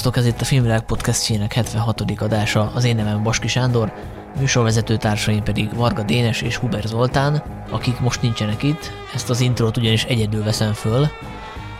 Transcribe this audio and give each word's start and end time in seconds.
Sziasztok, 0.00 0.24
ez 0.24 0.32
itt 0.32 0.40
a 0.40 0.44
Filmvilág 0.44 0.80
podcastjének 0.80 1.52
76. 1.52 2.02
adása, 2.18 2.70
az 2.74 2.84
én 2.84 2.96
nevem 2.96 3.22
Baski 3.22 3.48
Sándor, 3.48 3.92
műsorvezető 4.38 4.96
társaim 4.96 5.42
pedig 5.42 5.74
Varga 5.74 6.02
Dénes 6.02 6.42
és 6.42 6.56
Huber 6.56 6.82
Zoltán, 6.82 7.42
akik 7.70 8.00
most 8.00 8.22
nincsenek 8.22 8.62
itt, 8.62 8.92
ezt 9.14 9.30
az 9.30 9.40
intrót 9.40 9.76
ugyanis 9.76 10.04
egyedül 10.04 10.44
veszem 10.44 10.72
föl. 10.72 11.08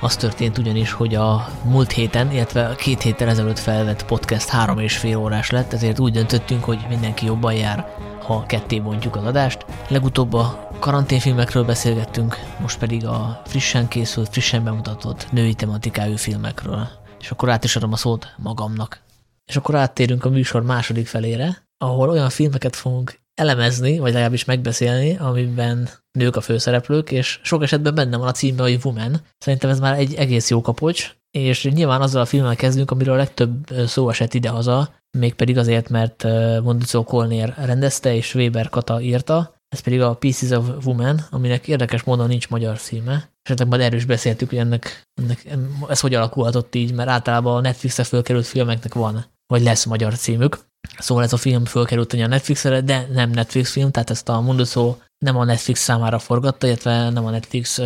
Az 0.00 0.16
történt 0.16 0.58
ugyanis, 0.58 0.92
hogy 0.92 1.14
a 1.14 1.48
múlt 1.64 1.92
héten, 1.92 2.32
illetve 2.32 2.74
két 2.78 3.02
héttel 3.02 3.28
ezelőtt 3.28 3.58
felvett 3.58 4.04
podcast 4.04 4.48
három 4.48 4.78
és 4.78 4.96
fél 4.96 5.16
órás 5.16 5.50
lett, 5.50 5.72
ezért 5.72 5.98
úgy 5.98 6.12
döntöttünk, 6.12 6.64
hogy 6.64 6.86
mindenki 6.88 7.26
jobban 7.26 7.54
jár, 7.54 7.94
ha 8.22 8.44
ketté 8.46 8.80
bontjuk 8.80 9.16
az 9.16 9.24
adást. 9.24 9.64
Legutóbb 9.88 10.32
a 10.32 10.68
karanténfilmekről 10.78 11.64
beszélgettünk, 11.64 12.38
most 12.60 12.78
pedig 12.78 13.06
a 13.06 13.42
frissen 13.46 13.88
készült, 13.88 14.28
frissen 14.28 14.64
bemutatott 14.64 15.26
női 15.30 15.54
tematikájú 15.54 16.16
filmekről. 16.16 16.99
És 17.20 17.30
akkor 17.30 17.48
át 17.50 17.64
is 17.64 17.76
adom 17.76 17.92
a 17.92 17.96
szót 17.96 18.34
magamnak. 18.36 19.00
És 19.44 19.56
akkor 19.56 19.74
áttérünk 19.74 20.24
a 20.24 20.30
műsor 20.30 20.62
második 20.62 21.06
felére, 21.06 21.68
ahol 21.78 22.08
olyan 22.08 22.30
filmeket 22.30 22.76
fogunk 22.76 23.18
elemezni, 23.34 23.98
vagy 23.98 24.12
legalábbis 24.12 24.44
megbeszélni, 24.44 25.16
amiben 25.16 25.88
nők 26.18 26.36
a 26.36 26.40
főszereplők, 26.40 27.10
és 27.10 27.40
sok 27.42 27.62
esetben 27.62 27.94
benne 27.94 28.16
van 28.16 28.28
a 28.28 28.32
címben, 28.32 28.66
hogy 28.66 28.80
Woman. 28.84 29.20
Szerintem 29.38 29.70
ez 29.70 29.80
már 29.80 29.98
egy 29.98 30.14
egész 30.14 30.50
jó 30.50 30.60
kapocs, 30.60 31.14
és 31.30 31.64
nyilván 31.64 32.00
azzal 32.00 32.22
a 32.22 32.26
filmmel 32.26 32.56
kezdünk, 32.56 32.90
amiről 32.90 33.14
a 33.14 33.16
legtöbb 33.16 33.70
szó 33.86 34.08
esett 34.08 34.34
idehaza, 34.34 34.94
mégpedig 35.18 35.58
azért, 35.58 35.88
mert 35.88 36.26
Mondicó 36.62 37.04
Kolnér 37.04 37.54
rendezte, 37.56 38.14
és 38.14 38.34
Weber 38.34 38.68
Kata 38.68 39.00
írta, 39.00 39.54
ez 39.68 39.80
pedig 39.80 40.00
a 40.00 40.14
Pieces 40.14 40.50
of 40.50 40.84
Woman, 40.84 41.26
aminek 41.30 41.68
érdekes 41.68 42.02
módon 42.02 42.28
nincs 42.28 42.48
magyar 42.48 42.78
címe. 42.78 43.29
Esetleg 43.42 43.68
majd 43.68 43.80
erős 43.80 44.04
beszéltük, 44.04 44.48
hogy 44.48 44.58
ennek, 44.58 45.02
ennek, 45.22 45.46
ez 45.88 46.00
hogy 46.00 46.14
alakulhatott 46.14 46.74
így, 46.74 46.92
mert 46.92 47.08
általában 47.08 47.56
a 47.56 47.60
Netflixre 47.60 48.04
fölkerült 48.04 48.46
filmeknek 48.46 48.94
van, 48.94 49.24
vagy 49.46 49.62
lesz 49.62 49.84
magyar 49.84 50.14
címük. 50.14 50.58
Szóval 50.98 51.24
ez 51.24 51.32
a 51.32 51.36
film 51.36 51.64
fölkerült 51.64 52.12
a 52.12 52.26
Netflixre, 52.26 52.80
de 52.80 53.06
nem 53.12 53.30
Netflix 53.30 53.70
film, 53.70 53.90
tehát 53.90 54.10
ezt 54.10 54.28
a 54.28 54.40
Munduszó 54.40 54.96
nem 55.24 55.36
a 55.36 55.44
Netflix 55.44 55.80
számára 55.80 56.18
forgatta, 56.18 56.66
illetve 56.66 57.10
nem 57.10 57.24
a 57.24 57.30
Netflix 57.30 57.80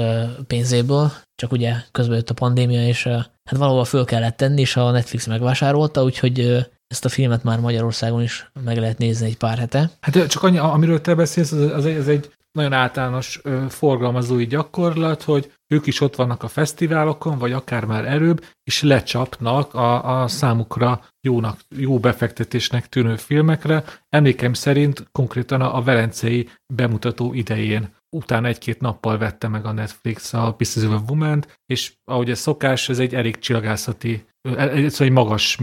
pénzéből, 0.46 1.12
csak 1.34 1.52
ugye 1.52 1.74
közben 1.92 2.16
jött 2.16 2.30
a 2.30 2.34
pandémia, 2.34 2.86
és 2.86 3.04
hát 3.04 3.56
valahol 3.56 3.84
föl 3.84 4.04
kellett 4.04 4.36
tenni, 4.36 4.60
és 4.60 4.76
a 4.76 4.90
Netflix 4.90 5.26
megvásárolta, 5.26 6.02
úgyhogy 6.02 6.66
ezt 6.86 7.04
a 7.04 7.08
filmet 7.08 7.42
már 7.42 7.60
Magyarországon 7.60 8.22
is 8.22 8.50
meg 8.64 8.78
lehet 8.78 8.98
nézni 8.98 9.26
egy 9.26 9.36
pár 9.36 9.58
hete. 9.58 9.90
Hát 10.00 10.26
csak 10.26 10.42
annyi, 10.42 10.58
amiről 10.58 11.00
te 11.00 11.14
beszélsz, 11.14 11.52
az, 11.52 11.60
az, 11.60 11.84
az 11.84 12.08
egy 12.08 12.32
nagyon 12.54 12.72
általános 12.72 13.40
ö, 13.42 13.64
forgalmazói 13.68 14.46
gyakorlat, 14.46 15.22
hogy 15.22 15.52
ők 15.74 15.86
is 15.86 16.00
ott 16.00 16.14
vannak 16.14 16.42
a 16.42 16.48
fesztiválokon, 16.48 17.38
vagy 17.38 17.52
akár 17.52 17.84
már 17.84 18.04
erőbb, 18.04 18.44
és 18.64 18.82
lecsapnak 18.82 19.74
a, 19.74 20.22
a 20.22 20.28
számukra 20.28 21.04
jónak, 21.20 21.60
jó 21.76 21.98
befektetésnek 21.98 22.88
tűnő 22.88 23.16
filmekre. 23.16 23.84
Emlékem 24.08 24.52
szerint 24.52 25.08
konkrétan 25.12 25.60
a, 25.60 25.76
a 25.76 25.82
Velencei 25.82 26.48
bemutató 26.74 27.32
idején 27.32 27.94
utána 28.16 28.46
egy-két 28.46 28.80
nappal 28.80 29.18
vette 29.18 29.48
meg 29.48 29.64
a 29.66 29.72
Netflix 29.72 30.32
a 30.32 30.54
Pieces 30.54 30.84
of 30.84 30.92
a 30.92 31.02
woman 31.08 31.44
és 31.66 31.92
ahogy 32.04 32.30
ez 32.30 32.38
szokás, 32.38 32.88
ez 32.88 32.98
egy 32.98 33.14
elég 33.14 33.38
csillagászati, 33.38 34.24
ez 34.56 35.00
egy 35.00 35.10
magas 35.10 35.58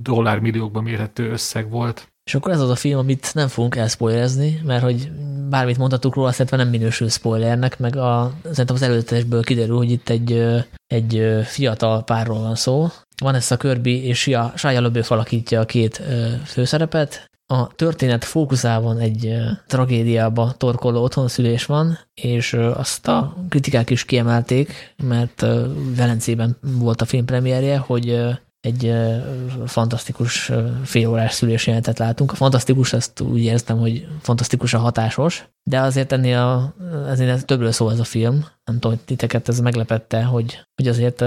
dollármilliókban 0.00 0.82
mérhető 0.82 1.30
összeg 1.30 1.70
volt. 1.70 2.14
És 2.26 2.34
akkor 2.34 2.52
ez 2.52 2.60
az 2.60 2.70
a 2.70 2.76
film, 2.76 2.98
amit 2.98 3.34
nem 3.34 3.48
fogunk 3.48 3.76
elspoilerezni, 3.76 4.60
mert 4.64 4.82
hogy 4.82 5.10
bármit 5.48 5.78
mondhatunk 5.78 6.14
róla, 6.14 6.32
szerintem 6.32 6.58
nem 6.58 6.68
minősül 6.68 7.08
spoilernek, 7.08 7.78
meg 7.78 7.96
a, 7.96 8.32
szerintem 8.42 8.74
az 8.74 8.82
előzetesből 8.82 9.42
kiderül, 9.42 9.76
hogy 9.76 9.90
itt 9.90 10.08
egy, 10.08 10.44
egy 10.86 11.40
fiatal 11.44 12.04
párról 12.04 12.40
van 12.40 12.54
szó. 12.54 12.88
Van 13.22 13.34
ezt 13.34 13.52
a 13.52 13.56
Kirby 13.56 14.06
és 14.06 14.18
Shia 14.18 14.80
LaBeouf 14.80 15.10
alakítja 15.10 15.60
a 15.60 15.64
két 15.64 16.02
főszerepet, 16.44 17.30
a 17.48 17.66
történet 17.66 18.24
fókuszában 18.24 18.98
egy 18.98 19.34
tragédiába 19.66 20.54
torkoló 20.56 21.02
otthonszülés 21.02 21.64
van, 21.64 21.98
és 22.14 22.52
azt 22.52 23.08
a 23.08 23.36
kritikák 23.48 23.90
is 23.90 24.04
kiemelték, 24.04 24.94
mert 25.02 25.46
Velencében 25.96 26.56
volt 26.60 27.00
a 27.00 27.04
filmpremierje, 27.04 27.78
hogy 27.78 28.36
egy 28.66 28.94
fantasztikus 29.66 30.52
félórás 30.84 31.32
szülésjelentet 31.32 31.98
látunk. 31.98 32.32
A 32.32 32.34
fantasztikus, 32.34 32.92
ezt 32.92 33.20
úgy 33.20 33.42
érztem, 33.42 33.78
hogy 33.78 34.06
fantasztikus 34.20 34.74
a 34.74 34.78
hatásos, 34.78 35.48
de 35.62 35.80
azért 35.80 36.12
ennél 36.12 36.38
a, 36.38 36.74
ezért 37.08 37.46
többről 37.46 37.72
szól 37.72 37.92
ez 37.92 37.98
a 37.98 38.04
film. 38.04 38.34
Nem 38.64 38.74
tudom, 38.74 38.90
hogy 38.96 39.00
titeket 39.04 39.48
ez 39.48 39.60
meglepette, 39.60 40.24
hogy, 40.24 40.66
hogy 40.74 40.88
azért 40.88 41.24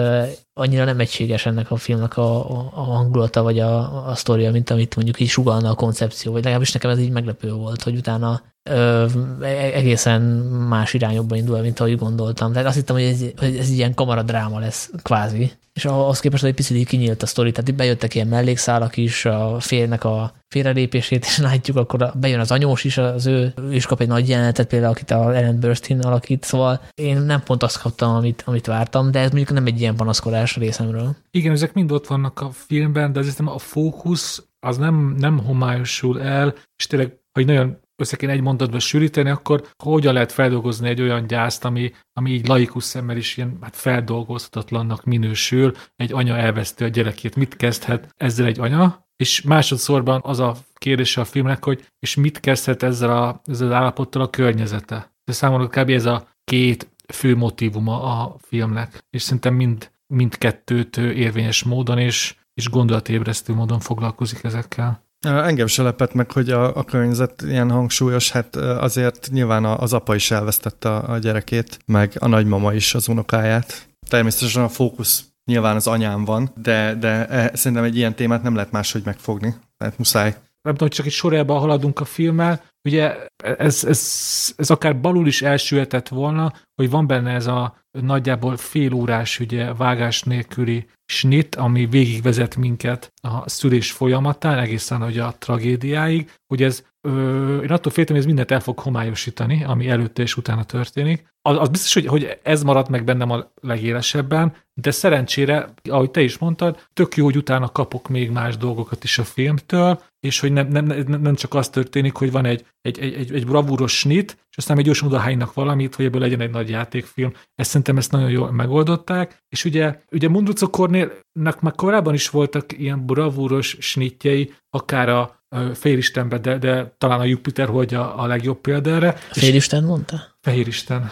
annyira 0.53 0.83
nem 0.83 0.99
egységes 0.99 1.45
ennek 1.45 1.71
a 1.71 1.75
filmnek 1.75 2.17
a, 2.17 2.51
a, 2.51 2.71
a 2.73 2.81
hangulata, 2.81 3.43
vagy 3.43 3.59
a, 3.59 4.07
a 4.07 4.15
sztoria, 4.15 4.51
mint 4.51 4.69
amit 4.69 4.95
mondjuk 4.95 5.19
így 5.19 5.27
sugalna 5.27 5.69
a 5.69 5.75
koncepció, 5.75 6.31
vagy 6.31 6.43
legalábbis 6.43 6.71
nekem 6.71 6.89
ez 6.89 6.99
így 6.99 7.11
meglepő 7.11 7.51
volt, 7.51 7.83
hogy 7.83 7.95
utána 7.95 8.41
ö, 8.69 9.05
e, 9.41 9.47
egészen 9.73 10.21
más 10.69 10.93
irányokba 10.93 11.35
indul, 11.35 11.61
mint 11.61 11.79
ahogy 11.79 11.97
gondoltam. 11.97 12.51
Tehát 12.51 12.67
azt 12.67 12.75
hittem, 12.75 12.95
hogy 12.95 13.05
ez, 13.05 13.19
hogy 13.37 13.57
ez 13.57 13.69
ilyen 13.69 13.93
kamaradráma 13.93 14.59
lesz 14.59 14.91
kvázi. 15.03 15.51
És 15.73 15.85
ahhoz 15.85 16.19
képest, 16.19 16.41
hogy 16.41 16.49
egy 16.49 16.55
picit 16.55 16.77
így 16.77 16.87
kinyílt 16.87 17.23
a 17.23 17.25
sztori, 17.25 17.51
tehát 17.51 17.75
bejöttek 17.75 18.15
ilyen 18.15 18.27
mellékszálak 18.27 18.97
is, 18.97 19.25
a 19.25 19.59
félnek 19.59 20.03
a 20.03 20.33
félrelépését 20.47 21.25
is 21.25 21.37
látjuk, 21.47 21.77
akkor 21.77 22.11
bejön 22.15 22.39
az 22.39 22.51
anyós 22.51 22.83
is, 22.83 22.97
az 22.97 23.25
ő 23.25 23.53
is 23.71 23.85
kap 23.85 24.01
egy 24.01 24.07
nagy 24.07 24.29
jelenetet, 24.29 24.67
például 24.67 24.91
akit 24.91 25.11
a 25.11 25.35
Ellen 25.35 25.59
Burstyn 25.59 25.99
alakít, 25.99 26.43
szóval 26.43 26.81
én 26.93 27.17
nem 27.21 27.43
pont 27.43 27.63
azt 27.63 27.81
kaptam, 27.81 28.15
amit, 28.15 28.43
amit 28.45 28.65
vártam, 28.65 29.11
de 29.11 29.19
ez 29.19 29.31
mondjuk 29.31 29.53
nem 29.53 29.65
egy 29.65 29.79
ilyen 29.79 29.95
panaszkodás 29.95 30.55
részemről. 30.55 31.15
Igen, 31.31 31.51
ezek 31.51 31.73
mind 31.73 31.91
ott 31.91 32.07
vannak 32.07 32.41
a 32.41 32.49
filmben, 32.51 33.13
de 33.13 33.19
azért 33.19 33.39
a 33.39 33.57
fókusz 33.57 34.43
az 34.59 34.77
nem, 34.77 35.15
nem 35.17 35.37
homályosul 35.37 36.21
el, 36.21 36.53
és 36.75 36.87
tényleg, 36.87 37.17
hogy 37.31 37.45
nagyon 37.45 37.77
össze 37.99 38.17
kéne 38.17 38.31
egy 38.31 38.41
mondatba 38.41 38.79
sűríteni, 38.79 39.29
akkor 39.29 39.67
hogyan 39.83 40.13
lehet 40.13 40.31
feldolgozni 40.31 40.89
egy 40.89 41.01
olyan 41.01 41.27
gyászt, 41.27 41.65
ami, 41.65 41.91
ami 42.13 42.31
így 42.31 42.47
laikus 42.47 42.83
szemmel 42.83 43.17
is 43.17 43.37
ilyen 43.37 43.57
hát 43.61 43.75
feldolgozhatatlannak 43.75 45.03
minősül, 45.03 45.73
egy 45.95 46.13
anya 46.13 46.37
elveszti 46.37 46.83
a 46.83 46.87
gyerekét. 46.87 47.35
Mit 47.35 47.55
kezdhet 47.55 48.13
ezzel 48.17 48.45
egy 48.45 48.59
anya? 48.59 49.07
És 49.15 49.41
másodszorban 49.41 50.21
az 50.23 50.39
a 50.39 50.55
kérdése 50.73 51.21
a 51.21 51.25
filmnek, 51.25 51.63
hogy 51.63 51.85
és 51.99 52.15
mit 52.15 52.39
kezdhet 52.39 52.83
ezzel, 52.83 53.17
a, 53.17 53.41
ezzel 53.45 53.67
az 53.67 53.73
állapottal 53.73 54.21
a 54.21 54.29
környezete. 54.29 55.13
De 55.23 55.33
számomra 55.33 55.67
kb. 55.67 55.89
ez 55.89 56.05
a 56.05 56.27
két 56.43 56.89
fő 57.13 57.35
motivuma 57.35 58.03
a 58.03 58.35
filmnek, 58.41 59.03
és 59.09 59.21
szerintem 59.21 59.53
mind, 59.53 59.91
mindkettőt 60.07 60.97
érvényes 60.97 61.63
módon 61.63 61.97
és, 61.97 62.35
és 62.53 62.69
gondolatébresztő 62.69 63.53
módon 63.53 63.79
foglalkozik 63.79 64.43
ezekkel. 64.43 65.08
Engem 65.27 65.67
se 65.67 65.81
lepett 65.81 66.13
meg, 66.13 66.31
hogy 66.31 66.49
a, 66.49 66.75
a 66.75 66.83
környezet 66.83 67.41
ilyen 67.41 67.71
hangsúlyos, 67.71 68.31
hát 68.31 68.55
azért 68.55 69.29
nyilván 69.31 69.65
az 69.65 69.93
apa 69.93 70.15
is 70.15 70.31
elvesztette 70.31 70.89
a, 70.89 71.11
a 71.13 71.17
gyerekét, 71.17 71.79
meg 71.85 72.15
a 72.19 72.27
nagymama 72.27 72.73
is 72.73 72.93
az 72.93 73.07
unokáját. 73.07 73.87
Természetesen 74.07 74.63
a 74.63 74.69
fókusz 74.69 75.23
nyilván 75.45 75.75
az 75.75 75.87
anyám 75.87 76.25
van, 76.25 76.51
de, 76.55 76.95
de 76.95 77.27
e, 77.27 77.55
szerintem 77.55 77.85
egy 77.85 77.95
ilyen 77.95 78.15
témát 78.15 78.43
nem 78.43 78.55
lehet 78.55 78.71
máshogy 78.71 79.01
megfogni. 79.05 79.55
Tehát 79.77 79.97
muszáj. 79.97 80.35
Nem 80.61 80.73
tudom, 80.73 80.87
hogy 80.87 80.97
csak 80.97 81.05
egy 81.05 81.11
sorjában 81.11 81.59
haladunk 81.59 81.99
a 81.99 82.05
filmmel. 82.05 82.63
Ugye 82.83 83.15
ez, 83.43 83.83
ez, 83.83 84.53
ez 84.57 84.69
akár 84.69 84.99
balul 84.99 85.27
is 85.27 85.41
elsülhetett 85.41 86.07
volna, 86.07 86.53
hogy 86.75 86.89
van 86.89 87.07
benne 87.07 87.31
ez 87.33 87.47
a 87.47 87.77
nagyjából 87.91 88.57
fél 88.57 88.93
órás 88.93 89.39
ugye, 89.39 89.73
vágás 89.73 90.23
nélküli 90.23 90.87
snit, 91.05 91.55
ami 91.55 91.85
végigvezet 91.85 92.55
minket 92.55 93.13
a 93.21 93.49
szülés 93.49 93.91
folyamatán, 93.91 94.57
egészen 94.57 95.01
hogy 95.01 95.17
a 95.17 95.35
tragédiáig, 95.37 96.31
hogy 96.47 96.63
ez 96.63 96.83
ö, 97.01 97.61
én 97.61 97.71
attól 97.71 97.91
féltem, 97.91 98.15
hogy 98.15 98.23
ez 98.23 98.25
mindent 98.25 98.51
el 98.51 98.59
fog 98.59 98.79
homályosítani, 98.79 99.63
ami 99.63 99.89
előtte 99.89 100.21
és 100.21 100.37
utána 100.37 100.63
történik. 100.63 101.27
Az, 101.41 101.57
az 101.57 101.69
biztos, 101.69 101.93
hogy, 101.93 102.05
hogy 102.05 102.39
ez 102.43 102.63
maradt 102.63 102.89
meg 102.89 103.03
bennem 103.03 103.29
a 103.29 103.51
legélesebben, 103.61 104.53
de 104.73 104.91
szerencsére, 104.91 105.73
ahogy 105.89 106.11
te 106.11 106.21
is 106.21 106.37
mondtad, 106.37 106.87
tök 106.93 107.15
jó, 107.15 107.25
hogy 107.25 107.37
utána 107.37 107.71
kapok 107.71 108.07
még 108.07 108.29
más 108.29 108.57
dolgokat 108.57 109.03
is 109.03 109.17
a 109.17 109.23
filmtől, 109.23 110.01
és 110.19 110.39
hogy 110.39 110.53
nem, 110.53 110.67
nem, 110.67 110.85
nem, 111.07 111.35
csak 111.35 111.53
az 111.53 111.69
történik, 111.69 112.15
hogy 112.15 112.31
van 112.31 112.45
egy, 112.45 112.65
egy, 112.81 112.99
egy, 112.99 113.33
egy 113.33 113.45
bravúros 113.45 113.99
snit, 113.99 114.37
és 114.49 114.57
aztán 114.57 114.77
egy 114.77 114.83
gyorsan 114.83 115.07
odahánynak 115.07 115.53
valamit, 115.53 115.95
hogy 115.95 116.05
ebből 116.05 116.21
legyen 116.21 116.41
egy 116.41 116.49
nagy 116.49 116.69
játékfilm. 116.69 117.33
Ezt 117.55 117.69
szerintem 117.69 117.97
ezt 117.97 118.11
nagyon 118.11 118.29
jól 118.29 118.51
megoldották, 118.51 119.43
és 119.49 119.65
ugye, 119.65 119.99
ugye 120.11 120.29
Mundruco 120.29 120.69
Cornélnak 120.69 121.61
már 121.61 121.73
korábban 121.75 122.13
is 122.13 122.29
voltak 122.29 122.79
ilyen 122.79 123.05
bravúros 123.05 123.77
snitjei, 123.79 124.53
akár 124.69 125.09
a 125.09 125.38
Félistenbe, 125.73 126.37
de, 126.37 126.57
de 126.57 126.93
talán 126.97 127.19
a 127.19 127.23
Jupiter 127.23 127.67
hogy 127.67 127.93
a, 127.93 128.21
a 128.21 128.25
legjobb 128.25 128.61
példa 128.61 128.89
erre. 128.89 129.11
Félisten 129.31 129.83
mondta? 129.83 130.21
Fehéristen. 130.41 131.11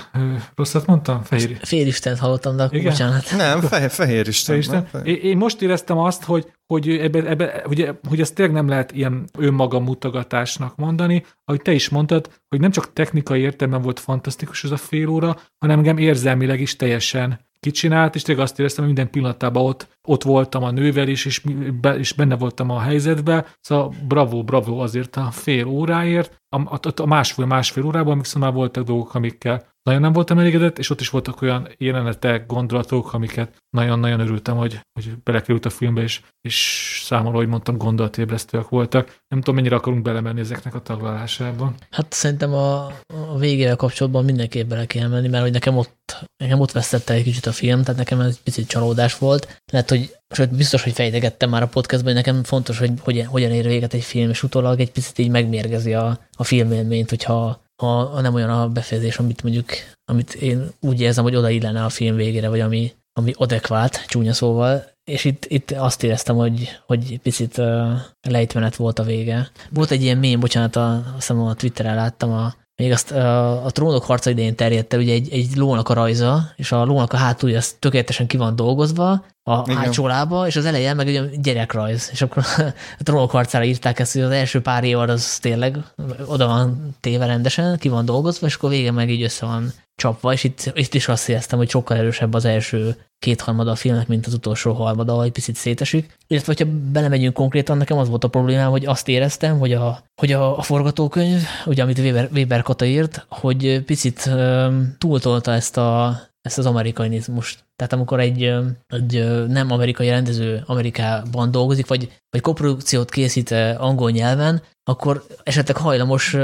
Rosszat 0.56 0.86
mondtam? 0.86 1.24
Fehér... 1.24 1.58
Félistent 1.62 2.20
hallottam, 2.20 2.56
de 2.56 2.64
akkor 2.64 2.78
Igen? 2.78 2.92
bocsánat. 2.92 3.32
Nem, 3.38 3.62
fehér, 3.62 3.90
fehéristen. 3.90 4.58
Isten. 4.58 4.76
Nem, 4.76 4.86
fehér. 4.86 5.26
Én 5.26 5.38
most 5.38 5.62
éreztem 5.62 5.98
azt, 5.98 6.24
hogy, 6.24 6.52
hogy, 6.68 6.90
ebbe, 6.90 7.26
ebbe, 7.26 7.62
hogy, 7.66 7.90
hogy 8.08 8.22
ezt 8.22 8.36
tényleg 8.36 8.56
nem 8.56 8.68
lehet 8.68 8.92
ilyen 8.92 9.30
önmaga 9.38 9.80
mutogatásnak 9.80 10.76
mondani, 10.76 11.26
ahogy 11.46 11.62
te 11.62 11.72
is 11.72 11.90
mondtad, 11.90 12.30
hogy 12.50 12.60
nem 12.60 12.72
csak 12.72 12.94
technikai 12.94 13.42
értelemben 13.42 13.82
volt 13.82 14.00
fantasztikus 14.00 14.64
ez 14.64 14.72
a 14.72 14.78
fél 14.78 15.08
óra, 15.08 15.38
hanem 15.58 15.78
engem 15.78 15.98
érzelmileg 15.98 16.60
is 16.60 16.76
teljesen 16.76 17.47
kicsinált, 17.68 18.16
és 18.16 18.22
tényleg 18.22 18.44
azt 18.44 18.60
éreztem, 18.60 18.86
hogy 18.86 18.94
minden 18.94 19.12
pillanatában 19.12 19.66
ott, 19.66 19.88
ott 20.08 20.24
voltam 20.24 20.64
a 20.64 20.72
nővel 20.72 21.08
is, 21.08 21.26
és, 21.26 21.42
be, 21.82 21.98
és 21.98 22.14
benne 22.14 22.36
voltam 22.36 22.70
a 22.70 22.80
helyzetbe. 22.80 23.46
Szóval 23.62 23.94
bravo, 24.08 24.44
bravo 24.44 24.78
azért 24.78 25.16
a 25.16 25.32
fél 25.32 25.66
óráért. 25.66 26.42
A, 26.56 26.62
a, 26.62 26.80
a 26.96 27.06
másfél, 27.06 27.46
másfél 27.46 27.86
órában, 27.86 28.12
amikor 28.12 28.42
már 28.42 28.54
voltak 28.54 28.84
dolgok, 28.84 29.16
amikkel 29.16 29.66
nagyon 29.88 30.02
nem 30.02 30.14
voltam 30.14 30.40
elégedett, 30.40 30.80
és 30.80 30.90
ott 30.90 31.02
is 31.02 31.10
voltak 31.10 31.42
olyan 31.42 31.68
jelenetek, 31.78 32.46
gondolatok, 32.46 33.14
amiket 33.14 33.64
nagyon-nagyon 33.70 34.20
örültem, 34.20 34.56
hogy, 34.56 34.80
hogy 34.94 35.14
belekerült 35.24 35.66
a 35.66 35.70
filmbe, 35.70 36.02
és, 36.02 36.22
és 36.42 37.00
számomra, 37.04 37.38
hogy 37.38 37.48
mondtam, 37.48 37.78
gondolatébresztőek 37.78 38.70
voltak. 38.70 39.18
Nem 39.28 39.40
tudom, 39.40 39.56
mennyire 39.56 39.76
akarunk 39.76 40.02
belemenni 40.02 40.40
ezeknek 40.40 40.76
a 40.76 40.82
taglalásába. 40.82 41.74
Hát 41.92 42.14
szerintem 42.14 42.54
a, 42.54 42.86
a 43.32 43.38
végével 43.38 43.76
kapcsolatban 43.76 44.26
mindenképp 44.26 44.70
bele 44.70 44.86
kell 44.86 45.08
menni, 45.08 45.28
mert 45.28 45.44
hogy 45.44 45.52
nekem 45.52 45.78
ott, 45.78 46.26
nekem 46.44 46.60
ott 46.60 46.72
vesztette 46.72 47.14
egy 47.14 47.24
kicsit 47.24 47.46
a 47.46 47.52
film, 47.52 47.82
tehát 47.82 48.00
nekem 48.00 48.20
ez 48.20 48.28
egy 48.28 48.42
picit 48.44 48.68
csalódás 48.68 49.18
volt. 49.18 49.62
Lehet, 49.72 49.90
hogy 49.90 50.16
sőt, 50.30 50.56
biztos, 50.56 50.84
hogy 50.84 50.94
fejtegettem 50.94 51.50
már 51.50 51.62
a 51.62 51.68
podcastban, 51.68 52.14
hogy 52.14 52.24
nekem 52.24 52.44
fontos, 52.44 52.80
hogy 52.80 52.92
hogyan, 53.00 53.26
hogyan 53.26 53.52
ér 53.52 53.66
véget 53.66 53.94
egy 53.94 54.04
film, 54.04 54.30
és 54.30 54.44
utólag 54.44 54.80
egy 54.80 54.92
picit 54.92 55.18
így 55.18 55.30
megmérgezi 55.30 55.94
a, 55.94 56.20
a 56.32 56.44
filmélményt, 56.44 57.10
hogyha 57.10 57.66
ha, 57.82 58.22
nem 58.22 58.34
olyan 58.34 58.50
a 58.50 58.70
befejezés, 58.70 59.18
amit 59.18 59.44
mondjuk, 59.44 59.70
amit 60.12 60.34
én 60.34 60.72
úgy 60.80 61.02
érzem, 61.02 61.24
hogy 61.24 61.36
oda 61.36 61.50
illene 61.50 61.84
a 61.84 61.90
film 61.90 62.16
végére, 62.16 62.50
vagy 62.50 62.60
ami, 62.60 62.94
ami 63.14 63.34
adekvát, 63.36 64.06
csúnya 64.08 64.34
szóval, 64.34 64.84
és 65.04 65.26
itt, 65.26 65.46
itt 65.48 65.72
azt 65.72 66.04
éreztem, 66.04 66.36
hogy, 66.36 66.80
hogy 66.86 67.20
picit 67.20 67.58
uh, 67.58 67.92
lejtmenet 68.28 68.76
volt 68.76 69.00
a 69.00 69.04
vége. 69.04 69.52
Volt 69.70 69.92
egy 69.92 70.02
ilyen 70.02 70.18
mém, 70.18 70.40
bocsánat, 70.40 70.76
a, 70.76 70.96
azt 70.96 71.14
hiszem 71.16 71.42
a 71.42 71.54
Twitteren 71.54 71.96
láttam, 71.96 72.32
a, 72.32 72.56
még 72.78 72.92
azt 72.92 73.12
a, 73.12 73.66
a 73.66 73.72
trónok 73.72 74.04
harca 74.04 74.30
idején 74.30 74.56
terjedt 74.56 74.94
el, 74.94 75.00
ugye 75.00 75.14
egy, 75.14 75.34
egy 75.34 75.56
lónak 75.56 75.90
a 75.90 75.94
rajza, 75.94 76.52
és 76.56 76.72
a 76.72 76.84
lónak 76.84 77.14
a 77.14 77.18
hátulja 77.18 77.58
az 77.58 77.76
tökéletesen 77.80 78.28
ki 78.28 78.38
van 78.38 78.56
dolgozva, 78.56 79.26
a 79.44 79.62
Igen. 79.66 79.78
hátsó 79.78 80.08
lába, 80.08 80.48
és 80.48 80.56
az 80.56 80.66
elején 80.66 80.96
meg 80.96 81.08
egy 81.08 81.40
gyerekrajz, 81.40 82.10
és 82.12 82.22
akkor 82.22 82.44
a 83.00 83.04
trónok 83.04 83.32
harcára 83.32 83.64
írták 83.64 84.00
ezt, 84.00 84.14
hogy 84.14 84.22
az 84.22 84.32
első 84.32 84.62
pár 84.62 84.84
év 84.84 84.98
az 84.98 85.38
tényleg 85.38 85.78
oda 86.26 86.48
van 86.48 86.96
téve 87.00 87.26
rendesen, 87.26 87.78
ki 87.78 87.90
van 87.90 88.06
dolgozva, 88.06 88.48
és 88.48 88.56
akkor 88.56 88.70
vége 88.70 88.92
meg 88.92 89.10
így 89.10 89.24
össze 89.24 89.46
van 89.46 89.74
csapva, 89.98 90.34
és 90.34 90.44
itt, 90.44 90.72
itt 90.74 90.94
is 90.94 91.08
azt 91.08 91.30
éreztem, 91.30 91.58
hogy 91.58 91.70
sokkal 91.70 91.98
erősebb 91.98 92.34
az 92.34 92.46
első 92.46 92.96
kétharmada 93.20 93.72
a 93.72 93.76
filmnek, 93.76 94.08
mint 94.08 94.26
az 94.26 94.34
utolsó 94.34 94.74
harmada, 94.74 95.14
ahogy 95.14 95.32
picit 95.32 95.56
szétesik. 95.56 96.18
Illetve, 96.28 96.54
hogyha 96.58 96.74
belemegyünk 96.92 97.34
konkrétan, 97.34 97.78
nekem 97.78 97.98
az 97.98 98.10
volt 98.10 98.24
a 98.24 98.28
problémám, 98.28 98.70
hogy 98.70 98.86
azt 98.86 99.08
éreztem, 99.08 99.60
hogy 99.60 99.74
a, 99.74 100.04
hogy 100.16 100.32
a, 100.32 100.58
a 100.58 100.62
forgatókönyv, 100.62 101.42
ugye 101.66 101.84
amit 101.84 101.98
Weber, 101.98 102.30
Weber 102.34 102.62
Kata 102.62 102.86
írt, 102.86 103.26
hogy 103.30 103.84
picit 103.86 104.26
um, 104.26 104.96
túltolta 104.98 105.52
ezt 105.52 105.78
a 105.78 106.20
ezt 106.42 106.58
az 106.58 106.66
amerikanizmust. 106.66 107.67
Tehát 107.78 107.94
amikor 107.94 108.20
egy, 108.20 108.54
egy 108.88 109.46
nem 109.48 109.72
amerikai 109.72 110.10
rendező 110.10 110.64
Amerikában 110.66 111.52
dolgozik, 111.52 111.88
vagy, 111.88 112.12
vagy 112.30 112.42
koprodukciót 112.42 113.12
készít 113.12 113.52
angol 113.78 114.12
nyelven, 114.12 114.62
akkor 114.90 115.24
esetleg 115.44 115.78
hajlamos 115.78 116.36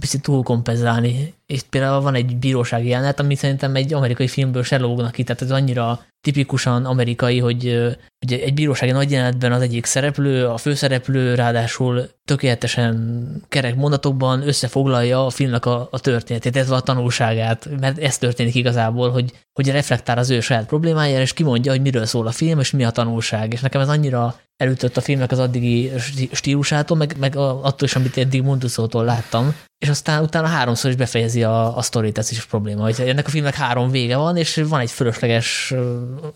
picit 0.00 0.22
túlkompenzálni. 0.22 1.34
És 1.46 1.62
például 1.62 2.00
van 2.00 2.14
egy 2.14 2.36
bírósági 2.36 2.88
jelenet, 2.88 3.20
ami 3.20 3.34
szerintem 3.34 3.74
egy 3.74 3.94
amerikai 3.94 4.28
filmből 4.28 4.62
se 4.62 4.78
lógnak 4.78 5.12
ki, 5.12 5.22
tehát 5.22 5.42
ez 5.42 5.50
annyira 5.50 6.00
tipikusan 6.20 6.84
amerikai, 6.84 7.38
hogy, 7.38 7.62
hogy 8.18 8.40
egy 8.40 8.54
bírósági 8.54 8.92
nagy 8.92 9.10
jelenetben 9.10 9.52
az 9.52 9.62
egyik 9.62 9.84
szereplő, 9.84 10.46
a 10.46 10.56
főszereplő 10.56 11.34
ráadásul 11.34 12.08
tökéletesen 12.24 13.18
kerek 13.48 13.76
mondatokban 13.76 14.46
összefoglalja 14.48 15.26
a 15.26 15.30
filmnek 15.30 15.66
a, 15.66 15.88
a 15.90 16.00
történetét, 16.00 16.56
ez 16.56 16.70
a 16.70 16.80
tanulságát, 16.80 17.68
mert 17.80 17.98
ez 17.98 18.18
történik 18.18 18.54
igazából, 18.54 19.10
hogy, 19.10 19.32
hogy 19.52 19.70
reflektál 19.70 20.18
az 20.18 20.30
ő 20.30 20.40
saját 20.40 20.66
problémájára, 20.78 21.22
és 21.22 21.32
kimondja, 21.32 21.72
hogy 21.72 21.80
miről 21.80 22.04
szól 22.06 22.26
a 22.26 22.30
film, 22.30 22.58
és 22.58 22.70
mi 22.70 22.84
a 22.84 22.90
tanulság. 22.90 23.52
És 23.52 23.60
nekem 23.60 23.80
ez 23.80 23.88
annyira 23.88 24.34
elütött 24.56 24.96
a 24.96 25.00
filmnek 25.00 25.30
az 25.32 25.38
addigi 25.38 25.90
stílusától, 26.32 26.96
meg, 26.96 27.16
meg 27.18 27.36
attól 27.36 27.88
is, 27.88 27.96
amit 27.96 28.16
eddig 28.16 28.42
Munduszótól 28.42 29.04
láttam, 29.04 29.54
és 29.78 29.88
aztán 29.88 30.22
utána 30.22 30.46
háromszor 30.46 30.90
is 30.90 30.96
befejezi 30.96 31.42
a, 31.42 31.76
a 31.76 31.82
sztorit, 31.82 32.18
ez 32.18 32.30
is 32.30 32.44
probléma, 32.44 32.82
hogy 32.82 33.00
ennek 33.00 33.26
a 33.26 33.30
filmnek 33.30 33.54
három 33.54 33.90
vége 33.90 34.16
van, 34.16 34.36
és 34.36 34.62
van 34.68 34.80
egy 34.80 34.90
fölösleges 34.90 35.74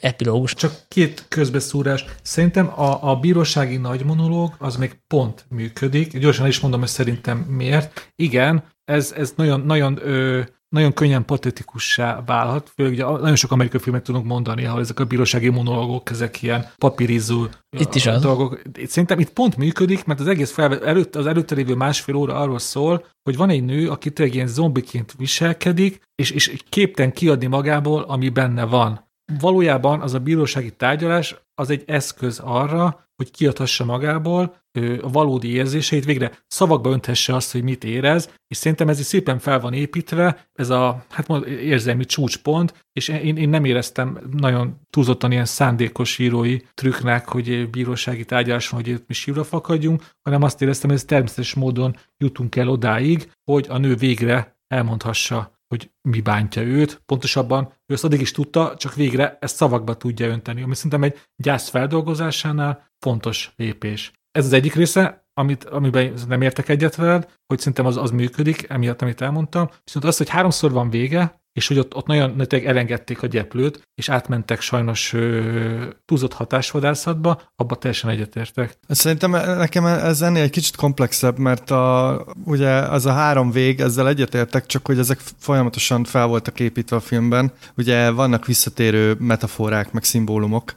epilógus. 0.01 0.55
Csak 0.55 0.73
két 0.89 1.25
közbeszúrás. 1.29 2.05
Szerintem 2.23 2.81
a, 2.81 3.11
a 3.11 3.17
bírósági 3.17 3.77
nagy 3.77 4.05
monológ 4.05 4.55
az 4.59 4.77
még 4.77 4.97
pont 5.07 5.45
működik. 5.49 6.19
Gyorsan 6.19 6.47
is 6.47 6.61
mondom, 6.61 6.81
hogy 6.81 6.89
szerintem 6.89 7.39
miért. 7.39 8.11
Igen, 8.17 8.65
ez, 8.85 9.13
ez 9.17 9.33
nagyon, 9.37 9.61
nagyon 9.61 9.99
ö, 10.03 10.43
nagyon 10.73 10.93
könnyen 10.93 11.25
patetikussá 11.25 12.23
válhat, 12.27 12.73
főleg 12.75 12.93
ugye 12.93 13.05
nagyon 13.05 13.37
sok 13.37 13.53
amerikai 13.53 13.81
filmet 13.81 14.03
tudunk 14.03 14.25
mondani, 14.25 14.65
ahol 14.65 14.81
ezek 14.81 15.01
a 15.01 15.05
bírósági 15.05 15.49
monológok, 15.49 16.11
ezek 16.11 16.43
ilyen 16.43 16.67
papírizó 16.77 17.47
itt 17.79 17.95
is 17.95 18.07
az. 18.07 18.23
dolgok. 18.23 18.63
Szerintem 18.87 19.19
itt 19.19 19.33
pont 19.33 19.57
működik, 19.57 20.05
mert 20.05 20.21
az 20.21 20.27
egész 20.27 20.53
fel, 20.53 20.85
előtt, 20.85 21.17
az 21.17 21.27
előtte 21.27 21.55
lévő 21.55 21.75
másfél 21.75 22.15
óra 22.15 22.35
arról 22.35 22.59
szól, 22.59 23.07
hogy 23.23 23.37
van 23.37 23.51
egy 23.51 23.65
nő, 23.65 23.89
aki 23.91 24.11
tényleg 24.11 24.35
ilyen 24.35 24.47
zombiként 24.47 25.15
viselkedik, 25.19 26.01
és, 26.15 26.31
és 26.31 26.57
képten 26.69 27.13
kiadni 27.13 27.47
magából, 27.47 28.03
ami 28.03 28.29
benne 28.29 28.65
van. 28.65 29.11
Valójában 29.41 30.01
az 30.01 30.15
a 30.15 30.19
bírósági 30.19 30.71
tárgyalás 30.71 31.37
az 31.55 31.71
egy 31.71 31.83
eszköz 31.87 32.39
arra, 32.39 33.09
hogy 33.23 33.31
kiadhassa 33.31 33.85
magából 33.85 34.61
a 35.03 35.11
valódi 35.11 35.49
érzéseit, 35.49 36.05
végre 36.05 36.33
szavakba 36.47 36.91
önthesse 36.91 37.35
azt, 37.35 37.53
hogy 37.53 37.63
mit 37.63 37.85
érez, 37.85 38.35
és 38.47 38.57
szerintem 38.57 38.89
ez 38.89 38.99
is 38.99 39.07
szépen 39.07 39.39
fel 39.39 39.61
van 39.61 39.73
építve, 39.73 40.49
ez 40.53 40.71
a 40.71 41.05
hát 41.11 41.29
érzelmi 41.47 42.05
csúcspont, 42.05 42.87
és 42.93 43.09
én, 43.09 43.37
én 43.37 43.49
nem 43.49 43.65
éreztem 43.65 44.19
nagyon 44.37 44.81
túlzottan 44.91 45.33
ilyen 45.33 45.45
szándékos 45.45 46.19
írói 46.19 46.59
trükknek, 46.75 47.29
hogy 47.29 47.71
bírósági 47.71 48.25
tárgyaláson, 48.25 48.83
hogy 48.83 49.03
mi 49.07 49.15
sírva 49.15 49.45
fakadjunk, 49.45 50.05
hanem 50.23 50.43
azt 50.43 50.63
éreztem, 50.63 50.91
hogy 50.91 50.99
ez 50.99 51.05
természetes 51.05 51.55
módon 51.55 51.97
jutunk 52.17 52.57
el 52.57 52.69
odáig, 52.69 53.31
hogy 53.51 53.67
a 53.69 53.79
nő 53.79 53.95
végre 53.95 54.57
elmondhassa 54.67 55.61
hogy 55.73 55.91
mi 56.09 56.21
bántja 56.21 56.63
őt. 56.63 57.03
Pontosabban 57.07 57.73
ő 57.87 57.95
ezt 57.95 58.05
addig 58.05 58.21
is 58.21 58.31
tudta, 58.31 58.77
csak 58.77 58.95
végre 58.95 59.39
ezt 59.41 59.57
szavakba 59.57 59.97
tudja 59.97 60.27
önteni, 60.29 60.63
ami 60.63 60.75
szerintem 60.75 61.03
egy 61.03 61.19
gyász 61.43 61.69
feldolgozásánál 61.69 62.92
fontos 63.03 63.53
lépés. 63.57 64.13
Ez 64.31 64.45
az 64.45 64.53
egyik 64.53 64.75
része, 64.75 65.27
amit, 65.35 65.65
amiben 65.65 66.13
nem 66.29 66.43
értek 66.43 66.69
egyet 66.69 66.95
veled, 66.95 67.29
hogy 67.47 67.59
szerintem 67.59 67.87
az, 67.87 67.97
az 67.97 68.11
működik, 68.11 68.69
emiatt, 68.69 69.03
amit 69.03 69.21
elmondtam. 69.21 69.69
Viszont 69.85 70.05
az, 70.05 70.17
hogy 70.17 70.29
háromszor 70.29 70.73
van 70.73 70.91
vége, 70.91 71.42
és 71.53 71.69
hogy 71.69 71.79
ott, 71.79 71.95
ott 71.95 72.07
nagyon 72.07 72.47
elengedték 72.49 73.23
a 73.23 73.27
gyeplőt, 73.27 73.89
és 73.95 74.09
átmentek 74.09 74.61
sajnos 74.61 75.13
ö, 75.13 75.85
túlzott 76.05 76.33
hatásvadászatba, 76.33 77.43
abba 77.57 77.75
teljesen 77.77 78.11
egyetértek. 78.11 78.79
Szerintem 78.89 79.31
nekem 79.31 79.85
ez 79.87 80.23
ennél 80.23 80.43
egy 80.43 80.51
kicsit 80.51 80.77
komplexebb, 80.77 81.39
mert 81.39 81.71
a, 81.71 82.25
ugye 82.45 82.71
az 82.71 83.07
a 83.07 83.13
három 83.13 83.51
vég, 83.51 83.81
ezzel 83.81 84.09
egyetértek, 84.09 84.67
csak 84.67 84.87
hogy 84.87 84.99
ezek 84.99 85.21
folyamatosan 85.39 86.05
fel 86.05 86.27
voltak 86.27 86.61
építve 86.61 86.97
a 86.97 87.01
filmben. 87.01 87.53
Ugye 87.77 88.11
vannak 88.11 88.47
visszatérő 88.47 89.17
metaforák, 89.19 89.93
meg 89.93 90.05
szimbólumok, 90.05 90.75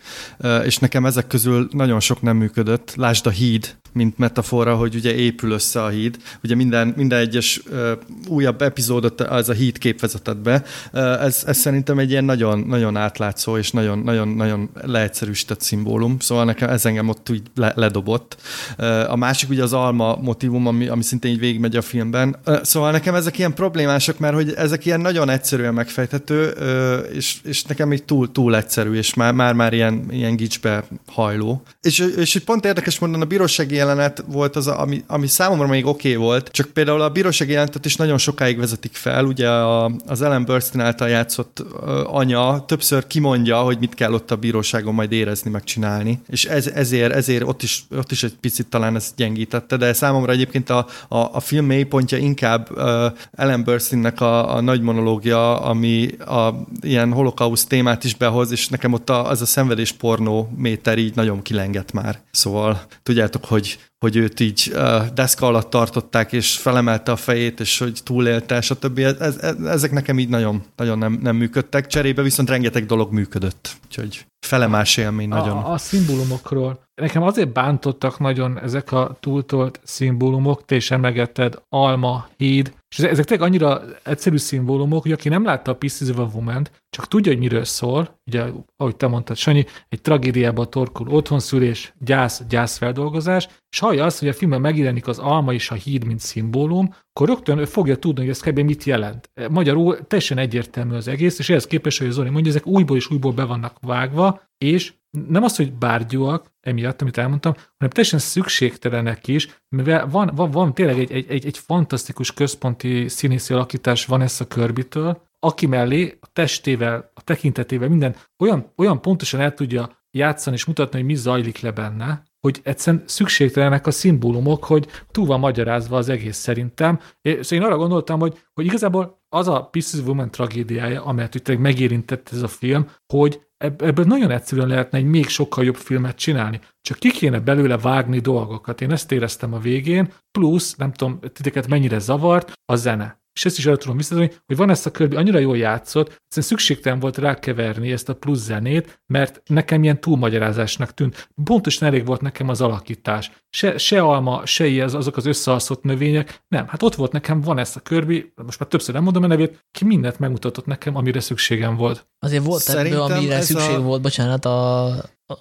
és 0.64 0.78
nekem 0.78 1.06
ezek 1.06 1.28
közül 1.28 1.68
nagyon 1.72 2.00
sok 2.00 2.22
nem 2.22 2.38
működött. 2.38 2.96
Lásd 2.96 3.28
a 3.28 3.30
híd, 3.30 3.76
mint 3.96 4.18
metafora, 4.18 4.76
hogy 4.76 4.96
ugye 4.96 5.16
épül 5.16 5.52
össze 5.52 5.84
a 5.84 5.88
híd. 5.88 6.18
Ugye 6.44 6.56
minden, 6.56 6.94
minden 6.98 7.20
egyes 7.20 7.62
uh, 7.72 7.92
újabb 8.28 8.62
epizódot 8.62 9.22
az 9.22 9.50
a 9.50 9.54
híd 9.54 9.78
kép 9.78 10.00
vezetett 10.00 10.38
be. 10.38 10.64
Uh, 10.94 11.24
ez, 11.24 11.44
ez 11.46 11.58
szerintem 11.58 12.00
egy 12.00 12.10
ilyen 12.10 12.24
nagyon, 12.24 12.60
nagyon 12.60 12.98
átlátszó 12.98 13.58
és 13.58 13.72
nagyon, 13.72 14.00
nagyon, 14.00 14.28
nagyon 14.28 14.70
leegyszerűsített 14.74 15.62
szimbólum, 15.62 16.20
szóval 16.20 16.46
nekem 16.46 16.70
ez 16.70 16.86
engem 16.86 17.10
ott 17.10 17.30
úgy 17.30 17.42
le, 17.56 17.74
ledobott. 17.76 18.38
Uh, 18.78 19.12
a 19.12 19.16
másik 19.16 19.50
ugye 19.50 19.64
az 19.64 19.74
alma 19.74 20.16
motivum, 20.16 20.68
ami, 20.68 20.88
ami 20.88 21.04
szintén 21.04 21.32
így 21.32 21.40
végigmegy 21.40 21.76
a 21.76 21.82
filmben. 21.82 22.36
Uh, 22.46 22.64
szóval 22.64 22.92
nekem 22.92 23.16
ezek 23.16 23.38
ilyen 23.38 23.54
problémások, 23.54 24.20
mert 24.20 24.34
hogy 24.34 24.54
ezek 24.54 24.86
ilyen 24.86 25.02
nagyon 25.02 25.30
egyszerűen 25.30 25.74
megfejthető, 25.74 26.54
uh, 26.60 27.16
és, 27.16 27.38
és 27.44 27.64
nekem 27.64 27.94
így 27.94 28.04
túl, 28.04 28.32
túl 28.32 28.56
egyszerű, 28.56 28.94
és 28.94 29.14
már, 29.14 29.34
már, 29.34 29.54
már 29.54 29.74
ilyen, 29.74 30.06
ilyen 30.10 30.36
gicsbe 30.36 30.84
hajló. 31.08 31.64
És, 31.82 32.00
és 32.18 32.42
pont 32.46 32.66
érdekes 32.66 33.00
mondani, 33.00 33.24
a 33.24 33.28
bírósági 33.28 33.84
jelenet 33.86 34.24
volt 34.28 34.56
az, 34.56 34.68
ami, 34.68 35.04
ami 35.08 35.28
számomra 35.28 35.68
még 35.68 35.86
oké 35.86 36.16
okay 36.16 36.24
volt, 36.26 36.50
csak 36.52 36.68
például 36.68 37.02
a 37.02 37.10
bírósági 37.10 37.52
jelenetet 37.52 37.86
is 37.86 37.96
nagyon 37.96 38.18
sokáig 38.18 38.58
vezetik 38.58 38.96
fel, 38.96 39.26
ugye 39.26 39.50
a, 39.50 39.92
az 40.06 40.22
Ellen 40.22 40.46
Burstyn 40.46 40.80
által 40.82 41.10
játszott 41.10 41.64
anya 42.06 42.66
többször 42.66 43.08
kimondja, 43.08 43.58
hogy 43.58 43.80
mit 43.80 43.94
kell 43.94 44.14
ott 44.14 44.32
a 44.32 44.36
bíróságon 44.36 44.94
majd 44.94 45.12
érezni, 45.12 45.50
megcsinálni, 45.50 46.22
és 46.28 46.46
ez, 46.46 46.68
ezért, 46.68 47.14
ezért 47.14 47.44
ott 47.44 47.64
is, 47.64 47.86
ott 47.92 48.12
is 48.12 48.24
egy 48.24 48.36
picit 48.42 48.68
talán 48.68 48.96
ezt 48.96 49.16
gyengítette, 49.16 49.78
de 49.78 49.94
számomra 49.94 50.32
egyébként 50.32 50.70
a, 50.70 50.88
a, 51.08 51.18
a 51.18 51.40
film 51.40 51.66
mélypontja 51.66 52.18
inkább 52.18 52.70
uh, 52.72 53.06
Ellen 53.32 53.64
Burstynnek 53.64 54.22
a, 54.22 54.56
a 54.56 54.62
nagy 54.62 54.82
monológia, 54.82 55.62
ami 55.62 56.08
a 56.18 56.54
ilyen 56.82 57.12
holokauszt 57.12 57.68
témát 57.68 58.04
is 58.04 58.16
behoz, 58.16 58.52
és 58.52 58.68
nekem 58.68 58.94
ott 58.94 59.10
a, 59.10 59.30
az 59.30 59.42
a 59.42 59.46
szenvedés 59.46 59.92
pornó 59.92 60.50
méter 60.58 60.98
így 60.98 61.16
nagyon 61.16 61.42
kilengett 61.42 61.92
már. 61.92 62.20
Szóval 62.32 62.82
tudjátok, 63.04 63.46
hogy 63.46 63.75
hogy, 63.76 64.14
hogy 64.14 64.16
őt 64.16 64.40
így 64.40 64.76
deszka 65.14 65.48
alatt 65.48 65.70
tartották, 65.70 66.32
és 66.32 66.58
felemelte 66.58 67.12
a 67.12 67.16
fejét, 67.16 67.60
és 67.60 67.78
hogy 67.78 68.00
túlélte, 68.04 68.62
stb. 68.62 69.00
Ez, 69.00 69.38
ez, 69.38 69.56
ezek 69.66 69.92
nekem 69.92 70.20
így 70.20 70.30
nagyon, 70.30 70.64
nagyon 70.76 70.98
nem, 70.98 71.20
nem 71.22 71.36
működtek. 71.36 71.88
Cserébe 71.88 72.22
viszont 72.22 72.50
rengeteg 72.50 72.86
dolog 72.86 73.12
működött. 73.12 73.78
Úgyhogy 73.86 74.26
felemás 74.46 74.98
élmény 74.98 75.28
nagyon. 75.28 75.58
A, 75.58 75.72
a 75.72 75.78
szimbólumokról. 75.78 76.85
Nekem 77.02 77.24
azért 77.24 77.54
bántottak 77.54 78.20
nagyon 78.20 78.60
ezek 78.60 78.92
a 78.92 79.18
túltolt 79.20 79.80
szimbólumok, 79.84 80.66
te 80.66 80.76
is 80.76 80.92
emlegetted, 80.92 81.62
alma, 81.70 82.28
híd, 82.38 82.74
és 82.98 83.04
ezek 83.04 83.26
tényleg 83.26 83.48
annyira 83.48 83.82
egyszerű 84.04 84.38
szimbólumok, 84.38 85.02
hogy 85.02 85.12
aki 85.12 85.30
nem 85.30 85.44
látta 85.44 85.72
a 85.72 85.76
Pieces 85.76 86.10
of 86.10 86.18
a 86.18 86.30
woman 86.34 86.68
csak 86.90 87.08
tudja, 87.08 87.32
hogy 87.32 87.42
miről 87.42 87.64
szól, 87.64 88.20
ugye, 88.26 88.44
ahogy 88.78 88.96
te 88.96 89.08
mondtad, 89.08 89.36
Sanyi, 89.36 89.66
egy 89.90 90.02
tragédiába 90.02 90.66
torkul 90.66 91.08
otthonszülés, 91.08 91.94
gyász, 92.00 92.44
gyászfeldolgozás, 92.50 93.48
és 93.70 93.80
hallja 93.80 94.06
azt, 94.06 94.20
hogy 94.20 94.28
a 94.28 94.34
filmben 94.34 94.62
megjelenik 94.62 95.08
az 95.08 95.20
alma 95.20 95.54
és 95.54 95.72
a 95.72 95.76
híd, 95.76 96.06
mint 96.06 96.20
szimbólum, 96.20 96.96
akkor 97.10 97.28
rögtön 97.28 97.58
ő 97.58 97.66
fogja 97.66 97.96
tudni, 97.96 98.22
hogy 98.22 98.30
ez 98.30 98.40
kb. 98.40 98.60
mit 98.60 98.84
jelent. 98.84 99.30
Magyarul 99.50 100.08
teljesen 100.08 100.38
egyértelmű 100.38 100.96
az 100.96 101.08
egész, 101.08 101.40
és 101.40 101.50
ehhez 101.50 101.68
képest, 101.68 102.00
hogy 102.00 102.10
Zoli 102.10 102.30
mondja, 102.30 102.52
ezek 102.52 102.68
újból 102.68 102.98
és 102.98 103.10
újból 103.10 103.32
be 103.32 103.44
vannak 103.44 103.78
vágva, 103.82 104.42
és 104.58 104.94
nem 105.28 105.44
az, 105.44 105.56
hogy 105.56 105.74
bárgyúak, 105.74 106.52
emiatt, 106.62 107.02
amit 107.02 107.18
elmondtam, 107.18 107.54
hanem 107.54 107.90
teljesen 107.90 108.20
szükségtelenek 108.20 109.28
is, 109.28 109.62
mivel 109.70 110.08
van, 110.08 110.32
van, 110.36 110.52
van 110.52 110.74
tényleg 110.74 111.00
egy, 111.00 111.12
egy, 111.12 111.26
egy, 111.30 111.46
egy 111.46 111.58
fantasztikus 111.58 112.34
központi 112.34 113.08
színészi 113.08 113.54
alakítás 113.54 114.06
van 114.06 114.22
ezt 114.22 114.42
a 114.42 114.48
körbitől, 114.48 115.22
aki 115.40 115.66
mellé 115.66 116.18
a 116.22 116.28
testével, 116.34 117.12
a 117.14 117.22
tekintetével 117.22 117.90
minden 117.90 118.16
olyan, 118.40 118.72
olyan 118.76 119.02
pontosan 119.02 119.40
el 119.40 119.54
tudja 119.54 120.04
játszani 120.16 120.56
és 120.56 120.66
mutatni, 120.66 120.98
hogy 120.98 121.08
mi 121.08 121.16
zajlik 121.16 121.60
le 121.60 121.72
benne, 121.72 122.24
hogy 122.40 122.60
egyszerűen 122.64 123.04
szükségtelenek 123.06 123.88
a 123.88 123.92
szimbólumok, 123.92 124.64
hogy 124.64 124.88
túl 125.12 125.26
van 125.26 125.40
magyarázva 125.40 125.98
az 125.98 126.10
egész 126.10 126.38
szerintem. 126.38 127.00
És 127.22 127.52
én 127.52 127.62
arra 127.62 127.78
gondoltam, 127.78 128.20
hogy, 128.20 128.40
hogy 128.54 128.66
igazából 128.66 129.24
az 129.30 129.48
a 129.48 129.64
Pieces 129.72 130.00
Woman 130.00 130.32
tragédiája, 130.32 131.04
amelyet 131.04 131.36
itt 131.36 131.58
megérintett 131.58 132.30
ez 132.32 132.42
a 132.42 132.48
film, 132.48 132.90
hogy 133.14 133.42
ebből 133.58 134.06
nagyon 134.06 134.32
egyszerűen 134.32 134.68
lehetne 134.68 134.98
egy 134.98 135.06
még 135.06 135.28
sokkal 135.28 135.64
jobb 135.64 135.76
filmet 135.76 136.16
csinálni. 136.16 136.60
Csak 136.82 137.00
ki 137.00 137.12
kéne 137.12 137.40
belőle 137.40 137.78
vágni 137.78 138.20
dolgokat. 138.20 138.82
Én 138.82 138.92
ezt 138.92 139.12
éreztem 139.12 139.54
a 139.54 139.60
végén, 139.60 140.14
plusz, 140.32 140.76
nem 140.76 140.92
tudom, 140.92 141.20
titeket 141.20 141.68
mennyire 141.68 142.00
zavart, 142.00 142.52
a 142.66 142.76
zene 142.76 143.24
és 143.36 143.46
ezt 143.46 143.58
is 143.58 143.66
el 143.66 143.78
tudom 143.78 143.98
visszatudni, 143.98 144.32
hogy 144.46 144.56
van 144.56 144.70
ezt 144.70 144.86
a 144.86 144.92
körbi, 144.92 145.16
annyira 145.16 145.40
jól 145.40 145.58
játszott, 145.58 146.08
egyszerűen 146.08 146.48
szükségtelen 146.48 147.00
volt 147.00 147.18
rákeverni 147.18 147.92
ezt 147.92 148.10
a 148.10 148.16
plusz 148.16 148.44
zenét, 148.44 149.02
mert 149.06 149.42
nekem 149.46 149.84
ilyen 149.84 150.00
túlmagyarázásnak 150.00 150.94
tűnt. 150.94 151.30
Pontosan 151.44 151.88
elég 151.88 152.06
volt 152.06 152.22
nekem 152.22 152.50
az 152.50 152.62
alakítás. 152.62 153.32
Se, 153.50 153.78
se 153.78 154.02
alma, 154.02 154.46
se 154.46 154.66
ilyen, 154.66 154.90
azok 154.90 155.18
az 155.18 155.26
összealszott 155.26 155.84
növények. 155.84 156.44
Nem, 156.48 156.68
hát 156.68 156.84
ott 156.84 156.96
volt 156.96 157.12
nekem, 157.12 157.42
van 157.42 157.58
ezt 157.58 157.76
a 157.76 157.80
körbi, 157.80 158.34
most 158.46 158.60
már 158.60 158.70
többször 158.70 158.94
nem 158.94 159.04
mondom 159.04 159.24
a 159.24 159.28
nevét, 159.28 159.66
ki 159.72 159.86
mindent 159.86 160.20
megmutatott 160.20 160.66
nekem, 160.66 160.96
amire 160.96 161.20
szükségem 161.20 161.76
volt. 161.76 162.08
Azért 162.20 162.44
volt 162.44 162.70
ebből, 162.70 163.02
amire 163.02 163.42
szükség 163.42 163.76
a... 163.76 163.82
volt, 163.82 164.02
bocsánat, 164.02 164.46
a 164.46 164.94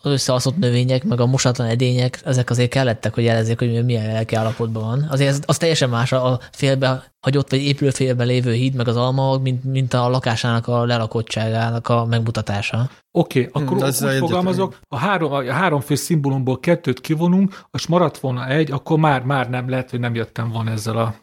összeaszott 0.03 0.57
növények, 0.57 1.05
meg 1.05 1.21
a 1.21 1.27
mosatlan 1.27 1.69
edények, 1.69 2.21
ezek 2.25 2.51
azért 2.51 2.71
kellettek, 2.71 3.15
hogy 3.15 3.25
jelezzék, 3.25 3.59
hogy 3.59 3.85
milyen 3.85 4.07
lelki 4.07 4.35
állapotban 4.35 4.83
van. 4.83 5.07
Azért 5.11 5.31
az, 5.31 5.43
az 5.47 5.57
teljesen 5.57 5.89
más 5.89 6.13
a 6.13 6.41
félbe 6.53 7.13
hagyott 7.21 7.51
vagy 7.51 7.63
épülőfélben 7.63 8.27
lévő 8.27 8.53
híd, 8.53 8.75
meg 8.75 8.89
az 8.89 8.97
alma, 8.97 9.39
mint, 9.39 9.65
mint 9.65 9.95
a 9.95 10.09
lakásának 10.09 10.69
a 10.69 10.85
lelakottságának 10.85 11.89
a 11.89 12.05
megmutatása. 12.05 12.91
Oké, 13.11 13.49
okay, 13.53 13.63
akkor 13.63 13.77
hmm, 13.77 14.09
úgy 14.09 14.19
fogalmazok, 14.19 14.79
a 14.89 14.97
három, 14.97 15.33
a 15.33 15.53
háromfél 15.53 15.97
szimbólumból 15.97 16.61
kettőt 16.61 17.01
kivonunk, 17.01 17.61
és 17.73 17.87
maradt 17.87 18.19
volna 18.19 18.47
egy, 18.47 18.71
akkor 18.71 18.99
már, 18.99 19.23
már 19.23 19.51
nem 19.51 19.69
lehet, 19.69 19.91
hogy 19.91 20.01
nem 20.01 20.15
jöttem 20.15 20.51
van 20.51 20.69
ezzel 20.69 20.97
a... 20.97 21.15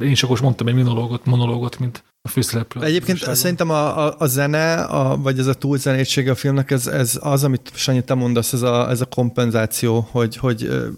Én 0.00 0.10
is 0.10 0.22
akkor 0.22 0.40
mondtam 0.40 0.66
egy 0.66 0.74
monológot, 0.74 1.24
monológot, 1.24 1.78
mint 1.78 2.04
a 2.26 2.30
főszereplő. 2.30 2.82
Egyébként 2.82 3.22
a 3.22 3.34
szerintem 3.34 3.70
a, 3.70 4.06
a, 4.06 4.14
a 4.18 4.26
zene, 4.26 4.74
a, 4.74 5.16
vagy 5.16 5.38
ez 5.38 5.46
a 5.46 5.54
túlzenétsége 5.54 6.30
a 6.30 6.34
filmnek, 6.34 6.70
ez, 6.70 6.86
ez 6.86 7.18
az, 7.20 7.44
amit 7.44 7.70
Sanyi, 7.74 8.02
te 8.04 8.14
mondasz, 8.14 8.52
ez 8.52 8.62
a, 8.62 8.90
ez 8.90 9.00
a 9.00 9.04
kompenzáció, 9.04 10.08
hogy, 10.10 10.36
hogy 10.36 10.88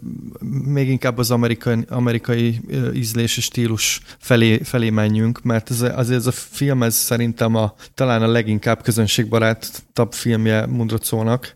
még 0.64 0.88
inkább 0.88 1.18
az 1.18 1.30
amerikai, 1.30 1.84
amerikai 1.88 2.60
ízlés 2.94 3.36
és 3.36 3.44
stílus 3.44 4.00
felé, 4.18 4.58
felé 4.58 4.90
menjünk, 4.90 5.42
mert 5.42 5.70
ez, 5.70 5.80
azért 5.80 6.18
ez 6.18 6.26
a 6.26 6.32
film, 6.32 6.82
ez 6.82 6.94
szerintem 6.94 7.54
a, 7.54 7.74
talán 7.94 8.22
a 8.22 8.26
leginkább 8.26 8.82
közönségbarátabb 8.82 10.12
filmje 10.12 10.66
Mundrocónak, 10.66 11.54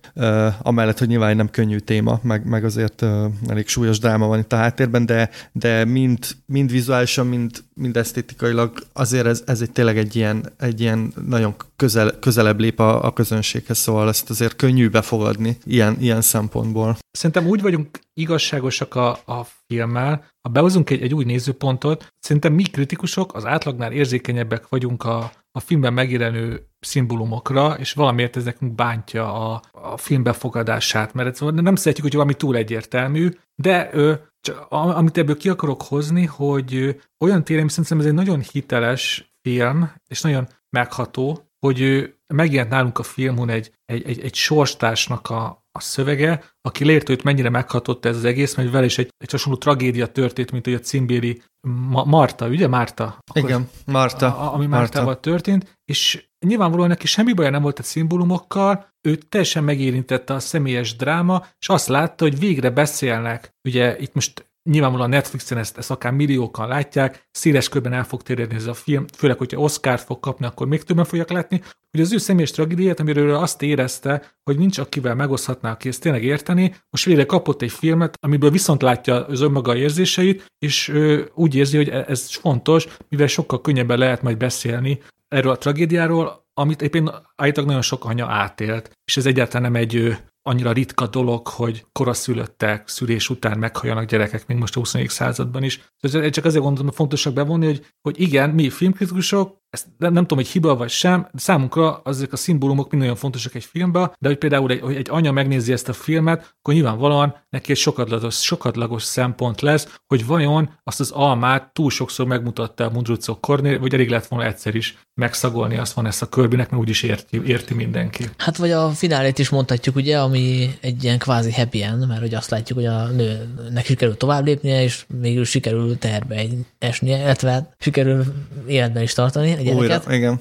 amellett, 0.62 0.98
hogy 0.98 1.08
nyilván 1.08 1.36
nem 1.36 1.50
könnyű 1.50 1.78
téma, 1.78 2.20
meg, 2.22 2.46
meg 2.46 2.64
azért 2.64 3.04
elég 3.48 3.68
súlyos 3.68 3.98
dráma 3.98 4.26
van 4.26 4.38
itt 4.38 4.52
a 4.52 4.56
háttérben, 4.56 5.06
de, 5.06 5.30
de 5.52 5.84
mind, 5.84 6.26
mind 6.46 6.70
vizuálisan, 6.70 7.26
mind, 7.26 7.64
mind 7.74 7.96
esztétikailag 7.96 8.86
azért 8.92 9.26
ez, 9.26 9.42
ez 9.46 9.61
egy 9.62 9.72
tényleg 9.72 9.98
egy 9.98 10.16
ilyen, 10.16 10.52
egy 10.58 10.80
ilyen 10.80 11.12
nagyon 11.26 11.54
közel, 11.76 12.18
közelebb 12.18 12.60
lép 12.60 12.80
a, 12.80 13.04
a 13.04 13.12
közönséghez, 13.12 13.78
szóval 13.78 14.08
ezt 14.08 14.30
azért 14.30 14.56
könnyű 14.56 14.88
befogadni 14.88 15.56
ilyen, 15.64 15.96
ilyen 16.00 16.20
szempontból. 16.20 16.96
Szerintem 17.10 17.46
úgy 17.46 17.62
vagyunk 17.62 17.98
igazságosak 18.14 18.94
a, 18.94 19.10
a 19.24 19.46
filmmel, 19.66 20.24
ha 20.40 20.48
behozunk 20.52 20.90
egy, 20.90 21.02
egy 21.02 21.14
új 21.14 21.24
nézőpontot, 21.24 22.06
szerintem 22.18 22.52
mi 22.52 22.62
kritikusok 22.62 23.34
az 23.34 23.46
átlagnál 23.46 23.92
érzékenyebbek 23.92 24.68
vagyunk 24.68 25.04
a, 25.04 25.32
a 25.52 25.60
filmben 25.60 25.92
megjelenő 25.92 26.66
szimbólumokra, 26.80 27.76
és 27.78 27.92
valamiért 27.92 28.36
ez 28.36 28.44
nekünk 28.44 28.74
bántja 28.74 29.52
a, 29.52 29.62
a 29.72 29.96
film 29.96 30.22
befogadását, 30.22 31.14
mert 31.14 31.40
nem 31.40 31.76
szeretjük, 31.76 32.06
hogy 32.06 32.14
valami 32.14 32.34
túl 32.34 32.56
egyértelmű, 32.56 33.30
de 33.54 33.88
ö, 33.92 34.14
csak, 34.40 34.66
amit 34.70 35.18
ebből 35.18 35.36
ki 35.36 35.48
akarok 35.48 35.82
hozni, 35.82 36.24
hogy 36.24 37.00
olyan 37.24 37.44
téren, 37.44 37.68
szerintem 37.68 37.98
ez 37.98 38.06
egy 38.06 38.14
nagyon 38.14 38.40
hiteles 38.52 39.31
film, 39.42 39.92
és 40.06 40.20
nagyon 40.20 40.48
megható, 40.76 41.50
hogy 41.66 42.10
megjelent 42.34 42.70
nálunk 42.70 42.98
a 42.98 43.02
filmon 43.02 43.48
egy, 43.48 43.72
egy, 43.84 44.02
egy, 44.06 44.20
egy 44.20 44.34
sorstársnak 44.34 45.30
a, 45.30 45.64
a 45.72 45.80
szövege, 45.80 46.44
aki 46.60 46.84
leírta, 46.84 47.12
hogy 47.12 47.24
mennyire 47.24 47.48
meghatott 47.48 48.04
ez 48.04 48.16
az 48.16 48.24
egész, 48.24 48.54
mert 48.54 48.70
vele 48.70 48.84
is 48.84 48.98
egy, 48.98 49.08
egy 49.18 49.30
hasonló 49.30 49.58
tragédia 49.58 50.06
történt, 50.06 50.50
mint 50.50 50.64
hogy 50.64 50.74
a 50.74 50.78
címbéli 50.78 51.42
Ma- 51.66 52.04
Marta, 52.04 52.48
ugye? 52.48 52.66
Akkor 52.66 53.16
Igen, 53.34 53.68
Marta. 53.86 54.38
A, 54.38 54.54
ami 54.54 54.66
Martával 54.66 55.04
Marta. 55.04 55.20
történt, 55.20 55.78
és 55.84 56.28
nyilvánvalóan 56.46 56.88
neki 56.88 57.06
semmi 57.06 57.32
baja 57.32 57.50
nem 57.50 57.62
volt 57.62 57.78
a 57.78 57.82
szimbólumokkal, 57.82 58.88
ő 59.08 59.16
teljesen 59.16 59.64
megérintette 59.64 60.34
a 60.34 60.38
személyes 60.38 60.96
dráma, 60.96 61.46
és 61.58 61.68
azt 61.68 61.88
látta, 61.88 62.24
hogy 62.24 62.38
végre 62.38 62.70
beszélnek. 62.70 63.50
Ugye 63.68 63.98
itt 63.98 64.14
most 64.14 64.51
Nyilvánvalóan 64.70 65.12
a 65.12 65.14
Netflixen 65.14 65.58
ezt, 65.58 65.78
ezt 65.78 65.90
akár 65.90 66.12
milliókan 66.12 66.68
látják, 66.68 67.28
széles 67.30 67.68
körben 67.68 67.92
el 67.92 68.04
fog 68.04 68.22
terjedni 68.22 68.54
ez 68.54 68.66
a 68.66 68.74
film, 68.74 69.04
főleg, 69.16 69.38
hogyha 69.38 69.60
Oscar 69.60 69.98
fog 69.98 70.20
kapni, 70.20 70.46
akkor 70.46 70.66
még 70.66 70.82
többen 70.82 71.04
fogják 71.04 71.30
látni, 71.30 71.62
hogy 71.90 72.00
az 72.00 72.12
ő 72.12 72.18
személyes 72.18 72.50
tragédiát, 72.50 73.00
amiről 73.00 73.34
azt 73.34 73.62
érezte, 73.62 74.34
hogy 74.44 74.58
nincs 74.58 74.78
akivel 74.78 75.14
megoszthatná, 75.14 75.70
aki 75.70 75.88
ezt 75.88 76.00
tényleg 76.00 76.24
érteni, 76.24 76.74
most 76.90 77.04
végre 77.04 77.26
kapott 77.26 77.62
egy 77.62 77.72
filmet, 77.72 78.14
amiből 78.20 78.50
viszont 78.50 78.82
látja 78.82 79.26
az 79.26 79.40
önmaga 79.40 79.76
érzéseit, 79.76 80.46
és 80.58 80.88
ő 80.88 81.30
úgy 81.34 81.54
érzi, 81.54 81.76
hogy 81.76 81.88
e- 81.88 82.04
ez 82.08 82.30
fontos, 82.30 82.86
mivel 83.08 83.26
sokkal 83.26 83.60
könnyebben 83.60 83.98
lehet 83.98 84.22
majd 84.22 84.36
beszélni 84.36 85.00
erről 85.28 85.52
a 85.52 85.58
tragédiáról, 85.58 86.46
amit 86.54 86.82
éppen 86.82 87.10
állítólag 87.36 87.68
nagyon 87.68 87.82
sok 87.82 88.04
anya 88.04 88.26
átélt, 88.26 88.90
és 89.04 89.16
ez 89.16 89.26
egyáltalán 89.26 89.72
nem 89.72 89.82
egy 89.82 90.16
annyira 90.42 90.72
ritka 90.72 91.06
dolog, 91.06 91.48
hogy 91.48 91.86
koraszülöttek 91.92 92.88
szülés 92.88 93.30
után 93.30 93.58
meghalljanak 93.58 94.04
gyerekek, 94.04 94.46
még 94.46 94.56
most 94.56 94.76
a 94.76 94.78
20. 94.78 94.94
században 95.06 95.62
is. 95.62 95.92
Szóval 95.96 96.30
csak 96.30 96.44
azért 96.44 96.62
gondolom, 96.62 96.86
hogy 96.86 96.96
fontosak 96.96 97.32
bevonni, 97.32 97.66
hogy, 97.66 97.86
hogy 98.00 98.20
igen, 98.20 98.50
mi 98.50 98.70
filmkritikusok 98.70 99.61
ezt 99.72 99.86
nem, 99.98 100.14
tudom, 100.14 100.38
hogy 100.38 100.48
hiba 100.48 100.76
vagy 100.76 100.90
sem, 100.90 101.28
de 101.32 101.40
számunkra 101.40 102.00
azok 102.04 102.32
a 102.32 102.36
szimbólumok 102.36 102.90
mind 102.90 103.02
nagyon 103.02 103.18
fontosak 103.18 103.54
egy 103.54 103.64
filmben, 103.64 104.12
de 104.18 104.28
hogy 104.28 104.38
például 104.38 104.70
egy, 104.70 104.80
hogy 104.80 104.96
egy 104.96 105.10
anya 105.10 105.32
megnézi 105.32 105.72
ezt 105.72 105.88
a 105.88 105.92
filmet, 105.92 106.54
akkor 106.58 106.74
nyilvánvalóan 106.74 107.36
neki 107.50 107.70
egy 107.70 107.76
sokadlagos, 107.76 108.42
sokadlagos 108.42 109.02
szempont 109.02 109.60
lesz, 109.60 109.98
hogy 110.06 110.26
vajon 110.26 110.70
azt 110.84 111.00
az 111.00 111.10
almát 111.10 111.72
túl 111.72 111.90
sokszor 111.90 112.26
megmutatta 112.26 112.84
a 112.84 112.90
Mundrucok 112.90 113.40
Kornél, 113.40 113.78
vagy 113.78 113.94
elég 113.94 114.08
lett 114.08 114.26
volna 114.26 114.46
egyszer 114.46 114.74
is 114.74 114.98
megszagolni 115.14 115.76
azt 115.76 115.92
van 115.92 116.06
ezt 116.06 116.22
a 116.22 116.28
körbinek, 116.28 116.70
mert 116.70 116.82
úgyis 116.82 117.02
érti, 117.02 117.42
érti 117.46 117.74
mindenki. 117.74 118.30
Hát 118.38 118.56
vagy 118.56 118.70
a 118.70 118.90
finálét 118.90 119.38
is 119.38 119.48
mondhatjuk, 119.48 119.96
ugye, 119.96 120.18
ami 120.18 120.74
egy 120.80 121.04
ilyen 121.04 121.18
kvázi 121.18 121.52
happy 121.52 121.82
end, 121.82 122.06
mert 122.08 122.20
hogy 122.20 122.34
azt 122.34 122.50
látjuk, 122.50 122.78
hogy 122.78 122.86
a 122.86 123.06
nőnek 123.06 123.84
sikerül 123.84 124.16
tovább 124.16 124.44
lépnie, 124.44 124.82
és 124.82 125.04
végül 125.20 125.44
sikerül 125.44 125.98
terbe 125.98 126.42
esnie, 126.78 127.18
illetve 127.18 127.74
sikerül 127.78 128.24
életben 128.66 129.02
is 129.02 129.12
tartani 129.12 129.60
a 129.68 129.72
gyereket. 129.72 130.06
Újra, 130.06 130.14
igen. 130.14 130.40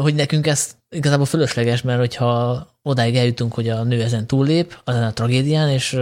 Hogy 0.00 0.14
nekünk 0.14 0.46
ez 0.46 0.76
igazából 0.88 1.26
fölösleges, 1.26 1.82
mert 1.82 1.98
hogyha 1.98 2.66
odáig 2.82 3.16
eljutunk, 3.16 3.54
hogy 3.54 3.68
a 3.68 3.82
nő 3.82 4.02
ezen 4.02 4.26
túllép, 4.26 4.78
ezen 4.84 5.02
a 5.02 5.12
tragédián, 5.12 5.68
és 5.68 5.98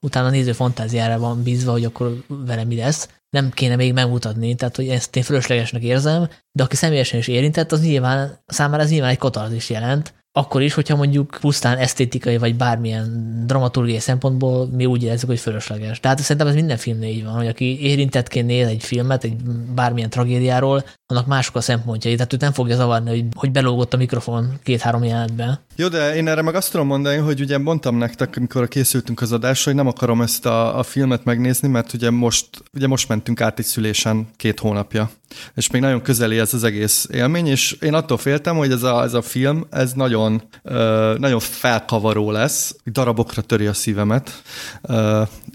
utána 0.00 0.26
a 0.26 0.30
néző 0.30 0.52
fantáziára 0.52 1.18
van 1.18 1.42
bízva, 1.42 1.72
hogy 1.72 1.84
akkor 1.84 2.24
vele 2.26 2.64
mi 2.64 2.76
lesz, 2.76 3.08
nem 3.30 3.50
kéne 3.50 3.76
még 3.76 3.92
megmutatni, 3.92 4.54
tehát 4.54 4.76
hogy 4.76 4.88
ezt 4.88 5.16
én 5.16 5.22
fölöslegesnek 5.22 5.82
érzem, 5.82 6.28
de 6.52 6.62
aki 6.62 6.76
személyesen 6.76 7.18
is 7.18 7.28
érintett, 7.28 7.72
az 7.72 7.82
nyilván, 7.82 8.42
számára 8.46 8.82
ez 8.82 8.90
nyilván 8.90 9.10
egy 9.10 9.18
katarzis 9.18 9.70
jelent, 9.70 10.14
akkor 10.38 10.62
is, 10.62 10.74
hogyha 10.74 10.96
mondjuk 10.96 11.36
pusztán 11.40 11.78
esztétikai 11.78 12.38
vagy 12.38 12.56
bármilyen 12.56 13.42
dramaturgiai 13.46 13.98
szempontból 13.98 14.66
mi 14.66 14.86
úgy 14.86 15.02
érezzük, 15.02 15.28
hogy 15.28 15.38
fölösleges. 15.38 16.00
Tehát 16.00 16.18
szerintem 16.18 16.46
ez 16.46 16.54
minden 16.54 16.76
filmnél 16.76 17.08
így 17.08 17.24
van, 17.24 17.32
hogy 17.32 17.46
aki 17.46 17.80
érintettként 17.80 18.46
néz 18.46 18.66
egy 18.66 18.82
filmet, 18.82 19.24
egy 19.24 19.36
bármilyen 19.74 20.10
tragédiáról, 20.10 20.84
annak 21.06 21.26
mások 21.26 21.56
a 21.56 21.60
szempontjai. 21.60 22.14
Tehát 22.14 22.32
őt 22.32 22.40
nem 22.40 22.52
fogja 22.52 22.76
zavarni, 22.76 23.08
hogy, 23.08 23.24
hogy 23.34 23.50
belógott 23.50 23.94
a 23.94 23.96
mikrofon 23.96 24.58
két-három 24.62 25.04
jelenetben. 25.04 25.58
Jó, 25.76 25.88
de 25.88 26.16
én 26.16 26.28
erre 26.28 26.42
meg 26.42 26.54
azt 26.54 26.70
tudom 26.70 26.86
mondani, 26.86 27.16
hogy 27.16 27.40
ugye 27.40 27.58
mondtam 27.58 27.96
nektek, 27.96 28.34
amikor 28.36 28.68
készültünk 28.68 29.20
az 29.20 29.32
adásra, 29.32 29.70
hogy 29.70 29.80
nem 29.80 29.86
akarom 29.86 30.22
ezt 30.22 30.46
a, 30.46 30.78
a 30.78 30.82
filmet 30.82 31.24
megnézni, 31.24 31.68
mert 31.68 31.92
ugye 31.92 32.10
most, 32.10 32.48
ugye 32.74 32.86
most 32.86 33.08
mentünk 33.08 33.40
át 33.40 33.58
egy 33.58 33.64
szülésen 33.64 34.28
két 34.36 34.60
hónapja, 34.60 35.10
és 35.54 35.70
még 35.70 35.82
nagyon 35.82 36.02
közeli 36.02 36.38
ez 36.38 36.54
az 36.54 36.64
egész 36.64 37.08
élmény, 37.12 37.46
és 37.46 37.72
én 37.72 37.94
attól 37.94 38.18
féltem, 38.18 38.56
hogy 38.56 38.72
ez 38.72 38.82
a, 38.82 39.02
ez 39.02 39.14
a 39.14 39.22
film, 39.22 39.66
ez 39.70 39.92
nagyon, 39.92 40.25
ö, 40.62 41.14
nagyon 41.18 41.40
felkavaró 41.40 42.30
lesz, 42.30 42.76
darabokra 42.84 43.42
töri 43.42 43.66
a 43.66 43.72
szívemet, 43.72 44.42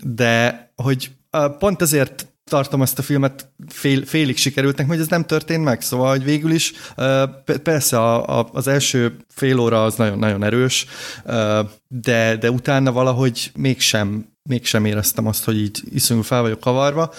de 0.03 0.71
hogy 0.75 1.11
pont 1.59 1.81
ezért 1.81 2.31
tartom 2.51 2.81
ezt 2.81 2.99
a 2.99 3.01
filmet 3.01 3.53
fél, 3.67 4.05
félig 4.05 4.37
sikerültnek, 4.37 4.87
hogy 4.87 4.99
ez 4.99 5.07
nem 5.07 5.25
történt 5.25 5.63
meg, 5.63 5.81
szóval 5.81 6.09
hogy 6.09 6.23
végül 6.23 6.51
is 6.51 6.73
persze 7.63 7.99
a, 7.99 8.39
a, 8.39 8.49
az 8.53 8.67
első 8.67 9.17
fél 9.27 9.59
óra 9.59 9.83
az 9.83 9.95
nagyon-nagyon 9.95 10.43
erős, 10.43 10.85
de, 11.87 12.35
de 12.35 12.51
utána 12.51 12.91
valahogy 12.91 13.51
mégsem, 13.55 14.25
mégsem 14.49 14.85
éreztem 14.85 15.27
azt, 15.27 15.43
hogy 15.43 15.57
így 15.57 15.81
iszonyú 15.89 16.21
fel 16.21 16.41
vagyok 16.41 16.59
kavarva. 16.59 17.13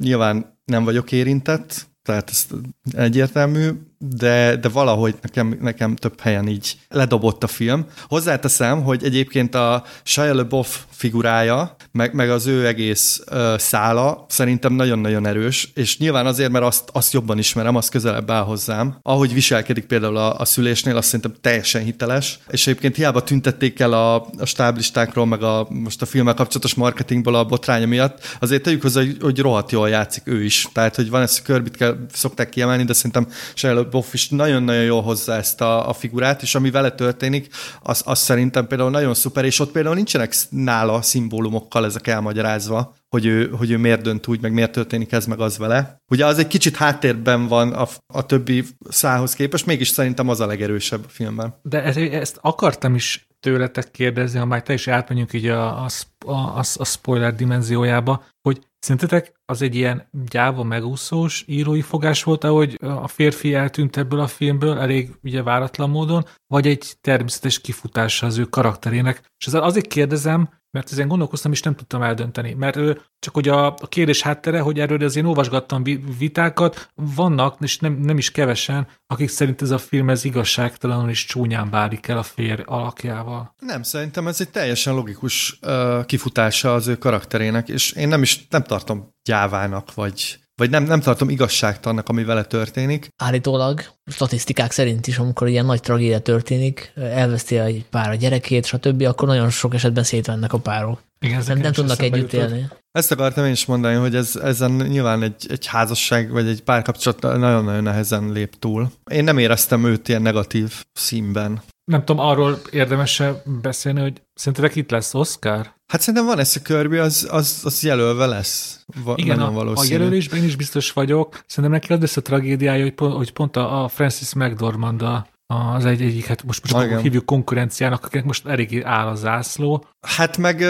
Nyilván 0.00 0.58
nem 0.64 0.84
vagyok 0.84 1.12
érintett, 1.12 1.86
tehát 2.02 2.30
ez 2.30 2.46
egyértelmű, 2.92 3.70
de, 3.98 4.56
de 4.56 4.68
valahogy 4.68 5.14
nekem, 5.22 5.58
nekem 5.60 5.96
több 5.96 6.20
helyen 6.20 6.48
így 6.48 6.78
ledobott 6.88 7.42
a 7.44 7.46
film. 7.46 7.86
Hozzáteszem, 8.08 8.82
hogy 8.82 9.04
egyébként 9.04 9.54
a 9.54 9.84
Shia 10.02 10.34
LaBeouf 10.34 10.84
figurája, 10.98 11.76
meg, 11.92 12.14
meg 12.14 12.30
az 12.30 12.46
ő 12.46 12.66
egész 12.66 13.20
uh, 13.30 13.58
szála 13.58 14.24
szerintem 14.28 14.72
nagyon-nagyon 14.72 15.26
erős, 15.26 15.70
és 15.74 15.98
nyilván 15.98 16.26
azért, 16.26 16.50
mert 16.50 16.64
azt, 16.64 16.90
azt 16.92 17.12
jobban 17.12 17.38
ismerem, 17.38 17.76
az 17.76 17.88
közelebb 17.88 18.30
áll 18.30 18.42
hozzám. 18.42 18.98
Ahogy 19.02 19.34
viselkedik 19.34 19.84
például 19.84 20.16
a, 20.16 20.38
a 20.38 20.44
szülésnél, 20.44 20.96
azt 20.96 21.06
szerintem 21.06 21.34
teljesen 21.40 21.82
hiteles, 21.82 22.38
és 22.50 22.66
egyébként 22.66 22.96
hiába 22.96 23.22
tüntették 23.22 23.80
el 23.80 23.92
a, 23.92 24.14
a 24.38 24.44
stáblistákról, 24.44 25.26
meg 25.26 25.42
a, 25.42 25.66
most 25.70 26.02
a 26.02 26.06
filmmel 26.06 26.34
kapcsolatos 26.34 26.74
marketingből 26.74 27.34
a 27.34 27.44
botránya 27.44 27.86
miatt, 27.86 28.36
azért 28.40 28.62
tegyük 28.62 28.82
hozzá, 28.82 29.00
hogy, 29.00 29.16
hogy 29.20 29.38
rohadt 29.38 29.72
jól 29.72 29.88
játszik 29.88 30.22
ő 30.24 30.44
is. 30.44 30.66
Tehát, 30.72 30.96
hogy 30.96 31.10
van 31.10 31.22
ezt 31.22 31.38
a 31.38 31.42
körbit 31.42 31.76
kell, 31.76 31.96
szokták 32.12 32.48
kiemelni, 32.48 32.84
de 32.84 32.92
szerintem 32.92 33.26
Shia 33.54 33.88
Boff 33.88 34.12
is 34.12 34.28
nagyon-nagyon 34.28 34.84
jól 34.84 35.02
hozza 35.02 35.34
ezt 35.34 35.60
a, 35.60 35.88
a 35.88 35.92
figurát, 35.92 36.42
és 36.42 36.54
ami 36.54 36.70
vele 36.70 36.90
történik, 36.90 37.48
az, 37.82 38.02
az 38.04 38.18
szerintem 38.18 38.66
például 38.66 38.90
nagyon 38.90 39.14
szuper, 39.14 39.44
és 39.44 39.60
ott 39.60 39.70
például 39.70 39.94
nincsenek 39.94 40.34
nála 40.50 40.87
szimbólumokkal 41.02 41.84
ezek 41.84 42.06
elmagyarázva, 42.06 42.94
hogy 43.08 43.26
ő, 43.26 43.48
hogy 43.48 43.70
ő 43.70 43.78
miért 43.78 44.02
dönt 44.02 44.26
úgy, 44.26 44.40
meg 44.40 44.52
miért 44.52 44.72
történik 44.72 45.12
ez, 45.12 45.26
meg 45.26 45.40
az 45.40 45.58
vele. 45.58 46.02
Ugye 46.10 46.26
az 46.26 46.38
egy 46.38 46.46
kicsit 46.46 46.76
háttérben 46.76 47.46
van 47.46 47.72
a, 47.72 47.86
a 48.06 48.26
többi 48.26 48.64
szához 48.88 49.34
képest, 49.34 49.66
mégis 49.66 49.88
szerintem 49.88 50.28
az 50.28 50.40
a 50.40 50.46
legerősebb 50.46 51.04
a 51.04 51.08
filmben. 51.08 51.54
De 51.62 51.82
ez, 51.82 51.96
ezt 51.96 52.38
akartam 52.40 52.94
is 52.94 53.26
tőletek 53.40 53.90
kérdezni, 53.90 54.38
ha 54.38 54.44
már 54.44 54.62
te 54.62 54.72
is 54.72 54.88
átmenjünk 54.88 55.32
így 55.32 55.46
a, 55.46 55.84
a, 55.84 55.88
a, 56.26 56.58
a 56.58 56.84
spoiler 56.84 57.34
dimenziójába, 57.34 58.24
hogy 58.42 58.68
Szerintetek 58.80 59.32
az 59.44 59.62
egy 59.62 59.74
ilyen 59.74 60.08
gyáva 60.28 60.62
megúszós 60.62 61.44
írói 61.46 61.80
fogás 61.80 62.22
volt, 62.22 62.44
ahogy 62.44 62.76
a 62.80 63.08
férfi 63.08 63.54
eltűnt 63.54 63.96
ebből 63.96 64.20
a 64.20 64.26
filmből, 64.26 64.78
elég 64.78 65.10
ugye 65.22 65.42
váratlan 65.42 65.90
módon, 65.90 66.24
vagy 66.46 66.66
egy 66.66 66.96
természetes 67.00 67.60
kifutása 67.60 68.26
az 68.26 68.38
ő 68.38 68.44
karakterének? 68.44 69.22
És 69.38 69.46
azért 69.46 69.86
kérdezem, 69.86 70.48
mert 70.70 70.92
ezen 70.92 71.08
gondolkoztam, 71.08 71.52
és 71.52 71.62
nem 71.62 71.74
tudtam 71.74 72.02
eldönteni. 72.02 72.54
Mert 72.54 72.76
csak 73.18 73.34
hogy 73.34 73.48
a, 73.48 73.66
a 73.66 73.86
kérdés 73.88 74.22
háttere, 74.22 74.60
hogy 74.60 74.80
erről 74.80 75.04
azért 75.04 75.26
olvasgattam 75.26 75.82
vitákat, 76.18 76.90
vannak, 76.94 77.56
és 77.60 77.78
nem, 77.78 77.92
nem 77.92 78.18
is 78.18 78.30
kevesen, 78.30 78.86
akik 79.06 79.28
szerint 79.28 79.62
ez 79.62 79.70
a 79.70 79.78
film 79.78 80.10
ez 80.10 80.24
igazságtalanul 80.24 81.10
és 81.10 81.24
csúnyán 81.24 81.70
bárik 81.70 82.08
el 82.08 82.18
a 82.18 82.22
férj 82.22 82.62
alakjával. 82.64 83.54
Nem, 83.58 83.82
szerintem 83.82 84.26
ez 84.26 84.40
egy 84.40 84.50
teljesen 84.50 84.94
logikus 84.94 85.58
uh, 85.62 86.04
kifutása 86.04 86.74
az 86.74 86.86
ő 86.86 86.96
karakterének, 86.96 87.68
és 87.68 87.92
én 87.92 88.08
nem 88.08 88.22
is 88.22 88.46
nem 88.48 88.62
tartom 88.62 89.14
gyávának, 89.22 89.94
vagy 89.94 90.38
vagy 90.58 90.70
nem, 90.70 90.84
nem 90.84 91.00
tartom 91.00 91.28
igazságtalannak, 91.28 92.08
ami 92.08 92.24
vele 92.24 92.42
történik. 92.42 93.08
Állítólag 93.16 93.82
statisztikák 94.06 94.70
szerint 94.70 95.06
is, 95.06 95.18
amikor 95.18 95.48
ilyen 95.48 95.64
nagy 95.64 95.80
tragédia 95.80 96.18
történik, 96.18 96.92
elveszti 96.96 97.58
egy 97.58 97.84
pár 97.90 98.10
a 98.10 98.14
gyerekét, 98.14 98.66
stb., 98.66 99.02
akkor 99.02 99.28
nagyon 99.28 99.50
sok 99.50 99.74
esetben 99.74 100.04
szétvennek 100.04 100.52
a 100.52 100.58
párok. 100.58 101.00
Igen, 101.20 101.42
nem, 101.46 101.58
nem 101.58 101.72
tudnak 101.72 102.02
együtt 102.02 102.32
jutott. 102.32 102.50
élni. 102.50 102.68
Ezt 102.92 103.10
akartam 103.10 103.44
én 103.44 103.52
is 103.52 103.66
mondani, 103.66 103.94
hogy 103.94 104.14
ez, 104.14 104.36
ezen 104.36 104.70
nyilván 104.70 105.22
egy, 105.22 105.46
egy 105.48 105.66
házasság 105.66 106.30
vagy 106.30 106.48
egy 106.48 106.62
párkapcsolat 106.62 107.22
nagyon-nagyon 107.22 107.82
nehezen 107.82 108.32
lép 108.32 108.54
túl. 108.58 108.90
Én 109.10 109.24
nem 109.24 109.38
éreztem 109.38 109.84
őt 109.84 110.08
ilyen 110.08 110.22
negatív 110.22 110.84
színben. 110.92 111.62
Nem 111.84 112.04
tudom, 112.04 112.26
arról 112.26 112.60
érdemes 112.70 113.22
beszélni, 113.62 114.00
hogy 114.00 114.22
szerintetek 114.38 114.76
itt 114.76 114.90
lesz 114.90 115.14
Oscar? 115.14 115.76
Hát 115.86 116.00
szerintem 116.00 116.26
van 116.26 116.38
ez 116.38 116.56
a 116.56 116.62
körbi, 116.62 116.96
az, 116.96 117.28
az, 117.30 117.60
az 117.64 117.82
jelölve 117.82 118.26
lesz. 118.26 118.84
Va, 119.04 119.14
Igen, 119.16 119.40
a, 119.40 119.72
a 119.74 119.84
jelölésben 119.88 120.38
én 120.38 120.44
is 120.44 120.56
biztos 120.56 120.92
vagyok. 120.92 121.40
Szerintem 121.46 121.80
neki 121.80 122.04
az 122.04 122.16
a 122.16 122.22
tragédiája, 122.22 122.82
hogy 122.82 122.94
pont, 122.94 123.14
hogy 123.14 123.32
pont 123.32 123.56
a, 123.56 123.84
a 123.84 123.88
Francis 123.88 124.34
McDormand 124.34 125.02
a, 125.02 125.26
az 125.46 125.84
egy, 125.84 126.02
egyik, 126.02 126.26
hát 126.26 126.44
most, 126.44 126.62
most 126.62 126.74
akkor 126.74 127.00
hívjuk 127.00 127.26
konkurenciának, 127.26 128.04
akik 128.04 128.24
most 128.24 128.46
elég 128.46 128.82
áll 128.84 129.06
a 129.06 129.14
zászló. 129.14 129.86
Hát 130.00 130.36
meg, 130.36 130.64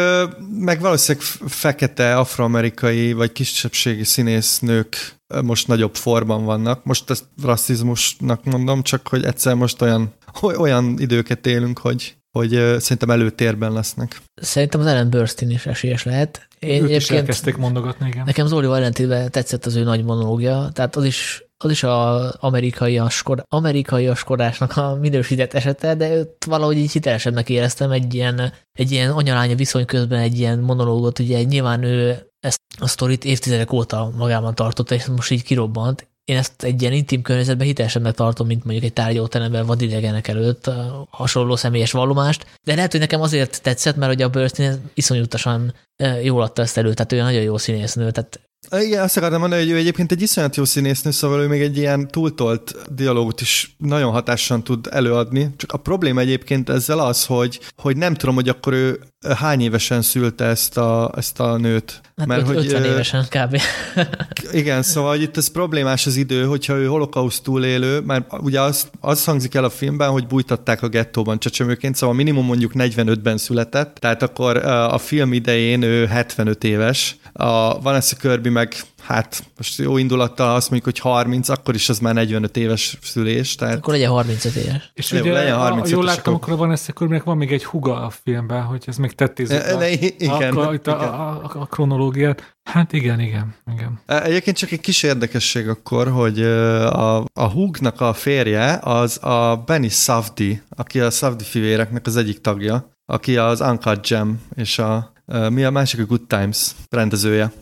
meg 0.50 0.80
valószínűleg 0.80 1.26
fekete, 1.46 2.16
afroamerikai 2.16 3.12
vagy 3.12 3.32
kisebbségi 3.32 4.04
színésznők 4.04 4.96
most 5.44 5.66
nagyobb 5.66 5.94
forban 5.94 6.44
vannak. 6.44 6.84
Most 6.84 7.10
ezt 7.10 7.24
rasszizmusnak 7.42 8.44
mondom, 8.44 8.82
csak 8.82 9.08
hogy 9.08 9.24
egyszer 9.24 9.54
most 9.54 9.82
olyan, 9.82 10.14
olyan 10.42 10.94
időket 10.98 11.46
élünk, 11.46 11.78
hogy, 11.78 12.17
hogy 12.38 12.80
szerintem 12.80 13.10
előtérben 13.10 13.72
lesznek. 13.72 14.20
Szerintem 14.34 14.80
az 14.80 14.86
Ellen 14.86 15.10
Burstyn 15.10 15.50
is 15.50 15.66
esélyes 15.66 16.04
lehet. 16.04 16.48
Én 16.58 16.82
Őt 16.82 16.90
is 16.90 17.10
elkezdték 17.10 17.56
mondogatni, 17.56 18.06
igen. 18.06 18.24
Nekem 18.24 18.46
Zolival 18.46 18.76
ellentétben 18.76 19.30
tetszett 19.30 19.66
az 19.66 19.74
ő 19.74 19.82
nagy 19.82 20.04
monológia, 20.04 20.70
tehát 20.72 20.96
az 20.96 21.04
is 21.04 21.42
az 21.64 21.70
is 21.70 21.82
az 21.82 22.34
amerikai 22.40 22.98
askor, 22.98 23.42
amerikai 23.48 24.06
askorásnak 24.06 24.76
a 24.76 24.94
minősített 24.94 25.54
esete, 25.54 25.94
de 25.94 26.14
őt 26.14 26.44
valahogy 26.44 26.76
így 26.76 26.92
hitelesebbnek 26.92 27.48
éreztem 27.48 27.90
egy 27.90 28.14
ilyen, 28.14 28.52
egy 28.72 28.90
ilyen 28.90 29.10
anyalánya 29.10 29.54
viszony 29.54 29.84
közben 29.84 30.20
egy 30.20 30.38
ilyen 30.38 30.58
monológot, 30.58 31.18
ugye 31.18 31.42
nyilván 31.42 31.82
ő 31.82 32.28
ezt 32.40 32.60
a 32.78 32.86
sztorit 32.86 33.24
évtizedek 33.24 33.72
óta 33.72 34.12
magában 34.16 34.54
tartotta, 34.54 34.94
és 34.94 35.06
most 35.06 35.30
így 35.30 35.42
kirobbant. 35.42 36.07
Én 36.28 36.36
ezt 36.36 36.62
egy 36.62 36.80
ilyen 36.80 36.92
intim 36.92 37.22
környezetben 37.22 37.66
hitelesebbnek 37.66 38.14
tartom, 38.14 38.46
mint 38.46 38.64
mondjuk 38.64 38.84
egy 38.84 38.92
tárgyalóteremben 38.92 39.66
vadidegenek 39.66 40.28
előtt 40.28 40.70
hasonló 41.10 41.56
személyes 41.56 41.92
vallomást, 41.92 42.46
de 42.64 42.74
lehet, 42.74 42.90
hogy 42.90 43.00
nekem 43.00 43.20
azért 43.20 43.62
tetszett, 43.62 43.96
mert 43.96 44.12
hogy 44.12 44.22
a 44.22 44.28
Burstyn 44.28 44.90
iszonyútosan 44.94 45.74
jól 46.22 46.42
adta 46.42 46.62
ezt 46.62 46.76
elő, 46.76 46.94
tehát 46.94 47.12
ő 47.12 47.20
nagyon 47.20 47.42
jó 47.42 47.56
színésznő, 47.56 48.10
tehát 48.10 48.40
igen, 48.70 49.02
azt 49.02 49.16
akartam 49.16 49.40
mondani, 49.40 49.62
hogy 49.62 49.70
ő 49.70 49.76
egyébként 49.76 50.12
egy 50.12 50.22
iszonyat 50.22 50.56
jó 50.56 50.64
színésznő, 50.64 51.10
szóval 51.10 51.40
ő 51.40 51.46
még 51.46 51.60
egy 51.60 51.76
ilyen 51.76 52.08
túltolt 52.08 52.74
dialógut 52.90 53.40
is 53.40 53.74
nagyon 53.78 54.12
hatásosan 54.12 54.64
tud 54.64 54.86
előadni. 54.90 55.50
Csak 55.56 55.72
a 55.72 55.78
probléma 55.78 56.20
egyébként 56.20 56.68
ezzel 56.68 56.98
az, 56.98 57.26
hogy, 57.26 57.60
hogy 57.76 57.96
nem 57.96 58.14
tudom, 58.14 58.34
hogy 58.34 58.48
akkor 58.48 58.72
ő 58.72 59.00
hány 59.36 59.60
évesen 59.60 60.02
szülte 60.02 60.44
ezt 60.44 60.76
a, 60.76 61.12
ezt 61.16 61.40
a 61.40 61.56
nőt. 61.56 62.00
Hát 62.18 62.26
Mert, 62.26 62.46
hogy, 62.46 62.56
50 62.56 62.84
évesen 62.84 63.24
kb. 63.30 63.60
igen, 64.52 64.82
szóval 64.82 65.10
hogy 65.10 65.22
itt 65.22 65.36
ez 65.36 65.48
problémás 65.48 66.06
az 66.06 66.16
idő, 66.16 66.44
hogyha 66.44 66.74
ő 66.74 66.86
holokauszt 66.86 67.42
túlélő, 67.42 68.00
mert 68.00 68.32
ugye 68.40 68.60
az, 68.60 68.88
az 69.00 69.24
hangzik 69.24 69.54
el 69.54 69.64
a 69.64 69.70
filmben, 69.70 70.10
hogy 70.10 70.26
bújtatták 70.26 70.82
a 70.82 70.88
gettóban 70.88 71.38
csecsemőként, 71.38 71.96
szóval 71.96 72.14
minimum 72.14 72.44
mondjuk 72.44 72.72
45-ben 72.74 73.36
született, 73.36 73.96
tehát 74.00 74.22
akkor 74.22 74.56
a 74.66 74.98
film 74.98 75.32
idején 75.32 75.82
ő 75.82 76.06
75 76.06 76.64
éves. 76.64 77.16
A 77.32 77.80
Vanessa 77.80 78.16
Kirby 78.16 78.48
meg 78.48 78.74
hát 79.08 79.44
most 79.56 79.78
jó 79.78 79.96
indulattal 79.96 80.54
azt 80.54 80.70
mondjuk, 80.70 80.94
hogy 80.94 81.12
30, 81.12 81.48
akkor 81.48 81.74
is 81.74 81.88
az 81.88 81.98
már 81.98 82.14
45 82.14 82.56
éves 82.56 82.98
szülés. 83.02 83.54
Tehát... 83.54 83.76
Akkor 83.76 83.92
legyen 83.92 84.10
35 84.10 84.54
éves. 84.54 84.90
És 84.94 85.10
jó, 85.10 85.20
ugye, 85.20 85.32
legyen 85.32 85.56
35 85.56 85.90
jól 85.90 86.04
láttam, 86.04 86.34
akkor 86.34 86.56
van 86.56 86.70
ezt, 86.72 86.88
akkor 86.88 87.22
van 87.24 87.36
még 87.36 87.52
egy 87.52 87.64
huga 87.64 88.02
a 88.02 88.10
filmben, 88.10 88.62
hogy 88.62 88.84
ez 88.86 88.96
még 88.96 89.12
tettézzük 89.12 89.64
a, 89.66 89.76
ne, 89.78 89.90
igen, 89.90 90.56
a, 90.56 90.70
a, 90.84 90.90
a, 90.90 90.92
a, 90.92 91.50
a 91.54 91.66
kronológiát. 91.66 92.56
Hát 92.62 92.92
igen, 92.92 93.20
igen, 93.20 93.54
igen. 93.72 94.00
E, 94.06 94.22
egyébként 94.22 94.56
csak 94.56 94.70
egy 94.70 94.80
kis 94.80 95.02
érdekesség 95.02 95.68
akkor, 95.68 96.08
hogy 96.08 96.42
a, 96.42 97.16
a 97.18 97.50
húgnak 97.52 98.00
a 98.00 98.12
férje 98.12 98.78
az 98.82 99.24
a 99.24 99.62
Benny 99.66 99.88
Safdie, 99.88 100.62
aki 100.76 101.00
a 101.00 101.10
Safdie 101.10 101.46
fivéreknek 101.46 102.06
az 102.06 102.16
egyik 102.16 102.40
tagja, 102.40 102.90
aki 103.06 103.36
az 103.36 103.60
Uncut 103.60 104.08
Gem 104.08 104.40
és 104.54 104.78
a 104.78 105.16
Mi 105.50 105.64
a 105.64 105.70
másik? 105.70 106.00
A 106.00 106.04
Good 106.04 106.26
Times 106.26 106.70
rendezője. 106.90 107.52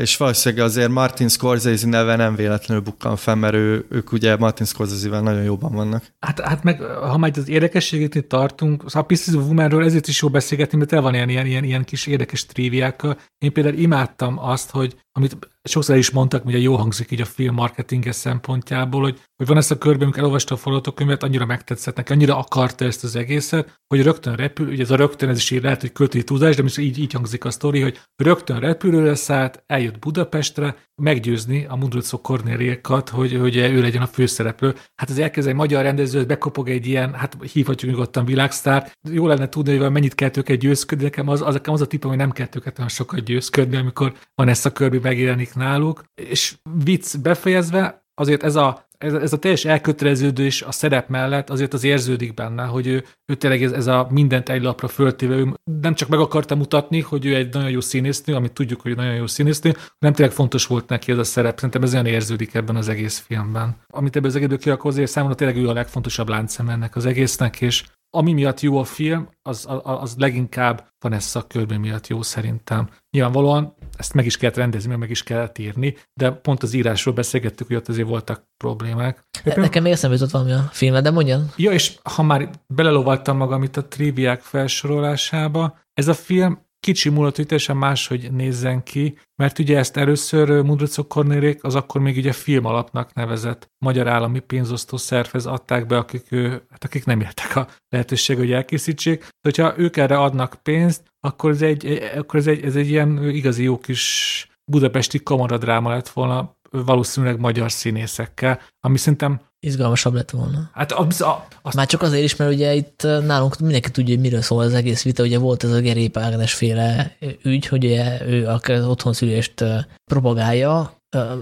És 0.00 0.16
valószínűleg 0.16 0.64
azért 0.64 0.90
Martin 0.90 1.28
Scorsese 1.28 1.86
neve 1.86 2.16
nem 2.16 2.34
véletlenül 2.34 2.82
bukkan 2.82 3.16
fel, 3.16 3.34
mert 3.34 3.54
ő, 3.54 3.86
ők 3.90 4.12
ugye 4.12 4.36
Martin 4.36 4.66
Scorsese-vel 4.66 5.22
nagyon 5.22 5.42
jóban 5.42 5.72
vannak. 5.72 6.04
Hát, 6.18 6.40
hát 6.40 6.62
meg, 6.62 6.80
ha 6.82 7.18
majd 7.18 7.36
az 7.36 7.48
érdekességét 7.48 8.14
itt 8.14 8.28
tartunk, 8.28 8.82
szóval 8.86 9.02
a 9.02 9.06
Pieces 9.06 9.34
of 9.34 9.46
Womanről 9.46 9.84
ezért 9.84 10.08
is 10.08 10.22
jó 10.22 10.28
beszélgetni, 10.28 10.78
mert 10.78 10.92
el 10.92 11.00
van 11.00 11.14
ilyen, 11.14 11.28
ilyen, 11.28 11.46
ilyen, 11.46 11.64
ilyen 11.64 11.84
kis 11.84 12.06
érdekes 12.06 12.46
tríviákkal. 12.46 13.18
Én 13.38 13.52
például 13.52 13.74
imádtam 13.74 14.38
azt, 14.38 14.70
hogy 14.70 14.96
amit 15.12 15.36
sokszor 15.68 15.96
is 15.96 16.10
mondtak, 16.10 16.42
hogy 16.42 16.62
jó 16.62 16.76
hangzik 16.76 17.10
így 17.10 17.20
a 17.20 17.24
film 17.24 17.54
marketinges 17.54 18.16
szempontjából, 18.16 19.02
hogy, 19.02 19.20
hogy 19.36 19.46
van 19.46 19.56
ezt 19.56 19.70
a 19.70 19.78
körben, 19.78 20.02
amikor 20.02 20.20
elolvasta 20.20 20.54
a 20.54 20.58
forgatókönyvet, 20.58 21.22
annyira 21.22 21.46
megtetszett 21.46 21.96
neki, 21.96 22.12
annyira 22.12 22.38
akarta 22.38 22.84
ezt 22.84 23.04
az 23.04 23.16
egészet, 23.16 23.80
hogy 23.86 24.02
rögtön 24.02 24.36
repül, 24.36 24.68
ugye 24.68 24.82
ez 24.82 24.90
a 24.90 24.96
rögtön, 24.96 25.28
ez 25.28 25.36
is 25.36 25.50
így 25.50 25.62
lehet, 25.62 25.80
hogy 25.80 25.92
költői 25.92 26.24
tudás, 26.24 26.56
de 26.56 26.82
így, 26.82 26.98
így 26.98 27.12
hangzik 27.12 27.44
a 27.44 27.50
sztori, 27.50 27.80
hogy 27.80 28.00
rögtön 28.16 28.60
repülőre 28.60 29.14
szállt, 29.14 29.62
eljött 29.66 29.98
Budapestre, 29.98 30.76
meggyőzni 30.98 31.66
a 31.68 31.76
Mundrucó 31.76 32.20
Kornéliékat, 32.20 33.08
hogy, 33.08 33.36
hogy 33.36 33.56
ő 33.56 33.80
legyen 33.80 34.02
a 34.02 34.06
főszereplő. 34.06 34.74
Hát 34.94 35.10
az 35.10 35.18
elkezd 35.18 35.48
egy 35.48 35.54
magyar 35.54 35.82
rendező, 35.82 36.24
bekopog 36.24 36.68
egy 36.68 36.86
ilyen, 36.86 37.14
hát 37.14 37.36
hívhatjuk 37.52 37.90
nyugodtan 37.90 38.24
világsztár. 38.24 38.92
Jó 39.10 39.26
lenne 39.26 39.48
tudni, 39.48 39.76
hogy 39.76 39.90
mennyit 39.90 40.14
kell 40.14 40.30
őket 40.34 40.58
győzködni, 40.58 41.04
nekem 41.04 41.28
az, 41.28 41.42
az, 41.42 41.54
nekem 41.54 41.74
az 41.74 41.80
a 41.80 41.86
tippem, 41.86 42.08
hogy 42.08 42.18
nem 42.18 42.30
kell 42.30 42.46
őket 42.56 42.78
olyan 42.78 42.90
sokat 42.90 43.24
győzködni, 43.24 43.76
amikor 43.76 44.12
van 44.34 44.48
ezt 44.48 44.66
a 44.66 44.72
körbi 44.72 44.98
megjelenik 44.98 45.54
náluk. 45.54 46.04
És 46.14 46.56
vicc 46.84 47.16
befejezve, 47.16 48.06
azért 48.14 48.42
ez 48.42 48.56
a 48.56 48.87
ez, 48.98 49.12
ez 49.12 49.32
a 49.32 49.38
teljes 49.38 49.64
elköteleződés 49.64 50.62
a 50.62 50.72
szerep 50.72 51.08
mellett 51.08 51.50
azért 51.50 51.74
az 51.74 51.84
érződik 51.84 52.34
benne, 52.34 52.64
hogy 52.64 52.86
ő, 52.86 53.04
ő 53.26 53.34
tényleg 53.34 53.62
ez, 53.62 53.72
ez 53.72 53.86
a 53.86 54.06
mindent 54.10 54.48
egy 54.48 54.62
lapra 54.62 54.88
föltéve, 54.88 55.34
ő 55.34 55.54
nem 55.80 55.94
csak 55.94 56.08
meg 56.08 56.18
akarta 56.18 56.54
mutatni, 56.54 57.00
hogy 57.00 57.26
ő 57.26 57.34
egy 57.34 57.52
nagyon 57.52 57.70
jó 57.70 57.80
színésznő, 57.80 58.34
amit 58.34 58.52
tudjuk, 58.52 58.80
hogy 58.80 58.96
nagyon 58.96 59.14
jó 59.14 59.26
színésznő, 59.26 59.76
hanem 59.98 60.14
tényleg 60.14 60.34
fontos 60.34 60.66
volt 60.66 60.88
neki 60.88 61.12
ez 61.12 61.18
a 61.18 61.24
szerep. 61.24 61.54
Szerintem 61.54 61.82
ez 61.82 61.92
olyan 61.92 62.06
érződik 62.06 62.54
ebben 62.54 62.76
az 62.76 62.88
egész 62.88 63.18
filmben. 63.18 63.76
Amit 63.86 64.16
ebből 64.16 64.28
az 64.28 64.36
egészből 64.36 64.58
ki 64.58 64.70
azért 64.88 65.10
számomra 65.10 65.36
tényleg 65.36 65.56
ő 65.56 65.68
a 65.68 65.72
legfontosabb 65.72 66.28
láncem 66.28 66.68
ennek 66.68 66.96
az 66.96 67.06
egésznek, 67.06 67.60
és 67.60 67.84
ami 68.10 68.32
miatt 68.32 68.60
jó 68.60 68.78
a 68.78 68.84
film, 68.84 69.28
az, 69.42 69.66
az, 69.68 69.80
az 69.82 70.14
leginkább 70.16 70.88
Vanessa 70.98 71.46
Kirby 71.46 71.76
miatt 71.76 72.06
jó 72.06 72.22
szerintem. 72.22 72.88
Nyilvánvalóan 73.10 73.74
ezt 73.98 74.14
meg 74.14 74.26
is 74.26 74.36
kellett 74.36 74.56
rendezni, 74.56 74.96
meg 74.96 75.10
is 75.10 75.22
kellett 75.22 75.58
írni, 75.58 75.96
de 76.14 76.30
pont 76.30 76.62
az 76.62 76.72
írásról 76.72 77.14
beszélgettük, 77.14 77.66
hogy 77.66 77.76
ott 77.76 77.88
azért 77.88 78.08
voltak 78.08 78.44
problémák. 78.56 79.26
Éppen... 79.44 79.60
Nekem 79.60 79.82
még 79.82 79.92
eszembe 79.92 80.16
jutott 80.16 80.30
valami 80.30 80.52
a 80.52 80.68
filmet, 80.72 81.02
de 81.02 81.10
mondjan. 81.10 81.52
Ja, 81.56 81.70
és 81.70 81.98
ha 82.02 82.22
már 82.22 82.50
belelovaltam 82.66 83.36
magam 83.36 83.62
itt 83.62 83.76
a 83.76 83.88
triviák 83.88 84.40
felsorolásába, 84.40 85.78
ez 85.94 86.08
a 86.08 86.14
film 86.14 86.66
kicsi 86.80 87.08
múlott, 87.08 87.36
hogy 87.36 87.46
teljesen 87.46 87.76
máshogy 87.76 88.32
nézzen 88.32 88.82
ki, 88.82 89.18
mert 89.34 89.58
ugye 89.58 89.78
ezt 89.78 89.96
először 89.96 90.62
Mudricok 90.62 91.08
Kornérék 91.08 91.64
az 91.64 91.74
akkor 91.74 92.00
még 92.00 92.16
ugye 92.16 92.32
film 92.32 92.64
alapnak 92.64 93.14
nevezett 93.14 93.70
magyar 93.78 94.08
állami 94.08 94.38
pénzosztó 94.38 94.96
szervez 94.96 95.46
adták 95.46 95.86
be, 95.86 95.96
akik, 95.96 96.28
hát 96.70 96.84
akik 96.84 97.04
nem 97.04 97.20
éltek 97.20 97.56
a 97.56 97.68
lehetőség, 97.88 98.36
hogy 98.36 98.52
elkészítsék. 98.52 99.18
De 99.20 99.28
hogyha 99.40 99.78
ők 99.78 99.96
erre 99.96 100.18
adnak 100.18 100.58
pénzt, 100.62 101.02
akkor 101.20 101.50
ez 101.50 101.62
egy, 101.62 102.10
akkor 102.16 102.38
ez 102.38 102.46
egy, 102.46 102.64
ez 102.64 102.76
egy 102.76 102.88
ilyen 102.88 103.28
igazi 103.28 103.62
jó 103.62 103.78
kis 103.78 104.46
budapesti 104.70 105.22
kamaradráma 105.22 105.90
lett 105.90 106.08
volna 106.08 106.56
valószínűleg 106.70 107.40
magyar 107.40 107.72
színészekkel, 107.72 108.60
ami 108.80 108.98
szerintem 108.98 109.40
izgalmasabb 109.60 110.14
lett 110.14 110.30
volna. 110.30 110.70
Hát 110.72 110.92
az, 110.92 111.24
az... 111.62 111.74
Már 111.74 111.86
csak 111.86 112.02
azért 112.02 112.24
is, 112.24 112.36
mert 112.36 112.52
ugye 112.52 112.74
itt 112.74 113.02
nálunk 113.02 113.58
mindenki 113.58 113.90
tudja, 113.90 114.14
hogy 114.14 114.22
miről 114.22 114.42
szól 114.42 114.62
az 114.62 114.74
egész 114.74 115.02
vita, 115.02 115.22
ugye 115.22 115.38
volt 115.38 115.64
ez 115.64 115.72
a 115.72 115.80
Gerép 115.80 116.16
Ágnes 116.16 116.54
féle 116.54 117.16
ügy, 117.42 117.66
hogy 117.66 117.84
ugye 117.84 118.26
ő 118.26 118.46
az 118.46 118.86
otthonszülést 118.86 119.64
propagálja, 120.04 120.97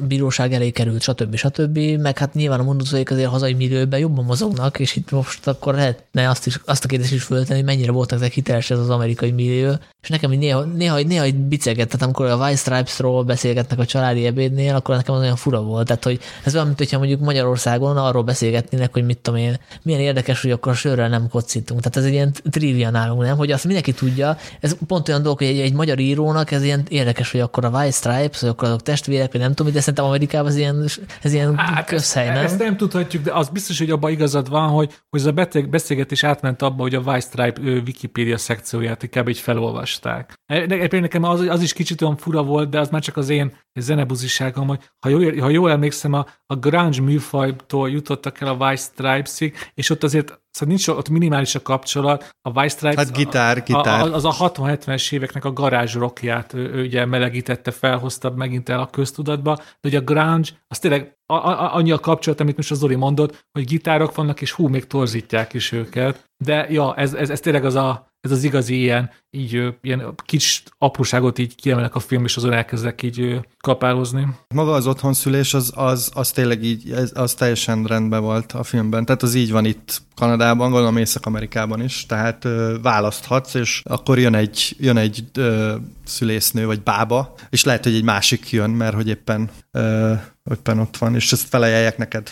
bíróság 0.08 0.52
elé 0.52 0.70
került, 0.70 1.02
stb. 1.02 1.36
stb. 1.36 1.78
Meg 1.78 2.18
hát 2.18 2.34
nyilván 2.34 2.60
a 2.60 2.62
mondozóik 2.62 3.10
azért 3.10 3.28
hazai 3.28 3.52
millióben 3.52 4.00
jobban 4.00 4.24
mozognak, 4.24 4.78
és 4.78 4.96
itt 4.96 5.10
most 5.10 5.46
akkor 5.46 5.74
lehetne 5.74 6.28
azt, 6.28 6.46
is, 6.46 6.60
azt 6.64 6.84
a 6.84 6.88
kérdést 6.88 7.12
is 7.12 7.22
föltenni, 7.22 7.58
hogy 7.58 7.68
mennyire 7.68 7.92
volt 7.92 8.10
nektek 8.10 8.32
hiteles 8.32 8.70
ez 8.70 8.78
az 8.78 8.90
amerikai 8.90 9.30
millió. 9.30 9.72
És 10.02 10.08
nekem 10.08 10.30
néha, 10.30 10.62
néha, 10.62 11.00
néha 11.00 11.24
egy 11.24 11.34
biceget, 11.34 11.86
tehát 11.88 12.02
amikor 12.02 12.26
a 12.26 12.36
White 12.36 12.56
Stripes-ról 12.56 13.24
beszélgetnek 13.24 13.78
a 13.78 13.84
családi 13.84 14.26
ebédnél, 14.26 14.74
akkor 14.74 14.96
nekem 14.96 15.14
az 15.14 15.20
olyan 15.20 15.36
fura 15.36 15.62
volt. 15.62 15.86
Tehát, 15.86 16.04
hogy 16.04 16.20
ez 16.44 16.54
olyan, 16.54 16.66
mint 16.66 16.78
hogyha 16.78 16.98
mondjuk 16.98 17.20
Magyarországon 17.20 17.96
arról 17.96 18.22
beszélgetnének, 18.22 18.92
hogy 18.92 19.04
mit 19.04 19.18
tudom 19.18 19.40
én, 19.40 19.60
milyen 19.82 20.00
érdekes, 20.00 20.42
hogy 20.42 20.50
akkor 20.50 20.74
sörrel 20.74 21.08
nem 21.08 21.28
kocítunk. 21.28 21.80
Tehát 21.80 21.96
ez 21.96 22.04
egy 22.04 22.12
ilyen 22.12 22.32
trivia 22.50 22.90
nálunk, 22.90 23.22
nem? 23.22 23.36
Hogy 23.36 23.50
azt 23.52 23.64
mindenki 23.64 23.92
tudja. 23.92 24.36
Ez 24.60 24.76
pont 24.86 25.08
olyan 25.08 25.22
dolog, 25.22 25.38
hogy 25.38 25.46
egy, 25.46 25.60
egy 25.60 25.72
magyar 25.72 25.98
írónak 25.98 26.50
ez 26.50 26.62
ilyen 26.62 26.82
érdekes, 26.88 27.30
hogy 27.30 27.40
akkor 27.40 27.64
a 27.64 27.68
White 27.68 27.90
Stripes, 27.90 28.40
vagy 28.40 28.50
akkor 28.50 28.68
azok 28.68 28.82
testvérek, 28.82 29.32
vagy 29.32 29.40
nem 29.40 29.54
tudom, 29.56 29.72
de 29.72 29.78
szerintem 29.80 30.04
Amerikában 30.04 30.46
ez 30.46 30.56
ilyen, 30.56 30.88
ez 31.22 31.32
ilyen 31.32 31.56
hát 31.56 31.86
közhely, 31.86 32.26
nem? 32.26 32.44
Ezt 32.44 32.58
nem 32.58 32.76
tudhatjuk, 32.76 33.22
de 33.22 33.32
az 33.32 33.48
biztos, 33.48 33.78
hogy 33.78 33.90
abban 33.90 34.10
igazad 34.10 34.48
van, 34.48 34.68
hogy, 34.68 34.94
hogy 35.08 35.20
ez 35.20 35.26
a 35.26 35.32
beteg 35.32 35.68
beszélgetés 35.68 36.24
átment 36.24 36.62
abba, 36.62 36.82
hogy 36.82 36.94
a 36.94 37.00
White 37.00 37.20
Stripe 37.20 37.60
Wikipedia 37.60 38.38
szekcióját 38.38 39.02
inkább 39.02 39.28
így 39.28 39.38
felolvasták. 39.38 40.32
De 40.46 40.88
nekem 40.90 41.22
az, 41.22 41.40
az 41.40 41.62
is 41.62 41.72
kicsit 41.72 42.02
olyan 42.02 42.16
fura 42.16 42.42
volt, 42.42 42.68
de 42.68 42.80
az 42.80 42.88
már 42.88 43.02
csak 43.02 43.16
az 43.16 43.28
én 43.28 43.52
zenebuziságom, 43.74 44.66
hogy 44.66 44.80
ha 44.98 45.08
jól, 45.08 45.38
ha 45.40 45.48
jól 45.48 45.70
emlékszem, 45.70 46.12
a, 46.12 46.26
a 46.46 46.56
grunge 46.56 47.00
műfajtól 47.00 47.90
jutottak 47.90 48.40
el 48.40 48.48
a 48.48 48.64
White 48.64 48.82
Stripes-ig, 48.82 49.56
és 49.74 49.90
ott 49.90 50.02
azért 50.02 50.40
Szóval 50.56 50.74
nincs 50.74 50.88
ott 50.88 51.08
minimális 51.08 51.54
a 51.54 51.62
kapcsolat. 51.62 52.28
A 52.42 52.50
White 52.50 52.68
Stripes 52.68 52.96
hát 52.96 53.16
gitár, 53.16 53.62
gitár. 53.62 54.00
A, 54.00 54.14
az 54.14 54.24
a 54.24 54.32
60-70-es 54.32 55.12
éveknek 55.12 55.44
a 55.44 55.52
garázs 55.52 55.94
rockját 55.94 56.54
ő, 56.54 56.72
ő 56.72 56.82
ugye 56.82 57.04
melegítette, 57.04 57.70
felhozta 57.70 58.30
megint 58.30 58.68
el 58.68 58.80
a 58.80 58.86
köztudatba, 58.86 59.56
de 59.56 59.88
ugye 59.88 59.98
a 59.98 60.00
grunge, 60.00 60.48
az 60.68 60.78
tényleg 60.78 61.16
a, 61.26 61.34
a, 61.34 61.74
annyi 61.74 61.90
a 61.90 61.98
kapcsolat, 61.98 62.40
amit 62.40 62.56
most 62.56 62.70
az 62.70 62.78
Zoli 62.78 62.94
mondott, 62.94 63.46
hogy 63.52 63.64
gitárok 63.66 64.14
vannak, 64.14 64.40
és 64.40 64.52
hú, 64.52 64.68
még 64.68 64.86
torzítják 64.86 65.52
is 65.52 65.72
őket. 65.72 66.30
De 66.44 66.66
ja, 66.70 66.94
ez, 66.94 67.14
ez, 67.14 67.30
ez 67.30 67.40
tényleg 67.40 67.64
az 67.64 67.74
a, 67.74 68.06
ez 68.20 68.30
az 68.30 68.44
igazi 68.44 68.80
ilyen, 68.80 69.10
így 69.36 69.74
ilyen 69.82 70.14
kis 70.24 70.62
apróságot 70.78 71.38
így 71.38 71.54
kiemelek 71.54 71.94
a 71.94 72.00
film, 72.00 72.24
és 72.24 72.36
azon 72.36 72.52
elkezdek 72.52 73.02
így 73.02 73.40
kapálozni. 73.60 74.26
Maga 74.54 74.72
az 74.72 74.86
otthonszülés, 74.86 75.54
az, 75.54 75.72
az, 75.74 76.10
az 76.14 76.30
tényleg 76.30 76.64
így, 76.64 76.94
az 77.14 77.34
teljesen 77.34 77.84
rendben 77.84 78.22
volt 78.22 78.52
a 78.52 78.62
filmben. 78.62 79.04
Tehát 79.04 79.22
az 79.22 79.34
így 79.34 79.50
van 79.50 79.64
itt 79.64 80.02
Kanadában, 80.14 80.70
gondolom 80.70 80.96
Észak-Amerikában 80.96 81.82
is, 81.82 82.06
tehát 82.06 82.44
ö, 82.44 82.76
választhatsz, 82.82 83.54
és 83.54 83.82
akkor 83.84 84.18
jön 84.18 84.34
egy, 84.34 84.76
jön 84.78 84.96
egy 84.96 85.24
ö, 85.34 85.74
szülésznő, 86.04 86.66
vagy 86.66 86.82
bába, 86.82 87.34
és 87.50 87.64
lehet, 87.64 87.84
hogy 87.84 87.94
egy 87.94 88.04
másik 88.04 88.50
jön, 88.50 88.70
mert 88.70 88.94
hogy 88.94 89.08
éppen 89.08 89.50
ö, 89.70 90.12
éppen 90.50 90.78
ott 90.78 90.96
van, 90.96 91.14
és 91.14 91.32
ezt 91.32 91.48
felajánlják 91.48 91.96
neked. 91.96 92.30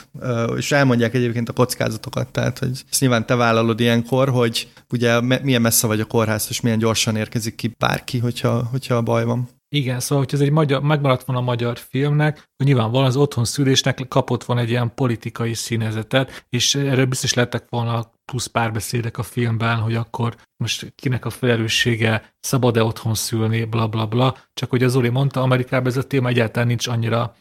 És 0.57 0.73
elmondják 0.73 1.15
egyébként 1.15 1.49
a 1.49 1.53
kockázatokat, 1.53 2.29
tehát 2.29 2.59
hogy 2.59 2.85
ezt 2.91 3.01
nyilván 3.01 3.27
te 3.27 3.35
vállalod 3.35 3.81
ilyenkor, 3.81 4.29
hogy 4.29 4.69
ugye 4.91 5.21
milyen 5.21 5.61
messze 5.61 5.87
vagy 5.87 6.01
a 6.01 6.05
kórház, 6.05 6.47
és 6.49 6.61
milyen 6.61 6.79
gyorsan 6.95 7.17
érkezik 7.17 7.55
ki 7.55 7.75
bárki, 7.79 8.19
hogyha, 8.19 8.65
hogyha 8.71 9.03
baj 9.03 9.25
van. 9.25 9.49
Igen, 9.69 10.01
szóval, 10.01 10.25
hogy 10.25 10.35
ez 10.35 10.41
egy 10.41 10.51
magyar, 10.51 10.83
megmaradt 10.83 11.25
volna 11.25 11.41
a 11.43 11.45
magyar 11.45 11.79
filmnek, 11.79 12.35
hogy 12.57 12.67
nyilvánvalóan 12.67 13.07
az 13.07 13.17
otthon 13.17 13.45
szülésnek 13.45 14.07
kapott 14.09 14.45
van 14.45 14.59
egy 14.59 14.71
ilyen 14.71 14.95
politikai 14.95 15.55
színezetet, 15.55 16.47
és 16.49 16.75
erről 16.75 17.07
biztos 17.07 17.35
lettek 17.35 17.65
volna 17.69 18.13
plusz 18.25 18.47
párbeszédek 18.47 19.19
a 19.19 19.23
filmben, 19.23 19.77
hogy 19.77 19.95
akkor 19.95 20.37
most 20.57 20.93
kinek 20.95 21.25
a 21.25 21.31
felelőssége, 21.31 22.35
szabad-e 22.41 22.83
otthon 22.83 23.15
szülni, 23.15 23.65
bla 23.65 23.89
bla 23.89 24.07
bla. 24.07 24.37
Csak 24.53 24.71
hogy 24.71 24.83
az 24.83 24.93
Zoli 24.93 25.09
mondta, 25.09 25.43
Amerikában 25.43 25.87
ez 25.87 25.97
a 25.97 26.07
téma 26.07 26.29
egyáltalán 26.29 26.69
nincs 26.69 26.87
annyira 26.87 27.35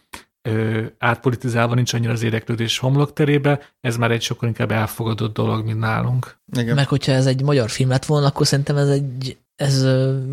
ö, 0.50 0.84
átpolitizálva, 0.98 1.74
nincs 1.74 1.94
annyira 1.94 2.12
az 2.12 2.24
érdeklődés 2.24 2.78
homlokterébe, 2.78 3.60
ez 3.82 3.98
már 3.98 4.12
egy 4.12 4.22
sokkal 4.22 4.48
inkább 4.48 4.72
elfogadott 4.72 5.34
dolog, 5.34 5.66
mint 5.66 5.80
nálunk. 5.80 6.38
Igen. 6.58 6.76
Meg 6.76 6.88
hogyha 6.88 7.12
ez 7.12 7.26
egy 7.26 7.42
magyar 7.42 7.70
film 7.70 7.90
lett 7.90 8.06
volna, 8.06 8.28
akkor 8.28 8.48
szerintem 8.48 8.78
ez 8.78 8.88
egy 8.88 9.38
ez 9.56 9.86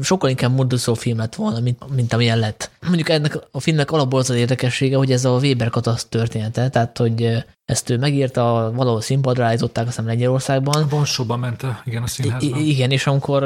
sokkal 0.02 0.30
inkább 0.30 0.54
mordulszó 0.54 0.94
film 0.94 1.18
lett 1.18 1.34
volna, 1.34 1.60
mint, 1.60 1.94
mint 1.94 2.12
amilyen 2.12 2.38
lett. 2.38 2.70
Mondjuk 2.86 3.08
ennek 3.08 3.38
a 3.50 3.60
filmnek 3.60 3.90
alapból 3.90 4.18
az 4.18 4.30
az 4.30 4.36
érdekessége, 4.36 4.96
hogy 4.96 5.12
ez 5.12 5.24
a 5.24 5.38
Weber 5.38 5.68
katasz 5.70 6.04
története, 6.04 6.68
tehát 6.68 6.98
hogy 6.98 7.44
ezt 7.64 7.90
ő 7.90 7.98
megírta, 7.98 8.72
valahol 8.74 9.00
színpadra 9.00 9.44
állították, 9.44 9.86
azt 9.86 9.96
hiszem 9.96 10.10
Lengyelországban. 10.10 10.88
Varsóban 10.88 11.38
ment, 11.38 11.66
igen, 11.84 12.02
a 12.02 12.06
színházban. 12.06 12.58
I- 12.58 12.68
igen, 12.68 12.90
és 12.90 13.06
amikor, 13.06 13.44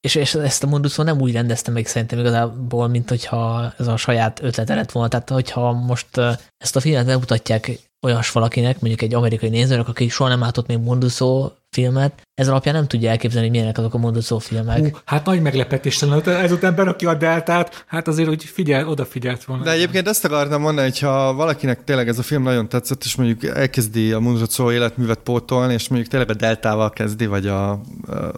és, 0.00 0.14
és 0.14 0.34
ezt 0.34 0.62
a 0.62 0.66
Munduszo 0.66 1.02
nem 1.02 1.20
úgy 1.20 1.32
rendezte 1.32 1.70
meg 1.70 1.86
szerintem 1.86 2.18
igazából, 2.18 2.88
mint 2.88 3.08
hogyha 3.08 3.72
ez 3.78 3.86
a 3.86 3.96
saját 3.96 4.42
ötlete 4.42 4.74
lett 4.74 4.92
volna. 4.92 5.08
Tehát, 5.08 5.28
hogyha 5.30 5.72
most 5.72 6.06
ezt 6.56 6.76
a 6.76 6.80
filmet 6.80 7.06
megmutatják 7.06 7.78
olyas 8.02 8.30
valakinek, 8.30 8.80
mondjuk 8.80 9.02
egy 9.02 9.14
amerikai 9.14 9.48
nézőnek, 9.48 9.88
aki 9.88 10.08
soha 10.08 10.28
nem 10.28 10.40
látott 10.40 10.66
még 10.66 10.78
Munduszo 10.78 11.50
filmet, 11.70 12.22
ez 12.34 12.48
alapján 12.48 12.74
nem 12.74 12.86
tudja 12.86 13.10
elképzelni, 13.10 13.46
hogy 13.46 13.56
milyenek 13.56 13.78
azok 13.78 13.94
a 13.94 13.98
Munduszo 13.98 14.38
filmek. 14.38 14.78
Hú, 14.78 14.88
hát 15.04 15.24
nagy 15.24 15.42
meglepetés 15.42 16.00
lenne, 16.00 16.36
ezután 16.36 16.74
beraki 16.74 17.06
a 17.06 17.14
deltát, 17.14 17.84
hát 17.86 18.08
azért, 18.08 18.28
hogy 18.28 18.44
figyel, 18.44 18.88
odafigyelt 18.88 19.44
volna. 19.44 19.64
De 19.64 19.70
egyébként 19.70 20.08
ezt 20.08 20.24
akartam 20.24 20.60
mondani, 20.60 20.88
hogy 20.88 20.98
ha 20.98 21.34
valakinek 21.34 21.84
tényleg 21.84 22.08
ez 22.08 22.18
a 22.18 22.22
film 22.22 22.42
nagyon 22.42 22.68
tetszett, 22.68 23.04
és 23.04 23.16
mondjuk 23.16 23.44
elkezdi 23.44 24.12
a 24.12 24.18
Munduszo 24.18 24.72
életművet 24.72 25.18
pótolni, 25.18 25.72
és 25.72 25.88
mondjuk 25.88 26.10
tényleg 26.10 26.30
a 26.30 26.34
deltával 26.34 26.90
kezdi, 26.90 27.26
vagy 27.26 27.46
a, 27.46 27.70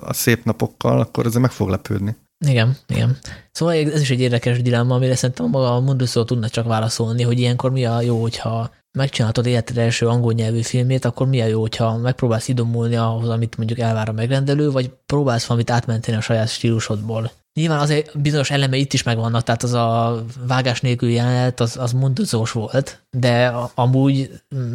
a 0.00 0.12
szép 0.12 0.44
napokkal, 0.44 1.00
akkor 1.00 1.26
ezzel 1.26 1.40
meg 1.40 1.50
fog 1.50 1.68
lepődni. 1.68 2.16
Igen, 2.46 2.76
igen. 2.86 3.18
Szóval 3.52 3.74
ez 3.74 4.00
is 4.00 4.10
egy 4.10 4.20
érdekes 4.20 4.62
dilemma, 4.62 4.94
amire 4.94 5.14
szerintem 5.14 5.46
maga 5.46 5.74
a 5.74 5.80
Munduszó 5.80 6.24
tudna 6.24 6.48
csak 6.48 6.66
válaszolni, 6.66 7.22
hogy 7.22 7.38
ilyenkor 7.38 7.70
mi 7.70 7.84
a 7.84 8.00
jó, 8.00 8.20
hogyha 8.20 8.70
megcsináltad 8.98 9.46
életed 9.46 9.78
első 9.78 10.06
angol 10.06 10.32
nyelvű 10.32 10.62
filmét, 10.62 11.04
akkor 11.04 11.26
mi 11.26 11.40
a 11.40 11.46
jó, 11.46 11.60
hogyha 11.60 11.96
megpróbálsz 11.96 12.48
idomulni 12.48 12.96
ahhoz, 12.96 13.28
amit 13.28 13.56
mondjuk 13.56 13.78
elvár 13.78 14.08
a 14.08 14.12
megrendelő, 14.12 14.70
vagy 14.70 14.90
próbálsz 15.06 15.46
valamit 15.46 15.70
átmenteni 15.70 16.16
a 16.16 16.20
saját 16.20 16.48
stílusodból. 16.48 17.30
Nyilván 17.54 17.78
azért 17.78 18.20
bizonyos 18.20 18.50
eleme 18.50 18.76
itt 18.76 18.92
is 18.92 19.02
megvannak, 19.02 19.42
tehát 19.42 19.62
az 19.62 19.72
a 19.72 20.22
vágás 20.46 20.80
nélkül 20.80 21.08
jelenet, 21.08 21.60
az, 21.60 21.76
az 21.76 21.92
mondozós 21.92 22.52
volt, 22.52 23.06
de 23.10 23.46
amúgy 23.74 24.30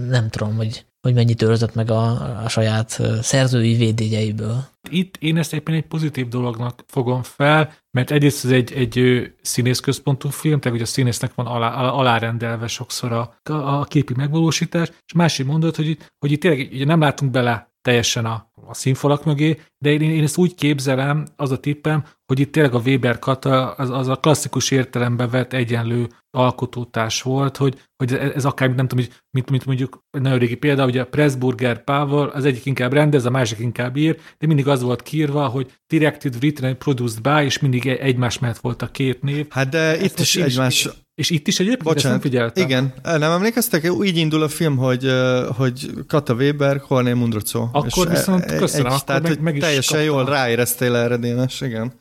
nem 0.10 0.30
tudom, 0.30 0.56
hogy, 0.56 0.86
hogy 1.04 1.14
mennyit 1.14 1.42
őrzött 1.42 1.76
meg 1.76 1.92
a, 1.92 2.04
a 2.44 2.50
saját 2.50 3.02
szerzői 3.22 3.76
védényeiből. 3.76 4.64
Itt 4.90 5.18
én 5.20 5.38
ezt 5.38 5.54
éppen 5.54 5.76
egy 5.76 5.88
pozitív 5.88 6.28
dolognak 6.28 6.84
fogom 6.88 7.24
fel, 7.24 7.74
mert 7.92 8.12
egyrészt 8.12 8.46
ez 8.46 8.52
egy, 8.52 8.74
egy 8.74 9.28
színészközpontú 9.42 10.30
film, 10.30 10.60
tehát 10.60 10.78
hogy 10.78 10.88
a 10.88 10.92
színésznek 10.92 11.34
van 11.34 11.46
alá, 11.46 11.92
alárendelve 11.92 12.68
sokszor 12.68 13.12
a, 13.12 13.38
a 13.50 13.84
képi 13.84 14.14
megvalósítás, 14.16 14.90
és 15.06 15.14
másik 15.14 15.46
mondod, 15.46 15.76
hogy, 15.76 15.98
hogy 16.20 16.32
itt 16.32 16.42
tényleg 16.42 16.70
ugye 16.72 16.86
nem 16.86 17.00
látunk 17.00 17.32
bele 17.32 17.74
teljesen 17.82 18.26
a, 18.26 18.52
a 18.68 18.74
színfalak 18.74 19.26
mögé, 19.26 19.60
de 19.78 19.92
én, 19.92 20.02
én 20.02 20.24
ezt 20.24 20.38
úgy 20.38 20.56
képzelem, 20.56 21.26
az 21.36 21.52
a 21.52 21.60
tippem, 21.60 22.04
hogy 22.26 22.40
itt 22.40 22.52
tényleg 22.52 22.74
a 22.74 22.82
Weber 22.86 23.20
kata 23.20 23.72
az, 23.72 23.90
az 23.90 24.08
a 24.08 24.16
klasszikus 24.16 24.72
értelembe 24.72 25.28
vett 25.28 25.54
egyenlő 25.54 26.08
alkotótás 26.38 27.22
volt, 27.22 27.58
hogy, 27.58 27.82
hogy 27.96 28.14
ez 28.14 28.46
akár, 28.46 28.76
nem 28.76 28.88
tudom, 28.88 29.06
mint, 29.30 29.50
mint 29.50 29.66
mondjuk 29.66 30.00
egy 30.12 30.22
nagyon 30.22 30.40
régi 30.40 30.56
példa, 30.56 30.84
hogy 30.84 30.98
a 30.98 31.06
Pressburger 31.06 31.84
Power, 31.84 32.30
az 32.36 32.46
egyik 32.46 32.66
inkább 32.66 32.94
rendez, 32.94 33.26
a 33.26 33.30
másik 33.30 33.60
inkább 33.60 33.98
ír, 33.98 34.20
de 34.38 34.48
mindig 34.48 34.68
az 34.68 34.82
volt 34.82 35.02
kírva, 35.02 35.48
hogy 35.48 35.72
directed, 35.88 36.36
written 36.36 36.78
produced 36.78 37.22
by, 37.22 37.44
és 37.44 37.60
mindig 37.60 37.88
egymás 37.88 38.40
mellett 38.40 38.58
volt 38.58 38.82
a 38.82 38.92
két 38.92 39.22
név. 39.22 39.46
Hát 39.50 39.70
de 39.70 39.80
Ezt 39.80 40.04
itt 40.04 40.20
is 40.20 40.36
egymás... 40.36 40.90
És 41.16 41.30
itt 41.30 41.48
is 41.48 41.60
egyébként 41.60 41.84
Bocsánat, 41.84 42.12
nem 42.12 42.20
figyeltem. 42.20 42.64
Igen, 42.64 42.94
nem 43.04 43.32
emlékeztek? 43.32 43.92
Úgy 43.92 44.18
indul 44.18 44.44
a 44.44 44.48
film, 44.48 44.78
hogy, 44.78 45.12
hogy 45.58 45.90
Kata 46.08 46.34
Weber, 46.34 46.82
Horné 46.88 47.14
Mundrucó. 47.14 47.70
Akkor 47.72 48.08
és 48.12 48.18
viszont 48.18 48.44
e- 48.44 48.56
köszönöm, 48.56 48.86
egy, 48.86 48.92
akkor 48.92 49.04
tehát, 49.04 49.22
meg, 49.22 49.42
meg 49.42 49.56
is 49.56 49.62
Teljesen 49.62 49.98
kaptam. 49.98 50.16
jól 50.16 50.26
ráéreztél 50.26 50.96
erre, 50.96 51.18
Dénes, 51.18 51.62
igen. 51.62 51.94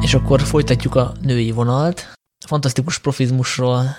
És 0.00 0.14
akkor 0.14 0.40
folytatjuk 0.40 0.94
a 0.94 1.12
női 1.22 1.50
vonalt. 1.50 2.12
Fantasztikus 2.46 2.98
profizmusról 2.98 3.96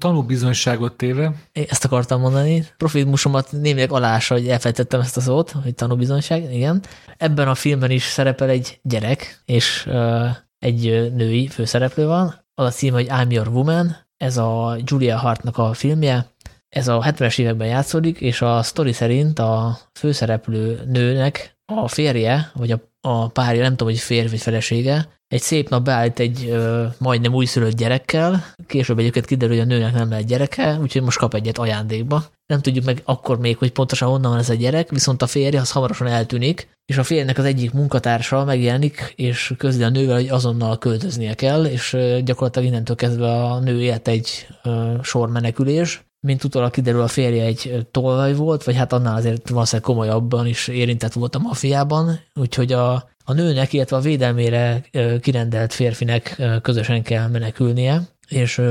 Tanúbizonyságot 0.00 0.96
téve. 0.96 1.34
Ezt 1.52 1.84
akartam 1.84 2.20
mondani. 2.20 2.66
Profizmusomat 2.76 3.52
némileg 3.52 3.92
alása, 3.92 4.34
hogy 4.34 4.48
elfejtettem 4.48 5.00
ezt 5.00 5.16
a 5.16 5.20
szót, 5.20 5.50
hogy 5.50 5.74
tanúbizonyság, 5.74 6.54
igen. 6.54 6.82
Ebben 7.16 7.48
a 7.48 7.54
filmben 7.54 7.90
is 7.90 8.02
szerepel 8.02 8.48
egy 8.48 8.80
gyerek, 8.82 9.42
és 9.44 9.86
uh, 9.86 10.28
egy 10.58 11.12
női 11.14 11.48
főszereplő 11.48 12.06
van. 12.06 12.44
Az 12.54 12.66
a 12.66 12.70
cím, 12.70 12.92
hogy 12.92 13.06
I'm 13.10 13.30
Your 13.30 13.48
Woman. 13.48 13.96
Ez 14.16 14.36
a 14.36 14.76
Julia 14.84 15.16
Hartnak 15.16 15.58
a 15.58 15.72
filmje. 15.72 16.26
Ez 16.68 16.88
a 16.88 17.00
70-es 17.00 17.38
években 17.38 17.68
játszódik, 17.68 18.20
és 18.20 18.42
a 18.42 18.62
sztori 18.62 18.92
szerint 18.92 19.38
a 19.38 19.78
főszereplő 19.92 20.82
nőnek 20.86 21.53
a 21.66 21.88
férje, 21.88 22.50
vagy 22.54 22.70
a, 22.70 22.80
a 23.00 23.28
párja, 23.28 23.62
nem 23.62 23.76
tudom, 23.76 23.92
hogy 23.92 24.02
férj 24.02 24.28
vagy 24.28 24.40
felesége, 24.40 25.08
egy 25.28 25.40
szép 25.40 25.68
nap 25.68 25.84
beállít 25.84 26.18
egy 26.18 26.46
ö, 26.48 26.86
majdnem 26.98 27.34
újszülött 27.34 27.76
gyerekkel, 27.76 28.44
később 28.66 28.98
egyébként 28.98 29.26
kiderül, 29.26 29.56
hogy 29.56 29.64
a 29.64 29.68
nőnek 29.68 29.92
nem 29.92 30.08
lehet 30.08 30.26
gyereke, 30.26 30.78
úgyhogy 30.82 31.02
most 31.02 31.18
kap 31.18 31.34
egyet 31.34 31.58
ajándékba. 31.58 32.24
Nem 32.46 32.60
tudjuk 32.60 32.84
meg 32.84 33.02
akkor 33.04 33.38
még, 33.38 33.56
hogy 33.56 33.72
pontosan 33.72 34.08
honnan 34.08 34.30
van 34.30 34.40
ez 34.40 34.50
a 34.50 34.54
gyerek, 34.54 34.90
viszont 34.90 35.22
a 35.22 35.26
férje 35.26 35.60
az 35.60 35.70
hamarosan 35.70 36.06
eltűnik, 36.06 36.68
és 36.86 36.98
a 36.98 37.02
férjnek 37.02 37.38
az 37.38 37.44
egyik 37.44 37.72
munkatársa 37.72 38.44
megjelenik, 38.44 39.12
és 39.16 39.54
közli 39.58 39.82
a 39.82 39.88
nővel, 39.88 40.14
hogy 40.14 40.28
azonnal 40.28 40.78
költöznie 40.78 41.34
kell, 41.34 41.64
és 41.64 41.96
gyakorlatilag 42.24 42.68
innentől 42.68 42.96
kezdve 42.96 43.44
a 43.44 43.58
nő 43.58 43.82
élt 43.82 44.08
egy 44.08 44.46
ö, 44.62 44.94
sor 45.02 45.28
menekülés, 45.28 46.04
mint 46.24 46.44
utólag 46.44 46.70
kiderül, 46.70 47.00
a 47.00 47.08
férje 47.08 47.44
egy 47.44 47.86
tolvaj 47.90 48.34
volt, 48.34 48.64
vagy 48.64 48.76
hát 48.76 48.92
annál 48.92 49.16
azért 49.16 49.48
valószínűleg 49.48 49.90
komolyabban 49.90 50.46
is 50.46 50.68
érintett 50.68 51.12
volt 51.12 51.34
a 51.34 51.38
mafiában, 51.38 52.20
úgyhogy 52.34 52.72
a, 52.72 52.92
a 53.24 53.32
nőnek, 53.32 53.72
illetve 53.72 53.96
a 53.96 54.00
védelmére 54.00 54.82
kirendelt 55.20 55.72
férfinek 55.72 56.42
közösen 56.62 57.02
kell 57.02 57.28
menekülnie, 57.28 58.02
és 58.28 58.62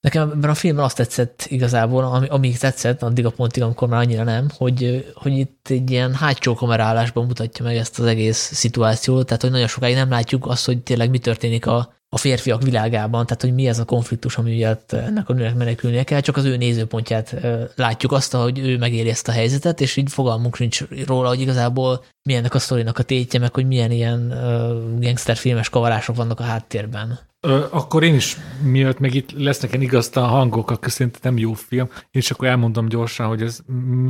Nekem 0.00 0.30
ebben 0.30 0.50
a 0.50 0.54
filmben 0.54 0.84
azt 0.84 0.96
tetszett 0.96 1.46
igazából, 1.48 2.04
ami, 2.04 2.26
amíg 2.26 2.58
tetszett, 2.58 3.02
addig 3.02 3.26
a 3.26 3.30
pontig, 3.30 3.62
amikor 3.62 3.88
már 3.88 4.00
annyira 4.00 4.24
nem, 4.24 4.48
hogy, 4.56 5.12
hogy 5.14 5.32
itt 5.32 5.66
egy 5.68 5.90
ilyen 5.90 6.14
hátsó 6.14 6.54
kamerálásban 6.54 7.26
mutatja 7.26 7.64
meg 7.64 7.76
ezt 7.76 7.98
az 7.98 8.04
egész 8.04 8.50
szituációt, 8.52 9.26
tehát 9.26 9.42
hogy 9.42 9.50
nagyon 9.50 9.66
sokáig 9.66 9.94
nem 9.94 10.10
látjuk 10.10 10.46
azt, 10.46 10.66
hogy 10.66 10.82
tényleg 10.82 11.10
mi 11.10 11.18
történik 11.18 11.66
a, 11.66 11.94
a 12.14 12.18
férfiak 12.18 12.62
világában, 12.62 13.26
tehát 13.26 13.42
hogy 13.42 13.54
mi 13.54 13.68
ez 13.68 13.78
a 13.78 13.84
konfliktus, 13.84 14.36
ami 14.36 14.50
miatt 14.50 14.92
ennek 14.92 15.28
a 15.28 15.32
nőnek 15.32 15.54
menekülnie 15.54 16.04
kell, 16.04 16.20
csak 16.20 16.36
az 16.36 16.44
ő 16.44 16.56
nézőpontját 16.56 17.36
látjuk 17.76 18.12
azt, 18.12 18.32
hogy 18.32 18.58
ő 18.58 18.78
megéri 18.78 19.08
ezt 19.08 19.28
a 19.28 19.32
helyzetet, 19.32 19.80
és 19.80 19.96
így 19.96 20.12
fogalmunk 20.12 20.58
nincs 20.58 20.84
róla, 21.06 21.28
hogy 21.28 21.40
igazából 21.40 22.04
milyennek 22.22 22.54
a 22.54 22.58
sztorinak 22.58 22.98
a 22.98 23.02
tétje, 23.02 23.38
meg 23.40 23.54
hogy 23.54 23.66
milyen 23.66 23.90
ilyen 23.90 24.30
uh, 24.30 25.00
gangsterfilmes 25.00 25.68
kavarások 25.68 26.16
vannak 26.16 26.40
a 26.40 26.42
háttérben. 26.42 27.18
Ö, 27.46 27.66
akkor 27.70 28.02
én 28.02 28.14
is, 28.14 28.36
miatt 28.62 28.98
meg 28.98 29.14
itt 29.14 29.30
lesznek 29.32 29.70
ilyen 29.70 29.82
igaztalan 29.82 30.28
hangok, 30.28 30.70
akkor 30.70 30.90
szerintem 30.90 31.20
nem 31.22 31.38
jó 31.38 31.52
film, 31.52 31.88
én 31.90 32.08
is 32.10 32.30
akkor 32.30 32.48
elmondom 32.48 32.88
gyorsan, 32.88 33.26
hogy 33.26 33.42
ez 33.42 33.60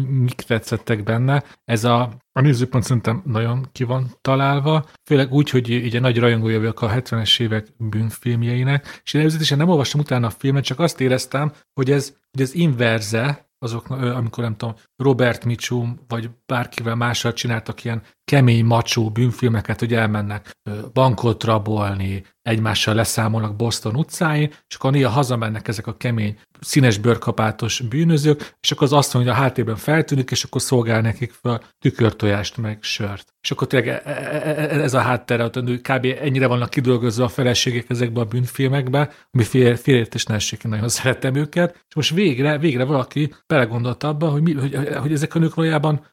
mik 0.08 0.34
tetszettek 0.34 1.02
benne. 1.02 1.44
Ez 1.64 1.84
a, 1.84 2.12
a 2.32 2.40
nézőpont 2.40 2.84
szerintem 2.84 3.22
nagyon 3.26 3.68
ki 3.72 3.84
van 3.84 4.16
találva, 4.20 4.86
főleg 5.04 5.32
úgy, 5.32 5.50
hogy 5.50 5.70
ugye 5.84 6.00
nagy 6.00 6.18
rajongója 6.18 6.58
vagyok 6.58 6.82
a 6.82 6.90
70-es 6.90 7.40
évek 7.40 7.66
bűnfilmjeinek, 7.76 9.00
és 9.04 9.14
én 9.14 9.20
előzetesen 9.20 9.58
nem 9.58 9.68
olvastam 9.68 10.00
utána 10.00 10.26
a 10.26 10.30
filmet, 10.30 10.64
csak 10.64 10.78
azt 10.78 11.00
éreztem, 11.00 11.52
hogy 11.74 11.90
ez, 11.90 12.16
hogy 12.30 12.40
ez 12.40 12.54
inverze 12.54 13.50
azok, 13.58 13.90
amikor 13.90 14.44
nem 14.44 14.56
tudom, 14.56 14.74
Robert 14.96 15.44
Mitchum, 15.44 16.00
vagy 16.08 16.30
bárkivel 16.46 16.94
mással 16.94 17.32
csináltak 17.32 17.84
ilyen 17.84 18.02
kemény, 18.32 18.64
macsó 18.64 19.10
bűnfilmeket, 19.10 19.78
hogy 19.78 19.94
elmennek 19.94 20.50
bankot 20.92 21.44
rabolni, 21.44 22.24
egymással 22.42 22.94
leszámolnak 22.94 23.56
Boston 23.56 23.96
utcáin, 23.96 24.50
és 24.68 24.74
akkor 24.74 24.92
néha 24.92 25.10
hazamennek 25.10 25.68
ezek 25.68 25.86
a 25.86 25.96
kemény, 25.96 26.38
színes 26.60 26.98
bőrkapátos 26.98 27.80
bűnözők, 27.80 28.54
és 28.60 28.70
akkor 28.70 28.86
az 28.86 28.92
azt 28.92 29.14
mondja, 29.14 29.32
a 29.32 29.34
háttérben 29.34 29.76
feltűnik, 29.76 30.30
és 30.30 30.44
akkor 30.44 30.60
szolgál 30.60 31.00
nekik 31.00 31.32
fel 31.42 31.62
tükörtojást, 31.78 32.56
meg 32.56 32.78
sört. 32.80 33.32
És 33.42 33.50
akkor 33.50 33.66
tényleg 33.66 33.88
e, 33.88 34.02
e, 34.04 34.10
e, 34.10 34.80
ez 34.82 34.94
a 34.94 35.00
háttere, 35.00 35.50
kb. 35.82 36.06
ennyire 36.20 36.46
vannak 36.46 36.70
kidolgozva 36.70 37.24
a 37.24 37.28
feleségek 37.28 37.90
ezekbe 37.90 38.20
a 38.20 38.24
bűnfilmekbe, 38.24 39.10
ami 39.30 39.44
félértés 39.76 40.24
ne 40.24 40.34
essék, 40.34 40.62
nagyon 40.62 40.88
szeretem 40.98 41.34
őket, 41.34 41.84
és 41.88 41.94
most 41.94 42.14
végre, 42.14 42.58
végre 42.58 42.84
valaki 42.84 43.34
belegondolt 43.46 44.04
abba, 44.04 44.28
hogy, 44.28 44.42
mi, 44.42 44.52
hogy, 44.52 44.88
hogy 45.00 45.12
ezek 45.12 45.34
a 45.34 45.38
nők 45.38 45.54
valójában 45.54 46.06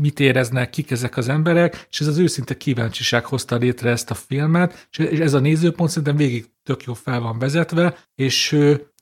mit 0.00 0.20
éreznek, 0.20 0.70
kik 0.70 0.90
ezek 0.90 1.16
az 1.16 1.28
emberek, 1.28 1.63
és 1.90 2.00
ez 2.00 2.06
az 2.06 2.18
őszinte 2.18 2.56
kíváncsiság 2.56 3.24
hozta 3.24 3.56
létre 3.56 3.90
ezt 3.90 4.10
a 4.10 4.14
filmet, 4.14 4.88
és 4.90 4.98
ez 4.98 5.34
a 5.34 5.38
nézőpont 5.38 5.90
szerintem 5.90 6.16
végig 6.16 6.46
tök 6.62 6.82
jó 6.82 6.94
fel 6.94 7.20
van 7.20 7.38
vezetve, 7.38 7.96
és 8.14 8.52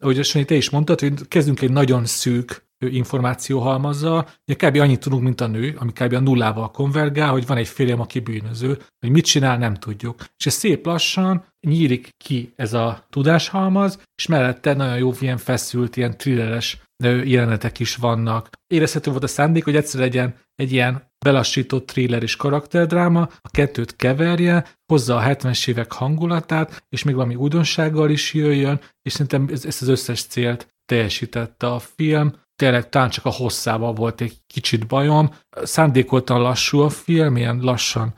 ahogy 0.01 0.19
a 0.19 0.45
te 0.45 0.55
is 0.55 0.71
mondtad, 0.71 1.01
hogy 1.01 1.29
kezdünk 1.29 1.61
egy 1.61 1.73
nagyon 1.73 2.05
szűk 2.05 2.71
információhalmazzal, 2.79 4.29
ugye 4.47 4.69
kb. 4.69 4.77
annyit 4.77 5.01
tudunk, 5.01 5.23
mint 5.23 5.41
a 5.41 5.47
nő, 5.47 5.75
ami 5.79 5.93
kb. 5.93 6.13
a 6.13 6.21
nullával 6.21 6.71
konvergál, 6.71 7.31
hogy 7.31 7.47
van 7.47 7.57
egy 7.57 7.69
férjem, 7.69 8.01
aki 8.01 8.21
bűnöző, 8.21 8.79
hogy 9.01 9.11
mit 9.11 9.25
csinál, 9.25 9.59
nem 9.59 9.75
tudjuk. 9.75 10.25
És 10.37 10.47
ez 10.47 10.55
szép 10.55 10.87
lassan 10.87 11.45
nyílik 11.67 12.09
ki 12.25 12.53
ez 12.57 12.73
a 12.73 13.07
tudáshalmaz, 13.11 14.03
és 14.17 14.27
mellette 14.27 14.75
nagyon 14.75 14.99
jó 14.99 15.13
ilyen 15.21 15.39
feszült, 15.39 15.97
ilyen 15.97 16.17
thrilleres 16.17 16.83
jelenetek 17.25 17.79
is 17.79 17.97
vannak. 17.97 18.49
Érezhető 18.67 19.11
volt 19.11 19.23
a 19.23 19.27
szándék, 19.27 19.65
hogy 19.65 19.77
egyszer 19.77 20.01
legyen 20.01 20.35
egy 20.55 20.73
ilyen 20.73 21.11
belassított 21.25 21.87
thriller 21.87 22.23
és 22.23 22.37
karakterdráma, 22.37 23.29
a 23.41 23.51
kettőt 23.51 23.97
keverje, 23.97 24.67
hozza 24.93 25.17
a 25.17 25.23
70-es 25.23 25.69
évek 25.69 25.93
hangulatát, 25.93 26.85
és 26.89 27.03
még 27.03 27.15
valami 27.15 27.35
újdonsággal 27.35 28.11
is 28.11 28.35
jöjjön, 28.35 28.81
és 29.03 29.13
szerintem 29.13 29.49
ezt 29.51 29.83
az 29.83 29.89
összes 29.89 30.23
célt 30.23 30.75
teljesítette 30.85 31.67
a 31.67 31.79
film. 31.79 32.41
Tényleg 32.57 32.89
talán 32.89 33.11
csak 33.11 33.25
a 33.25 33.31
hosszával 33.31 33.93
volt 33.93 34.21
egy 34.21 34.37
kicsit 34.47 34.87
bajom. 34.87 35.35
Szándékoltan 35.63 36.41
lassú 36.41 36.79
a 36.79 36.89
film, 36.89 37.37
ilyen 37.37 37.59
lassan 37.61 38.15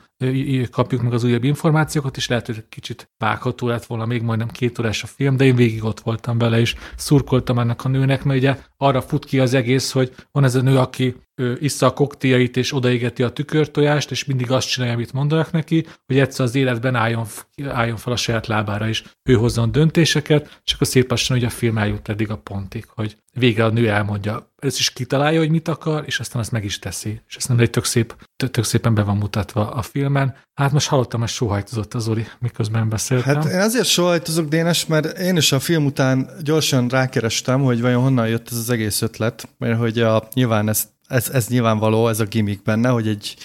kapjuk 0.71 1.03
meg 1.03 1.13
az 1.13 1.25
újabb 1.25 1.45
információkat, 1.45 2.17
és 2.17 2.29
lehet, 2.29 2.47
hogy 2.47 2.65
kicsit 2.69 3.11
vágható 3.19 3.67
lett 3.67 3.85
volna, 3.85 4.07
még 4.07 4.23
majdnem 4.23 4.49
két 4.49 4.79
órás 4.79 5.03
a 5.03 5.07
film, 5.07 5.37
de 5.37 5.45
én 5.45 5.57
végig 5.57 5.85
ott 5.85 6.01
voltam 6.01 6.39
vele, 6.39 6.61
és 6.61 6.75
szurkoltam 6.97 7.59
ennek 7.59 7.85
a 7.85 7.89
nőnek, 7.89 8.25
mert 8.25 8.39
ugye 8.39 8.59
arra 8.77 9.01
fut 9.01 9.25
ki 9.25 9.39
az 9.39 9.55
egész, 9.55 9.93
hogy 9.93 10.15
van 10.33 10.45
ez 10.45 10.55
a 10.55 10.63
nő, 10.63 10.79
aki 10.79 11.15
ő 11.37 11.59
issza 11.61 11.87
a 11.87 11.92
koktéljait, 11.92 12.57
és 12.57 12.75
odaégeti 12.75 13.23
a 13.23 13.31
tükörtojást, 13.31 14.11
és 14.11 14.25
mindig 14.25 14.51
azt 14.51 14.68
csinálja, 14.68 14.94
amit 14.94 15.12
mondanak 15.12 15.51
neki, 15.53 15.87
hogy 16.07 16.18
egyszer 16.18 16.44
az 16.44 16.55
életben 16.55 16.94
álljon, 16.94 17.27
álljon 17.64 17.97
fel 17.97 18.12
a 18.12 18.16
saját 18.16 18.47
lábára, 18.47 18.88
és 18.88 19.05
ő 19.23 19.35
hozzon 19.35 19.73
döntéseket, 19.73 20.61
csak 20.64 20.81
a 20.81 20.85
szép 20.85 21.11
lassan 21.11 21.37
hogy 21.37 21.47
a 21.47 21.51
film 21.51 21.79
eljut 21.79 22.09
eddig 22.09 22.31
a 22.31 22.37
pontig, 22.37 22.85
hogy 22.88 23.16
vége 23.33 23.64
a 23.64 23.70
nő 23.70 23.88
elmondja, 23.88 24.53
ez 24.59 24.79
is 24.79 24.92
kitalálja, 24.92 25.38
hogy 25.38 25.51
mit 25.51 25.68
akar, 25.68 26.03
és 26.07 26.20
aztán 26.20 26.40
azt 26.40 26.51
meg 26.51 26.64
is 26.64 26.79
teszi. 26.79 27.20
És 27.29 27.37
ezt 27.37 27.49
nem 27.49 27.59
egy 27.59 27.70
tök, 27.70 27.85
szép, 27.85 28.14
tök, 28.51 28.64
szépen 28.64 28.94
be 28.94 29.03
van 29.03 29.16
mutatva 29.16 29.70
a 29.70 29.83
filmen. 29.83 30.37
Hát 30.55 30.73
most 30.73 30.88
hallottam, 30.88 31.20
hogy 31.20 31.29
sóhajtozott 31.29 31.94
az 31.94 32.09
Uri, 32.09 32.27
miközben 32.38 32.88
beszéltem. 32.88 33.35
Hát 33.35 33.53
én 33.53 33.61
azért 33.61 33.87
sóhajtozok, 33.87 34.49
Dénes, 34.49 34.87
mert 34.87 35.18
én 35.18 35.37
is 35.37 35.53
a 35.53 35.61
film 35.61 35.85
után 35.85 36.31
gyorsan 36.42 36.88
rákerestem, 36.88 37.62
hogy 37.62 37.81
vajon 37.81 38.03
honnan 38.03 38.29
jött 38.29 38.51
ez 38.51 38.57
az 38.57 38.70
egész 38.70 39.03
ötlet, 39.03 39.49
mert 39.59 39.79
hogy 39.79 39.99
a, 39.99 40.29
nyilván 40.35 40.68
ezt 40.68 40.88
ez, 41.14 41.29
ez 41.33 41.46
nyilvánvaló, 41.48 42.09
ez 42.09 42.20
a 42.20 42.24
gimmick 42.24 42.62
benne, 42.62 42.88
hogy 42.88 43.09
egy 43.09 43.37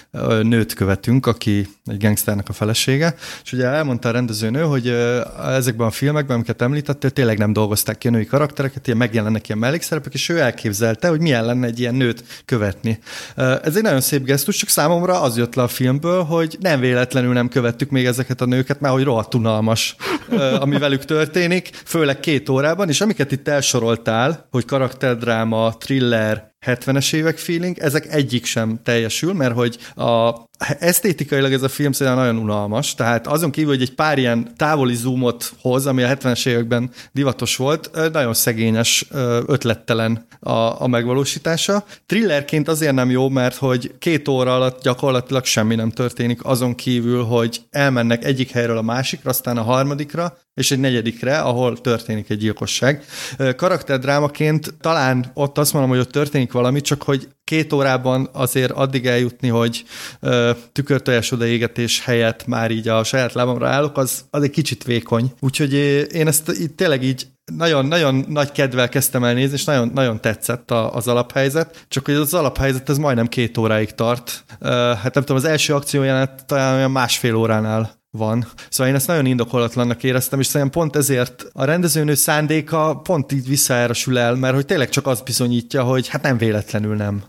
nőt 0.42 0.74
követünk, 0.74 1.26
aki 1.26 1.68
egy 1.86 2.02
gangsternek 2.02 2.48
a 2.48 2.52
felesége, 2.52 3.14
és 3.44 3.52
ugye 3.52 3.66
elmondta 3.66 4.08
a 4.08 4.12
rendezőnő, 4.12 4.62
hogy 4.62 4.88
ezekben 5.46 5.86
a 5.86 5.90
filmekben, 5.90 6.36
amiket 6.36 6.62
említettél, 6.62 7.10
tényleg 7.10 7.38
nem 7.38 7.52
dolgozták 7.52 7.98
ki 7.98 8.08
a 8.08 8.10
női 8.10 8.26
karaktereket, 8.26 8.86
ilyen 8.86 8.98
megjelennek 8.98 9.48
ilyen 9.48 9.58
mellékszerepek, 9.60 10.14
és 10.14 10.28
ő 10.28 10.38
elképzelte, 10.38 11.08
hogy 11.08 11.20
milyen 11.20 11.44
lenne 11.44 11.66
egy 11.66 11.80
ilyen 11.80 11.94
nőt 11.94 12.24
követni. 12.44 12.98
Ez 13.36 13.76
egy 13.76 13.82
nagyon 13.82 14.00
szép 14.00 14.24
gesztus, 14.24 14.56
csak 14.56 14.68
számomra 14.68 15.20
az 15.20 15.36
jött 15.36 15.54
le 15.54 15.62
a 15.62 15.68
filmből, 15.68 16.22
hogy 16.22 16.56
nem 16.60 16.80
véletlenül 16.80 17.32
nem 17.32 17.48
követtük 17.48 17.90
még 17.90 18.06
ezeket 18.06 18.40
a 18.40 18.44
nőket, 18.44 18.80
mert 18.80 18.94
hogy 18.94 19.04
rohadt 19.04 19.34
unalmas, 19.34 19.96
ami 20.60 20.78
velük 20.78 21.04
történik, 21.04 21.70
főleg 21.84 22.20
két 22.20 22.48
órában, 22.48 22.88
és 22.88 23.00
amiket 23.00 23.32
itt 23.32 23.48
elsoroltál, 23.48 24.46
hogy 24.50 24.64
karakterdráma, 24.64 25.76
thriller, 25.78 26.49
70-es 26.66 27.12
évek 27.12 27.38
feeling, 27.38 27.78
ezek 27.78 28.06
egyik 28.14 28.44
sem 28.44 28.80
teljesül, 28.82 29.32
mert 29.32 29.54
hogy 29.54 29.78
a 29.94 30.48
esztétikailag 30.78 31.52
ez 31.52 31.62
a 31.62 31.68
film 31.68 31.92
szerintem 31.92 32.22
nagyon 32.22 32.42
unalmas, 32.42 32.94
tehát 32.94 33.26
azon 33.26 33.50
kívül, 33.50 33.70
hogy 33.70 33.82
egy 33.82 33.94
pár 33.94 34.18
ilyen 34.18 34.52
távoli 34.56 34.94
zoomot 34.94 35.52
hoz, 35.60 35.86
ami 35.86 36.02
a 36.02 36.08
70-es 36.08 36.46
években 36.46 36.90
divatos 37.12 37.56
volt, 37.56 37.90
nagyon 38.12 38.34
szegényes, 38.34 39.06
ötlettelen 39.46 40.26
a, 40.40 40.82
a 40.82 40.86
megvalósítása. 40.86 41.84
Thrillerként 42.06 42.68
azért 42.68 42.94
nem 42.94 43.10
jó, 43.10 43.28
mert 43.28 43.56
hogy 43.56 43.94
két 43.98 44.28
óra 44.28 44.54
alatt 44.54 44.82
gyakorlatilag 44.82 45.44
semmi 45.44 45.74
nem 45.74 45.90
történik, 45.90 46.44
azon 46.44 46.74
kívül, 46.74 47.22
hogy 47.24 47.60
elmennek 47.70 48.24
egyik 48.24 48.50
helyről 48.50 48.78
a 48.78 48.82
másikra, 48.82 49.30
aztán 49.30 49.56
a 49.56 49.62
harmadikra, 49.62 50.38
és 50.54 50.70
egy 50.70 50.80
negyedikre, 50.80 51.38
ahol 51.38 51.80
történik 51.80 52.30
egy 52.30 52.38
gyilkosság. 52.38 53.04
Karakterdrámaként 53.56 54.74
talán 54.80 55.30
ott 55.34 55.58
azt 55.58 55.72
mondom, 55.72 55.90
hogy 55.90 56.00
ott 56.00 56.10
történik 56.10 56.52
valami, 56.52 56.80
csak 56.80 57.02
hogy 57.02 57.28
két 57.50 57.72
órában 57.72 58.28
azért 58.32 58.70
addig 58.70 59.06
eljutni, 59.06 59.48
hogy 59.48 59.84
tükörtojás 60.72 61.32
odaégetés 61.32 62.04
helyett 62.04 62.46
már 62.46 62.70
így 62.70 62.88
a 62.88 63.04
saját 63.04 63.32
lábamra 63.32 63.68
állok, 63.68 63.98
az, 63.98 64.24
az 64.30 64.42
egy 64.42 64.50
kicsit 64.50 64.84
vékony. 64.84 65.32
Úgyhogy 65.40 65.74
én 66.12 66.26
ezt 66.26 66.48
itt 66.48 66.76
tényleg 66.76 67.02
így 67.02 67.26
nagyon, 67.56 67.86
nagyon 67.86 68.24
nagy 68.28 68.52
kedvel 68.52 68.88
kezdtem 68.88 69.24
el 69.24 69.34
nézni, 69.34 69.54
és 69.54 69.64
nagyon, 69.64 69.90
nagyon 69.94 70.20
tetszett 70.20 70.70
a, 70.70 70.94
az 70.94 71.08
alaphelyzet, 71.08 71.84
csak 71.88 72.04
hogy 72.04 72.14
az 72.14 72.34
alaphelyzet 72.34 72.88
ez 72.88 72.98
majdnem 72.98 73.26
két 73.26 73.58
óráig 73.58 73.90
tart. 73.90 74.44
Hát 75.02 75.14
nem 75.14 75.24
tudom, 75.24 75.36
az 75.36 75.44
első 75.44 75.74
akciójánát 75.74 76.44
talán 76.46 76.74
olyan 76.74 76.90
másfél 76.90 77.34
óránál 77.34 77.99
van. 78.10 78.46
Szóval 78.68 78.92
én 78.92 78.98
ezt 78.98 79.06
nagyon 79.06 79.26
indokolatlannak 79.26 80.02
éreztem, 80.02 80.40
és 80.40 80.46
szerintem 80.46 80.80
pont 80.80 80.96
ezért 80.96 81.46
a 81.52 81.64
rendezőnő 81.64 82.14
szándéka 82.14 83.00
pont 83.02 83.32
így 83.32 83.48
visszaerősül 83.48 84.18
el, 84.18 84.34
mert 84.34 84.54
hogy 84.54 84.66
tényleg 84.66 84.88
csak 84.88 85.06
az 85.06 85.20
bizonyítja, 85.20 85.82
hogy 85.82 86.08
hát 86.08 86.22
nem 86.22 86.38
véletlenül 86.38 86.96
nem 86.96 87.22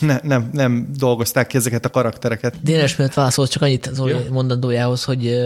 ne, 0.00 0.18
nem, 0.22 0.50
nem 0.52 0.88
dolgozták 0.96 1.46
ki 1.46 1.56
ezeket 1.56 1.84
a 1.84 1.90
karaktereket. 1.90 2.62
Dénes 2.62 2.96
miatt 2.96 3.14
válaszol 3.14 3.48
csak 3.48 3.62
annyit 3.62 3.86
az 3.86 4.02
ja. 4.06 4.20
mondandójához, 4.30 5.04
hogy 5.04 5.38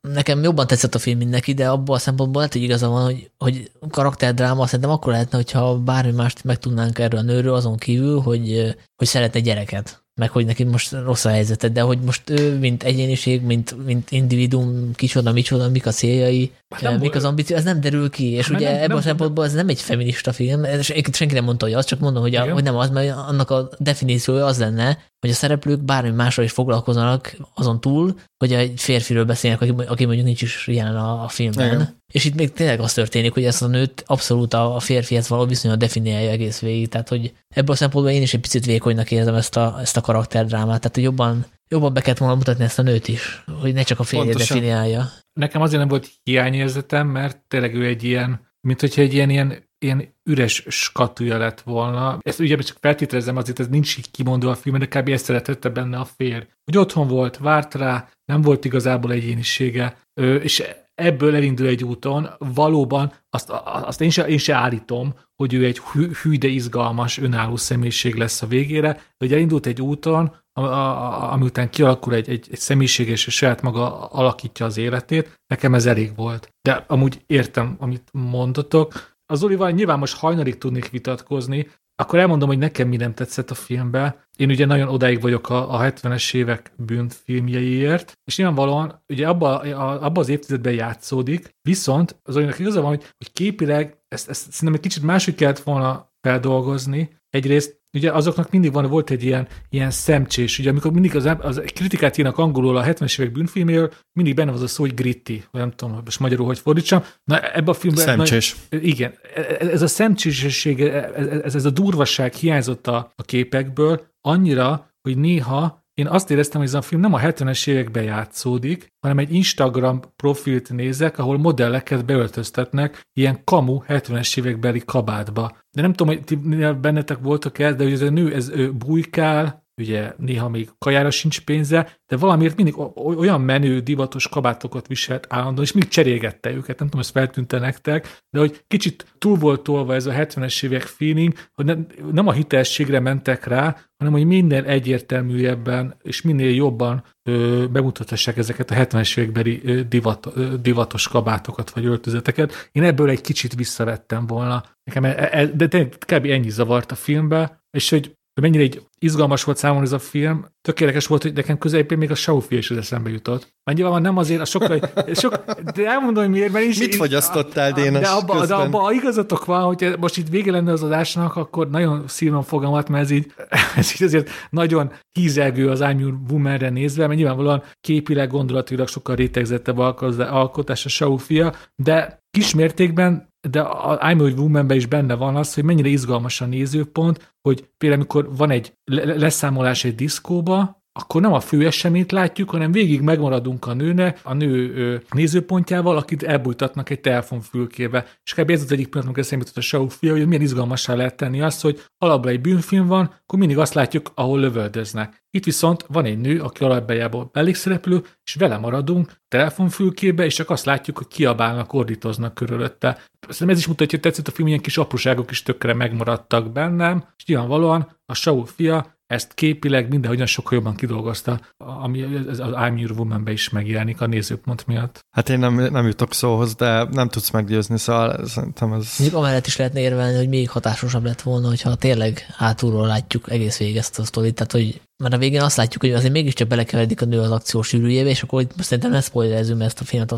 nekem 0.00 0.42
jobban 0.42 0.66
tetszett 0.66 0.94
a 0.94 0.98
film, 0.98 1.18
mint 1.18 1.30
neki, 1.30 1.54
de 1.54 1.68
abból 1.68 1.94
a 1.94 1.98
szempontból 1.98 2.36
lehet, 2.36 2.52
hogy 2.52 2.62
igaza 2.62 2.88
van, 2.88 3.04
hogy, 3.04 3.30
hogy 3.38 3.70
karakterdráma 3.90 4.64
szerintem 4.66 4.90
akkor 4.90 5.12
lehetne, 5.12 5.36
hogyha 5.36 5.78
bármi 5.78 6.12
mást 6.12 6.44
megtudnánk 6.44 6.98
erről 6.98 7.20
a 7.20 7.22
nőről, 7.22 7.54
azon 7.54 7.76
kívül, 7.76 8.20
hogy, 8.20 8.74
hogy 8.96 9.06
szeretne 9.06 9.40
gyereket 9.40 10.03
meg 10.20 10.30
hogy 10.30 10.46
neki 10.46 10.64
most 10.64 10.92
rossz 10.92 11.24
a 11.24 11.28
helyzete, 11.28 11.68
de 11.68 11.80
hogy 11.80 11.98
most 11.98 12.30
ő, 12.30 12.58
mint 12.58 12.82
egyéniség, 12.82 13.42
mint, 13.42 13.84
mint 13.84 14.10
individuum, 14.10 14.92
kicsoda, 14.94 15.32
micsoda, 15.32 15.68
mik 15.68 15.86
a 15.86 15.90
céljai, 15.90 16.52
hát 16.74 16.82
nem 16.82 16.98
mik 16.98 17.14
az 17.14 17.24
ambíció, 17.24 17.56
ez 17.56 17.64
nem 17.64 17.80
derül 17.80 18.10
ki, 18.10 18.30
és 18.30 18.48
hát 18.48 18.56
ugye 18.56 18.72
nem, 18.72 18.82
ebből 18.82 18.96
a 18.96 19.00
szempontból 19.00 19.44
ez 19.44 19.52
nem 19.52 19.68
egy 19.68 19.80
feminista 19.80 20.32
film, 20.32 20.64
és 20.64 20.92
senki 21.12 21.34
nem 21.34 21.44
mondta, 21.44 21.64
hogy 21.64 21.74
az, 21.74 21.84
csak 21.84 21.98
mondom, 21.98 22.22
hogy, 22.22 22.34
a, 22.34 22.52
hogy 22.52 22.62
nem 22.62 22.76
az, 22.76 22.90
mert 22.90 23.16
annak 23.16 23.50
a 23.50 23.68
definíciója 23.78 24.46
az 24.46 24.58
lenne, 24.58 24.98
hogy 25.20 25.30
a 25.30 25.34
szereplők 25.34 25.82
bármi 25.82 26.10
másról 26.10 26.44
is 26.44 26.52
foglalkoznak 26.52 27.36
azon 27.54 27.80
túl, 27.80 28.18
hogy 28.44 28.52
egy 28.52 28.80
férfiről 28.80 29.24
beszélnek, 29.24 29.60
aki, 29.60 29.72
aki 29.86 30.04
mondjuk 30.04 30.26
nincs 30.26 30.42
is 30.42 30.66
jelen 30.66 30.96
a, 30.96 31.24
a 31.24 31.28
filmben. 31.28 31.66
Igen. 31.66 32.02
És 32.12 32.24
itt 32.24 32.34
még 32.34 32.52
tényleg 32.52 32.80
az 32.80 32.92
történik, 32.92 33.32
hogy 33.32 33.44
ezt 33.44 33.62
a 33.62 33.66
nőt 33.66 34.02
abszolút 34.06 34.54
a, 34.54 34.78
férfihez 34.78 35.28
való 35.28 35.44
viszonyat 35.44 35.78
definiálja 35.78 36.30
egész 36.30 36.60
végig. 36.60 36.88
Tehát, 36.88 37.08
hogy 37.08 37.32
ebből 37.54 37.74
a 37.74 37.78
szempontból 37.78 38.14
én 38.14 38.22
is 38.22 38.34
egy 38.34 38.40
picit 38.40 38.64
vékonynak 38.64 39.10
érzem 39.10 39.34
ezt 39.34 39.56
a, 39.56 39.76
ezt 39.80 39.96
a 39.96 40.00
karakterdrámát. 40.00 40.80
Tehát, 40.80 40.94
hogy 40.94 41.04
jobban, 41.04 41.46
jobban 41.68 41.92
be 41.92 42.00
kellett 42.00 42.18
volna 42.18 42.34
mutatni 42.34 42.64
ezt 42.64 42.78
a 42.78 42.82
nőt 42.82 43.08
is, 43.08 43.44
hogy 43.60 43.74
ne 43.74 43.82
csak 43.82 43.98
a 43.98 44.02
férje 44.02 44.34
definiálja. 44.34 45.10
Nekem 45.32 45.62
azért 45.62 45.80
nem 45.80 45.88
volt 45.88 46.10
hiányérzetem, 46.22 47.06
mert 47.06 47.38
tényleg 47.48 47.74
ő 47.74 47.86
egy 47.86 48.04
ilyen, 48.04 48.52
mint 48.60 48.80
hogyha 48.80 49.00
egy 49.00 49.14
ilyen, 49.14 49.30
ilyen 49.30 49.64
ilyen 49.84 50.14
üres 50.30 50.64
skatúja 50.68 51.38
lett 51.38 51.60
volna. 51.60 52.18
Ezt 52.20 52.40
ugye 52.40 52.56
csak 52.56 52.76
feltételezem, 52.80 53.36
azért 53.36 53.60
ez 53.60 53.68
nincs 53.68 53.98
így 53.98 54.10
kimondva 54.10 54.50
a 54.50 54.54
filmben, 54.54 54.88
de 54.88 55.00
kb. 55.00 55.08
ezt 55.08 55.24
szeretette 55.24 55.68
benne 55.68 55.98
a 55.98 56.04
férj. 56.04 56.46
Hogy 56.64 56.78
otthon 56.78 57.08
volt, 57.08 57.36
várt 57.36 57.74
rá, 57.74 58.08
nem 58.24 58.40
volt 58.42 58.64
igazából 58.64 59.12
egyénisége, 59.12 59.96
és 60.42 60.64
ebből 60.94 61.34
elindul 61.34 61.66
egy 61.66 61.84
úton, 61.84 62.30
valóban 62.38 63.12
azt, 63.30 63.50
azt 63.64 64.00
én, 64.00 64.10
se, 64.10 64.26
én 64.26 64.38
se 64.38 64.54
állítom, 64.54 65.14
hogy 65.34 65.54
ő 65.54 65.64
egy 65.64 65.78
hű, 65.78 66.10
hű, 66.22 66.38
de 66.38 66.48
izgalmas, 66.48 67.18
önálló 67.18 67.56
személyiség 67.56 68.14
lesz 68.14 68.42
a 68.42 68.46
végére, 68.46 69.00
hogy 69.16 69.32
elindult 69.32 69.66
egy 69.66 69.80
úton, 69.80 70.36
ami 70.52 71.44
után 71.44 71.70
kialakul 71.70 72.14
egy, 72.14 72.28
egy, 72.28 72.48
egy 72.50 72.58
személyiség, 72.58 73.08
és 73.08 73.20
saját 73.20 73.62
maga 73.62 74.08
alakítja 74.08 74.66
az 74.66 74.76
életét, 74.76 75.40
nekem 75.46 75.74
ez 75.74 75.86
elég 75.86 76.16
volt. 76.16 76.48
De 76.62 76.84
amúgy 76.88 77.22
értem, 77.26 77.76
amit 77.78 78.08
mondotok, 78.12 79.14
az 79.26 79.42
Olival 79.42 79.70
nyilván 79.70 79.98
most 79.98 80.16
hajnalig 80.16 80.58
tudnék 80.58 80.90
vitatkozni, 80.90 81.68
akkor 81.96 82.18
elmondom, 82.18 82.48
hogy 82.48 82.58
nekem 82.58 82.88
mi 82.88 82.96
nem 82.96 83.14
tetszett 83.14 83.50
a 83.50 83.54
filmbe. 83.54 84.26
Én 84.36 84.50
ugye 84.50 84.66
nagyon 84.66 84.88
odáig 84.88 85.20
vagyok 85.20 85.48
a, 85.48 85.74
a 85.74 85.80
70-es 85.80 86.34
évek 86.34 86.72
bűnfilmjeiért, 86.76 88.12
és 88.24 88.36
nyilvánvalóan 88.36 89.02
ugye 89.08 89.28
abba, 89.28 89.58
a, 89.60 90.04
abba 90.04 90.20
az 90.20 90.28
évtizedben 90.28 90.72
játszódik, 90.72 91.50
viszont 91.62 92.20
az 92.22 92.36
olyanak 92.36 92.58
igaza 92.58 92.80
van, 92.80 92.88
hogy, 92.88 93.04
hogy 93.16 93.32
képileg 93.32 93.98
ezt, 94.08 94.28
ezt 94.28 94.52
szerintem 94.52 94.74
egy 94.74 94.80
kicsit 94.80 95.02
máshogy 95.02 95.34
kellett 95.34 95.58
volna 95.58 96.12
feldolgozni. 96.20 97.16
Egyrészt 97.30 97.82
ugye 97.94 98.12
azoknak 98.12 98.50
mindig 98.50 98.72
van, 98.72 98.86
volt 98.86 99.10
egy 99.10 99.24
ilyen, 99.24 99.48
ilyen 99.70 99.90
szemcsés, 99.90 100.58
ugye 100.58 100.70
amikor 100.70 100.92
mindig 100.92 101.16
az, 101.16 101.30
az 101.40 101.62
kritikát 101.74 102.18
írnak 102.18 102.38
angolul 102.38 102.76
a 102.76 102.84
70-es 102.84 103.20
évek 103.20 103.32
bűnfilméről, 103.32 103.92
mindig 104.12 104.34
benne 104.34 104.52
az 104.52 104.62
a 104.62 104.66
szó, 104.66 104.82
hogy 104.82 104.94
gritty, 104.94 105.42
vagy 105.50 105.60
nem 105.60 105.70
tudom, 105.70 106.00
most 106.04 106.20
magyarul 106.20 106.46
hogy 106.46 106.58
fordítsam. 106.58 107.02
Na 107.24 107.52
ebbe 107.52 107.70
a 107.70 107.74
filmben... 107.74 108.04
Szemcsés. 108.04 108.56
Na, 108.70 108.78
igen, 108.78 109.14
ez 109.58 109.82
a 109.82 109.86
szemcsésség, 109.86 110.80
ez, 110.80 111.54
ez 111.54 111.64
a 111.64 111.70
durvasság 111.70 112.32
hiányzott 112.32 112.86
a, 112.86 113.12
a 113.16 113.22
képekből 113.22 114.06
annyira, 114.20 114.90
hogy 115.02 115.18
néha 115.18 115.83
én 115.94 116.06
azt 116.06 116.30
éreztem, 116.30 116.60
hogy 116.60 116.68
ez 116.68 116.74
a 116.74 116.82
film 116.82 117.00
nem 117.00 117.14
a 117.14 117.18
70-es 117.18 117.68
években 117.68 118.02
játszódik, 118.02 118.92
hanem 119.00 119.18
egy 119.18 119.32
Instagram 119.32 120.00
profilt 120.16 120.72
nézek, 120.72 121.18
ahol 121.18 121.38
modelleket 121.38 122.04
beöltöztetnek 122.04 123.00
ilyen 123.12 123.44
kamu 123.44 123.80
70-es 123.88 124.38
évekbeli 124.38 124.82
kabátba. 124.84 125.56
De 125.72 125.82
nem 125.82 125.92
tudom, 125.92 126.14
hogy 126.14 126.24
ti 126.24 126.36
bennetek 126.80 127.18
voltak 127.18 127.58
el, 127.58 127.74
de 127.74 127.82
hogy 127.82 127.92
ez 127.92 128.00
a 128.00 128.10
nő, 128.10 128.34
ez 128.34 128.48
ő 128.48 128.72
bujkál, 128.72 129.63
ugye 129.76 130.12
néha 130.16 130.48
még 130.48 130.70
kajára 130.78 131.10
sincs 131.10 131.40
pénze, 131.40 131.98
de 132.06 132.16
valamiért 132.16 132.56
mindig 132.56 132.78
olyan 132.94 133.40
menő, 133.40 133.80
divatos 133.80 134.28
kabátokat 134.28 134.86
viselt 134.86 135.26
állandóan, 135.28 135.64
és 135.64 135.72
mindig 135.72 135.92
cserélgette 135.92 136.50
őket, 136.50 136.78
nem 136.78 136.88
tudom, 136.88 137.00
ezt 137.00 137.10
feltűnte 137.10 137.58
nektek, 137.58 138.22
de 138.30 138.38
hogy 138.38 138.64
kicsit 138.66 139.06
túl 139.18 139.36
volt 139.36 139.62
tolva 139.62 139.94
ez 139.94 140.06
a 140.06 140.12
70-es 140.12 140.64
évek 140.64 140.82
feeling, 140.82 141.32
hogy 141.54 141.64
nem, 141.64 141.86
nem 142.12 142.28
a 142.28 142.32
hitelességre 142.32 143.00
mentek 143.00 143.44
rá, 143.44 143.76
hanem 143.96 144.12
hogy 144.12 144.24
minden 144.26 144.64
egyértelműjebben 144.64 145.96
és 146.02 146.22
minél 146.22 146.54
jobban 146.54 147.04
ö, 147.22 147.64
bemutathassák 147.72 148.36
ezeket 148.36 148.70
a 148.70 148.74
70-es 148.74 149.18
évekbeli 149.18 149.60
ö, 149.64 149.82
divat, 149.82 150.26
ö, 150.34 150.54
divatos 150.62 151.08
kabátokat 151.08 151.70
vagy 151.70 151.84
öltözeteket. 151.84 152.68
Én 152.72 152.82
ebből 152.82 153.08
egy 153.10 153.20
kicsit 153.20 153.54
visszavettem 153.54 154.26
volna. 154.26 154.62
Nekem 154.84 155.04
e, 155.04 155.28
e, 155.32 155.46
de, 155.46 155.66
de 155.66 155.88
kb. 155.88 156.24
ennyi 156.24 156.50
zavart 156.50 156.90
a 156.90 156.94
filmbe, 156.94 157.64
és 157.70 157.90
hogy 157.90 158.14
hogy 158.34 158.42
mennyire 158.42 158.62
egy 158.62 158.82
izgalmas 158.98 159.44
volt 159.44 159.58
számomra 159.58 159.84
ez 159.84 159.92
a 159.92 159.98
film. 159.98 160.46
Tökéletes 160.62 161.06
volt, 161.06 161.22
hogy 161.22 161.32
nekem 161.32 161.58
közepén 161.58 161.98
még 161.98 162.10
a 162.10 162.14
Shaufia 162.14 162.58
is 162.58 162.70
az 162.70 162.76
eszembe 162.76 163.10
jutott. 163.10 163.54
Már 163.64 163.76
nyilván 163.76 164.02
nem 164.02 164.16
azért, 164.16 164.40
a 164.40 164.44
sokkal, 164.44 164.90
sok, 165.12 165.44
de 165.74 165.86
elmondom, 165.86 166.22
hogy 166.22 166.32
miért, 166.32 166.52
mert 166.52 166.64
is. 166.64 166.78
Mit 166.78 166.94
fogyasztottál, 166.94 167.72
Dénes, 167.72 168.00
De 168.00 168.08
abban 168.08 168.46
de 168.46 168.54
abba 168.54 168.92
igazatok 168.92 169.44
van, 169.44 169.62
hogy 169.62 169.94
most 169.98 170.16
itt 170.16 170.28
vége 170.28 170.50
lenne 170.50 170.72
az 170.72 170.82
adásnak, 170.82 171.36
akkor 171.36 171.70
nagyon 171.70 172.04
szívom 172.08 172.42
fogalmat, 172.42 172.88
mert 172.88 173.04
ez 173.04 173.10
így, 173.10 173.32
ez 173.76 173.92
így 173.94 174.02
azért 174.02 174.30
nagyon 174.50 174.92
hízelgő 175.12 175.68
az 175.68 175.80
I'm 175.82 175.98
Your 175.98 176.14
Woman-re 176.30 176.70
nézve, 176.70 177.06
mert 177.06 177.18
nyilvánvalóan 177.18 177.62
képileg, 177.80 178.30
gondolatilag 178.30 178.88
sokkal 178.88 179.14
rétegzettebb 179.14 179.78
alkotás 179.78 180.84
a 180.84 180.88
Shaufia, 180.88 181.54
de 181.82 182.22
kismértékben 182.30 183.32
de 183.50 183.60
a 183.60 183.98
I'm 183.98 184.20
a 184.20 184.40
woman 184.40 184.70
is 184.70 184.86
benne 184.86 185.14
van 185.14 185.36
az, 185.36 185.54
hogy 185.54 185.64
mennyire 185.64 185.88
izgalmas 185.88 186.40
a 186.40 186.46
nézőpont, 186.46 187.34
hogy 187.40 187.68
például 187.78 188.00
amikor 188.00 188.36
van 188.36 188.50
egy 188.50 188.78
leszámolás 189.16 189.84
egy 189.84 189.94
diszkóba, 189.94 190.83
akkor 191.00 191.20
nem 191.20 191.32
a 191.32 191.40
fő 191.40 191.66
eseményt 191.66 192.12
látjuk, 192.12 192.50
hanem 192.50 192.72
végig 192.72 193.00
megmaradunk 193.00 193.66
a 193.66 193.74
nőne, 193.74 194.14
a 194.22 194.34
nő 194.34 195.02
nézőpontjával, 195.10 195.96
akit 195.96 196.22
elbújtatnak 196.22 196.90
egy 196.90 197.00
telefonfülkébe. 197.00 198.06
És 198.24 198.34
kb. 198.34 198.50
ez 198.50 198.62
az 198.62 198.72
egyik 198.72 198.88
pillanat, 198.88 199.04
amikor 199.04 199.22
eszembe 199.22 199.44
a 199.54 199.60
show 199.60 199.88
fia, 199.88 200.12
hogy 200.12 200.26
milyen 200.26 200.42
izgalmassá 200.42 200.94
lehet 200.94 201.16
tenni 201.16 201.40
azt, 201.40 201.62
hogy 201.62 201.82
alapban 201.98 202.32
egy 202.32 202.40
bűnfilm 202.40 202.86
van, 202.86 203.04
akkor 203.22 203.38
mindig 203.38 203.58
azt 203.58 203.74
látjuk, 203.74 204.10
ahol 204.14 204.40
lövöldöznek. 204.40 205.22
Itt 205.30 205.44
viszont 205.44 205.84
van 205.88 206.04
egy 206.04 206.18
nő, 206.18 206.40
aki 206.40 206.64
alapjából 206.64 207.30
mellékszereplő, 207.32 208.02
és 208.24 208.34
vele 208.34 208.58
maradunk 208.58 209.12
telefonfülkébe, 209.28 210.24
és 210.24 210.34
csak 210.34 210.50
azt 210.50 210.64
látjuk, 210.64 210.96
hogy 210.96 211.08
kiabálnak, 211.08 211.72
ordítoznak 211.72 212.34
körülötte. 212.34 212.98
Szerintem 213.20 213.48
ez 213.48 213.58
is 213.58 213.66
mutatja, 213.66 213.98
hogy 213.98 214.00
tetszett 214.00 214.28
a 214.28 214.30
film, 214.30 214.48
ilyen 214.48 214.60
kis 214.60 214.78
apróságok 214.78 215.30
is 215.30 215.42
tökre 215.42 215.74
megmaradtak 215.74 216.52
bennem, 216.52 217.04
és 217.16 217.24
nyilvánvalóan 217.24 218.00
a 218.06 218.14
Saul 218.14 218.46
fia 218.46 218.94
ezt 219.14 219.34
képileg 219.34 219.88
mindenhogyan 219.88 220.26
sokkal 220.26 220.54
jobban 220.54 220.74
kidolgozta, 220.74 221.40
ami 221.56 222.02
az 222.02 222.40
I'm 222.42 222.78
Your 222.78 222.98
woman 222.98 223.28
is 223.28 223.48
megjelenik 223.48 224.00
a 224.00 224.06
nézőpont 224.06 224.66
miatt. 224.66 225.00
Hát 225.10 225.28
én 225.28 225.38
nem, 225.38 225.54
nem 225.54 225.86
jutok 225.86 226.12
szóhoz, 226.12 226.54
de 226.54 226.84
nem 226.90 227.08
tudsz 227.08 227.30
meggyőzni, 227.30 227.78
szóval 227.78 228.26
szerintem 228.26 228.72
ez... 228.72 228.94
Mondjuk 228.98 229.20
amellett 229.20 229.46
is 229.46 229.56
lehetne 229.56 229.80
érvelni, 229.80 230.16
hogy 230.16 230.28
még 230.28 230.50
hatásosabb 230.50 231.04
lett 231.04 231.22
volna, 231.22 231.48
hogyha 231.48 231.74
tényleg 231.74 232.26
hátulról 232.36 232.86
látjuk 232.86 233.30
egész 233.30 233.58
végig 233.58 233.76
ezt 233.76 233.98
a 233.98 234.04
sztorit, 234.04 234.34
tehát 234.34 234.52
hogy 234.52 234.80
mert 235.02 235.14
a 235.14 235.18
végén 235.18 235.40
azt 235.40 235.56
látjuk, 235.56 235.82
hogy 235.82 235.92
azért 235.92 236.12
mégiscsak 236.12 236.48
belekeveredik 236.48 237.02
a 237.02 237.04
nő 237.04 237.20
az 237.20 237.30
akció 237.30 237.62
sűrűjébe, 237.62 238.08
és 238.08 238.22
akkor 238.22 238.46
szerintem 238.58 238.90
ne 238.90 239.00
spoilerezzünk, 239.00 239.62
ezt 239.62 239.80
a 239.80 239.84
filmet 239.84 240.12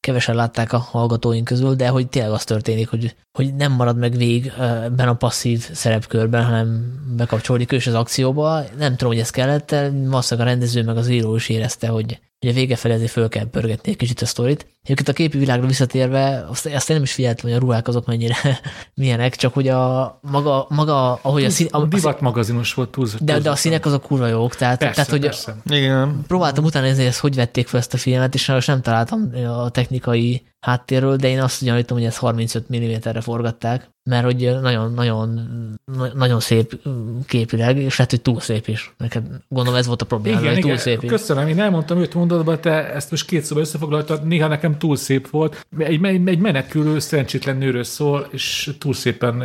kevesen 0.00 0.34
látták 0.34 0.72
a 0.72 0.78
hallgatóink 0.78 1.44
közül, 1.44 1.74
de 1.74 1.88
hogy 1.88 2.08
tényleg 2.08 2.32
az 2.32 2.44
történik, 2.44 2.88
hogy, 2.88 3.16
hogy 3.38 3.54
nem 3.54 3.72
marad 3.72 3.96
meg 3.96 4.16
végig 4.16 4.52
ebben 4.58 5.08
a 5.08 5.14
passzív 5.14 5.70
szerepkörben, 5.72 6.44
hanem 6.44 7.00
bekapcsolódik 7.16 7.72
ő 7.72 7.76
is 7.76 7.86
az 7.86 7.94
akcióba. 7.94 8.62
Nem 8.78 8.90
tudom, 8.90 9.12
hogy 9.12 9.22
ez 9.22 9.30
kellett, 9.30 9.70
valószínűleg 9.92 10.46
a 10.46 10.50
rendező 10.50 10.82
meg 10.82 10.96
az 10.96 11.08
író 11.08 11.34
is 11.34 11.48
érezte, 11.48 11.88
hogy 11.88 12.20
Ugye 12.42 12.52
vége 12.52 12.76
felé 12.76 12.94
azért 12.94 13.10
föl 13.10 13.28
kell 13.28 13.50
pörgetni 13.50 13.90
egy 13.90 13.96
kicsit 13.96 14.20
a 14.20 14.26
sztorit. 14.26 14.66
Egyébként 14.82 15.08
a 15.08 15.12
képi 15.12 15.38
világra 15.38 15.66
visszatérve, 15.66 16.46
azt, 16.48 16.66
azt 16.66 16.88
én 16.88 16.96
nem 16.96 17.04
is 17.04 17.12
figyeltem, 17.12 17.46
hogy 17.46 17.58
a 17.58 17.60
ruhák 17.60 17.88
azok 17.88 18.06
mennyire 18.06 18.36
milyenek, 18.94 19.36
csak 19.36 19.54
hogy 19.54 19.68
a 19.68 20.18
maga, 20.22 20.66
maga 20.68 21.14
ahogy 21.14 21.44
a 21.44 21.50
szín... 21.50 21.66
A, 21.70 21.84
divat 21.84 22.20
magazinos 22.20 22.74
volt 22.74 22.90
túl. 22.90 23.08
De, 23.20 23.38
de 23.38 23.50
a 23.50 23.56
színek 23.56 23.86
azok 23.86 24.02
kurva 24.02 24.26
jók, 24.26 24.54
tehát, 24.54 24.78
persze, 24.78 24.94
tehát 24.94 25.10
hogy 25.10 25.20
persze. 25.20 25.56
Igen. 25.64 26.24
próbáltam 26.26 26.64
utána 26.64 26.84
nézni, 26.86 27.00
hogy 27.00 27.10
ezt 27.10 27.20
hogy 27.20 27.34
vették 27.34 27.66
fel 27.66 27.80
ezt 27.80 27.94
a 27.94 27.96
filmet, 27.96 28.34
és 28.34 28.42
sajnos 28.42 28.66
nem 28.66 28.82
találtam 28.82 29.30
a 29.48 29.70
technikai 29.70 30.46
háttérről, 30.60 31.16
de 31.16 31.28
én 31.28 31.40
azt 31.40 31.64
gyanítom, 31.64 31.96
hogy 31.96 32.06
ezt 32.06 32.18
35 32.18 32.76
mm-re 32.76 33.20
forgatták, 33.20 33.90
mert 34.08 34.24
hogy 34.24 34.60
nagyon, 34.60 34.92
nagyon, 34.92 35.40
nagyon 36.14 36.40
szép 36.40 36.78
képileg, 37.26 37.76
és 37.76 37.96
lehet, 37.96 38.10
hogy 38.10 38.22
túl 38.22 38.40
szép 38.40 38.68
is. 38.68 38.94
Neked 38.96 39.24
gondolom 39.48 39.78
ez 39.78 39.86
volt 39.86 40.02
a 40.02 40.06
probléma, 40.06 40.40
igen, 40.40 40.52
hogy 40.52 40.60
túl 40.60 40.70
igen. 40.70 40.82
szép 40.82 41.02
is. 41.02 41.10
Köszönöm, 41.10 41.48
én 41.48 41.60
elmondtam 41.60 42.00
öt 42.00 42.14
mondatban, 42.14 42.60
te 42.60 42.94
ezt 42.94 43.10
most 43.10 43.26
két 43.26 43.44
szóba 43.44 43.60
összefoglaltad, 43.60 44.26
néha 44.26 44.48
nekem 44.48 44.78
túl 44.78 44.96
szép 44.96 45.28
volt. 45.30 45.66
Egy, 45.78 46.04
egy, 46.04 46.38
menekülő, 46.38 46.98
szerencsétlen 46.98 47.56
nőről 47.56 47.84
szól, 47.84 48.28
és 48.30 48.70
túl 48.78 48.94
szépen, 48.94 49.42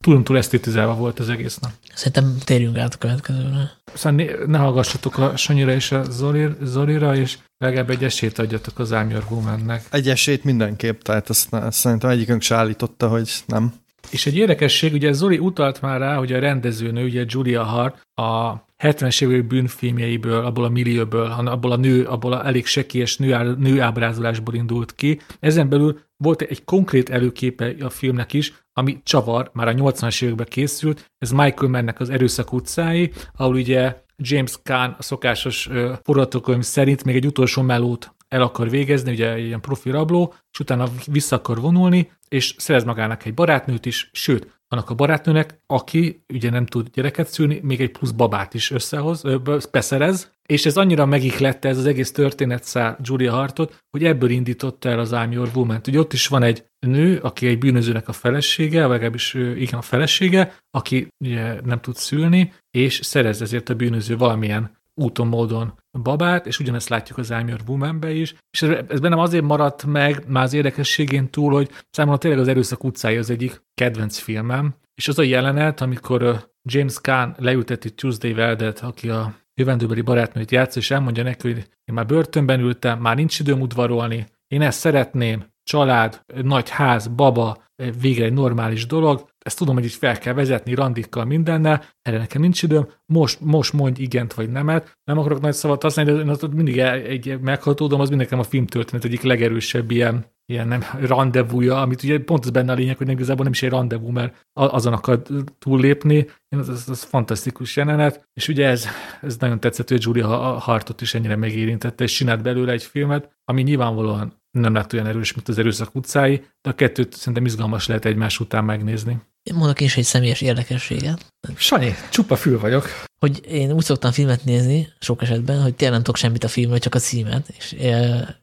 túl 0.00 0.22
túl 0.22 0.36
esztétizálva 0.36 0.94
volt 0.94 1.18
az 1.18 1.28
egész 1.28 1.58
nap. 1.58 1.70
Szerintem 1.94 2.36
térjünk 2.44 2.78
át 2.78 2.94
a 2.94 2.98
következőre. 2.98 3.70
Szóval 3.94 4.24
ne, 4.24 4.46
ne 4.46 4.58
hallgassatok 4.58 5.18
a 5.18 5.36
Sanyira 5.36 5.72
és 5.72 5.92
a 5.92 6.02
Zolir, 6.10 6.56
Zolira, 6.62 7.16
és 7.16 7.38
legalább 7.58 7.90
egy 7.90 8.04
esélyt 8.04 8.38
adjatok 8.38 8.78
az 8.78 8.90
I'm 8.92 9.10
Your 9.10 9.24
Woman-nek. 9.30 9.84
Egy 9.90 10.08
esélyt 10.08 10.44
mindenképp, 10.44 11.00
tehát 11.00 11.28
azt, 11.28 11.52
azt 11.52 11.78
szerintem 11.78 12.10
egyikünk 12.10 12.42
se 12.42 12.54
állította, 12.54 13.08
hogy 13.08 13.30
nem. 13.46 13.72
És 14.10 14.26
egy 14.26 14.36
érdekesség, 14.36 14.92
ugye 14.92 15.12
Zoli 15.12 15.38
utalt 15.38 15.80
már 15.80 16.00
rá, 16.00 16.16
hogy 16.16 16.32
a 16.32 16.38
rendezőnő, 16.38 17.04
ugye 17.04 17.24
Julia 17.26 17.62
Hart, 17.62 18.00
a 18.14 18.54
70-es 18.78 19.22
évek 19.22 19.46
bűnfilmjeiből, 19.46 20.44
abból 20.44 20.64
a 20.64 20.68
millióból, 20.68 21.30
abból 21.30 21.72
a 21.72 21.76
nő, 21.76 22.04
abból 22.04 22.32
a 22.32 22.46
elég 22.46 22.66
sekélyes 22.66 23.16
nő, 23.16 23.54
nőábrázolásból 23.58 24.54
indult 24.54 24.94
ki. 24.94 25.20
Ezen 25.40 25.68
belül 25.68 26.00
volt 26.16 26.40
egy 26.40 26.64
konkrét 26.64 27.10
előképe 27.10 27.74
a 27.80 27.90
filmnek 27.90 28.32
is, 28.32 28.52
ami 28.72 29.00
csavar, 29.02 29.50
már 29.52 29.68
a 29.68 29.72
80-as 29.72 30.22
években 30.22 30.46
készült, 30.50 31.10
ez 31.18 31.30
Michael 31.30 31.70
Mannnek 31.70 32.00
az 32.00 32.10
Erőszak 32.10 32.52
utcái, 32.52 33.12
ahol 33.36 33.54
ugye 33.54 34.02
James 34.16 34.58
Caan 34.62 34.94
a 34.98 35.02
szokásos 35.02 35.68
forgatókönyv 36.02 36.62
szerint 36.62 37.04
még 37.04 37.16
egy 37.16 37.26
utolsó 37.26 37.62
melót 37.62 38.14
el 38.28 38.42
akar 38.42 38.70
végezni, 38.70 39.12
ugye 39.12 39.38
ilyen 39.38 39.60
profi 39.60 39.90
rabló, 39.90 40.34
és 40.50 40.60
utána 40.60 40.86
vissza 41.06 41.36
akar 41.36 41.60
vonulni, 41.60 42.10
és 42.32 42.54
szerez 42.58 42.84
magának 42.84 43.24
egy 43.24 43.34
barátnőt 43.34 43.86
is, 43.86 44.10
sőt, 44.12 44.60
annak 44.68 44.90
a 44.90 44.94
barátnőnek, 44.94 45.62
aki 45.66 46.24
ugye 46.32 46.50
nem 46.50 46.66
tud 46.66 46.88
gyereket 46.92 47.28
szülni, 47.28 47.60
még 47.62 47.80
egy 47.80 47.90
plusz 47.90 48.10
babát 48.10 48.54
is 48.54 48.70
összehoz, 48.70 49.22
beszerez, 49.70 50.32
és 50.42 50.66
ez 50.66 50.76
annyira 50.76 51.06
megiklette 51.06 51.68
ez 51.68 51.78
az 51.78 51.86
egész 51.86 52.12
történet 52.12 52.64
szá 52.64 52.98
Julia 53.02 53.32
Hartot, 53.32 53.84
hogy 53.90 54.04
ebből 54.04 54.30
indította 54.30 54.88
el 54.88 54.98
az 54.98 55.10
I'm 55.12 55.32
Your 55.32 55.50
Woman. 55.54 55.80
Ugye 55.86 55.98
ott 55.98 56.12
is 56.12 56.26
van 56.26 56.42
egy 56.42 56.64
nő, 56.78 57.18
aki 57.18 57.46
egy 57.46 57.58
bűnözőnek 57.58 58.08
a 58.08 58.12
felesége, 58.12 58.80
vagy 58.80 58.90
legalábbis 58.90 59.34
igen 59.34 59.78
a 59.78 59.82
felesége, 59.82 60.54
aki 60.70 61.08
ugye 61.24 61.60
nem 61.64 61.80
tud 61.80 61.96
szülni, 61.96 62.52
és 62.70 63.00
szerez 63.02 63.42
ezért 63.42 63.68
a 63.68 63.74
bűnöző 63.74 64.16
valamilyen 64.16 64.80
úton, 64.94 65.26
módon 65.26 65.78
babát, 66.02 66.46
és 66.46 66.58
ugyanezt 66.58 66.88
látjuk 66.88 67.18
az 67.18 67.28
I'm 67.30 67.48
Your 67.48 67.60
woman 67.66 68.10
is, 68.10 68.34
és 68.50 68.62
ez, 68.62 68.84
ez 68.88 69.00
bennem 69.00 69.18
azért 69.18 69.44
maradt 69.44 69.84
meg, 69.84 70.24
már 70.26 70.44
az 70.44 70.52
érdekességén 70.52 71.30
túl, 71.30 71.52
hogy 71.52 71.70
számomra 71.90 72.18
tényleg 72.18 72.40
az 72.40 72.48
Erőszak 72.48 72.84
utcája 72.84 73.18
az 73.18 73.30
egyik 73.30 73.62
kedvenc 73.74 74.18
filmem, 74.18 74.74
és 74.94 75.08
az 75.08 75.18
a 75.18 75.22
jelenet, 75.22 75.80
amikor 75.80 76.50
James 76.62 76.94
Caan 76.94 77.34
leülteti 77.38 77.90
Tuesday 77.90 78.32
Veldet, 78.32 78.80
aki 78.80 79.08
a 79.08 79.34
jövendőbeli 79.54 80.00
barátnőt 80.00 80.50
játsz, 80.50 80.76
és 80.76 80.90
elmondja 80.90 81.22
neki, 81.22 81.52
hogy 81.52 81.66
én 81.84 81.94
már 81.94 82.06
börtönben 82.06 82.60
ültem, 82.60 83.00
már 83.00 83.16
nincs 83.16 83.38
időm 83.38 83.60
udvarolni, 83.60 84.26
én 84.46 84.62
ezt 84.62 84.78
szeretném, 84.78 85.44
család, 85.64 86.22
nagy 86.42 86.68
ház, 86.68 87.06
baba, 87.06 87.64
végre 88.00 88.24
egy 88.24 88.32
normális 88.32 88.86
dolog, 88.86 89.30
ezt 89.42 89.58
tudom, 89.58 89.74
hogy 89.74 89.84
így 89.84 89.92
fel 89.92 90.18
kell 90.18 90.34
vezetni 90.34 90.74
randikkal 90.74 91.24
mindennel, 91.24 91.84
erre 92.02 92.18
nekem 92.18 92.40
nincs 92.40 92.62
időm, 92.62 92.88
most, 93.06 93.40
most 93.40 93.72
mondj 93.72 94.02
igent 94.02 94.34
vagy 94.34 94.50
nemet, 94.50 94.98
nem 95.04 95.18
akarok 95.18 95.40
nagy 95.40 95.52
szavat 95.52 95.82
használni, 95.82 96.12
de 96.12 96.18
én 96.18 96.28
azt 96.28 96.52
mindig 96.52 96.78
egy 96.78 97.40
meghatódom, 97.40 98.00
az 98.00 98.08
mindenkem 98.08 98.38
a 98.38 98.42
filmtörténet 98.42 99.04
egyik 99.04 99.22
legerősebb 99.22 99.90
ilyen, 99.90 100.26
ilyen 100.46 100.68
nem 100.68 100.82
rendezvúja, 101.00 101.80
amit 101.80 102.02
ugye 102.02 102.18
pont 102.18 102.44
az 102.44 102.50
benne 102.50 102.72
a 102.72 102.74
lényeg, 102.74 102.96
hogy 102.96 103.06
nem 103.06 103.14
igazából 103.16 103.42
nem 103.44 103.52
is 103.52 103.62
egy 103.62 103.70
rendezvú, 103.70 104.08
mert 104.08 104.46
azon 104.52 104.92
akar 104.92 105.22
túllépni, 105.58 106.26
az, 106.48 106.68
az, 106.68 106.88
az 106.88 107.02
fantasztikus 107.02 107.76
jelenet, 107.76 108.28
és 108.34 108.48
ugye 108.48 108.66
ez, 108.68 108.86
ez 109.20 109.36
nagyon 109.36 109.60
tetszett, 109.60 109.88
hogy 109.88 110.02
Julia 110.02 110.28
Hartot 110.58 111.00
is 111.00 111.14
ennyire 111.14 111.36
megérintette, 111.36 112.04
és 112.04 112.12
csinált 112.12 112.42
belőle 112.42 112.72
egy 112.72 112.82
filmet, 112.82 113.36
ami 113.44 113.62
nyilvánvalóan 113.62 114.40
nem 114.50 114.74
lett 114.74 114.92
olyan 114.92 115.06
erős, 115.06 115.34
mint 115.34 115.48
az 115.48 115.58
erőszak 115.58 115.94
utcái, 115.94 116.36
de 116.36 116.70
a 116.70 116.74
kettőt 116.74 117.12
szerintem 117.12 117.44
izgalmas 117.44 117.86
lehet 117.86 118.04
egymás 118.04 118.40
után 118.40 118.64
megnézni. 118.64 119.20
Én 119.42 119.54
mondok 119.54 119.80
is 119.80 119.96
egy 119.96 120.04
személyes 120.04 120.40
érdekességet. 120.40 121.26
Sanyi, 121.56 121.94
csupa 122.10 122.36
fül 122.36 122.58
vagyok. 122.60 123.04
Hogy 123.18 123.46
én 123.46 123.72
úgy 123.72 123.84
szoktam 123.84 124.12
filmet 124.12 124.44
nézni, 124.44 124.92
sok 124.98 125.22
esetben, 125.22 125.62
hogy 125.62 125.74
tényleg 125.74 125.94
nem 125.94 126.02
tudok 126.02 126.20
semmit 126.20 126.44
a 126.44 126.48
filmről, 126.48 126.78
csak 126.78 126.94
a 126.94 126.98
címet, 126.98 127.48
és 127.58 127.72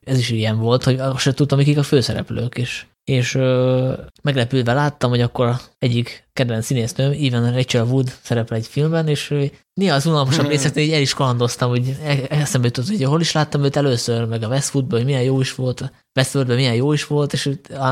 ez 0.03 0.17
is 0.17 0.29
ilyen 0.29 0.57
volt, 0.57 0.83
hogy 0.83 0.99
azt 0.99 1.19
sem 1.19 1.33
tudtam, 1.33 1.59
kik 1.59 1.77
a 1.77 1.83
főszereplők, 1.83 2.57
és, 2.57 2.85
és 3.03 3.33
meglepődve 4.23 4.73
láttam, 4.73 5.09
hogy 5.09 5.21
akkor 5.21 5.55
egyik 5.77 6.28
kedvenc 6.39 6.65
színésznőm, 6.65 7.11
Even 7.11 7.53
Rachel 7.53 7.85
Wood 7.85 8.11
szerepel 8.21 8.57
egy 8.57 8.67
filmben, 8.67 9.07
és 9.07 9.33
néha 9.73 9.95
az 9.95 10.05
unalmasabb 10.05 10.47
részeknél 10.47 10.83
így 10.83 10.91
el 10.91 11.01
is 11.01 11.13
kalandoztam, 11.13 11.69
hogy 11.69 11.95
e-, 12.03 12.25
eszembe 12.29 12.67
jutott, 12.67 12.87
hogy 12.87 13.03
hol 13.03 13.21
is 13.21 13.31
láttam 13.31 13.63
őt 13.63 13.75
először, 13.75 14.25
meg 14.25 14.43
a 14.43 14.47
Westwoodban, 14.47 14.97
hogy 14.97 15.07
milyen 15.07 15.23
jó 15.23 15.41
is 15.41 15.55
volt, 15.55 15.91
Westworldben 16.15 16.55
milyen 16.55 16.75
jó 16.75 16.93
is 16.93 17.07
volt, 17.07 17.33
és 17.33 17.49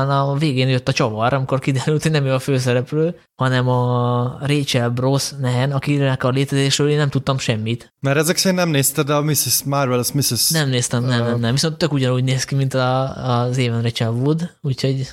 a 0.08 0.36
végén 0.38 0.68
jött 0.68 0.88
a 0.88 0.92
csavar, 0.92 1.32
amikor 1.32 1.58
kiderült, 1.58 2.02
hogy 2.02 2.10
nem 2.10 2.24
ő 2.24 2.32
a 2.32 2.38
főszereplő, 2.38 3.18
hanem 3.34 3.68
a 3.68 4.38
Rachel 4.40 4.90
Bros 4.90 5.30
nehen, 5.40 5.72
akinek 5.72 6.24
a 6.24 6.28
létezésről 6.28 6.88
én 6.88 6.96
nem 6.96 7.08
tudtam 7.08 7.38
semmit. 7.38 7.92
Mert 8.00 8.18
ezek 8.18 8.36
szerint 8.36 8.60
nem 8.60 8.70
nézted 8.70 9.10
a 9.10 9.22
Mrs. 9.22 9.62
Marvelous 9.64 10.12
Mrs. 10.12 10.50
Nem 10.50 10.68
néztem, 10.68 11.04
nem, 11.04 11.24
nem, 11.24 11.40
nem. 11.40 11.52
Viszont 11.52 11.76
tök 11.76 11.92
ugyanúgy 11.92 12.24
néz 12.24 12.44
ki, 12.44 12.54
mint 12.54 12.74
a, 12.74 13.16
az 13.40 13.58
Even 13.58 13.82
Rachel 13.82 14.10
Wood, 14.10 14.50
úgyhogy 14.60 15.08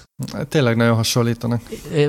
Tényleg 0.49 0.76
nagyon 0.76 0.95
hasonlítanak. 0.95 1.61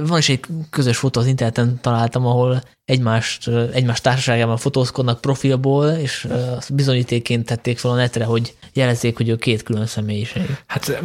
Van 0.06 0.18
is 0.18 0.28
egy 0.28 0.44
közös 0.70 0.96
fotó 0.96 1.20
az 1.20 1.26
interneten 1.26 1.78
találtam, 1.80 2.26
ahol 2.26 2.62
egymást, 2.84 3.48
egymás 3.72 4.00
társaságában 4.00 4.56
fotózkodnak 4.56 5.20
profilból, 5.20 5.88
és 5.88 6.28
azt 6.56 6.74
bizonyítéként 6.74 7.46
tették 7.46 7.78
fel 7.78 7.90
a 7.90 7.94
netre, 7.94 8.24
hogy 8.24 8.54
jelezzék, 8.72 9.16
hogy 9.16 9.28
ő 9.28 9.36
két 9.36 9.62
külön 9.62 9.86
személyiség. 9.86 10.42
Hát 10.66 11.02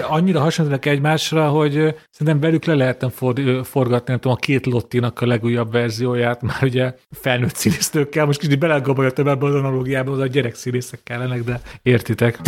annyira 0.00 0.40
hasonlítanak 0.40 0.86
egymásra, 0.86 1.48
hogy 1.48 1.72
szerintem 2.10 2.40
velük 2.40 2.64
le 2.64 2.74
lehetne 2.74 3.10
for, 3.10 3.34
forgatni, 3.64 4.10
nem 4.10 4.20
tudom, 4.20 4.36
a 4.36 4.40
két 4.40 4.66
Lottinak 4.66 5.20
a 5.20 5.26
legújabb 5.26 5.72
verzióját, 5.72 6.42
már 6.42 6.62
ugye 6.62 6.94
felnőtt 7.10 7.56
színésztőkkel, 7.56 8.26
most 8.26 8.38
kicsit 8.38 8.58
belegabajottam 8.58 9.28
ebbe 9.28 9.46
az 9.46 9.54
analógiába, 9.54 10.12
az 10.12 10.18
a 10.18 10.26
gyerek 10.26 10.54
színészek 10.54 11.00
kellenek, 11.02 11.44
de 11.44 11.60
értitek. 11.82 12.40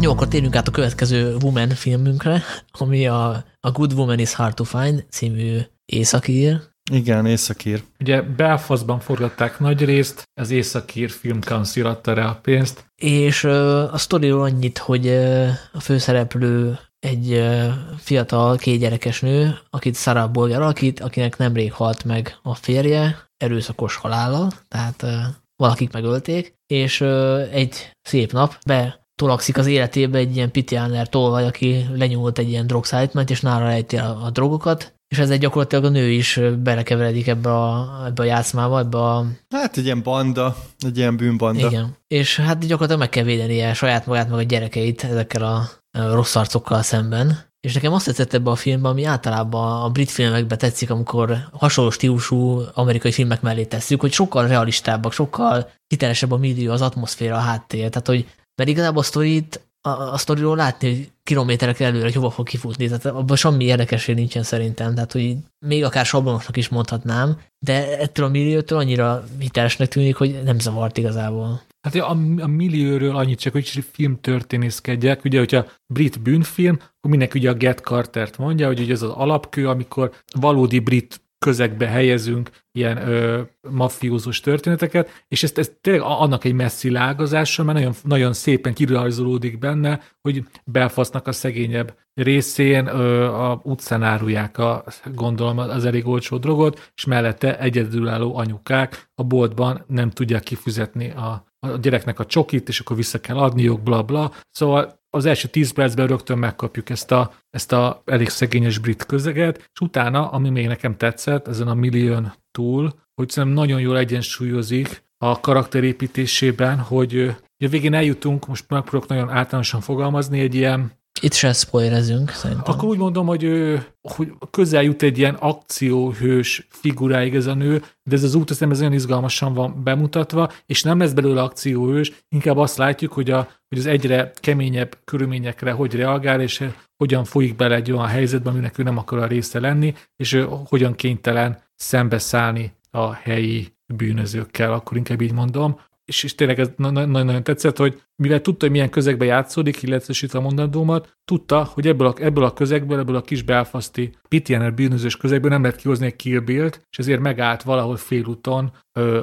Jó, 0.00 0.10
akkor 0.10 0.28
térjünk 0.28 0.56
át 0.56 0.68
a 0.68 0.70
következő 0.70 1.36
Woman 1.42 1.68
filmünkre, 1.68 2.42
ami 2.70 3.06
a, 3.06 3.44
a 3.60 3.70
Good 3.70 3.92
Woman 3.92 4.18
is 4.18 4.34
Hard 4.34 4.54
to 4.54 4.64
Find 4.64 5.04
című 5.10 5.58
északír. 5.86 6.60
Igen, 6.90 7.26
északír. 7.26 7.82
Ugye 8.00 8.22
Belfastban 8.22 9.00
forgatták 9.00 9.58
nagy 9.58 9.84
részt, 9.84 10.22
az 10.40 10.50
északír 10.50 11.10
Film 11.10 11.40
Council 11.40 11.86
adta 11.86 12.12
rá 12.12 12.28
a 12.28 12.38
pénzt. 12.42 12.84
És 12.94 13.44
uh, 13.44 13.52
a 13.94 13.98
sztoriról 13.98 14.42
annyit, 14.42 14.78
hogy 14.78 15.06
uh, 15.06 15.48
a 15.72 15.80
főszereplő 15.80 16.78
egy 16.98 17.32
uh, 17.32 17.66
fiatal 17.96 18.56
kétgyerekes 18.56 19.20
nő, 19.20 19.58
akit 19.70 19.96
Sarah 19.96 20.30
Bolger 20.30 20.60
alakít, 20.60 21.00
akinek 21.00 21.36
nemrég 21.36 21.72
halt 21.72 22.04
meg 22.04 22.38
a 22.42 22.54
férje, 22.54 23.28
erőszakos 23.36 23.96
halállal, 23.96 24.50
tehát 24.68 25.02
uh, 25.02 25.10
valakik 25.56 25.92
megölték, 25.92 26.54
és 26.66 27.00
uh, 27.00 27.48
egy 27.52 27.90
szép 28.02 28.32
nap 28.32 28.58
be 28.66 29.06
tolakszik 29.18 29.58
az 29.58 29.66
életébe 29.66 30.18
egy 30.18 30.36
ilyen 30.36 30.50
pitiáner 30.50 31.08
tolvaj, 31.08 31.46
aki 31.46 31.86
lenyúlt 31.94 32.38
egy 32.38 32.48
ilyen 32.48 32.66
drogszállítmányt, 32.66 33.30
és 33.30 33.40
nála 33.40 33.66
rejti 33.66 33.96
a, 33.96 34.24
a 34.24 34.30
drogokat, 34.30 34.92
és 35.08 35.18
ezzel 35.18 35.38
gyakorlatilag 35.38 35.84
a 35.84 35.88
nő 35.88 36.10
is 36.10 36.40
belekeveredik 36.58 37.26
ebbe 37.26 37.54
a, 37.54 38.02
ebbe 38.06 38.22
a 38.22 38.26
játszmába, 38.26 38.78
ebbe 38.78 38.98
a... 38.98 39.26
Hát 39.54 39.76
egy 39.76 39.84
ilyen 39.84 40.02
banda, 40.02 40.56
egy 40.78 40.96
ilyen 40.96 41.16
bűnbanda. 41.16 41.66
Igen. 41.66 41.96
És 42.06 42.36
hát 42.36 42.58
gyakorlatilag 42.58 43.00
meg 43.00 43.08
kell 43.08 43.24
védenie 43.24 43.74
saját 43.74 44.06
magát, 44.06 44.28
meg 44.28 44.38
a 44.38 44.42
gyerekeit 44.42 45.04
ezekkel 45.04 45.42
a 45.42 45.68
rossz 46.12 46.34
arcokkal 46.34 46.82
szemben. 46.82 47.46
És 47.60 47.74
nekem 47.74 47.92
azt 47.92 48.04
tetszett 48.04 48.34
ebbe 48.34 48.50
a 48.50 48.54
filmben, 48.54 48.90
ami 48.90 49.04
általában 49.04 49.82
a 49.82 49.90
brit 49.90 50.10
filmekben 50.10 50.58
tetszik, 50.58 50.90
amikor 50.90 51.36
hasonló 51.52 51.90
stílusú 51.90 52.62
amerikai 52.74 53.12
filmek 53.12 53.40
mellé 53.40 53.64
tesszük, 53.64 54.00
hogy 54.00 54.12
sokkal 54.12 54.46
realistábbak, 54.46 55.12
sokkal 55.12 55.70
hitelesebb 55.86 56.32
a 56.32 56.36
millió, 56.36 56.72
az 56.72 56.80
atmoszféra, 56.80 57.36
a 57.36 57.38
háttér. 57.38 57.88
Tehát, 57.88 58.06
hogy 58.06 58.26
mert 58.58 58.70
igazából 58.70 59.00
a 59.00 59.04
sztorit, 59.04 59.60
a, 59.80 59.90
a 59.90 60.16
sztoriról 60.16 60.56
látni, 60.56 60.88
hogy 60.88 61.10
kilométerek 61.22 61.80
előre, 61.80 62.04
hogy 62.04 62.14
hova 62.14 62.30
fog 62.30 62.46
kifutni, 62.46 62.86
tehát 62.86 63.06
abban 63.06 63.36
semmi 63.36 63.64
érdekesség 63.64 64.14
nincsen 64.14 64.42
szerintem, 64.42 64.94
tehát 64.94 65.12
hogy 65.12 65.36
még 65.66 65.84
akár 65.84 66.06
sablonosnak 66.06 66.56
is 66.56 66.68
mondhatnám, 66.68 67.40
de 67.58 67.98
ettől 67.98 68.26
a 68.26 68.28
milliótől 68.28 68.78
annyira 68.78 69.24
hitelesnek 69.38 69.88
tűnik, 69.88 70.16
hogy 70.16 70.40
nem 70.44 70.58
zavart 70.58 70.98
igazából. 70.98 71.62
Hát 71.80 71.94
a, 71.94 72.10
a 72.38 72.46
millióről 72.46 73.16
annyit 73.16 73.38
csak, 73.38 73.52
hogy 73.52 73.84
filmtörténészkedjek, 73.92 75.24
ugye, 75.24 75.38
hogyha 75.38 75.66
brit 75.86 76.20
bűnfilm, 76.20 76.74
akkor 76.74 77.10
mindenki 77.10 77.38
ugye 77.38 77.50
a 77.50 77.54
Get 77.54 77.78
Cartert 77.78 78.38
mondja, 78.38 78.66
hogy 78.66 78.80
ugye 78.80 78.92
ez 78.92 79.02
az 79.02 79.10
alapkő, 79.10 79.68
amikor 79.68 80.12
valódi 80.40 80.78
brit 80.78 81.20
közegbe 81.38 81.86
helyezünk 81.86 82.50
ilyen 82.72 83.08
ö, 83.08 83.40
mafiózus 83.70 84.40
történeteket, 84.40 85.24
és 85.28 85.42
ezt, 85.42 85.58
ezt 85.58 85.76
tényleg 85.80 86.02
annak 86.02 86.44
egy 86.44 86.52
messzi 86.52 86.90
lágazása, 86.90 87.64
mert 87.64 87.78
nagyon, 87.78 87.94
nagyon 88.02 88.32
szépen 88.32 88.74
kirajzolódik 88.74 89.58
benne, 89.58 90.00
hogy 90.20 90.44
Belfastnak 90.64 91.26
a 91.26 91.32
szegényebb 91.32 91.94
részén 92.14 92.86
ö, 92.86 93.24
a 93.24 93.60
utcán 93.62 94.02
árulják 94.02 94.58
a, 94.58 94.84
gondolom 95.14 95.58
az 95.58 95.84
elég 95.84 96.06
olcsó 96.06 96.36
drogot, 96.36 96.90
és 96.94 97.04
mellette 97.04 97.58
egyedülálló 97.58 98.36
anyukák 98.36 99.10
a 99.14 99.22
boltban 99.22 99.84
nem 99.86 100.10
tudják 100.10 100.42
kifizetni 100.42 101.10
a, 101.10 101.46
a 101.58 101.68
gyereknek 101.68 102.18
a 102.18 102.26
csokit, 102.26 102.68
és 102.68 102.80
akkor 102.80 102.96
vissza 102.96 103.20
kell 103.20 103.36
adniuk, 103.36 103.82
bla 103.82 104.02
bla. 104.02 104.32
Szóval 104.50 104.98
az 105.10 105.26
első 105.26 105.48
tíz 105.48 105.70
percben 105.70 106.06
rögtön 106.06 106.38
megkapjuk 106.38 106.90
ezt 106.90 107.12
a, 107.12 107.32
ezt 107.50 107.72
a 107.72 108.02
elég 108.04 108.28
szegényes 108.28 108.78
brit 108.78 109.06
közeget, 109.06 109.56
és 109.58 109.80
utána, 109.80 110.30
ami 110.30 110.50
még 110.50 110.66
nekem 110.66 110.96
tetszett, 110.96 111.48
ezen 111.48 111.68
a 111.68 111.74
millión 111.74 112.32
túl, 112.50 112.92
hogy 113.14 113.28
szerintem 113.30 113.58
nagyon 113.58 113.80
jól 113.80 113.98
egyensúlyozik 113.98 115.02
a 115.18 115.40
karakterépítésében, 115.40 116.78
hogy 116.78 117.36
a 117.64 117.68
végén 117.68 117.94
eljutunk, 117.94 118.46
most 118.46 118.64
megpróbálok 118.68 119.08
nagyon 119.08 119.30
általánosan 119.30 119.80
fogalmazni, 119.80 120.40
egy 120.40 120.54
ilyen 120.54 120.92
itt 121.20 121.32
se 121.32 121.52
spoilerezünk, 121.52 122.30
szerintem. 122.30 122.74
Akkor 122.74 122.88
úgy 122.88 122.98
mondom, 122.98 123.26
hogy, 123.26 123.74
hogy 124.02 124.32
közel 124.50 124.82
jut 124.82 125.02
egy 125.02 125.18
ilyen 125.18 125.34
akcióhős 125.34 126.66
figuráig 126.70 127.34
ez 127.34 127.46
a 127.46 127.54
nő, 127.54 127.82
de 128.02 128.16
ez 128.16 128.22
az 128.22 128.34
út 128.34 128.60
nem 128.60 128.70
ez 128.70 128.80
olyan 128.80 128.92
izgalmasan 128.92 129.54
van 129.54 129.82
bemutatva, 129.82 130.52
és 130.66 130.82
nem 130.82 130.98
lesz 130.98 131.12
belőle 131.12 131.42
akcióhős, 131.42 132.12
inkább 132.28 132.56
azt 132.56 132.76
látjuk, 132.76 133.12
hogy, 133.12 133.30
a, 133.30 133.48
hogy 133.68 133.78
az 133.78 133.86
egyre 133.86 134.30
keményebb 134.34 134.98
körülményekre 135.04 135.72
hogy 135.72 135.94
reagál, 135.94 136.40
és 136.40 136.64
hogyan 136.96 137.24
folyik 137.24 137.56
bele 137.56 137.74
egy 137.74 137.92
olyan 137.92 138.06
helyzetbe, 138.06 138.50
aminek 138.50 138.78
ő 138.78 138.82
nem 138.82 138.98
akar 138.98 139.18
a 139.18 139.26
része 139.26 139.60
lenni, 139.60 139.94
és 140.16 140.44
hogyan 140.68 140.94
kénytelen 140.94 141.62
szembeszállni 141.74 142.72
a 142.90 143.12
helyi 143.12 143.76
bűnözőkkel, 143.94 144.72
akkor 144.72 144.96
inkább 144.96 145.20
így 145.20 145.32
mondom 145.32 145.80
és, 146.08 146.22
és 146.22 146.34
tényleg 146.34 146.58
ez 146.58 146.70
nagyon-nagyon 146.76 147.42
tetszett, 147.42 147.76
hogy 147.76 148.02
mivel 148.16 148.40
tudta, 148.40 148.64
hogy 148.64 148.74
milyen 148.74 148.90
közegbe 148.90 149.24
játszódik, 149.24 149.82
illetve 149.82 150.38
a 150.38 150.40
mondandómat, 150.40 151.18
tudta, 151.24 151.64
hogy 151.64 151.86
ebből 151.86 152.06
a, 152.06 152.14
ebből 152.20 152.44
a 152.44 152.52
közegből, 152.52 152.98
ebből 152.98 153.16
a 153.16 153.20
kis 153.20 153.42
belfaszti 153.42 154.12
Pitjener 154.28 154.74
bűnözős 154.74 155.16
közegből 155.16 155.50
nem 155.50 155.62
lehet 155.62 155.76
kihozni 155.76 156.06
egy 156.06 156.16
Kill 156.16 156.40
Bill-t, 156.40 156.86
és 156.90 156.98
ezért 156.98 157.20
megállt 157.20 157.62
valahol 157.62 157.96
félúton 157.96 158.72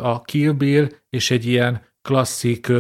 a 0.02 0.22
Kill 0.22 0.52
Bill, 0.52 0.88
és 1.10 1.32
egy 1.32 1.46
ilyen 1.46 1.82
klasszik 2.02 2.72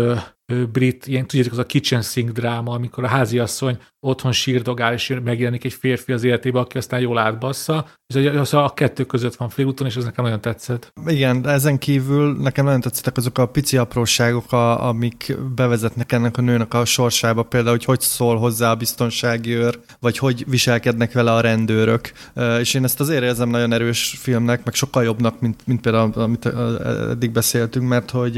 brit, 0.71 1.07
ilyen 1.07 1.27
tudjátok, 1.27 1.51
az 1.51 1.59
a 1.59 1.65
kitchen 1.65 2.01
sink 2.01 2.31
dráma, 2.31 2.73
amikor 2.73 3.03
a 3.03 3.07
háziasszony 3.07 3.77
otthon 4.05 4.31
sírdogál, 4.31 4.93
és 4.93 5.15
megjelenik 5.23 5.63
egy 5.63 5.73
férfi 5.73 6.11
az 6.11 6.23
életébe, 6.23 6.59
aki 6.59 6.77
aztán 6.77 6.99
jól 6.99 7.17
átbassza, 7.17 7.85
és 8.07 8.25
az 8.25 8.53
a 8.53 8.71
kettő 8.75 9.03
között 9.03 9.35
van 9.35 9.49
félúton, 9.49 9.87
és 9.87 9.95
ez 9.95 10.03
nekem 10.03 10.23
nagyon 10.23 10.41
tetszett. 10.41 10.93
Igen, 11.05 11.41
de 11.41 11.49
ezen 11.49 11.77
kívül 11.77 12.37
nekem 12.41 12.65
nagyon 12.65 12.81
tetszettek 12.81 13.17
azok 13.17 13.37
a 13.37 13.45
pici 13.45 13.77
apróságok, 13.77 14.51
a, 14.51 14.87
amik 14.87 15.37
bevezetnek 15.55 16.11
ennek 16.11 16.37
a 16.37 16.41
nőnek 16.41 16.73
a 16.73 16.85
sorsába, 16.85 17.43
például, 17.43 17.75
hogy 17.75 17.85
hogy 17.85 17.99
szól 17.99 18.37
hozzá 18.37 18.71
a 18.71 18.75
biztonsági 18.75 19.53
őr, 19.53 19.79
vagy 19.99 20.17
hogy 20.17 20.45
viselkednek 20.47 21.11
vele 21.11 21.33
a 21.33 21.41
rendőrök. 21.41 22.11
És 22.59 22.73
én 22.73 22.83
ezt 22.83 22.99
azért 22.99 23.23
érzem 23.23 23.49
nagyon 23.49 23.73
erős 23.73 24.15
filmnek, 24.19 24.63
meg 24.63 24.73
sokkal 24.73 25.03
jobbnak, 25.03 25.39
mint, 25.39 25.67
mint 25.67 25.81
például 25.81 26.11
amit 26.15 26.45
eddig 27.11 27.31
beszéltünk, 27.31 27.87
mert 27.87 28.11
hogy, 28.11 28.35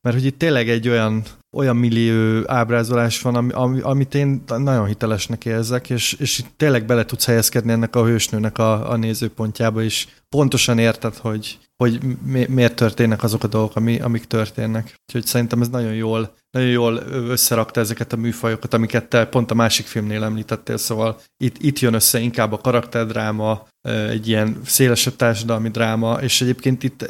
mert 0.00 0.16
hogy 0.16 0.24
itt 0.24 0.38
tényleg 0.38 0.68
egy 0.68 0.88
olyan 0.88 1.22
olyan 1.56 1.76
millió 1.76 2.42
ábrázolás 2.46 3.22
van, 3.22 3.34
ami, 3.34 3.52
ami, 3.52 3.80
amit 3.80 4.14
én 4.14 4.42
nagyon 4.46 4.86
hitelesnek 5.06 5.44
érzek, 5.44 5.90
és, 5.90 6.12
és 6.12 6.42
tényleg 6.56 6.86
bele 6.86 7.04
tudsz 7.04 7.26
helyezkedni 7.26 7.72
ennek 7.72 7.96
a 7.96 8.04
hősnőnek 8.04 8.58
a, 8.58 8.90
a 8.90 8.96
nézőpontjába, 8.96 9.82
és 9.82 10.06
pontosan 10.28 10.78
érted, 10.78 11.16
hogy, 11.16 11.58
hogy 11.76 12.00
mi, 12.24 12.46
miért 12.48 12.74
történnek 12.74 13.22
azok 13.22 13.44
a 13.44 13.46
dolgok, 13.46 13.76
ami, 13.76 14.00
amik 14.00 14.24
történnek. 14.24 14.94
Úgyhogy 15.06 15.26
szerintem 15.26 15.60
ez 15.60 15.68
nagyon 15.68 15.94
jól, 15.94 16.34
nagyon 16.50 16.70
jól 16.70 17.02
összerakta 17.28 17.80
ezeket 17.80 18.12
a 18.12 18.16
műfajokat, 18.16 18.74
amiket 18.74 19.08
te 19.08 19.26
pont 19.26 19.50
a 19.50 19.54
másik 19.54 19.86
filmnél 19.86 20.24
említettél, 20.24 20.76
szóval 20.76 21.20
itt, 21.44 21.56
itt 21.58 21.78
jön 21.78 21.94
össze 21.94 22.18
inkább 22.18 22.52
a 22.52 22.58
karakterdráma, 22.58 23.66
egy 23.88 24.28
ilyen 24.28 24.60
szélesebb 24.64 25.16
társadalmi 25.16 25.68
dráma, 25.68 26.18
és 26.20 26.40
egyébként 26.40 26.82
itt 26.82 27.02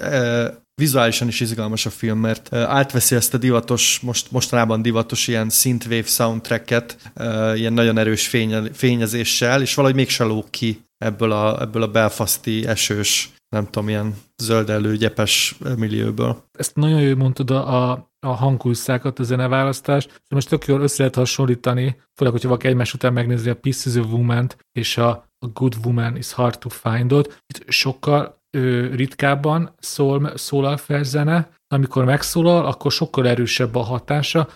vizuálisan 0.81 1.29
is 1.29 1.41
izgalmas 1.41 1.87
a 1.87 1.91
film, 1.91 2.19
mert 2.19 2.55
átveszi 2.55 3.15
ezt 3.15 3.35
a 3.35 3.39
divatos, 3.39 4.01
most, 4.01 4.31
mostanában 4.31 4.83
divatos 4.83 5.29
ilyen 5.29 5.51
synthwave 5.51 6.03
soundtracket, 6.03 7.13
ilyen 7.55 7.73
nagyon 7.73 7.99
erős 7.99 8.29
fénye, 8.29 8.73
fényezéssel, 8.73 9.63
és 9.63 9.75
valahogy 9.75 9.97
mégse 9.97 10.25
lóg 10.25 10.51
ki 10.51 10.81
ebből 10.99 11.33
a, 11.33 11.61
ebből 11.61 11.83
a 11.83 11.91
belfaszti 11.91 12.67
esős, 12.67 13.31
nem 13.49 13.65
tudom, 13.65 13.89
ilyen 13.89 14.15
zöldelő, 14.43 14.97
gyepes 14.97 15.57
millióból. 15.77 16.45
Ezt 16.59 16.77
nagyon 16.77 17.01
jól 17.01 17.17
mondtad 17.17 17.51
a, 17.51 17.91
a 18.27 18.33
hangkulszákat, 18.35 19.19
a 19.19 19.23
zeneválasztást, 19.23 20.09
de 20.09 20.35
most 20.35 20.49
tök 20.49 20.67
jól 20.67 20.81
össze 20.81 20.97
lehet 20.99 21.15
hasonlítani, 21.15 21.97
főleg, 22.15 22.33
hogyha 22.33 22.49
valaki 22.49 22.67
egymás 22.67 22.95
után 22.95 23.13
megnézi 23.13 23.51
a 23.51 23.57
Pieces 23.57 23.95
of 23.95 24.07
woman 24.07 24.51
és 24.73 24.97
a, 24.97 25.09
a 25.39 25.47
Good 25.47 25.75
Woman 25.85 26.17
is 26.17 26.33
Hard 26.33 26.59
to 26.59 26.69
Find-ot. 26.69 27.43
Itt 27.47 27.71
sokkal 27.71 28.45
ö, 28.57 28.95
ritkábban 28.95 29.75
szól, 29.79 30.33
szólal 30.35 30.77
fel 30.77 31.03
zene, 31.03 31.49
amikor 31.69 32.05
megszólal, 32.05 32.67
akkor 32.67 32.93
sokkal 32.93 33.29
erősebb 33.29 33.75
a 33.75 33.83
hatása. 33.83 34.49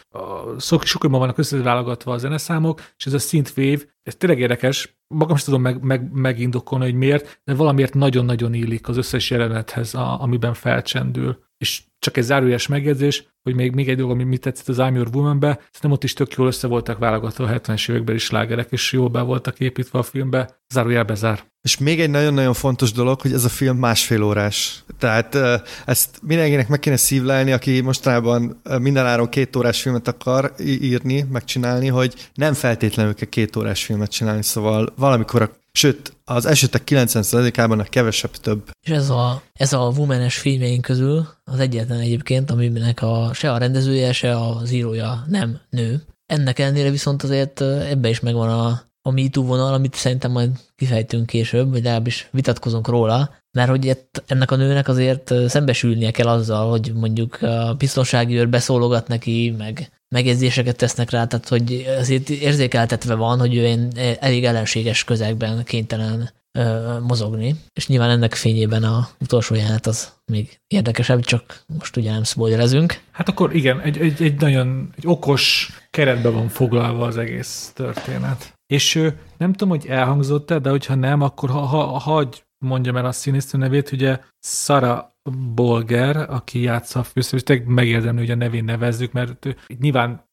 Sok, 0.59 0.84
sokkal 0.84 1.11
vannak 1.11 1.38
összeválogatva 1.38 2.12
a 2.12 2.18
zeneszámok, 2.18 2.80
és 2.96 3.07
ez 3.07 3.12
a 3.12 3.18
synthwave, 3.18 3.82
ez 4.03 4.16
tényleg 4.16 4.38
érdekes, 4.38 4.98
magam 5.14 5.36
is 5.36 5.44
tudom 5.44 5.62
meg, 5.62 5.82
meg, 5.82 6.12
megindokolni, 6.12 6.84
hogy 6.84 6.94
miért, 6.94 7.40
de 7.44 7.55
valamiért 7.55 7.94
nagyon-nagyon 7.94 8.55
illik 8.55 8.88
az 8.88 8.96
összes 8.96 9.30
jelenethez, 9.30 9.94
a, 9.94 10.22
amiben 10.22 10.55
felcsendül. 10.55 11.44
És 11.59 11.82
csak 11.98 12.16
egy 12.16 12.24
zárójeles 12.24 12.66
megjegyzés, 12.66 13.24
hogy 13.43 13.55
még, 13.55 13.72
még 13.72 13.88
egy 13.88 13.97
dolog, 13.97 14.11
ami 14.11 14.24
mit 14.24 14.41
tetszett 14.41 14.68
az 14.68 14.76
I'm 14.78 14.95
Your 14.95 15.09
Woman-be, 15.12 15.59
szerintem 15.61 15.91
ott 15.91 16.05
is 16.05 16.12
tök 16.12 16.32
jól 16.32 16.47
össze 16.47 16.66
voltak 16.66 16.99
válogatva 16.99 17.45
a 17.45 17.61
70-es 17.61 17.91
években 17.91 18.14
is 18.14 18.24
slágerek, 18.24 18.68
és 18.70 18.93
jól 18.93 19.09
be 19.09 19.20
voltak 19.20 19.61
építve 19.61 19.99
a 19.99 20.03
filmbe, 20.03 20.61
zárójel 20.68 21.05
bezár. 21.05 21.49
És 21.62 21.78
még 21.78 22.01
egy 22.01 22.11
nagyon-nagyon 22.11 22.53
fontos 22.53 22.93
dolog, 22.93 23.20
hogy 23.20 23.32
ez 23.32 23.45
a 23.45 23.49
film 23.49 23.76
másfél 23.76 24.22
órás. 24.22 24.84
Tehát 24.99 25.38
ezt 25.86 26.18
mindenkinek 26.22 26.68
meg 26.68 26.78
kéne 26.78 26.97
szívlelni, 26.97 27.53
aki 27.53 27.80
mostanában 27.80 28.61
mindenáron 28.78 29.28
két 29.28 29.57
órás 29.57 29.82
filmet 29.82 30.09
akar 30.09 30.53
írni, 30.61 31.24
megcsinálni, 31.30 31.88
hogy 31.88 32.14
nem 32.34 32.55
feltétlenül 32.55 33.14
kell 33.14 33.28
két 33.28 33.57
órás 33.57 33.84
filmet 33.84 34.11
csinálni, 34.11 34.43
szóval 34.43 34.93
valamikor 34.97 35.43
a 35.43 35.59
Sőt, 35.72 36.16
az 36.24 36.47
esetek 36.47 36.82
90%-ában 36.86 37.80
a 37.80 37.82
kevesebb 37.82 38.30
több. 38.30 38.70
És 38.86 38.91
ez 38.91 39.11
a, 39.11 39.43
ez 39.53 39.72
a 39.72 39.93
Woman-es 39.97 40.38
filmjeink 40.38 40.82
közül 40.82 41.28
az 41.45 41.59
egyetlen 41.59 42.01
egyébként, 42.01 42.51
aminek 42.51 43.03
a, 43.03 43.30
se 43.33 43.53
a 43.53 43.59
rendezője, 43.59 44.12
se 44.12 44.41
az 44.41 44.70
írója 44.70 45.24
nem 45.28 45.61
nő. 45.70 46.03
Ennek 46.26 46.59
ellenére 46.59 46.91
viszont 46.91 47.22
azért 47.22 47.61
ebbe 47.61 48.09
is 48.09 48.20
megvan 48.20 48.49
a, 48.49 48.83
a 49.03 49.11
MeToo 49.11 49.45
vonal, 49.45 49.74
amit 49.74 49.95
szerintem 49.95 50.31
majd 50.31 50.51
kifejtünk 50.76 51.26
később, 51.26 51.70
vagy 51.70 51.83
legalábbis 51.83 52.28
vitatkozunk 52.31 52.89
róla, 52.89 53.35
mert 53.53 53.70
hogy 53.70 53.99
ennek 54.26 54.51
a 54.51 54.57
nőnek 54.57 54.89
azért 54.89 55.35
szembesülnie 55.49 56.11
kell 56.11 56.28
azzal, 56.28 56.70
hogy 56.70 56.93
mondjuk 56.95 57.43
a 57.43 57.74
biztonsági 57.78 58.37
őr 58.37 58.49
beszólogat 58.49 59.09
neki, 59.09 59.55
meg 59.59 59.91
megjegyzéseket 60.09 60.76
tesznek 60.76 61.11
rá, 61.11 61.26
tehát 61.26 61.49
hogy 61.49 61.87
azért 61.99 62.28
érzékeltetve 62.28 63.14
van, 63.14 63.39
hogy 63.39 63.55
ő 63.55 63.89
elég 64.20 64.45
ellenséges 64.45 65.05
közegben 65.05 65.64
kénytelen 65.64 66.31
ö, 66.59 66.98
mozogni, 67.01 67.55
és 67.72 67.86
nyilván 67.86 68.11
ennek 68.11 68.34
fényében 68.34 68.82
a 68.82 69.09
utolsó 69.20 69.55
jelenet 69.55 69.86
az 69.86 70.12
még 70.24 70.61
érdekesebb, 70.66 71.20
csak 71.20 71.62
most 71.78 71.96
ugye 71.96 72.11
nem 72.11 72.22
spoilerezünk. 72.22 73.01
Hát 73.11 73.28
akkor 73.28 73.55
igen, 73.55 73.80
egy, 73.80 73.98
egy, 73.98 74.22
egy 74.22 74.40
nagyon 74.40 74.92
egy 74.96 75.07
okos 75.07 75.70
keretbe 75.90 76.28
van 76.28 76.48
foglalva 76.48 77.07
az 77.07 77.16
egész 77.16 77.72
történet. 77.74 78.59
És 78.66 79.12
nem 79.36 79.53
tudom, 79.53 79.68
hogy 79.68 79.86
elhangzott-e, 79.86 80.59
de 80.59 80.70
hogyha 80.70 80.94
nem, 80.94 81.20
akkor 81.20 81.51
ha, 81.51 81.61
ha, 81.61 81.84
hagy 81.84 82.44
mondjam 82.64 82.96
el 82.96 83.07
a 83.07 83.12
színésznő 83.12 83.59
nevét, 83.59 83.92
ugye 83.92 84.20
Sara 84.40 85.14
Bolger, 85.55 86.16
aki 86.16 86.61
játsza 86.61 87.01
a 87.01 87.03
főszereplőt, 87.03 87.66
megérdemli, 87.66 88.20
hogy 88.20 88.30
a 88.30 88.34
nevén 88.34 88.64
nevezzük, 88.64 89.12
mert 89.12 89.57
nyilván 89.78 90.28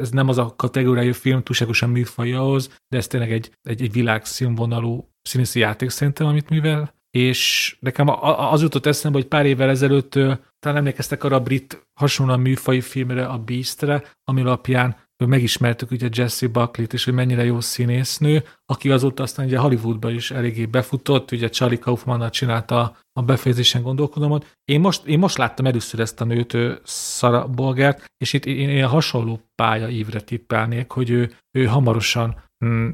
ez 0.00 0.10
nem 0.10 0.28
az 0.28 0.38
a 0.38 0.54
kategóriájú 0.56 1.12
film 1.12 1.42
túlságosan 1.42 1.90
műfaj 1.90 2.32
ahhoz, 2.32 2.78
de 2.88 2.96
ez 2.96 3.06
tényleg 3.06 3.32
egy, 3.32 3.52
egy, 3.62 3.82
egy 3.82 3.92
világszínvonalú 3.92 5.08
színészi 5.28 5.58
játék 5.58 5.90
szerintem, 5.90 6.26
amit 6.26 6.48
művel, 6.48 6.94
és 7.10 7.76
nekem 7.80 8.08
az 8.50 8.62
jutott 8.62 8.86
eszembe, 8.86 9.18
hogy 9.18 9.28
pár 9.28 9.46
évvel 9.46 9.68
ezelőtt 9.68 10.12
talán 10.58 10.76
emlékeztek 10.76 11.24
arra 11.24 11.36
a 11.36 11.40
brit 11.40 11.86
hasonlóan 11.94 12.40
műfai 12.40 12.80
filmre, 12.80 13.26
a 13.26 13.38
Beastre, 13.38 14.02
ami 14.24 14.40
alapján 14.40 14.96
megismertük 15.26 15.90
ugye 15.90 16.08
Jessie 16.12 16.48
Buckley-t 16.48 16.92
is, 16.92 17.04
hogy 17.04 17.14
mennyire 17.14 17.44
jó 17.44 17.60
színésznő, 17.60 18.44
aki 18.66 18.90
azóta 18.90 19.22
aztán 19.22 19.46
ugye 19.46 19.58
Hollywoodba 19.58 20.10
is 20.10 20.30
eléggé 20.30 20.66
befutott, 20.66 21.30
ugye 21.30 21.48
Charlie 21.48 21.78
Kaufmannal 21.78 22.30
csinálta 22.30 22.96
a 23.12 23.22
befejezésen 23.22 23.82
gondolkodomat. 23.82 24.56
Én 24.64 24.80
most, 24.80 25.06
én 25.06 25.18
most 25.18 25.36
láttam 25.36 25.66
először 25.66 26.00
ezt 26.00 26.20
a 26.20 26.24
nőt, 26.24 26.56
Sarah 26.84 27.50
Bolgert, 27.50 28.04
és 28.16 28.32
itt 28.32 28.46
én, 28.46 28.68
én 28.68 28.86
hasonló 28.86 29.40
pálya 29.54 29.88
ívre 29.88 30.20
tippelnék, 30.20 30.90
hogy 30.90 31.10
ő, 31.10 31.36
ő 31.50 31.64
hamarosan 31.64 32.42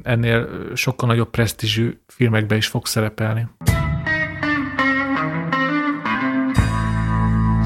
ennél 0.03 0.47
sokkal 0.75 1.07
nagyobb 1.07 1.29
presztízsű 1.29 1.99
filmekbe 2.07 2.55
is 2.55 2.67
fog 2.67 2.85
szerepelni. 2.85 3.47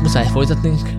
Muszáj 0.01 0.27
folytatnunk, 0.27 0.89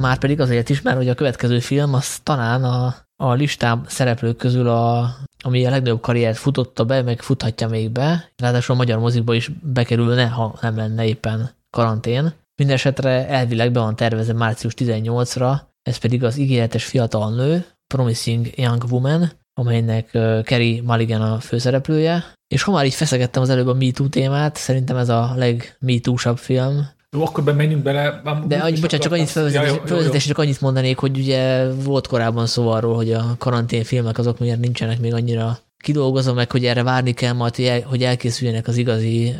már 0.00 0.18
pedig 0.18 0.40
azért 0.40 0.68
is, 0.68 0.82
mert 0.82 0.96
hogy 0.96 1.08
a 1.08 1.14
következő 1.14 1.58
film 1.58 1.94
az 1.94 2.18
talán 2.18 2.64
a, 2.64 2.94
a 3.16 3.32
listám 3.32 3.84
szereplők 3.86 4.36
közül 4.36 4.68
a, 4.68 5.14
ami 5.40 5.66
a 5.66 5.70
legnagyobb 5.70 6.00
karriert 6.00 6.36
futotta 6.36 6.84
be, 6.84 7.02
meg 7.02 7.22
futhatja 7.22 7.68
még 7.68 7.90
be, 7.90 8.30
ráadásul 8.36 8.74
a 8.74 8.78
magyar 8.78 8.98
mozikba 8.98 9.34
is 9.34 9.50
bekerülne, 9.62 10.26
ha 10.28 10.58
nem 10.60 10.76
lenne 10.76 11.06
éppen 11.06 11.50
karantén. 11.70 12.32
Mindenesetre 12.56 13.28
elvileg 13.28 13.72
be 13.72 13.80
van 13.80 13.96
tervezve 13.96 14.32
március 14.32 14.74
18-ra, 14.76 15.60
ez 15.82 15.96
pedig 15.96 16.24
az 16.24 16.36
ígéretes 16.36 16.84
fiatal 16.84 17.34
nő, 17.34 17.64
Promising 17.86 18.50
Young 18.56 18.84
Woman, 18.90 19.30
amelynek 19.54 20.10
Kerry 20.42 20.80
Mulligan 20.80 21.20
a 21.20 21.40
főszereplője, 21.40 22.24
és 22.54 22.62
ha 22.62 22.72
már 22.72 22.84
így 22.84 22.94
feszegettem 22.94 23.42
az 23.42 23.50
előbb 23.50 23.66
a 23.66 23.74
MeToo 23.74 24.08
témát, 24.08 24.56
szerintem 24.56 24.96
ez 24.96 25.08
a 25.08 25.32
legmetoo 25.36 26.36
film, 26.36 26.92
jó, 27.16 27.22
akkor 27.22 27.44
bemenjünk 27.44 27.82
bele. 27.82 28.22
De 28.46 28.56
annyi, 28.56 28.80
bocsánat, 28.80 29.02
csak 29.02 29.12
annyit 29.12 29.28
felvezetés, 29.28 30.26
csak 30.26 30.38
annyit 30.38 30.60
mondanék, 30.60 30.98
hogy 30.98 31.18
ugye 31.18 31.72
volt 31.72 32.06
korábban 32.06 32.46
szó 32.46 32.68
arról, 32.68 32.94
hogy 32.94 33.12
a 33.12 33.34
karanténfilmek 33.38 34.18
azok 34.18 34.38
miért 34.38 34.60
nincsenek 34.60 35.00
még 35.00 35.14
annyira 35.14 35.58
kidolgozva, 35.76 36.32
meg 36.32 36.50
hogy 36.50 36.64
erre 36.64 36.82
várni 36.82 37.12
kell 37.12 37.32
majd, 37.32 37.54
hogy 37.84 38.02
elkészüljenek 38.02 38.68
az 38.68 38.76
igazi, 38.76 39.34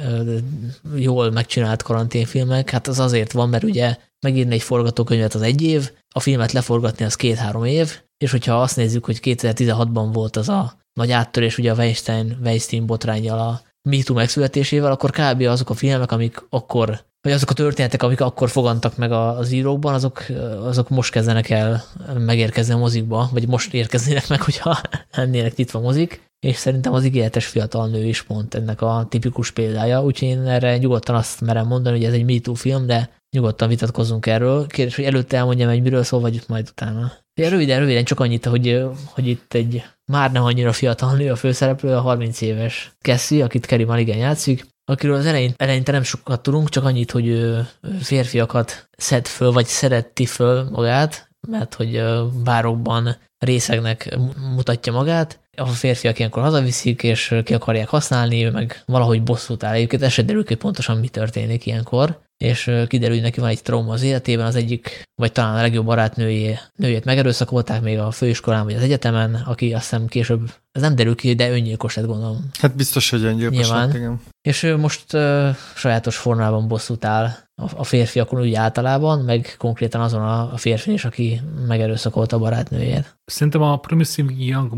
jól 0.97 1.31
megcsinált 1.31 1.83
karanténfilmek. 1.83 2.71
Hát 2.71 2.87
az 2.87 2.99
azért 2.99 3.33
van, 3.33 3.49
mert 3.49 3.65
ugye 3.65 3.97
megírni 4.21 4.55
egy 4.55 4.63
forgatókönyvet 4.63 5.35
az 5.35 5.43
egy 5.43 5.63
év, 5.63 5.91
a 6.15 6.21
filmet 6.21 6.53
leforgatni 6.53 7.05
az 7.05 7.15
két-három 7.15 7.65
év, 7.65 7.99
és 8.19 8.31
hogyha 8.31 8.63
azt 8.63 8.77
nézzük, 8.77 9.05
hogy 9.05 9.21
2016-ban 9.23 10.09
volt 10.13 10.37
az 10.37 10.49
a 10.49 10.73
nagy 10.93 11.11
áttörés 11.11 11.59
ugye 11.59 11.73
a 11.73 11.77
Weinstein, 11.77 12.39
Weinstein 12.43 12.87
botrányjal 12.87 13.39
a 13.39 13.61
MeToo 13.89 14.17
megszületésével, 14.17 14.91
akkor 14.91 15.11
kb. 15.11 15.41
azok 15.41 15.71
a 15.71 15.75
filmek, 15.75 16.13
amik 16.13 16.47
akkor 16.49 17.05
vagy 17.25 17.33
azok 17.33 17.51
a 17.51 17.55
történetek, 17.55 18.03
amik 18.03 18.21
akkor 18.21 18.51
fogantak 18.51 18.97
meg 18.97 19.13
az 19.13 19.53
írókban, 19.53 19.95
azok, 19.95 20.27
azok 20.63 20.89
most 20.89 21.13
kezdenek 21.13 21.51
el 21.51 21.85
megérkezni 22.19 22.73
a 22.73 22.79
mozikba, 22.79 23.29
vagy 23.33 23.49
most 23.49 23.75
érkeznének 23.75 24.29
meg, 24.29 24.43
hogyha 24.43 24.81
lennének 25.15 25.57
nyitva 25.57 25.81
mozik, 25.81 26.23
és 26.47 26.57
szerintem 26.57 26.93
az 26.93 27.05
ígéretes 27.05 27.47
fiatal 27.47 27.89
nő 27.89 28.05
is 28.05 28.23
pont 28.23 28.55
ennek 28.55 28.83
a 28.83 29.07
tipikus 29.09 29.51
példája, 29.51 30.05
úgyhogy 30.05 30.29
én 30.29 30.47
erre 30.47 30.77
nyugodtan 30.77 31.15
azt 31.15 31.41
merem 31.41 31.67
mondani, 31.67 31.97
hogy 31.97 32.07
ez 32.07 32.13
egy 32.13 32.25
MeToo 32.25 32.55
film, 32.55 32.87
de 32.87 33.11
nyugodtan 33.35 33.69
vitatkozzunk 33.69 34.27
erről. 34.27 34.67
Kérdés, 34.67 34.97
hogy 34.97 35.05
előtte 35.05 35.37
elmondjam, 35.37 35.69
hogy 35.69 35.83
miről 35.83 36.03
szól, 36.03 36.21
vagy 36.21 36.41
majd 36.49 36.69
utána. 36.71 37.13
Ja, 37.41 37.49
röviden, 37.49 37.79
röviden, 37.79 38.05
csak 38.05 38.21
annyit, 38.21 38.45
hogy, 38.45 38.85
hogy 39.07 39.27
itt 39.27 39.55
egy 39.55 39.83
már 40.13 40.33
nem 40.33 40.43
annyira 40.43 40.73
fiatal 40.73 41.17
nő 41.17 41.31
a 41.31 41.37
főszereplő, 41.37 41.95
a 41.95 42.01
30 42.01 42.41
éves 42.41 42.93
Cassie, 43.01 43.45
akit 43.45 43.67
Kerry 43.67 43.85
Mulligan 43.85 44.17
játszik, 44.17 44.67
akiről 44.85 45.17
az 45.17 45.27
elején, 45.27 45.55
eleinte 45.57 45.93
nem 45.93 46.03
sokat 46.03 46.43
tudunk, 46.43 46.69
csak 46.69 46.85
annyit, 46.85 47.11
hogy 47.11 47.55
férfiakat 48.01 48.89
szed 48.97 49.27
föl, 49.27 49.53
vagy 49.53 49.67
szeretti 49.67 50.27
föl 50.27 50.69
magát, 50.71 51.29
mert 51.49 51.75
hogy 51.75 52.03
bárokban 52.45 53.17
részegnek 53.39 54.19
mutatja 54.55 54.93
magát, 54.93 55.41
a 55.57 55.67
férfiak 55.67 56.19
ilyenkor 56.19 56.43
hazaviszik, 56.43 57.03
és 57.03 57.35
ki 57.45 57.55
akarják 57.55 57.89
használni, 57.89 58.45
ő 58.45 58.51
meg 58.51 58.83
valahogy 58.87 59.23
bosszút 59.23 59.65
áll. 59.65 59.75
Egyébként 59.75 60.45
ki 60.45 60.55
pontosan 60.55 60.97
mi 60.97 61.09
történik 61.09 61.67
ilyenkor, 61.67 62.21
és 62.45 62.71
kiderül, 62.89 63.15
hogy 63.15 63.25
neki 63.25 63.41
van 63.41 63.49
egy 63.49 63.63
trauma 63.63 63.93
az 63.93 64.03
életében, 64.03 64.47
az 64.47 64.55
egyik, 64.55 65.03
vagy 65.15 65.33
talán 65.33 65.57
a 65.57 65.61
legjobb 65.61 65.85
barátnőjé, 65.85 66.59
nőjét 66.77 67.05
megerőszakolták 67.05 67.83
még 67.83 67.99
a 67.99 68.11
főiskolán, 68.11 68.65
vagy 68.65 68.75
az 68.75 68.83
egyetemen, 68.83 69.35
aki 69.35 69.73
azt 69.73 69.83
hiszem 69.83 70.07
később, 70.07 70.51
ez 70.73 70.83
nem 70.83 70.95
derül 70.95 71.15
ki, 71.15 71.35
de 71.35 71.51
öngyilkos 71.51 71.97
lett 71.97 72.07
gondolom. 72.07 72.51
Hát 72.61 72.77
biztos, 72.77 73.11
hogy 73.11 73.25
öngyilkos 73.25 73.59
Nyilván. 73.59 73.87
lett, 73.87 73.97
igen. 73.97 74.21
És 74.43 74.63
ő 74.63 74.77
most 74.77 75.13
uh, 75.13 75.49
sajátos 75.75 76.17
formában 76.17 76.69
bosszút 76.69 77.05
áll 77.05 77.31
a 77.77 77.85
férfiakon 77.85 78.41
úgy 78.41 78.55
általában, 78.55 79.19
meg 79.19 79.55
konkrétan 79.59 80.01
azon 80.01 80.23
a 80.23 80.57
férfi 80.57 80.93
is, 80.93 81.05
aki 81.05 81.41
megerőszakolta 81.67 82.37
a 82.37 82.39
barátnőjét. 82.39 83.17
Szerintem 83.25 83.63
a 83.63 83.77
Promising 83.77 84.33
Young 84.39 84.73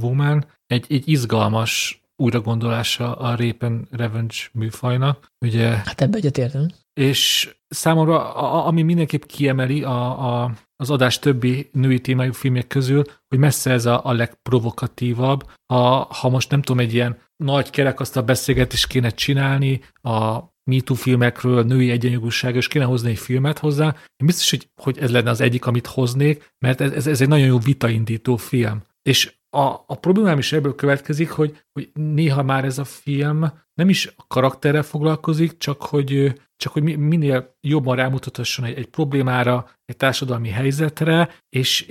Woman 0.00 0.46
egy, 0.66 0.86
egy 0.88 1.08
izgalmas 1.08 2.02
újragondolása 2.16 3.14
a 3.14 3.30
Rape 3.30 3.66
and 3.66 3.86
Revenge 3.90 4.34
műfajnak. 4.52 5.32
Ugye, 5.40 5.68
hát 5.68 6.00
ebbe 6.00 6.16
egyetértünk. 6.16 6.72
És 6.94 7.54
számomra, 7.68 8.34
a, 8.34 8.66
ami 8.66 8.82
mindenképp 8.82 9.22
kiemeli 9.22 9.82
a, 9.82 10.42
a, 10.42 10.52
az 10.76 10.90
adás 10.90 11.18
többi 11.18 11.68
női 11.72 12.00
témájú 12.00 12.32
filmek 12.32 12.66
közül, 12.66 13.02
hogy 13.28 13.38
messze 13.38 13.70
ez 13.70 13.86
a, 13.86 14.04
a 14.04 14.12
legprovokatívabb. 14.12 15.50
A, 15.66 15.76
ha 16.14 16.28
most 16.28 16.50
nem 16.50 16.62
tudom, 16.62 16.80
egy 16.80 16.94
ilyen 16.94 17.18
nagy 17.36 17.70
kerekasztal 17.70 18.22
beszélgetést 18.22 18.86
kéne 18.86 19.10
csinálni 19.10 19.80
a 20.02 20.38
MeToo 20.70 20.96
filmekről, 20.96 21.62
női 21.62 21.90
egyenjogúság, 21.90 22.56
és 22.56 22.68
kéne 22.68 22.84
hozni 22.84 23.10
egy 23.10 23.18
filmet 23.18 23.58
hozzá. 23.58 23.86
Én 24.16 24.26
biztos, 24.26 24.50
hogy, 24.50 24.68
hogy 24.82 24.98
ez 24.98 25.10
lenne 25.10 25.30
az 25.30 25.40
egyik, 25.40 25.66
amit 25.66 25.86
hoznék, 25.86 26.54
mert 26.58 26.80
ez, 26.80 26.92
ez, 26.92 27.06
ez 27.06 27.20
egy 27.20 27.28
nagyon 27.28 27.46
jó 27.46 27.58
vitaindító 27.58 28.36
film. 28.36 28.82
És 29.02 29.34
a, 29.56 29.64
a 29.86 29.94
problémám 30.00 30.38
is 30.38 30.52
ebből 30.52 30.74
következik, 30.74 31.30
hogy, 31.30 31.64
hogy 31.72 31.90
néha 31.94 32.42
már 32.42 32.64
ez 32.64 32.78
a 32.78 32.84
film 32.84 33.52
nem 33.74 33.88
is 33.88 34.06
a 34.16 34.26
karakterrel 34.26 34.82
foglalkozik, 34.82 35.58
csak 35.58 35.82
hogy, 35.82 36.40
csak 36.62 36.72
hogy 36.72 36.82
minél 36.98 37.54
jobban 37.60 37.96
rámutatasson 37.96 38.64
egy, 38.64 38.78
egy 38.78 38.86
problémára, 38.86 39.70
egy 39.84 39.96
társadalmi 39.96 40.48
helyzetre, 40.48 41.28
és 41.48 41.86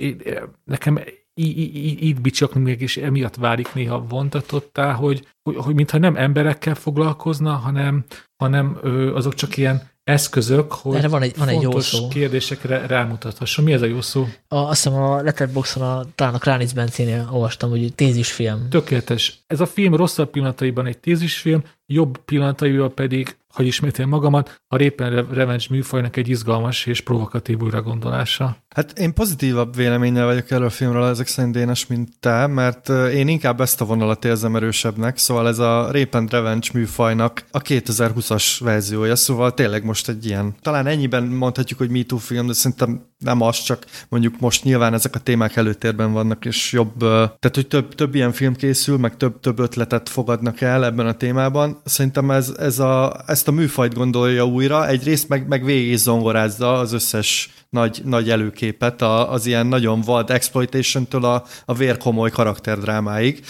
nekem 0.64 1.00
így 1.34 2.20
bicsakni 2.20 2.60
még, 2.60 2.80
és 2.80 2.96
emiatt 2.96 3.34
válik 3.34 3.74
néha 3.74 4.04
vontatottá, 4.06 4.92
hogy, 4.92 5.26
hogy, 5.42 5.56
hogy 5.56 5.74
mintha 5.74 5.98
nem 5.98 6.16
emberekkel 6.16 6.74
foglalkozna, 6.74 7.52
hanem, 7.52 8.04
hanem 8.36 8.78
azok 9.14 9.34
csak 9.34 9.56
ilyen 9.56 9.90
eszközök, 10.04 10.72
hogy 10.72 10.96
Erre 10.96 11.08
van 11.08 11.22
egy- 11.22 11.36
van 11.36 11.48
egy 11.48 11.62
jó 11.62 11.80
szó. 11.80 12.08
kérdésekre 12.08 12.86
rámutathasson. 12.86 13.64
Mi 13.64 13.72
ez 13.72 13.82
a 13.82 13.86
jó 13.86 14.00
szó? 14.00 14.26
A, 14.48 14.56
azt 14.56 14.82
hiszem 14.82 14.98
a 15.02 15.22
Letterboxdon, 15.22 15.88
a, 15.88 16.04
talán 16.14 16.34
a 16.34 16.38
Kranitz 16.38 16.72
Bencénél 16.72 17.28
olvastam, 17.32 17.70
hogy 17.70 17.94
tézisfilm. 17.94 18.68
Tökéletes. 18.68 19.38
Ez 19.46 19.60
a 19.60 19.66
film 19.66 19.94
rosszabb 19.96 20.30
pillanataiban 20.30 20.86
egy 20.86 20.98
tézisfilm, 20.98 21.62
jobb 21.86 22.18
pillanataiban 22.18 22.94
pedig, 22.94 23.36
hogy 23.52 23.66
ismételjem 23.66 24.10
magamat, 24.10 24.62
a 24.68 24.76
Rape 24.76 25.04
and 25.04 25.34
Revenge 25.34 25.64
műfajnak 25.70 26.16
egy 26.16 26.28
izgalmas 26.28 26.86
és 26.86 27.00
provokatív 27.00 27.60
újragondolása. 27.60 28.56
Hát 28.74 28.98
én 28.98 29.14
pozitívabb 29.14 29.76
véleménnyel 29.76 30.26
vagyok 30.26 30.50
erről 30.50 30.66
a 30.66 30.70
filmről 30.70 31.04
ezek 31.04 31.26
szerint 31.26 31.54
Dénes, 31.54 31.86
mint 31.86 32.08
te, 32.20 32.46
mert 32.46 32.88
én 32.88 33.28
inkább 33.28 33.60
ezt 33.60 33.80
a 33.80 33.84
vonalat 33.84 34.24
érzem 34.24 34.56
erősebbnek, 34.56 35.18
szóval 35.18 35.48
ez 35.48 35.58
a 35.58 35.90
Rape 35.92 36.18
and 36.18 36.30
Revenge 36.30 36.68
műfajnak 36.72 37.44
a 37.50 37.62
2020-as 37.62 38.56
verziója, 38.60 39.16
szóval 39.16 39.54
tényleg 39.54 39.84
most 39.84 40.08
egy 40.08 40.26
ilyen, 40.26 40.54
talán 40.60 40.86
ennyiben 40.86 41.24
mondhatjuk, 41.24 41.78
hogy 41.78 41.90
Me 41.90 42.02
Too 42.02 42.18
film, 42.18 42.46
de 42.46 42.52
szerintem 42.52 43.10
nem 43.18 43.40
az, 43.40 43.62
csak 43.62 43.84
mondjuk 44.08 44.40
most 44.40 44.64
nyilván 44.64 44.94
ezek 44.94 45.14
a 45.14 45.18
témák 45.18 45.56
előtérben 45.56 46.12
vannak, 46.12 46.44
és 46.44 46.72
jobb, 46.72 46.98
tehát 46.98 47.52
hogy 47.54 47.66
több, 47.66 47.94
több 47.94 48.14
ilyen 48.14 48.32
film 48.32 48.54
készül, 48.54 48.98
meg 48.98 49.16
több, 49.16 49.40
több 49.40 49.58
ötletet 49.58 50.08
fogadnak 50.08 50.60
el 50.60 50.84
ebben 50.84 51.06
a 51.06 51.12
témában. 51.12 51.80
Szerintem 51.84 52.30
ez, 52.30 52.48
ez 52.58 52.78
a, 52.78 53.22
ezt 53.42 53.50
a 53.50 53.60
műfajt 53.60 53.94
gondolja 53.94 54.46
újra, 54.46 54.88
egyrészt 54.88 55.28
meg, 55.28 55.48
meg 55.48 55.64
végig 55.64 55.96
zongorázza 55.96 56.78
az 56.78 56.92
összes 56.92 57.50
nagy, 57.72 58.02
nagy 58.04 58.30
előképet, 58.30 59.02
a, 59.02 59.32
az 59.32 59.46
ilyen 59.46 59.66
nagyon 59.66 60.00
vad 60.00 60.30
exploitation-től 60.30 61.24
a, 61.24 61.44
a 61.64 61.74
vérkomoly 61.74 62.30
karakterdrámáig. 62.30 63.44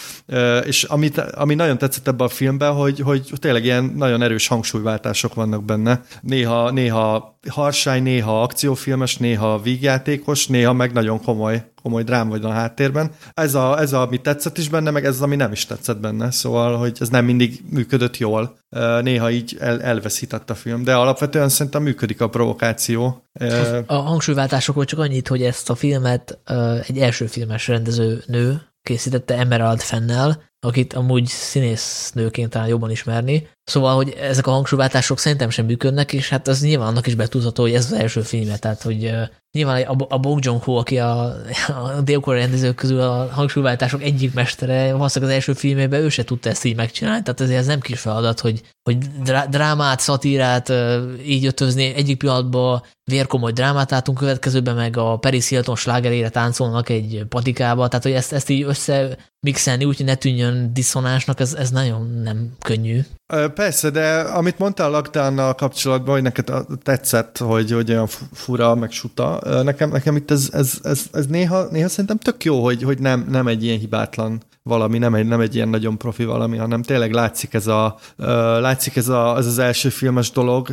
És 0.64 0.85
amit, 0.85 1.18
ami 1.18 1.55
nagyon 1.55 1.79
tetszett 1.79 2.09
ebben 2.09 2.27
a 2.27 2.31
filmben, 2.31 2.73
hogy, 2.73 3.01
hogy 3.01 3.31
tényleg 3.35 3.64
ilyen 3.64 3.85
nagyon 3.97 4.23
erős 4.23 4.47
hangsúlyváltások 4.47 5.35
vannak 5.35 5.64
benne. 5.64 6.01
Néha, 6.20 6.70
néha 6.70 7.39
harsány, 7.49 8.03
néha 8.03 8.43
akciófilmes, 8.43 9.16
néha 9.16 9.61
vígjátékos, 9.61 10.47
néha 10.47 10.73
meg 10.73 10.93
nagyon 10.93 11.23
komoly, 11.23 11.64
komoly 11.83 12.03
drám 12.03 12.29
vagy 12.29 12.45
a 12.45 12.51
háttérben. 12.51 13.11
Ez, 13.35 13.55
a, 13.55 13.81
ez 13.81 13.93
a, 13.93 14.01
ami 14.01 14.20
tetszett 14.20 14.59
is 14.59 14.68
benne, 14.68 14.91
meg 14.91 15.05
ez 15.05 15.14
az, 15.14 15.23
ami 15.23 15.37
nem 15.37 15.53
is 15.53 15.66
tetszett 15.66 16.01
benne. 16.01 16.31
Szóval, 16.31 16.77
hogy 16.77 16.97
ez 17.01 17.09
nem 17.09 17.25
mindig 17.25 17.61
működött 17.70 18.16
jól. 18.16 18.57
Néha 19.03 19.31
így 19.31 19.57
el, 19.61 19.83
elveszített 19.83 20.51
a 20.51 20.55
film, 20.55 20.85
de 20.85 20.95
alapvetően 20.95 21.49
szerintem 21.49 21.83
működik 21.83 22.20
a 22.20 22.29
provokáció. 22.29 23.25
Ö, 23.41 23.79
A 23.87 23.95
hangsúlyváltásokról 24.13 24.85
csak 24.85 24.99
annyit, 24.99 25.29
hogy 25.29 25.43
ezt 25.43 25.71
a 25.71 25.75
filmet 25.75 26.39
egy 26.87 26.99
első 26.99 27.27
filmes 27.27 27.69
rendező 27.69 28.23
nő 28.27 28.63
készítette 28.83 29.39
Emerald 29.39 29.81
Fennel, 29.81 30.43
akit 30.67 30.93
amúgy 30.93 31.27
színésznőként 31.27 32.51
talán 32.51 32.69
jobban 32.69 32.91
ismerni. 32.91 33.49
Szóval, 33.65 33.95
hogy 33.95 34.09
ezek 34.21 34.47
a 34.47 34.51
hangsúlyváltások 34.51 35.19
szerintem 35.19 35.51
sem 35.51 35.67
működnek, 35.67 36.13
és 36.13 36.29
hát 36.29 36.49
az 36.49 36.63
nyilván 36.63 36.89
annak 36.89 37.07
is 37.07 37.15
betudható, 37.15 37.63
hogy 37.63 37.75
ez 37.75 37.85
az 37.85 37.93
első 37.93 38.21
filmje, 38.21 38.57
tehát 38.57 38.83
hogy 38.83 39.05
ö, 39.05 39.23
nyilván 39.53 39.83
a, 39.83 40.07
a 40.09 40.19
Bong 40.19 40.45
Joon-ho, 40.45 40.75
aki 40.75 40.99
a, 40.99 41.35
a 41.97 42.01
dél 42.05 42.21
rendezők 42.25 42.75
közül 42.75 43.01
a 43.01 43.29
hangsúlyváltások 43.33 44.03
egyik 44.03 44.35
mestere, 44.35 44.93
valószínűleg 44.93 45.35
az 45.35 45.41
első 45.41 45.53
filmében 45.53 46.01
ő 46.01 46.09
se 46.09 46.25
tudta 46.25 46.49
ezt 46.49 46.65
így 46.65 46.77
megcsinálni, 46.77 47.23
tehát 47.23 47.41
ezért 47.41 47.59
ez 47.59 47.67
nem 47.67 47.81
kis 47.81 48.01
feladat, 48.01 48.41
hogy, 48.41 48.61
hogy 48.83 48.99
drá- 48.99 49.49
drámát, 49.49 50.01
szatírát 50.01 50.69
ö, 50.69 51.13
így 51.25 51.47
ötözni, 51.47 51.95
egyik 51.95 52.19
pillanatban 52.19 52.83
vérkomoly 53.11 53.53
drámát 53.53 53.91
látunk, 53.91 54.19
következőben 54.19 54.75
meg 54.75 54.97
a 54.97 55.17
Paris 55.17 55.49
Hilton 55.49 55.77
slágerére 55.77 56.29
táncolnak 56.29 56.89
egy 56.89 57.25
patikába, 57.29 57.89
tehát 57.89 58.05
hogy 58.05 58.15
ezt, 58.15 58.33
ezt 58.33 58.49
így 58.49 58.65
összemixelni, 59.43 59.84
úgyhogy 59.84 60.07
ne 60.07 60.14
tűnjön 60.14 60.70
diszonánsnak, 60.72 61.40
ez, 61.40 61.55
ez 61.55 61.70
nagyon 61.70 62.20
nem 62.24 62.53
könnyű. 62.61 63.01
Persze, 63.55 63.90
de 63.90 64.18
amit 64.18 64.59
mondtál 64.59 64.95
a 64.95 64.97
lockdownnal 64.97 65.55
kapcsolatban, 65.55 66.14
hogy 66.14 66.22
neked 66.22 66.51
tetszett, 66.82 67.38
hogy, 67.38 67.70
hogy 67.70 67.90
olyan 67.90 68.07
fu- 68.07 68.28
fura, 68.32 68.74
meg 68.74 68.90
suta, 68.90 69.40
nekem, 69.62 69.90
nekem 69.90 70.16
itt 70.16 70.30
ez, 70.30 70.49
ez, 70.53 70.78
ez, 70.82 71.07
ez 71.12 71.26
néha, 71.26 71.66
néha 71.70 71.88
szerintem 71.88 72.18
tök 72.18 72.45
jó, 72.45 72.62
hogy, 72.64 72.82
hogy 72.82 72.99
nem, 72.99 73.26
nem 73.30 73.47
egy 73.47 73.64
ilyen 73.64 73.78
hibátlan 73.78 74.43
valami, 74.63 74.99
nem 74.99 75.15
egy, 75.15 75.27
nem 75.27 75.41
egy 75.41 75.55
ilyen 75.55 75.69
nagyon 75.69 75.99
profi 75.99 76.25
valami, 76.25 76.57
hanem 76.57 76.83
tényleg 76.83 77.13
látszik 77.13 77.55
ez, 77.55 77.67
a, 77.67 77.99
látszik 78.61 78.97
ez 78.97 79.09
a, 79.09 79.35
az, 79.35 79.47
az 79.47 79.59
első 79.59 79.89
filmes 79.89 80.31
dolog, 80.31 80.69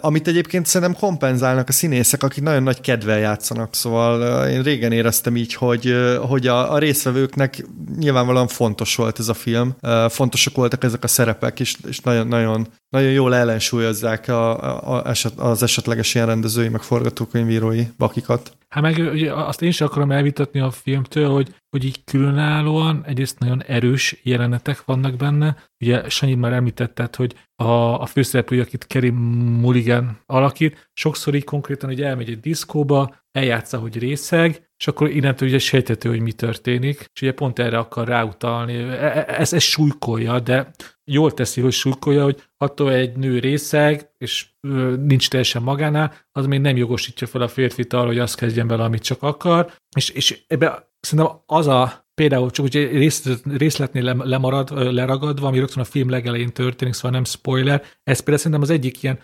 amit 0.00 0.28
egyébként 0.28 0.66
szerintem 0.66 0.98
kompenzálnak 1.00 1.68
a 1.68 1.72
színészek, 1.72 2.22
akik 2.22 2.42
nagyon 2.42 2.62
nagy 2.62 2.80
kedvel 2.80 3.18
játszanak, 3.18 3.74
szóval 3.74 4.46
én 4.48 4.62
régen 4.62 4.92
éreztem 4.92 5.36
így, 5.36 5.54
hogy, 5.54 5.94
hogy 6.28 6.46
a, 6.46 6.72
a 6.72 6.78
résztvevőknek 6.78 7.66
nyilvánvalóan 7.98 8.48
fontos 8.48 8.96
volt 8.96 9.18
ez 9.18 9.28
a 9.28 9.34
film, 9.34 9.76
fontosak 10.08 10.56
voltak 10.56 10.84
ezek 10.84 11.04
a 11.04 11.08
szerepek, 11.08 11.60
és, 11.60 11.76
és 11.88 11.98
nagyon, 12.00 12.26
nagyon, 12.26 12.66
nagyon 12.88 13.10
jól 13.10 13.34
ellensúlyozzák 13.34 14.28
a, 14.28 14.98
a, 14.98 15.12
az 15.36 15.62
esetleges 15.62 16.14
ilyen 16.14 16.26
rendezői, 16.26 16.68
meg 16.68 16.82
forgatókönyvírói 16.82 17.86
bakikat. 17.98 18.52
Hát 18.74 18.82
meg 18.82 18.96
ugye 19.12 19.32
azt 19.32 19.62
én 19.62 19.70
sem 19.70 19.86
akarom 19.86 20.10
elvitatni 20.10 20.60
a 20.60 20.70
filmtől, 20.70 21.28
hogy, 21.30 21.54
hogy 21.70 21.84
így 21.84 22.04
különállóan 22.04 23.04
egyrészt 23.04 23.38
nagyon 23.38 23.62
erős 23.62 24.20
jelenetek 24.22 24.84
vannak 24.84 25.16
benne. 25.16 25.56
Ugye 25.84 26.08
Sanyi 26.08 26.34
már 26.34 26.52
említetted, 26.52 27.16
hogy 27.16 27.34
a, 27.56 28.00
a 28.00 28.06
főszereplő, 28.06 28.60
akit 28.60 28.86
Kerry 28.86 29.10
Mulligan 29.60 30.20
alakít, 30.26 30.90
sokszor 30.92 31.34
így 31.34 31.44
konkrétan 31.44 31.88
hogy 31.88 32.02
elmegy 32.02 32.30
egy 32.30 32.40
diszkóba, 32.40 33.22
eljátsza, 33.32 33.78
hogy 33.78 33.98
részeg, 33.98 34.68
és 34.76 34.86
akkor 34.86 35.10
innentől 35.10 35.48
ugye 35.48 35.58
sejthető, 35.58 36.08
hogy 36.08 36.20
mi 36.20 36.32
történik, 36.32 37.10
és 37.12 37.22
ugye 37.22 37.32
pont 37.32 37.58
erre 37.58 37.78
akar 37.78 38.08
ráutalni. 38.08 38.74
E- 38.74 39.16
e- 39.16 39.26
Ez, 39.28 39.52
ez 39.52 39.62
súlykolja, 39.62 40.40
de 40.40 40.70
jól 41.04 41.34
teszi, 41.34 41.60
hogy 41.60 41.72
súlykolja, 41.72 42.22
hogy 42.22 42.42
attól 42.56 42.92
egy 42.92 43.16
nő 43.16 43.38
részeg, 43.38 44.10
és 44.18 44.46
nincs 45.00 45.28
teljesen 45.28 45.62
magánál, 45.62 46.14
az 46.32 46.46
még 46.46 46.60
nem 46.60 46.76
jogosítja 46.76 47.26
fel 47.26 47.40
a 47.40 47.48
férfit 47.48 47.92
arra, 47.92 48.06
hogy 48.06 48.18
azt 48.18 48.36
kezdjen 48.36 48.66
bele, 48.66 48.84
amit 48.84 49.02
csak 49.02 49.22
akar, 49.22 49.72
és, 49.96 50.08
és 50.08 50.44
ebbe 50.46 50.92
szerintem 51.00 51.36
az 51.46 51.66
a 51.66 52.03
például 52.14 52.50
csak 52.50 52.64
ugye 52.64 52.88
részlet, 52.88 53.40
részletnél 53.56 54.02
lem- 54.02 54.24
lemarad, 54.24 54.92
leragadva, 54.94 55.46
ami 55.46 55.58
rögtön 55.58 55.82
a 55.82 55.84
film 55.84 56.08
legelején 56.08 56.52
történik, 56.52 56.94
szóval 56.94 57.10
nem 57.10 57.24
spoiler. 57.24 57.82
Ez 58.02 58.18
például 58.18 58.38
szerintem 58.38 58.62
az 58.62 58.70
egyik 58.70 59.02
ilyen 59.02 59.18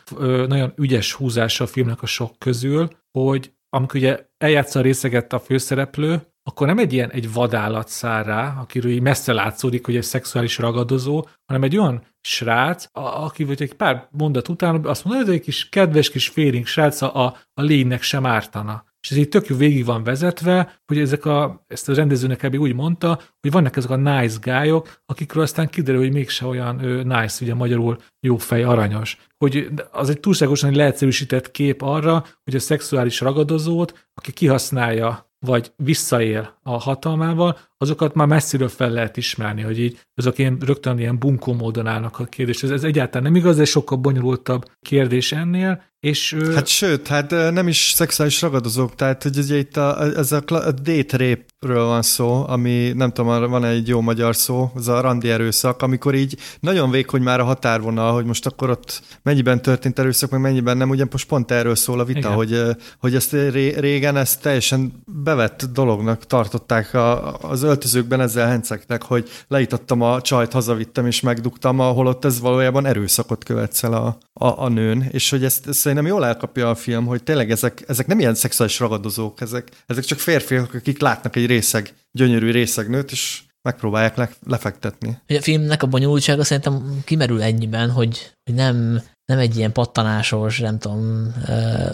nagyon 0.48 0.72
ügyes 0.76 1.12
húzása 1.12 1.64
a 1.64 1.66
filmnek 1.66 2.02
a 2.02 2.06
sok 2.06 2.38
közül, 2.38 2.88
hogy 3.18 3.52
amikor 3.68 4.00
ugye 4.00 4.26
eljátsza 4.38 4.78
a 4.78 4.82
részeget 4.82 5.32
a 5.32 5.38
főszereplő, 5.38 6.30
akkor 6.42 6.66
nem 6.66 6.78
egy 6.78 6.92
ilyen 6.92 7.10
egy 7.10 7.32
vadállat 7.32 7.88
száll 7.88 8.22
rá, 8.22 8.56
akiről 8.60 8.90
így 8.90 9.00
messze 9.00 9.32
látszódik, 9.32 9.84
hogy 9.84 9.96
egy 9.96 10.02
szexuális 10.02 10.58
ragadozó, 10.58 11.26
hanem 11.46 11.62
egy 11.62 11.76
olyan 11.76 12.02
srác, 12.20 12.86
a, 12.92 13.00
aki 13.00 13.44
vagy 13.44 13.62
egy 13.62 13.74
pár 13.74 14.08
mondat 14.10 14.48
után 14.48 14.84
azt 14.84 15.04
mondja, 15.04 15.24
hogy 15.24 15.34
egy 15.34 15.40
kis 15.40 15.68
kedves 15.68 16.10
kis 16.10 16.28
félénk 16.28 16.66
srác, 16.66 17.02
a, 17.02 17.36
a 17.54 17.62
lénynek 17.62 18.02
sem 18.02 18.26
ártana. 18.26 18.84
És 19.02 19.10
ez 19.10 19.16
így 19.16 19.28
tök 19.28 19.46
jó 19.46 19.56
végig 19.56 19.84
van 19.84 20.04
vezetve, 20.04 20.80
hogy 20.86 20.98
ezek 20.98 21.24
a, 21.24 21.64
ezt 21.68 21.88
a 21.88 21.94
rendezőnek 21.94 22.42
ebből 22.42 22.60
úgy 22.60 22.74
mondta, 22.74 23.20
hogy 23.40 23.50
vannak 23.50 23.76
ezek 23.76 23.90
a 23.90 23.96
nice 23.96 24.38
guy-ok, 24.40 25.02
akikről 25.06 25.42
aztán 25.42 25.68
kiderül, 25.68 26.00
hogy 26.00 26.12
mégse 26.12 26.46
olyan 26.46 26.84
ö, 26.84 27.02
nice, 27.02 27.44
ugye 27.44 27.54
magyarul 27.54 27.96
jó 28.20 28.36
fej, 28.36 28.62
aranyos. 28.62 29.18
Hogy 29.38 29.68
az 29.92 30.10
egy 30.10 30.20
túlságosan 30.20 30.74
leegyszerűsített 30.74 31.50
kép 31.50 31.82
arra, 31.82 32.24
hogy 32.44 32.54
a 32.54 32.58
szexuális 32.58 33.20
ragadozót, 33.20 34.08
aki 34.14 34.32
kihasználja 34.32 35.30
vagy 35.46 35.72
visszaél 35.76 36.58
a 36.62 36.78
hatalmával, 36.78 37.58
azokat 37.82 38.14
már 38.14 38.26
messziről 38.26 38.68
fel 38.68 38.90
lehet 38.90 39.16
ismerni, 39.16 39.62
hogy 39.62 39.80
így 39.80 39.98
azok 40.14 40.38
ilyen, 40.38 40.58
rögtön 40.60 40.98
ilyen 40.98 41.18
bunkó 41.18 41.52
módon 41.52 41.86
állnak 41.86 42.18
a 42.18 42.24
kérdés. 42.24 42.62
Ez, 42.62 42.70
ez 42.70 42.84
egyáltalán 42.84 43.32
nem 43.32 43.40
igaz, 43.40 43.58
ez 43.58 43.68
sokkal 43.68 43.98
bonyolultabb 43.98 44.64
kérdés 44.80 45.32
ennél, 45.32 45.82
és 46.00 46.36
Hát 46.54 46.66
sőt, 46.66 47.06
hát 47.06 47.30
nem 47.30 47.68
is 47.68 47.92
szexuális 47.94 48.42
ragadozók, 48.42 48.94
tehát 48.94 49.22
hogy 49.22 49.38
ugye 49.38 49.56
itt 49.56 49.76
a, 49.76 50.02
ez 50.16 50.32
a, 50.32 50.42
a 50.46 50.72
date 50.72 51.16
rape-ről 51.16 51.84
van 51.84 52.02
szó, 52.02 52.44
ami 52.46 52.92
nem 52.92 53.12
tudom, 53.12 53.50
van 53.50 53.64
egy 53.64 53.88
jó 53.88 54.00
magyar 54.00 54.36
szó, 54.36 54.70
ez 54.76 54.88
a 54.88 55.00
randi 55.00 55.30
erőszak, 55.30 55.82
amikor 55.82 56.14
így 56.14 56.36
nagyon 56.60 56.90
vékony 56.90 57.22
már 57.22 57.40
a 57.40 57.44
határvonal, 57.44 58.12
hogy 58.12 58.24
most 58.24 58.46
akkor 58.46 58.70
ott 58.70 59.02
mennyiben 59.22 59.62
történt 59.62 59.98
erőszak, 59.98 60.30
meg 60.30 60.40
mennyiben 60.40 60.76
nem, 60.76 60.90
ugye 60.90 61.04
most 61.10 61.28
pont 61.28 61.50
erről 61.50 61.74
szól 61.74 62.00
a 62.00 62.04
vita, 62.04 62.18
Igen. 62.18 62.32
hogy, 62.32 62.62
hogy 62.98 63.14
ezt 63.14 63.32
ré, 63.32 63.78
régen 63.78 64.16
ezt 64.16 64.42
teljesen 64.42 65.02
bevett 65.06 65.64
dolognak 65.72 66.26
tartották 66.26 66.94
a, 66.94 67.34
az 67.34 67.62
öltözőkben, 67.70 68.20
ezzel 68.20 68.48
hencegtek, 68.48 69.02
hogy 69.02 69.28
leítattam 69.48 70.00
a 70.00 70.20
csajt, 70.20 70.52
hazavittem 70.52 71.06
és 71.06 71.20
megdugtam, 71.20 71.80
ahol 71.80 72.06
ott 72.06 72.24
ez 72.24 72.40
valójában 72.40 72.86
erőszakot 72.86 73.44
követszel 73.44 73.92
a, 73.92 74.18
a, 74.32 74.64
a 74.64 74.68
nőn, 74.68 75.08
és 75.10 75.30
hogy 75.30 75.44
ezt, 75.44 75.68
ezt 75.68 75.78
szerintem 75.78 76.06
jól 76.06 76.26
elkapja 76.26 76.70
a 76.70 76.74
film, 76.74 77.06
hogy 77.06 77.22
tényleg 77.22 77.50
ezek, 77.50 77.84
ezek 77.86 78.06
nem 78.06 78.18
ilyen 78.18 78.34
szexuális 78.34 78.78
ragadozók, 78.78 79.40
ezek, 79.40 79.68
ezek 79.86 80.04
csak 80.04 80.18
férfiak, 80.18 80.74
akik 80.74 81.00
látnak 81.00 81.36
egy 81.36 81.46
részeg, 81.46 81.94
gyönyörű 82.12 82.50
részegnőt, 82.50 83.10
és 83.10 83.42
megpróbálják 83.62 84.16
le, 84.16 84.30
lefektetni. 84.46 85.18
Hogy 85.26 85.36
a 85.36 85.42
filmnek 85.42 85.82
a 85.82 85.86
bonyolultsága 85.86 86.44
szerintem 86.44 87.00
kimerül 87.04 87.42
ennyiben, 87.42 87.90
hogy, 87.90 88.32
hogy 88.44 88.54
nem, 88.54 89.02
nem 89.30 89.38
egy 89.38 89.56
ilyen 89.56 89.72
pattanásos, 89.72 90.58
nem 90.58 90.78
tudom, 90.78 91.34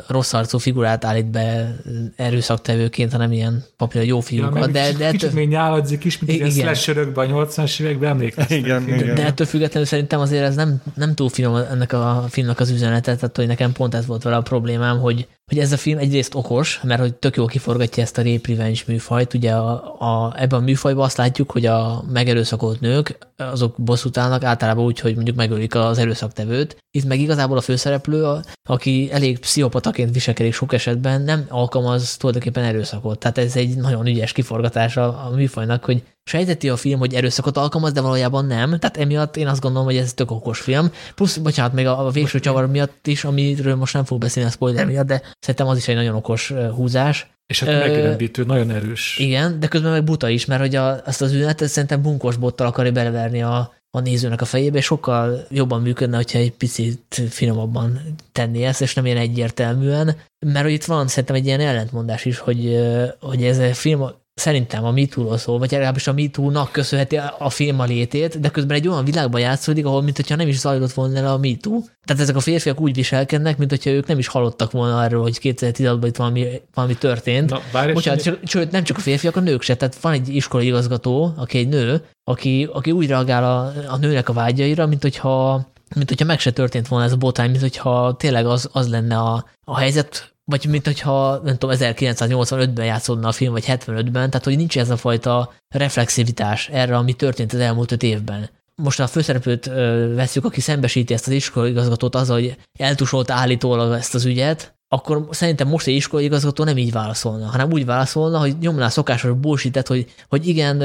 rossz 0.06 0.32
arcú 0.32 0.58
figurát 0.58 1.04
állít 1.04 1.26
be 1.26 1.76
erőszaktevőként, 2.16 3.12
hanem 3.12 3.32
ilyen 3.32 3.64
papír 3.76 4.02
jó 4.02 4.20
fiúkat. 4.20 4.56
Ja, 4.56 4.66
de, 4.66 4.92
de 4.92 5.10
kicsit 5.10 5.32
még 5.32 5.48
nyáladzik 5.48 6.04
is, 6.04 6.18
mint 6.18 6.32
igen. 6.32 6.50
ilyen 6.50 6.66
slasherökben 6.66 7.30
a 7.30 7.46
80-as 7.46 7.80
években 7.80 8.10
emlékeztek. 8.10 8.58
Igen, 8.58 8.88
igen. 8.88 9.14
De 9.14 9.24
ettől 9.24 9.46
függetlenül 9.46 9.88
szerintem 9.88 10.20
azért 10.20 10.44
ez 10.44 10.54
nem, 10.54 10.82
nem 10.94 11.14
túl 11.14 11.28
finom 11.28 11.54
ennek 11.54 11.92
a 11.92 12.24
filmnek 12.28 12.60
az 12.60 12.70
üzenete, 12.70 13.14
tehát 13.14 13.36
hogy 13.36 13.46
nekem 13.46 13.72
pont 13.72 13.94
ez 13.94 14.06
volt 14.06 14.22
vele 14.22 14.36
a 14.36 14.42
problémám, 14.42 14.98
hogy 14.98 15.26
hogy 15.50 15.58
ez 15.58 15.72
a 15.72 15.76
film 15.76 15.98
egyrészt 15.98 16.34
okos, 16.34 16.80
mert 16.82 17.00
hogy 17.00 17.14
tök 17.14 17.36
jól 17.36 17.46
kiforgatja 17.46 18.02
ezt 18.02 18.18
a 18.18 18.22
rape 18.22 18.48
revenge 18.48 18.80
műfajt. 18.86 19.34
Ugye 19.34 19.52
a, 19.52 19.96
a, 19.98 20.34
ebben 20.36 20.60
a 20.60 20.62
műfajban 20.62 21.04
azt 21.04 21.16
látjuk, 21.16 21.50
hogy 21.50 21.66
a 21.66 22.04
megerőszakolt 22.12 22.80
nők, 22.80 23.18
azok 23.36 23.74
bosszút 23.78 24.16
állnak 24.16 24.44
általában 24.44 24.84
úgy, 24.84 25.00
hogy 25.00 25.14
mondjuk 25.14 25.36
megölik 25.36 25.74
az 25.74 25.98
erőszaktevőt. 25.98 26.76
Itt 26.90 27.04
meg 27.04 27.20
igazából 27.20 27.56
a 27.56 27.60
főszereplő, 27.60 28.40
aki 28.68 29.08
elég 29.12 29.38
pszichopataként 29.38 30.12
viselkedik 30.12 30.54
sok 30.54 30.72
esetben, 30.72 31.22
nem 31.22 31.46
alkalmaz 31.48 32.16
tulajdonképpen 32.16 32.64
erőszakot. 32.64 33.18
Tehát 33.18 33.38
ez 33.38 33.56
egy 33.56 33.76
nagyon 33.76 34.06
ügyes 34.06 34.32
kiforgatása 34.32 35.18
a 35.18 35.30
műfajnak, 35.30 35.84
hogy 35.84 36.02
sejteti 36.26 36.68
a 36.68 36.76
film, 36.76 36.98
hogy 36.98 37.14
erőszakot 37.14 37.56
alkalmaz, 37.56 37.92
de 37.92 38.00
valójában 38.00 38.46
nem. 38.46 38.78
Tehát 38.78 38.96
emiatt 38.96 39.36
én 39.36 39.46
azt 39.46 39.60
gondolom, 39.60 39.86
hogy 39.86 39.96
ez 39.96 40.12
tök 40.12 40.30
okos 40.30 40.60
film. 40.60 40.90
Plusz, 41.14 41.36
bocsánat, 41.36 41.72
még 41.72 41.86
a, 41.86 42.06
a 42.06 42.10
végső 42.10 42.40
csavar 42.40 42.66
miatt 42.66 43.06
is, 43.06 43.24
amiről 43.24 43.74
most 43.74 43.94
nem 43.94 44.04
fog 44.04 44.20
beszélni 44.20 44.48
a 44.48 44.52
spoiler 44.52 44.86
miatt, 44.86 45.06
de 45.06 45.22
szerintem 45.38 45.66
az 45.66 45.76
is 45.76 45.88
egy 45.88 45.94
nagyon 45.94 46.14
okos 46.14 46.52
húzás. 46.74 47.30
És 47.46 47.62
hát 47.62 47.88
megrendítő, 47.88 48.42
uh, 48.42 48.48
nagyon 48.48 48.70
erős. 48.70 49.18
Igen, 49.18 49.60
de 49.60 49.66
közben 49.66 49.90
meg 49.90 50.04
buta 50.04 50.28
is, 50.28 50.44
mert 50.44 50.60
hogy 50.60 50.74
a, 50.74 51.00
azt 51.04 51.22
az 51.22 51.32
üzenetet 51.32 51.68
szerintem 51.68 52.02
bunkos 52.02 52.36
bottal 52.36 52.66
akarja 52.66 52.92
beleverni 52.92 53.42
a, 53.42 53.74
a 53.90 54.00
nézőnek 54.00 54.40
a 54.40 54.44
fejébe, 54.44 54.78
és 54.78 54.84
sokkal 54.84 55.46
jobban 55.50 55.82
működne, 55.82 56.16
hogyha 56.16 56.38
egy 56.38 56.52
picit 56.52 57.22
finomabban 57.28 58.00
tenni 58.32 58.64
ezt, 58.64 58.82
és 58.82 58.94
nem 58.94 59.06
ilyen 59.06 59.16
egyértelműen, 59.16 60.16
mert 60.46 60.64
hogy 60.64 60.72
itt 60.72 60.84
van 60.84 61.08
szerintem 61.08 61.36
egy 61.36 61.46
ilyen 61.46 61.60
ellentmondás 61.60 62.24
is, 62.24 62.38
hogy, 62.38 62.78
hogy 63.20 63.44
ez 63.44 63.58
a 63.58 63.74
film 63.74 64.10
szerintem 64.36 64.84
a 64.84 64.90
MeToo-ról 64.90 65.38
szól, 65.38 65.58
vagy 65.58 65.70
legalábbis 65.70 66.06
a 66.06 66.12
MeToo-nak 66.12 66.72
köszönheti 66.72 67.16
a 67.38 67.50
film 67.50 67.80
a 67.80 67.84
létét, 67.84 68.40
de 68.40 68.48
közben 68.48 68.76
egy 68.76 68.88
olyan 68.88 69.04
világban 69.04 69.40
játszódik, 69.40 69.86
ahol 69.86 70.02
mintha 70.02 70.36
nem 70.36 70.48
is 70.48 70.58
zajlott 70.58 70.92
volna 70.92 71.20
le 71.20 71.30
a 71.30 71.38
MeToo. 71.38 71.80
Tehát 72.04 72.22
ezek 72.22 72.36
a 72.36 72.40
férfiak 72.40 72.80
úgy 72.80 72.94
viselkednek, 72.94 73.58
mint 73.58 73.70
hogyha 73.70 73.90
ők 73.90 74.06
nem 74.06 74.18
is 74.18 74.26
hallottak 74.26 74.70
volna 74.70 74.98
arról, 74.98 75.22
hogy 75.22 75.38
2016-ban 75.42 76.04
itt 76.06 76.16
valami, 76.16 76.46
valami 76.74 76.94
történt. 76.94 77.50
Na, 77.50 77.92
Bocsánat, 77.92 78.22
csak, 78.22 78.38
sőt, 78.44 78.70
nem 78.70 78.82
csak 78.84 78.96
a 78.96 79.00
férfiak, 79.00 79.36
a 79.36 79.40
nők 79.40 79.62
se. 79.62 79.76
Tehát 79.76 79.96
van 80.00 80.12
egy 80.12 80.28
iskolai 80.28 80.66
igazgató, 80.66 81.32
aki 81.36 81.58
egy 81.58 81.68
nő, 81.68 82.02
aki, 82.24 82.68
aki 82.72 82.90
úgy 82.90 83.06
reagál 83.06 83.44
a, 83.44 83.72
a 83.92 83.96
nőnek 83.96 84.28
a 84.28 84.32
vágyaira, 84.32 84.86
mint 84.86 85.02
hogyha 85.02 85.66
mint 85.94 86.08
hogyha 86.08 86.24
meg 86.24 86.38
se 86.38 86.50
történt 86.50 86.88
volna 86.88 87.04
ez 87.04 87.12
a 87.12 87.16
botrány, 87.16 87.50
mint 87.50 87.62
hogyha 87.62 88.16
tényleg 88.16 88.46
az, 88.46 88.68
az 88.72 88.88
lenne 88.88 89.18
a, 89.18 89.44
a 89.64 89.78
helyzet, 89.78 90.34
vagy 90.50 90.66
mint 90.66 90.86
hogyha, 90.86 91.40
nem 91.44 91.56
tudom, 91.56 91.76
1985-ben 91.80 92.84
játszódna 92.84 93.28
a 93.28 93.32
film, 93.32 93.52
vagy 93.52 93.64
75-ben, 93.66 94.30
tehát 94.30 94.44
hogy 94.44 94.56
nincs 94.56 94.78
ez 94.78 94.90
a 94.90 94.96
fajta 94.96 95.52
reflexivitás 95.68 96.68
erre, 96.68 96.96
ami 96.96 97.12
történt 97.12 97.52
az 97.52 97.60
elmúlt 97.60 97.92
öt 97.92 98.02
évben. 98.02 98.50
Most 98.82 99.00
a 99.00 99.06
főszereplőt 99.06 99.66
veszük, 100.14 100.44
aki 100.44 100.60
szembesíti 100.60 101.14
ezt 101.14 101.26
az 101.26 101.50
igazgatót 101.54 102.14
azzal, 102.14 102.36
hogy 102.38 102.56
eltusolta 102.78 103.34
állítólag 103.34 103.92
ezt 103.92 104.14
az 104.14 104.24
ügyet, 104.24 104.74
akkor 104.88 105.28
szerintem 105.30 105.68
most 105.68 105.86
egy 105.86 105.94
iskolai 105.94 106.24
igazgató 106.24 106.64
nem 106.64 106.76
így 106.76 106.92
válaszolna, 106.92 107.46
hanem 107.46 107.72
úgy 107.72 107.84
válaszolna, 107.84 108.38
hogy 108.38 108.56
nyomná 108.60 108.88
szokásos 108.88 109.32
bullshit 109.32 109.86
hogy, 109.86 110.14
hogy 110.28 110.48
igen, 110.48 110.80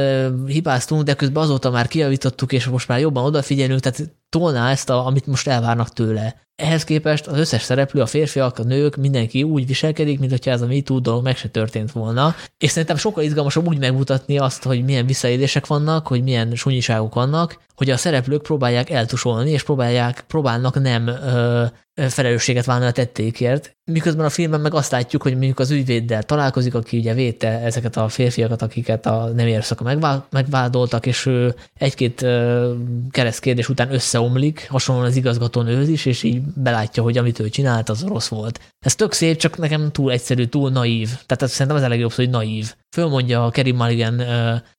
hibáztunk, 0.45 1.03
de 1.03 1.13
közben 1.13 1.43
azóta 1.43 1.69
már 1.69 1.87
kiavítottuk, 1.87 2.51
és 2.51 2.65
most 2.65 2.87
már 2.87 2.99
jobban 2.99 3.23
odafigyelünk, 3.23 3.79
tehát 3.79 4.11
tolná 4.29 4.71
ezt, 4.71 4.89
a, 4.89 5.05
amit 5.05 5.25
most 5.25 5.47
elvárnak 5.47 5.89
tőle. 5.89 6.35
Ehhez 6.61 6.83
képest 6.83 7.27
az 7.27 7.37
összes 7.37 7.61
szereplő, 7.61 8.01
a 8.01 8.05
férfiak, 8.05 8.59
a 8.59 8.63
nők, 8.63 8.95
mindenki 8.95 9.43
úgy 9.43 9.67
viselkedik, 9.67 10.19
mint 10.19 10.31
hogyha 10.31 10.51
ez 10.51 10.61
a 10.61 10.67
MeToo 10.67 10.99
dolog 10.99 11.23
meg 11.23 11.37
se 11.37 11.47
történt 11.47 11.91
volna. 11.91 12.35
És 12.57 12.69
szerintem 12.69 12.97
sokkal 12.97 13.23
izgalmasabb 13.23 13.67
úgy 13.67 13.79
megmutatni 13.79 14.37
azt, 14.37 14.63
hogy 14.63 14.83
milyen 14.83 15.05
visszaélések 15.05 15.67
vannak, 15.67 16.07
hogy 16.07 16.23
milyen 16.23 16.55
sunyiságok 16.55 17.13
vannak, 17.13 17.59
hogy 17.75 17.89
a 17.89 17.97
szereplők 17.97 18.41
próbálják 18.41 18.89
eltusolni, 18.89 19.49
és 19.49 19.63
próbálják, 19.63 20.23
próbálnak 20.27 20.81
nem 20.81 21.07
ö, 21.07 21.63
felelősséget 22.09 22.65
válni 22.65 22.85
a 22.85 22.91
tettékért. 22.91 23.75
Miközben 23.91 24.25
a 24.25 24.29
filmben 24.29 24.61
meg 24.61 24.73
azt 24.73 24.91
látjuk, 24.91 25.21
hogy 25.21 25.31
mondjuk 25.31 25.59
az 25.59 25.71
ügyvéddel 25.71 26.23
találkozik, 26.23 26.75
aki 26.75 26.97
ugye 26.97 27.13
védte 27.13 27.47
ezeket 27.47 27.97
a 27.97 28.07
férfiakat, 28.07 28.61
akiket 28.61 29.05
a 29.05 29.31
nem 29.35 29.47
érszaka 29.47 29.97
megvádoltak, 30.29 31.05
és 31.05 31.25
ő 31.25 31.55
egy-két 31.77 32.25
keresztkérdés 33.11 33.69
után 33.69 33.93
összeomlik, 33.93 34.67
hasonlóan 34.69 35.07
az 35.07 35.15
igazgatónőhöz 35.15 35.87
is, 35.87 36.05
és 36.05 36.23
így 36.23 36.41
belátja, 36.55 37.03
hogy 37.03 37.17
amit 37.17 37.39
ő 37.39 37.49
csinált, 37.49 37.89
az 37.89 38.03
rossz 38.03 38.27
volt. 38.27 38.59
Ez 38.79 38.95
tök 38.95 39.11
szép, 39.11 39.37
csak 39.37 39.57
nekem 39.57 39.91
túl 39.91 40.11
egyszerű, 40.11 40.45
túl 40.45 40.69
naív. 40.69 41.07
Tehát 41.07 41.41
ez 41.41 41.51
szerintem 41.51 41.75
az 41.75 41.83
a 41.83 41.87
legjobb 41.87 42.11
hogy 42.11 42.29
naív. 42.29 42.73
Fölmondja 42.95 43.45
a 43.45 43.49
Kerry 43.49 43.71
Mulligan 43.71 44.21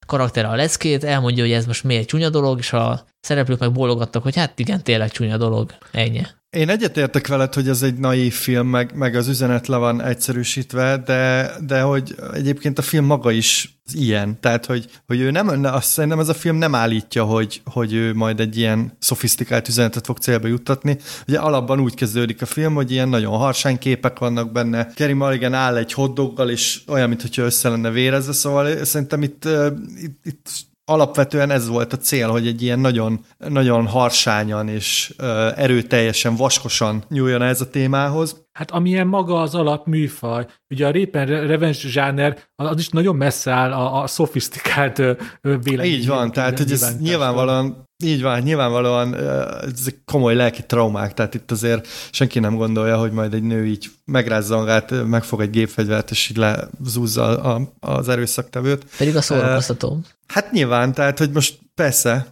karakter 0.07 0.45
a 0.45 0.55
leckét, 0.55 1.05
elmondja, 1.05 1.43
hogy 1.43 1.53
ez 1.53 1.67
most 1.67 1.85
miért 1.85 2.09
csúnya 2.09 2.31
dolog, 2.31 2.59
és 2.59 2.73
a 2.73 3.05
szereplők 3.21 3.59
meg 3.59 3.73
bólogattak, 3.73 4.23
hogy 4.23 4.37
hát 4.37 4.59
igen, 4.59 4.83
tényleg 4.83 5.11
csúnya 5.11 5.37
dolog. 5.37 5.75
Ennyi. 5.93 6.23
Én 6.57 6.69
egyetértek 6.69 7.27
veled, 7.27 7.55
hogy 7.55 7.69
ez 7.69 7.83
egy 7.83 7.95
naív 7.95 8.33
film, 8.33 8.67
meg, 8.67 8.95
meg 8.95 9.15
az 9.15 9.29
üzenet 9.29 9.67
le 9.67 9.77
van 9.77 10.03
egyszerűsítve, 10.03 10.97
de, 10.97 11.51
de 11.67 11.81
hogy 11.81 12.15
egyébként 12.33 12.79
a 12.79 12.83
film 12.83 13.05
maga 13.05 13.31
is 13.31 13.81
ilyen. 13.93 14.41
Tehát, 14.41 14.67
hogy, 14.67 14.87
hogy 15.07 15.21
ő 15.21 15.31
nem, 15.31 15.65
azt 15.65 15.91
szerintem 15.91 16.19
ez 16.19 16.29
a 16.29 16.35
film 16.35 16.57
nem 16.57 16.75
állítja, 16.75 17.25
hogy, 17.25 17.63
hogy 17.65 17.93
ő 17.93 18.15
majd 18.15 18.41
egy 18.41 18.57
ilyen 18.57 18.97
szofisztikált 18.99 19.69
üzenetet 19.69 20.07
fog 20.07 20.19
célba 20.19 20.47
juttatni. 20.47 20.99
Ugye 21.29 21.39
alapban 21.39 21.81
úgy 21.81 21.95
kezdődik 21.95 22.43
a 22.43 22.47
film, 22.47 22.75
hogy 22.75 22.91
ilyen 22.91 23.09
nagyon 23.09 23.37
harsány 23.37 23.79
képek 23.79 24.19
vannak 24.19 24.53
benne. 24.53 24.87
Kerry 24.95 25.13
Mulligan 25.13 25.55
áll 25.55 25.77
egy 25.77 25.93
hotdoggal, 25.93 26.51
és 26.51 26.81
olyan, 26.87 27.09
mintha 27.09 27.43
össze 27.43 27.69
lenne 27.69 27.91
vérezve, 27.91 28.33
szóval 28.33 28.85
szerintem 28.85 29.23
itt, 29.23 29.49
itt, 30.03 30.25
itt 30.25 30.71
alapvetően 30.93 31.51
ez 31.51 31.69
volt 31.69 31.93
a 31.93 31.97
cél, 31.97 32.29
hogy 32.29 32.47
egy 32.47 32.63
ilyen 32.63 32.79
nagyon, 32.79 33.25
nagyon 33.39 33.87
harsányan 33.87 34.69
és 34.69 35.15
erőteljesen, 35.57 36.37
vaskosan 36.37 37.05
nyúljon 37.09 37.43
ez 37.43 37.61
a 37.61 37.71
témához. 37.71 38.42
Hát 38.53 38.71
amilyen 38.71 39.07
maga 39.07 39.41
az 39.41 39.55
alap 39.55 39.87
műfaj, 39.87 40.47
ugye 40.71 40.87
a 40.87 40.91
Rape 40.91 41.25
Revenge 41.25 41.79
zsáner, 41.79 42.39
az 42.55 42.79
is 42.79 42.89
nagyon 42.89 43.17
messze 43.17 43.51
áll 43.51 43.73
a, 43.73 44.03
a 44.03 44.07
szofisztikált 44.07 44.97
vélemény. 45.41 45.93
Így 45.93 46.07
van, 46.07 46.33
tehát 46.33 46.59
hogy 46.59 46.73
ez 46.73 46.97
nyilvánvalóan 46.99 47.91
így 48.05 48.23
van, 48.23 48.41
nyilvánvalóan 48.41 49.15
ez 49.63 49.87
komoly 50.05 50.35
lelki 50.35 50.63
traumák, 50.67 51.15
tehát 51.15 51.35
itt 51.35 51.51
azért 51.51 51.89
senki 52.11 52.39
nem 52.39 52.57
gondolja, 52.57 52.99
hogy 52.99 53.13
majd 53.13 53.35
egy 53.35 53.43
nő 53.43 53.67
így 53.67 53.91
megrázza 54.05 54.57
magát, 54.57 55.07
megfog 55.07 55.41
egy 55.41 55.51
gépfegyvert, 55.51 56.11
és 56.11 56.31
így 56.31 56.37
lezúzza 56.37 57.55
az 57.81 58.09
erőszaktevőt. 58.09 58.85
Pedig 58.97 59.17
a 59.17 59.21
szórakoztató. 59.21 60.01
Hát 60.27 60.53
nyilván, 60.53 60.93
tehát 60.93 61.19
hogy 61.19 61.31
most 61.31 61.59
persze, 61.75 62.27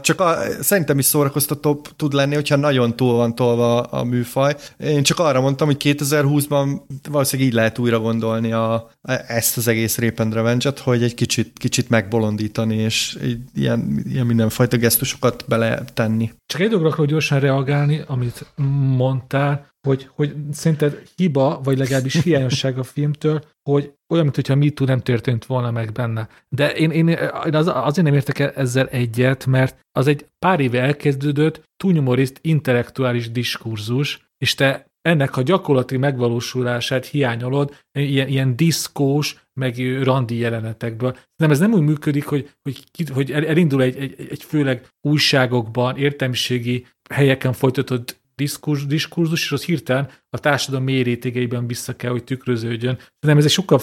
csak 0.00 0.20
a, 0.20 0.36
szerintem 0.60 0.98
is 0.98 1.04
szórakoztatóbb 1.04 1.88
tud 1.96 2.12
lenni, 2.12 2.34
hogyha 2.34 2.56
nagyon 2.56 2.96
túl 2.96 3.12
van 3.12 3.34
tolva 3.34 3.80
a 3.80 4.04
műfaj. 4.04 4.56
Én 4.78 5.02
csak 5.02 5.18
arra 5.18 5.40
mondtam, 5.40 5.66
hogy 5.66 5.76
2020-ban 5.84 6.80
valószínűleg 7.10 7.50
így 7.50 7.56
lehet 7.56 7.78
újra 7.78 8.00
gondolni 8.00 8.52
a, 8.52 8.90
ezt 9.26 9.56
az 9.56 9.68
egész 9.68 9.98
Rape 9.98 10.28
revenge 10.32 10.72
hogy 10.80 11.02
egy 11.02 11.14
kicsit, 11.14 11.58
kicsit 11.58 11.88
megbolondítani, 11.88 12.76
és 12.76 13.18
ilyen, 13.54 14.04
ilyen 14.08 14.26
mindenfajta 14.26 14.76
gesztusokat 14.76 15.44
bele 15.48 15.84
tenni. 15.94 16.30
Csak 16.46 16.60
egy 16.60 16.70
dologra 16.70 17.04
gyorsan 17.04 17.40
reagálni, 17.40 18.02
amit 18.06 18.52
mondtál, 18.96 19.72
hogy, 19.86 20.08
hogy 20.14 20.34
szerinted 20.52 21.02
hiba, 21.16 21.60
vagy 21.64 21.78
legalábbis 21.78 22.22
hiányosság 22.22 22.78
a 22.78 22.82
filmtől, 22.82 23.44
hogy 23.62 23.92
olyan, 24.14 24.30
mintha 24.34 24.54
MeToo 24.54 24.86
nem 24.86 25.00
történt 25.00 25.46
volna 25.46 25.70
meg 25.70 25.92
benne. 25.92 26.28
De 26.48 26.72
én, 26.72 26.90
én, 26.90 27.08
én 27.08 27.54
az, 27.54 27.70
azért 27.72 28.06
nem 28.06 28.14
értek 28.14 28.38
ezzel 28.56 28.86
egyet, 28.86 29.46
mert 29.46 29.76
az 29.92 30.06
egy 30.06 30.26
pár 30.38 30.60
éve 30.60 30.80
elkezdődött 30.80 31.62
túlnyomoriszt 31.76 32.38
intellektuális 32.42 33.30
diskurzus, 33.30 34.28
és 34.38 34.54
te 34.54 34.86
ennek 35.08 35.36
a 35.36 35.42
gyakorlati 35.42 35.96
megvalósulását 35.96 37.06
hiányolod 37.06 37.76
ilyen, 37.92 38.28
ilyen 38.28 38.56
diszkós, 38.56 39.46
meg 39.60 40.02
randi 40.02 40.36
jelenetekből. 40.36 41.16
Nem, 41.36 41.50
ez 41.50 41.58
nem 41.58 41.72
úgy 41.72 41.80
működik, 41.80 42.26
hogy, 42.26 42.50
hogy, 42.62 43.08
hogy 43.10 43.32
elindul 43.32 43.82
egy, 43.82 43.96
egy, 43.96 44.26
egy 44.30 44.42
főleg 44.42 44.88
újságokban, 45.00 45.96
értelmiségi 45.96 46.86
helyeken 47.10 47.52
folytatott 47.52 48.22
diskurzus, 48.34 48.86
diskurzus, 48.86 49.42
és 49.42 49.52
az 49.52 49.64
hirtelen 49.64 50.08
a 50.30 50.38
társadalom 50.38 50.84
mély 50.84 51.02
rétegeiben 51.02 51.66
vissza 51.66 51.96
kell, 51.96 52.10
hogy 52.10 52.24
tükröződjön. 52.24 52.98
Nem, 53.26 53.38
ez 53.38 53.44
egy 53.44 53.50
sokkal 53.50 53.80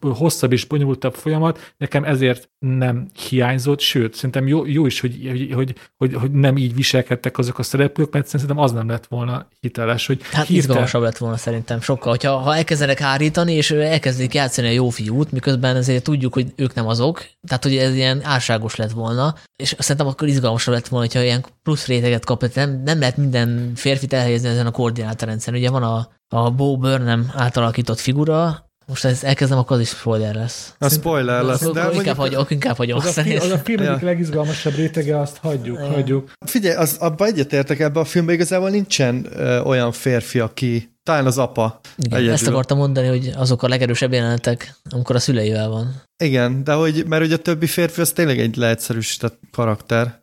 hosszabb 0.00 0.52
és 0.52 0.64
bonyolultabb 0.64 1.14
folyamat, 1.14 1.74
nekem 1.76 2.04
ezért 2.04 2.50
nem 2.58 3.08
hiányzott, 3.28 3.80
sőt, 3.80 4.14
szerintem 4.14 4.46
jó, 4.46 4.66
jó 4.66 4.86
is, 4.86 5.00
hogy, 5.00 5.26
hogy, 5.28 5.52
hogy, 5.52 5.74
hogy, 5.96 6.14
hogy 6.14 6.30
nem 6.30 6.56
így 6.56 6.74
viselkedtek 6.74 7.38
azok 7.38 7.58
a 7.58 7.62
szereplők, 7.62 8.12
mert 8.12 8.26
szerintem 8.26 8.58
az 8.58 8.72
nem 8.72 8.88
lett 8.88 9.06
volna 9.06 9.48
hiteles. 9.60 10.06
Hogy 10.06 10.22
hát 10.22 10.30
hirtelen... 10.30 10.56
izgalmasabb 10.56 11.02
lett 11.02 11.16
volna 11.16 11.36
szerintem 11.36 11.80
sokkal, 11.80 12.10
hogyha 12.10 12.36
ha 12.36 12.56
elkezdenek 12.56 12.98
hárítani, 12.98 13.52
és 13.52 13.70
elkezdik 13.70 14.34
játszani 14.34 14.68
a 14.68 14.70
jó 14.70 14.88
fiút, 14.88 15.32
miközben 15.32 15.76
azért 15.76 16.04
tudjuk, 16.04 16.34
hogy 16.34 16.52
ők 16.56 16.74
nem 16.74 16.86
azok, 16.86 17.26
tehát 17.48 17.62
hogy 17.62 17.76
ez 17.76 17.94
ilyen 17.94 18.20
álságos 18.24 18.76
lett 18.76 18.92
volna, 18.92 19.34
és 19.56 19.74
szerintem 19.78 20.06
akkor 20.06 20.28
izgalmasabb 20.28 20.74
lett 20.74 20.88
volna, 20.88 21.06
hogyha 21.06 21.22
ilyen 21.22 21.44
plusz 21.68 21.86
réteget 21.86 22.24
kap, 22.24 22.54
nem, 22.54 22.82
nem 22.84 22.98
lehet 22.98 23.16
minden 23.16 23.72
férfit 23.74 24.12
elhelyezni 24.12 24.48
ezen 24.48 24.66
a 24.66 24.70
koordinátorrendszeren. 24.70 25.58
Ugye 25.58 25.70
van 25.70 25.82
a, 25.82 26.08
a 26.28 26.50
Bo 26.50 26.76
Burnham 26.76 27.30
átalakított 27.34 27.98
figura, 27.98 28.70
most 28.86 29.04
ez 29.04 29.24
elkezdem, 29.24 29.58
akkor 29.58 29.76
az 29.76 29.82
is 29.82 29.88
spoiler 29.88 30.34
lesz. 30.34 30.74
A 30.78 30.88
spoiler 30.88 31.42
lesz. 31.42 31.60
De 31.60 31.80
akkor 31.80 31.94
inkább, 31.94 32.16
mondjuk, 32.16 32.16
hagyom, 32.16 32.46
inkább 32.48 32.76
hagyom 32.76 32.98
Az 32.98 33.04
a, 33.04 33.08
azt 33.08 33.20
fi, 33.20 33.36
az 33.36 33.50
a 33.50 33.58
film 33.58 33.82
Ja. 33.82 33.90
egyik 33.90 34.02
legizgalmasabb 34.02 34.74
rétege, 34.74 35.20
azt 35.20 35.36
hagyjuk, 35.36 35.78
Ja. 35.78 35.86
hagyjuk. 35.86 36.30
figyelj, 36.46 36.76
az, 36.76 36.96
abban 37.00 37.28
egyetértek 37.28 37.80
ebben 37.80 38.02
a 38.02 38.06
filmben, 38.06 38.34
igazából 38.34 38.70
nincsen 38.70 39.26
ö, 39.36 39.60
olyan 39.60 39.92
férfi, 39.92 40.38
aki, 40.38 40.96
talán 41.02 41.26
az 41.26 41.38
apa 41.38 41.80
Igen, 41.96 42.12
egyedül. 42.18 42.32
ezt 42.34 42.46
akartam 42.46 42.78
mondani, 42.78 43.06
hogy 43.08 43.32
azok 43.36 43.62
a 43.62 43.68
legerősebb 43.68 44.12
jelenetek, 44.12 44.74
amikor 44.90 45.16
a 45.16 45.18
szüleivel 45.18 45.68
van. 45.68 46.02
Igen, 46.24 46.64
de 46.64 46.72
hogy, 46.72 47.04
mert 47.06 47.24
ugye 47.24 47.34
a 47.34 47.38
többi 47.38 47.66
férfi 47.66 48.00
az 48.00 48.12
tényleg 48.12 48.38
egy 48.38 48.56
leegyszerűsített 48.56 49.38
karakter. 49.52 50.17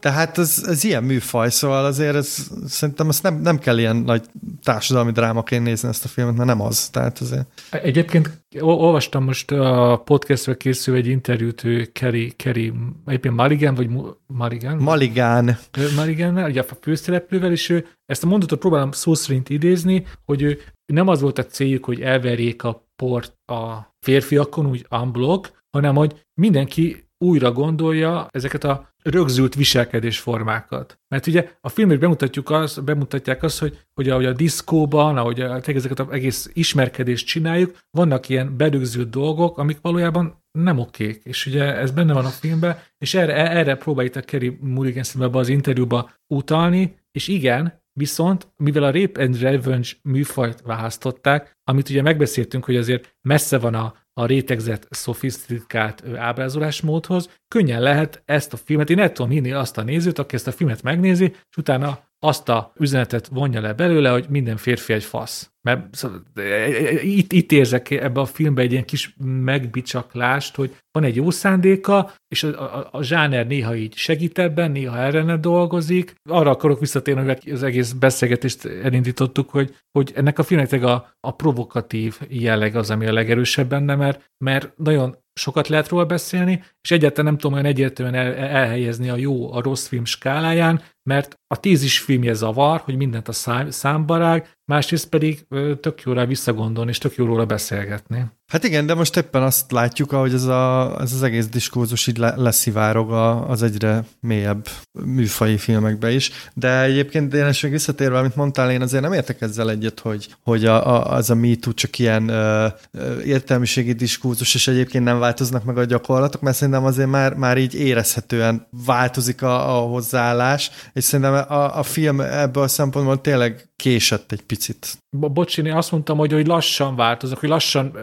Tehát 0.00 0.38
ez, 0.38 0.64
ez 0.66 0.84
ilyen 0.84 1.04
műfaj, 1.04 1.50
szóval 1.50 1.84
azért 1.84 2.14
ez, 2.14 2.50
szerintem 2.66 3.08
ezt 3.08 3.22
nem, 3.22 3.40
nem 3.40 3.58
kell 3.58 3.78
ilyen 3.78 3.96
nagy 3.96 4.22
társadalmi 4.62 5.10
drámaként 5.12 5.64
nézni 5.64 5.88
ezt 5.88 6.04
a 6.04 6.08
filmet, 6.08 6.36
mert 6.36 6.48
nem 6.48 6.60
az. 6.60 6.88
Tehát 6.88 7.18
azért. 7.18 7.46
Egyébként 7.70 8.44
ol- 8.60 8.80
olvastam 8.80 9.24
most 9.24 9.50
a 9.50 10.02
podcastra 10.04 10.54
készül 10.54 10.94
egy 10.94 11.06
interjút 11.06 11.64
ő 11.64 11.84
Kerry, 11.92 12.32
Kerry 12.36 12.72
egyébként 13.06 13.34
Mulligan, 13.34 13.74
vagy 13.74 13.90
Mulligan? 14.26 14.76
Maligán. 14.76 15.58
Mulligannel, 15.96 16.48
ugye 16.48 16.60
a 16.60 16.76
főszereplővel, 16.80 17.50
és 17.50 17.68
ő 17.68 17.86
ezt 18.06 18.24
a 18.24 18.26
mondatot 18.26 18.58
próbálom 18.58 18.92
szó 18.92 19.14
szerint 19.14 19.48
idézni, 19.48 20.06
hogy 20.24 20.42
ő 20.42 20.58
nem 20.92 21.08
az 21.08 21.20
volt 21.20 21.38
a 21.38 21.46
céljuk, 21.46 21.84
hogy 21.84 22.00
elverjék 22.00 22.64
a 22.64 22.86
port 22.96 23.34
a 23.52 23.94
férfiakon, 24.06 24.66
úgy 24.66 24.86
unblock, 24.90 25.60
hanem 25.76 25.94
hogy 25.94 26.26
mindenki 26.40 27.10
újra 27.24 27.52
gondolja 27.52 28.26
ezeket 28.30 28.64
a 28.64 28.91
rögzült 29.02 29.54
viselkedésformákat. 29.54 31.00
Mert 31.08 31.26
ugye 31.26 31.50
a 31.60 31.68
filmben 31.68 31.98
bemutatjuk 31.98 32.50
azt, 32.50 32.84
bemutatják 32.84 33.42
azt, 33.42 33.58
hogy, 33.58 33.78
hogy 33.94 34.08
ahogy 34.08 34.24
a 34.24 34.32
diszkóban, 34.32 35.16
ahogy 35.16 35.40
a, 35.40 35.60
ezeket 35.66 35.98
az 35.98 36.06
egész 36.10 36.50
ismerkedést 36.52 37.26
csináljuk, 37.26 37.78
vannak 37.90 38.28
ilyen 38.28 38.56
berögzült 38.56 39.10
dolgok, 39.10 39.58
amik 39.58 39.78
valójában 39.80 40.44
nem 40.52 40.78
okék. 40.78 41.20
És 41.24 41.46
ugye 41.46 41.76
ez 41.76 41.90
benne 41.90 42.12
van 42.12 42.24
a 42.24 42.28
filmben, 42.28 42.78
és 42.98 43.14
erre, 43.14 43.50
erre 43.50 43.76
próbál 43.76 44.04
itt 44.04 44.16
a 44.16 44.20
Kerry 44.20 44.58
Mulligan 44.60 45.04
ebbe 45.20 45.38
az 45.38 45.48
interjúba 45.48 46.10
utalni, 46.26 47.00
és 47.12 47.28
igen, 47.28 47.80
Viszont, 47.94 48.52
mivel 48.56 48.82
a 48.82 48.90
Rape 48.90 49.22
and 49.22 49.40
Revenge 49.40 49.88
műfajt 50.02 50.60
választották, 50.60 51.58
amit 51.64 51.88
ugye 51.88 52.02
megbeszéltünk, 52.02 52.64
hogy 52.64 52.76
azért 52.76 53.16
messze 53.20 53.58
van 53.58 53.74
a, 53.74 53.94
a 54.14 54.26
rétegzett, 54.26 54.86
szofisztikált 54.90 56.04
ábrázolásmódhoz, 56.16 57.38
könnyen 57.48 57.82
lehet 57.82 58.22
ezt 58.24 58.52
a 58.52 58.56
filmet, 58.56 58.90
én 58.90 58.98
el 58.98 59.12
tudom 59.12 59.30
hinni 59.30 59.52
azt 59.52 59.78
a 59.78 59.82
nézőt, 59.82 60.18
aki 60.18 60.34
ezt 60.34 60.46
a 60.46 60.52
filmet 60.52 60.82
megnézi, 60.82 61.24
és 61.24 61.56
utána 61.56 62.10
azt 62.24 62.48
a 62.48 62.72
üzenetet 62.78 63.26
vonja 63.26 63.60
le 63.60 63.72
belőle, 63.72 64.10
hogy 64.10 64.26
minden 64.28 64.56
férfi 64.56 64.92
egy 64.92 65.04
fasz. 65.04 65.50
Mert 65.60 65.94
szóval, 65.94 66.22
e, 66.34 66.40
e, 66.40 67.02
itt, 67.02 67.32
itt 67.32 67.52
érzek 67.52 67.90
ebbe 67.90 68.20
a 68.20 68.24
filmbe 68.24 68.62
egy 68.62 68.72
ilyen 68.72 68.84
kis 68.84 69.14
megbicsaklást, 69.24 70.54
hogy 70.54 70.76
van 70.92 71.04
egy 71.04 71.16
jó 71.16 71.30
szándéka, 71.30 72.12
és 72.28 72.42
a, 72.42 72.76
a, 72.78 72.88
a 72.90 73.02
zsáner 73.02 73.46
néha 73.46 73.74
így 73.74 73.94
segít 73.94 74.38
ebben, 74.38 74.70
néha 74.70 74.96
ellene 74.96 75.36
dolgozik. 75.36 76.14
Arra 76.28 76.50
akarok 76.50 76.80
visszatérni, 76.80 77.24
hogy 77.26 77.52
az 77.52 77.62
egész 77.62 77.92
beszélgetést 77.92 78.64
elindítottuk, 78.64 79.50
hogy, 79.50 79.76
hogy 79.92 80.12
ennek 80.14 80.38
a 80.38 80.42
filmnek 80.42 80.82
a, 80.82 81.14
a 81.20 81.30
provokatív 81.30 82.20
jelleg 82.28 82.76
az, 82.76 82.90
ami 82.90 83.06
a 83.06 83.12
legerősebb 83.12 83.68
benne, 83.68 83.94
mert, 83.94 84.30
mert 84.44 84.72
nagyon 84.76 85.16
sokat 85.34 85.68
lehet 85.68 85.88
róla 85.88 86.06
beszélni, 86.06 86.62
és 86.80 86.90
egyáltalán 86.90 87.24
nem 87.24 87.36
tudom 87.36 87.52
olyan 87.52 87.66
egyértelműen 87.66 88.26
el, 88.26 88.34
elhelyezni 88.34 89.08
a 89.08 89.16
jó, 89.16 89.52
a 89.52 89.62
rossz 89.62 89.86
film 89.86 90.04
skáláján, 90.04 90.82
mert 91.02 91.40
a 91.46 91.60
tízis 91.60 91.98
filmje 91.98 92.34
zavar, 92.34 92.80
hogy 92.80 92.96
mindent 92.96 93.28
a 93.28 93.32
szám, 93.32 93.70
számbarág, 93.70 94.48
másrészt 94.64 95.08
pedig 95.08 95.44
ö, 95.48 95.74
tök 95.80 96.00
jó 96.00 96.12
rá 96.12 96.24
visszagondolni, 96.24 96.90
és 96.90 96.98
tök 96.98 97.14
jó 97.14 97.24
róla 97.26 97.46
beszélgetni. 97.46 98.26
Hát 98.52 98.64
igen, 98.64 98.86
de 98.86 98.94
most 98.94 99.16
éppen 99.16 99.42
azt 99.42 99.72
látjuk, 99.72 100.12
ahogy 100.12 100.34
ez, 100.34 100.44
a, 100.44 100.96
ez 101.00 101.12
az 101.12 101.22
egész 101.22 101.46
diskurzus 101.46 102.06
így 102.06 102.18
le, 102.18 102.34
leszivárog 102.36 103.12
a, 103.12 103.48
az 103.48 103.62
egyre 103.62 104.04
mélyebb 104.20 104.68
műfai 105.04 105.56
filmekbe 105.56 106.10
is. 106.10 106.30
De 106.54 106.82
egyébként 106.82 107.34
én 107.34 107.50
még 107.62 107.70
visszatérve, 107.70 108.18
amit 108.18 108.36
mondtál, 108.36 108.70
én 108.70 108.82
azért 108.82 109.02
nem 109.02 109.12
értek 109.12 109.40
ezzel 109.40 109.70
egyet, 109.70 110.00
hogy, 110.00 110.28
hogy 110.42 110.64
a, 110.64 110.86
a, 110.86 111.16
az 111.16 111.30
a 111.30 111.34
MeToo 111.34 111.72
csak 111.72 111.98
ilyen 111.98 112.28
ö, 112.28 112.66
ö, 112.90 113.20
értelmiségi 113.20 113.92
diskurzus, 113.92 114.54
és 114.54 114.68
egyébként 114.68 115.04
nem 115.04 115.18
változnak 115.18 115.64
meg 115.64 115.78
a 115.78 115.84
gyakorlatok, 115.84 116.40
mert 116.40 116.56
szerintem 116.56 116.84
azért 116.84 117.10
már, 117.10 117.34
már 117.34 117.58
így 117.58 117.74
érezhetően 117.74 118.66
változik 118.86 119.42
a, 119.42 119.76
a 119.76 119.80
hozzáállás, 119.80 120.70
és 120.92 121.04
szerintem 121.04 121.34
a, 121.34 121.78
a 121.78 121.82
film 121.82 122.20
ebből 122.20 122.62
a 122.62 122.68
szempontból 122.68 123.20
tényleg 123.20 123.68
késett 123.76 124.32
egy 124.32 124.42
picit. 124.42 124.98
Bo- 125.16 125.32
Bocs, 125.32 125.58
én 125.58 125.72
azt 125.72 125.90
mondtam, 125.90 126.18
hogy, 126.18 126.32
hogy 126.32 126.46
lassan 126.46 126.96
változnak, 126.96 127.38
hogy 127.38 127.48
lassan 127.48 127.96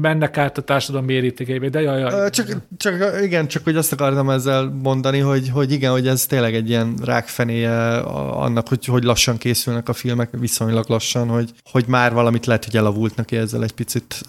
mennek 0.00 0.36
át 0.36 0.58
a 0.58 0.62
társadalom 0.62 1.06
mérétegeibe, 1.06 1.68
de 1.68 1.80
jaj, 1.80 2.00
jaj. 2.00 2.30
Csak, 2.30 2.56
csak, 2.76 3.22
igen, 3.22 3.48
csak 3.48 3.64
hogy 3.64 3.76
azt 3.76 3.92
akartam 3.92 4.30
ezzel 4.30 4.78
mondani, 4.82 5.18
hogy, 5.18 5.48
hogy 5.48 5.72
igen, 5.72 5.90
hogy 5.90 6.08
ez 6.08 6.26
tényleg 6.26 6.54
egy 6.54 6.68
ilyen 6.68 6.94
rákfenéje 7.04 7.96
annak, 7.98 8.68
hogy, 8.68 8.84
hogy 8.84 9.02
lassan 9.02 9.38
készülnek 9.38 9.88
a 9.88 9.92
filmek, 9.92 10.28
viszonylag 10.32 10.88
lassan, 10.88 11.28
hogy, 11.28 11.50
hogy 11.70 11.84
már 11.86 12.12
valamit 12.12 12.46
lehet, 12.46 12.64
hogy 12.64 12.76
elavultnak 12.76 13.32
ezzel 13.32 13.62
egy 13.62 13.72
picit, 13.72 14.20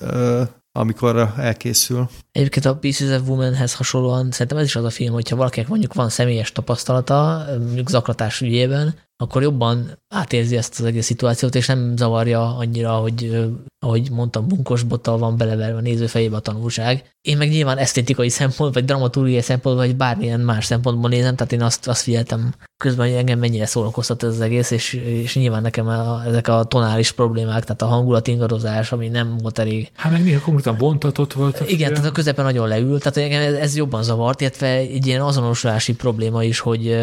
amikor 0.79 1.33
elkészül. 1.37 2.09
Egyébként 2.31 2.65
a 2.65 2.75
Pieces 2.75 3.19
of 3.19 3.27
Womanhez 3.27 3.75
hasonlóan 3.75 4.31
szerintem 4.31 4.57
ez 4.57 4.65
is 4.65 4.75
az 4.75 4.83
a 4.83 4.89
film, 4.89 5.13
hogyha 5.13 5.35
valakinek 5.35 5.69
mondjuk 5.69 5.93
van 5.93 6.09
személyes 6.09 6.51
tapasztalata, 6.51 7.45
mondjuk 7.59 7.89
zaklatás 7.89 8.41
ügyében, 8.41 8.95
akkor 9.17 9.41
jobban 9.41 9.99
átérzi 10.07 10.57
ezt 10.57 10.79
az 10.79 10.85
egész 10.85 11.05
szituációt, 11.05 11.55
és 11.55 11.67
nem 11.67 11.97
zavarja 11.97 12.57
annyira, 12.57 12.91
hogy 12.93 13.47
ahogy 13.83 14.11
mondtam, 14.11 14.47
bunkos 14.47 14.83
bottal 14.83 15.17
van 15.17 15.37
beleverve 15.37 15.77
a 15.77 15.81
néző 15.81 16.07
fejébe 16.07 16.35
a 16.35 16.39
tanulság. 16.39 17.03
Én 17.21 17.37
meg 17.37 17.49
nyilván 17.49 17.77
esztétikai 17.77 18.29
szempont, 18.29 18.73
vagy 18.73 18.85
dramaturgiai 18.85 19.41
szempont, 19.41 19.77
vagy 19.77 19.95
bármilyen 19.95 20.39
más 20.39 20.65
szempontból 20.65 21.09
nézem, 21.09 21.35
tehát 21.35 21.51
én 21.53 21.61
azt, 21.61 21.87
azt 21.87 22.01
figyeltem 22.01 22.53
közben, 22.77 23.07
hogy 23.07 23.15
engem 23.15 23.39
mennyire 23.39 23.65
szórakoztat 23.65 24.23
ez 24.23 24.29
az 24.29 24.41
egész, 24.41 24.71
és, 24.71 24.93
és 24.93 25.35
nyilván 25.35 25.61
nekem 25.61 25.87
a, 25.87 26.23
ezek 26.25 26.47
a 26.47 26.63
tonális 26.63 27.11
problémák, 27.11 27.63
tehát 27.63 27.81
a 27.81 27.85
hangulat 27.85 28.27
ingadozás, 28.27 28.91
ami 28.91 29.07
nem 29.07 29.37
volt 29.37 29.59
elég 29.59 29.91
Hát 29.95 30.11
meg 30.11 30.23
néha 30.23 30.41
konkrétan 30.41 30.77
bontatott 30.77 31.33
volt. 31.33 31.63
igen, 31.69 31.93
tehát 31.93 32.09
a 32.09 32.11
közepen 32.11 32.45
nagyon 32.45 32.67
leült, 32.67 33.03
tehát 33.03 33.17
engem 33.17 33.53
ez, 33.53 33.59
ez 33.59 33.75
jobban 33.75 34.03
zavart, 34.03 34.41
illetve 34.41 34.67
egy 34.67 35.07
ilyen 35.07 35.21
azonosulási 35.21 35.93
probléma 35.93 36.43
is, 36.43 36.59
hogy 36.59 36.95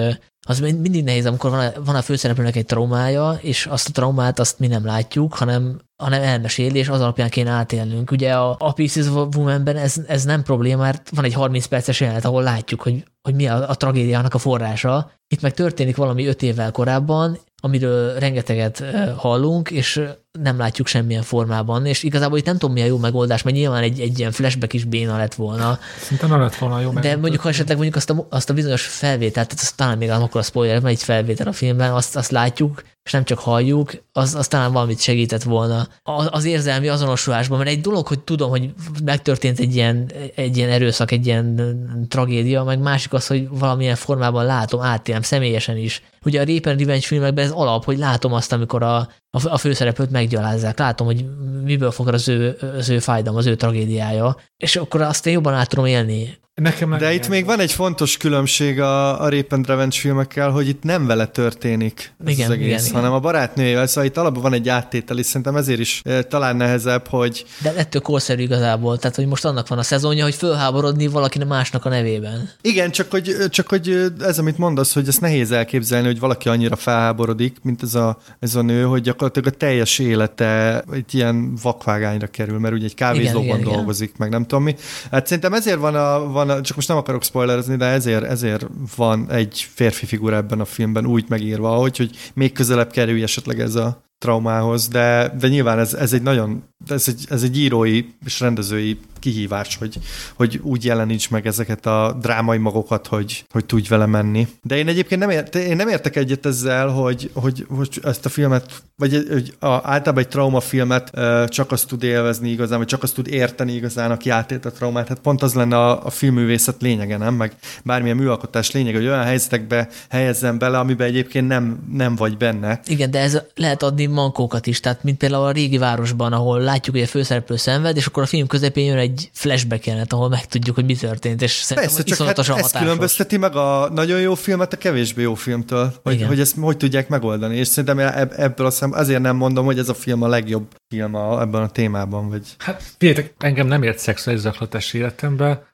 az 0.47 0.61
mind- 0.61 0.81
mindig 0.81 1.05
nehéz, 1.05 1.27
amikor 1.27 1.51
van 1.51 1.61
a, 1.61 1.73
van 1.85 1.95
a 1.95 2.03
főszereplőnek 2.03 2.57
egy 2.57 2.67
traumája, 2.67 3.39
és 3.41 3.67
azt 3.67 3.89
a 3.89 3.93
traumát 3.93 4.39
azt 4.39 4.59
mi 4.59 4.67
nem 4.67 4.85
látjuk, 4.85 5.35
hanem, 5.35 5.81
hanem 6.01 6.23
elmeséli, 6.23 6.79
és 6.79 6.89
az 6.89 7.01
alapján 7.01 7.29
kéne 7.29 7.51
átélnünk. 7.51 8.11
Ugye 8.11 8.35
a, 8.35 8.57
a 8.59 8.73
Pieces 8.73 9.07
of 9.07 9.37
Woman-ben 9.37 9.77
ez, 9.77 9.97
ez 10.07 10.25
nem 10.25 10.43
probléma, 10.43 10.83
mert 10.83 11.11
van 11.15 11.25
egy 11.25 11.35
30 11.35 11.67
perces 11.67 12.01
jelenet, 12.01 12.25
ahol 12.25 12.43
látjuk, 12.43 12.83
hogy, 12.83 13.05
hogy 13.23 13.35
mi 13.35 13.49
a, 13.49 13.69
a 13.69 13.75
tragédiának 13.75 14.35
a 14.35 14.39
forrása. 14.39 15.11
Itt 15.29 15.41
meg 15.41 15.53
történik 15.53 15.97
valami 15.97 16.27
öt 16.27 16.43
évvel 16.43 16.71
korábban, 16.71 17.39
amiről 17.63 18.19
rengeteget 18.19 18.81
ö, 18.81 19.13
hallunk, 19.17 19.71
és 19.71 20.03
nem 20.39 20.59
látjuk 20.59 20.87
semmilyen 20.87 21.23
formában, 21.23 21.87
és 21.87 22.03
igazából 22.03 22.39
itt 22.39 22.45
nem 22.45 22.59
tudom, 22.59 22.75
mi 22.75 22.83
a 22.83 22.85
jó 22.85 22.99
megoldás, 22.99 23.43
mert 23.43 23.57
nyilván 23.57 23.83
egy, 23.83 24.01
egy 24.01 24.19
ilyen 24.19 24.33
flashback 24.33 24.73
is 24.73 24.85
béna 24.85 25.17
lett 25.17 25.35
volna, 25.35 25.79
Szinte 25.99 26.27
nem 26.27 26.41
lett 26.41 26.55
volna 26.55 26.75
jó 26.75 26.81
de 26.81 26.93
megmutatni. 26.93 27.21
mondjuk, 27.21 27.43
ha 27.43 27.49
esetleg 27.49 27.77
mondjuk 27.77 27.97
azt 27.97 28.11
a, 28.11 28.27
azt 28.31 28.51
a 28.51 28.55
bizonyos 28.55 28.83
felvételt, 28.83 29.49
tehát 29.49 29.63
azt 29.63 29.77
talán 29.77 29.99
még 29.99 30.11
akkor 30.11 30.41
a 30.41 30.45
spoiler, 30.45 30.81
mert 30.81 30.95
egy 30.95 31.03
felvétel 31.03 31.47
a 31.47 31.53
filmben, 31.53 31.93
azt, 31.93 32.17
azt 32.17 32.31
látjuk, 32.31 32.83
és 33.03 33.13
nem 33.13 33.25
csak 33.25 33.39
halljuk, 33.39 33.93
az, 34.13 34.35
az 34.35 34.49
talán 34.49 34.73
valamit 34.73 35.01
segített 35.01 35.43
volna 35.43 35.89
az, 36.03 36.29
az 36.31 36.45
érzelmi 36.45 36.89
azonosulásban, 36.89 37.59
mert 37.59 37.71
egy 37.71 37.81
dolog, 37.81 38.07
hogy 38.07 38.21
tudom, 38.21 38.51
hogy 38.51 38.71
megtörtént 39.05 39.59
egy 39.59 39.75
ilyen, 39.75 40.11
egy 40.35 40.57
ilyen 40.57 40.71
erőszak, 40.71 41.11
egy 41.11 41.27
ilyen 41.27 41.77
tragédia, 42.09 42.65
meg 42.65 42.79
másik 42.79 43.13
az, 43.13 43.27
hogy 43.27 43.49
valamilyen 43.49 43.97
formában 43.97 44.45
látom, 44.45 44.81
átélem 44.81 45.23
személyesen 45.23 45.77
is. 45.77 46.03
Ugye 46.25 46.41
a 46.41 46.45
Rape 46.45 46.71
and 46.71 46.81
Revenge 46.81 47.07
filmekben 47.07 47.45
ez 47.45 47.51
alap, 47.51 47.85
hogy 47.85 47.99
látom 47.99 48.33
azt, 48.33 48.53
amikor 48.53 48.83
a, 48.83 49.09
a, 49.31 49.59
főszereplőt 49.59 50.11
meggyalázzák, 50.11 50.79
látom, 50.79 51.07
hogy 51.07 51.25
miből 51.65 51.91
fog 51.91 52.09
az 52.09 52.29
ő, 52.29 52.57
az 52.77 52.89
ő 52.89 52.99
fájdalom, 52.99 53.39
az 53.39 53.47
ő 53.47 53.55
tragédiája, 53.55 54.37
és 54.57 54.77
akkor 54.77 55.01
azt 55.01 55.27
én 55.27 55.33
jobban 55.33 55.55
át 55.55 55.69
tudom 55.69 55.87
élni. 55.87 56.39
Nekem 56.61 56.91
De 56.99 57.13
itt 57.13 57.19
igen. 57.19 57.31
még 57.31 57.45
van 57.45 57.61
egy 57.61 57.73
fontos 57.73 58.17
különbség 58.17 58.81
a, 58.81 59.21
a 59.23 59.29
Rape 59.29 59.55
and 59.55 59.67
Revenge 59.67 59.97
filmekkel, 59.99 60.51
hogy 60.51 60.69
itt 60.69 60.83
nem 60.83 61.07
vele 61.07 61.27
történik 61.27 62.13
ez 62.25 62.33
Igen, 62.33 62.47
az 62.47 62.53
egész, 62.53 62.67
igen, 62.67 62.81
igen. 62.81 62.95
hanem 62.95 63.13
a 63.13 63.19
barátnőjével, 63.19 63.87
szóval 63.87 64.05
itt 64.05 64.17
alapban 64.17 64.43
van 64.43 64.53
egy 64.53 64.69
áttétel, 64.69 65.19
és 65.19 65.27
szerintem 65.27 65.57
ezért 65.57 65.81
is 65.81 66.01
eh, 66.05 66.23
talán 66.23 66.57
nehezebb, 66.57 67.07
hogy 67.09 67.45
De 67.63 67.75
ettől 67.77 68.03
korszerű 68.03 68.43
igazából, 68.43 68.99
tehát 68.99 69.17
hogy 69.17 69.27
most 69.27 69.45
annak 69.45 69.69
van 69.69 69.79
a 69.79 69.83
szezonja, 69.83 70.25
hogy 70.25 70.35
fölháborodni 70.35 71.07
valakinek 71.07 71.49
másnak 71.49 71.85
a 71.85 71.89
nevében. 71.89 72.51
Igen, 72.61 72.91
csak 72.91 73.11
hogy, 73.11 73.37
csak 73.49 73.69
hogy 73.69 74.13
ez, 74.21 74.39
amit 74.39 74.59
mondasz, 74.59 74.95
hogy 74.95 75.09
ezt 75.09 75.21
nehéz 75.21 75.51
elképzelni, 75.51 76.07
hogy 76.07 76.21
valaki 76.21 76.49
annyira 76.49 76.77
felháborodik, 76.77 77.57
mint 77.63 77.83
ez 77.83 77.95
a, 77.95 78.19
ez 78.41 78.55
a 78.55 78.63
nő, 78.63 78.83
hogy 78.83 79.03
gyakorlatilag 79.03 79.53
a 79.55 79.57
teljes 79.57 79.99
élete 79.99 80.85
egy 80.93 81.15
ilyen 81.15 81.55
vakvágányra 81.63 82.27
kerül, 82.27 82.59
mert 82.59 82.75
ugye 82.75 82.85
egy 82.85 82.95
kávézóban 82.95 83.43
Igen, 83.43 83.57
igen, 83.57 83.59
igen. 83.61 83.73
dolgozik, 83.73 84.17
meg 84.17 84.31
nem 84.31 84.43
tudom 84.43 84.65
mi. 84.65 84.77
Hát 85.11 85.27
szerintem 85.27 85.53
ezért 85.53 85.79
van, 85.79 85.95
a, 85.95 86.29
van 86.29 86.50
csak 86.61 86.77
most 86.77 86.89
nem 86.89 86.97
akarok 86.97 87.23
spoilerezni, 87.23 87.77
de 87.77 87.85
ezért, 87.85 88.25
ezért 88.25 88.67
van 88.97 89.31
egy 89.31 89.69
férfi 89.75 90.07
figura 90.07 90.37
ebben 90.37 90.61
a 90.61 90.65
filmben 90.65 91.07
úgy 91.07 91.25
megírva, 91.29 91.69
hogy, 91.69 91.97
hogy 91.97 92.11
még 92.35 92.53
közelebb 92.53 92.91
kerülj 92.91 93.23
esetleg 93.23 93.61
ez 93.61 93.75
a 93.75 94.03
traumához, 94.19 94.89
de, 94.89 95.35
de 95.39 95.49
nyilván 95.49 95.79
ez, 95.79 95.95
ez 95.95 96.13
egy 96.13 96.23
nagyon, 96.23 96.63
ez 96.87 97.09
egy, 97.09 97.27
ez 97.29 97.43
egy 97.43 97.59
írói 97.59 98.05
és 98.25 98.41
rendezői 98.41 98.99
kihívás, 99.21 99.77
hogy, 99.77 99.99
hogy 100.35 100.61
úgy 100.63 100.85
jeleníts 100.85 101.31
meg 101.31 101.47
ezeket 101.47 101.87
a 101.87 102.17
drámai 102.21 102.59
magokat, 102.59 103.07
hogy, 103.07 103.45
hogy 103.51 103.65
tudj 103.65 103.89
vele 103.89 104.07
menni. 104.07 104.49
De 104.63 104.77
én 104.77 104.89
egyébként 104.89 105.21
nem, 105.21 105.31
ért, 105.31 105.55
én 105.55 105.77
nem 105.77 105.89
értek 105.89 106.17
egyet 106.17 106.47
ezzel, 106.47 106.89
hogy, 106.89 107.31
hogy, 107.35 107.67
hogy 107.69 108.01
ezt 108.03 108.25
a 108.25 108.29
filmet, 108.29 108.83
vagy 108.97 109.27
hogy 109.31 109.55
a, 109.59 109.67
általában 109.67 110.19
egy 110.19 110.29
traumafilmet 110.29 111.11
csak 111.49 111.73
azt 111.73 111.89
tud 111.89 112.03
élvezni 112.03 112.51
igazán, 112.51 112.79
vagy 112.79 112.87
csak 112.87 113.03
azt 113.03 113.15
tud 113.15 113.29
érteni 113.29 113.73
igazán, 113.73 114.11
aki 114.11 114.31
átélt 114.31 114.65
a 114.65 114.71
traumát. 114.71 115.09
Hát 115.09 115.19
pont 115.19 115.43
az 115.43 115.55
lenne 115.55 115.77
a, 115.77 116.05
a 116.07 116.11
filmművészet 116.11 116.83
lényege, 116.83 117.17
nem? 117.17 117.35
Meg 117.35 117.53
bármilyen 117.85 118.17
műalkotás 118.17 118.71
lényege, 118.71 118.99
hogy 118.99 119.07
olyan 119.07 119.25
helyzetekbe 119.25 119.89
helyezzen 120.09 120.59
bele, 120.59 120.79
amiben 120.79 121.07
egyébként 121.07 121.49
nem, 121.49 121.79
nem 121.93 122.17
vagy 122.17 122.37
benne. 122.37 122.81
Igen, 122.87 123.11
de 123.11 123.19
ez 123.19 123.43
lehet 123.57 123.83
adni 123.83 124.07
mankókat 124.07 124.67
is, 124.67 124.81
tehát 124.81 125.03
mint 125.05 125.19
például 125.19 125.45
a 125.45 125.51
régi 125.51 125.79
városban, 125.79 126.33
ahol 126.33 126.61
látjuk, 126.61 126.95
hogy 126.95 127.05
a 127.05 127.09
főszereplő 127.09 127.57
szenved, 127.57 127.97
és 127.97 128.07
akkor 128.07 128.23
a 128.23 128.27
film 128.27 128.47
közepén 128.47 128.87
jön 128.87 128.99
egy 128.99 129.10
flashback 129.33 129.87
jelenet, 129.87 130.13
ahol 130.13 130.29
megtudjuk, 130.29 130.75
hogy 130.75 130.85
mi 130.85 130.97
történt, 130.97 131.43
és 131.43 131.51
szerintem 131.51 131.95
Persze, 131.95 132.15
csak 132.17 132.27
hát 132.27 132.59
ez 132.59 132.73
különbözteti 132.73 133.37
meg 133.37 133.57
a 133.57 133.89
nagyon 133.93 134.21
jó 134.21 134.35
filmet 134.35 134.73
a 134.73 134.77
kevésbé 134.77 135.23
jó 135.23 135.35
filmtől, 135.35 135.93
hogy, 136.03 136.23
hogy 136.23 136.41
ezt 136.41 136.57
hogy 136.57 136.77
tudják 136.77 137.09
megoldani, 137.09 137.57
és 137.57 137.69
szerintem 137.69 138.29
ebből 138.37 138.67
a 138.67 138.71
szem, 138.71 138.93
azért 138.93 139.21
nem 139.21 139.37
mondom, 139.37 139.65
hogy 139.65 139.79
ez 139.79 139.89
a 139.89 139.95
film 139.95 140.23
a 140.23 140.29
legjobb 140.29 140.67
film 140.89 141.15
a, 141.15 141.41
ebben 141.41 141.63
a 141.63 141.69
témában. 141.69 142.29
Vagy... 142.29 142.55
Hát 142.59 142.83
figyeljetek, 142.99 143.35
engem 143.39 143.67
nem 143.67 143.83
ért 143.83 143.99
szexuális 143.99 144.41
zaklatás 144.43 144.93
életemben, 144.93 145.69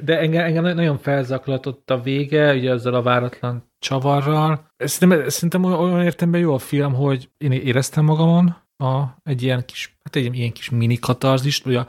de 0.00 0.18
engem, 0.18 0.44
engem 0.44 0.64
nagyon 0.64 0.98
felzaklatott 0.98 1.90
a 1.90 2.00
vége, 2.00 2.54
ugye 2.54 2.70
ezzel 2.70 2.94
a 2.94 3.02
váratlan 3.02 3.72
csavarral. 3.78 4.72
Szerintem, 4.76 5.28
szerintem 5.28 5.64
olyan 5.64 6.02
értemben 6.02 6.40
jó 6.40 6.54
a 6.54 6.58
film, 6.58 6.94
hogy 6.94 7.28
én 7.38 7.52
éreztem 7.52 8.04
magamon, 8.04 8.56
a, 8.80 9.20
egy 9.24 9.42
ilyen 9.42 9.64
kis, 9.64 9.96
hát 10.04 10.16
egy 10.16 10.36
ilyen 10.36 10.52
kis 10.52 10.70
mini 10.70 10.98
katarzist, 10.98 11.66
ugye, 11.66 11.84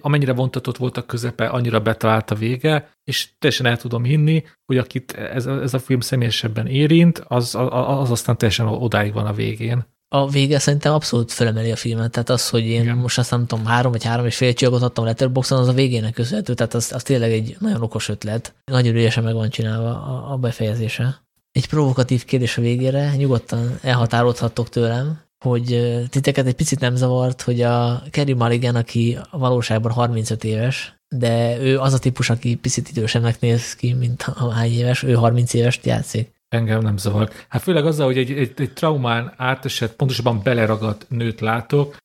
amennyire 0.00 0.32
vontatott 0.32 0.76
volt 0.76 0.96
a 0.96 1.06
közepe, 1.06 1.46
annyira 1.46 1.80
betalált 1.80 2.30
a 2.30 2.34
vége, 2.34 2.90
és 3.04 3.28
teljesen 3.38 3.66
el 3.66 3.76
tudom 3.76 4.04
hinni, 4.04 4.44
hogy 4.66 4.78
akit 4.78 5.12
ez, 5.12 5.46
ez 5.46 5.74
a 5.74 5.78
film 5.78 6.00
személyesebben 6.00 6.66
érint, 6.66 7.24
az, 7.28 7.54
az, 7.54 7.68
az 7.70 8.10
aztán 8.10 8.36
teljesen 8.36 8.66
odáig 8.66 9.12
van 9.12 9.26
a 9.26 9.32
végén. 9.32 9.86
A 10.08 10.28
vége 10.28 10.58
szerintem 10.58 10.92
abszolút 10.92 11.32
felemeli 11.32 11.70
a 11.70 11.76
filmet, 11.76 12.10
tehát 12.10 12.28
az, 12.28 12.48
hogy 12.48 12.66
én 12.66 12.82
Igen. 12.82 12.96
most 12.96 13.18
azt 13.18 13.30
nem 13.30 13.46
tudom, 13.46 13.64
három 13.64 13.92
vagy 13.92 14.04
három 14.04 14.26
és 14.26 14.36
fél 14.36 14.52
csillagot 14.52 14.82
adtam 14.82 15.04
Letterboxon, 15.04 15.58
az 15.58 15.68
a 15.68 15.72
végének 15.72 16.12
köszönhető, 16.12 16.54
tehát 16.54 16.74
az, 16.74 16.92
az 16.92 17.02
tényleg 17.02 17.32
egy 17.32 17.56
nagyon 17.60 17.82
okos 17.82 18.08
ötlet. 18.08 18.54
Nagyon 18.64 18.94
ügyesen 18.94 19.24
meg 19.24 19.34
van 19.34 19.50
csinálva 19.50 19.88
a, 19.88 20.32
a 20.32 20.36
befejezése. 20.36 21.24
Egy 21.52 21.68
provokatív 21.68 22.24
kérdés 22.24 22.58
a 22.58 22.60
végére, 22.60 23.16
nyugodtan 23.16 23.78
elhatárolhattok 23.82 24.68
tőlem, 24.68 25.25
hogy 25.44 25.98
titeket 26.10 26.46
egy 26.46 26.54
picit 26.54 26.80
nem 26.80 26.96
zavart, 26.96 27.42
hogy 27.42 27.62
a 27.62 28.02
Kerry 28.10 28.32
Mulligan, 28.32 28.74
aki 28.74 29.18
valóságban 29.30 29.92
35 29.92 30.44
éves, 30.44 30.98
de 31.08 31.58
ő 31.60 31.78
az 31.78 31.92
a 31.92 31.98
típus, 31.98 32.30
aki 32.30 32.54
picit 32.54 32.88
idősebbnek 32.88 33.40
néz 33.40 33.74
ki, 33.74 33.92
mint 33.92 34.22
a 34.22 34.50
hány 34.50 34.72
éves, 34.72 35.02
ő 35.02 35.14
30 35.14 35.54
éves 35.54 35.80
játszik. 35.82 36.35
Engem 36.48 36.80
nem 36.80 36.96
zavar. 36.96 37.30
Hát 37.48 37.62
főleg 37.62 37.86
azzal, 37.86 38.06
hogy 38.06 38.18
egy, 38.18 38.30
egy, 38.30 38.52
egy 38.56 38.72
traumán 38.72 39.32
átesett, 39.36 39.96
pontosabban 39.96 40.40
beleragadt 40.42 41.06
nőt 41.08 41.40
látok, 41.40 41.96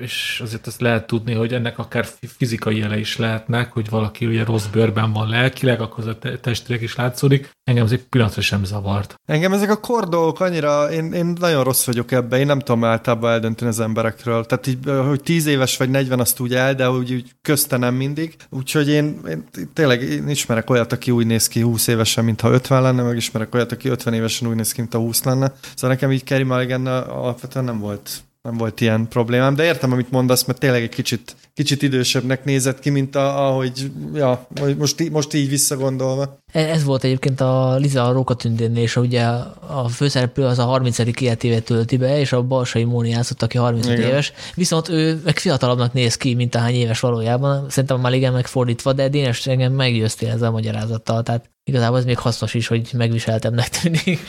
és 0.00 0.40
azért 0.42 0.66
azt 0.66 0.80
lehet 0.80 1.06
tudni, 1.06 1.34
hogy 1.34 1.52
ennek 1.52 1.78
akár 1.78 2.06
fizikai 2.20 2.78
jele 2.78 2.98
is 2.98 3.16
lehetnek, 3.16 3.72
hogy 3.72 3.88
valaki 3.88 4.26
ugye 4.26 4.44
rossz 4.44 4.66
bőrben 4.66 5.12
van 5.12 5.28
lelkileg, 5.28 5.80
akkor 5.80 6.08
az 6.08 6.16
a 6.22 6.38
testileg 6.40 6.82
is 6.82 6.96
látszódik. 6.96 7.50
Engem 7.64 7.84
ez 7.84 7.92
egy 7.92 8.02
pillanatra 8.02 8.40
sem 8.40 8.64
zavart. 8.64 9.14
Engem 9.28 9.52
ezek 9.52 9.70
a 9.70 9.80
kordók 9.80 10.40
annyira, 10.40 10.92
én, 10.92 11.12
én 11.12 11.32
nagyon 11.40 11.64
rossz 11.64 11.86
vagyok 11.86 12.12
ebbe, 12.12 12.38
én 12.38 12.46
nem 12.46 12.58
tudom 12.58 12.84
általában 12.84 13.32
eldönteni 13.32 13.70
az 13.70 13.80
emberekről. 13.80 14.44
Tehát 14.44 14.66
így, 14.66 14.78
hogy 15.06 15.22
10 15.22 15.46
éves 15.46 15.76
vagy 15.76 15.90
40 15.90 16.20
azt 16.20 16.40
úgy 16.40 16.54
el, 16.54 16.74
de 16.74 16.90
úgy, 16.90 17.12
úgy 17.12 17.32
közte 17.42 17.76
nem 17.76 17.94
mindig. 17.94 18.36
Úgyhogy 18.50 18.88
én, 18.88 19.20
én 19.28 19.44
tényleg 19.72 20.02
én 20.02 20.28
ismerek 20.28 20.70
olyat, 20.70 20.92
aki 20.92 21.10
úgy 21.10 21.26
néz 21.26 21.48
ki 21.48 21.60
20 21.60 21.86
évesen, 21.86 22.24
mintha 22.24 22.50
50 22.50 22.82
lenne, 22.82 23.02
meg 23.02 23.16
ismerek 23.16 23.53
olyat, 23.54 23.72
aki 23.72 23.88
50 23.88 24.14
évesen 24.14 24.48
úgy 24.48 24.54
néz 24.56 24.72
ki, 24.72 24.80
mintha 24.80 24.98
20 24.98 25.24
lenne. 25.24 25.52
Szóval 25.74 25.90
nekem 25.90 26.12
így 26.12 26.24
Kerry 26.24 26.42
Mulligan 26.42 26.86
alapvetően 26.86 27.64
nem 27.64 27.78
volt 27.78 28.10
nem 28.44 28.56
volt 28.56 28.80
ilyen 28.80 29.08
problémám, 29.08 29.54
de 29.54 29.64
értem, 29.64 29.92
amit 29.92 30.10
mondasz, 30.10 30.44
mert 30.44 30.58
tényleg 30.58 30.82
egy 30.82 30.94
kicsit, 30.94 31.36
kicsit 31.54 31.82
idősebbnek 31.82 32.44
nézett 32.44 32.78
ki, 32.78 32.90
mint 32.90 33.16
a, 33.16 33.46
ahogy, 33.46 33.90
ja, 34.14 34.46
most, 34.78 35.10
most 35.10 35.34
így 35.34 35.48
visszagondolva. 35.48 36.38
E, 36.52 36.60
ez 36.60 36.84
volt 36.84 37.04
egyébként 37.04 37.40
a 37.40 37.76
Liza 37.76 38.12
Rókatündénnél, 38.12 38.82
és 38.82 38.96
ugye 38.96 39.22
a 39.66 39.88
főszereplő 39.88 40.44
az 40.44 40.58
a 40.58 40.64
30. 40.64 40.98
életévet 40.98 41.64
tölti 41.64 41.96
be, 41.96 42.18
és 42.18 42.32
a 42.32 42.42
Balsai 42.42 42.84
Móni 42.84 43.08
játszott, 43.08 43.42
aki 43.42 43.58
35 43.58 43.98
Igen. 43.98 44.10
éves, 44.10 44.32
viszont 44.54 44.88
ő 44.88 45.20
meg 45.24 45.38
fiatalabbnak 45.38 45.92
néz 45.92 46.16
ki, 46.16 46.34
mint 46.34 46.54
a 46.54 46.58
hány 46.58 46.74
éves 46.74 47.00
valójában. 47.00 47.70
Szerintem 47.70 48.00
már 48.00 48.12
igen 48.12 48.32
megfordítva, 48.32 48.92
de 48.92 49.08
Dénes 49.08 49.46
engem 49.46 49.72
meggyőztél 49.72 50.30
ezzel 50.30 50.48
a 50.48 50.50
magyarázattal, 50.50 51.22
tehát 51.22 51.50
igazából 51.64 51.98
ez 51.98 52.04
még 52.04 52.18
hasznos 52.18 52.54
is, 52.54 52.66
hogy 52.66 52.90
megviseltemnek 52.92 53.68
tűnik. 53.68 54.20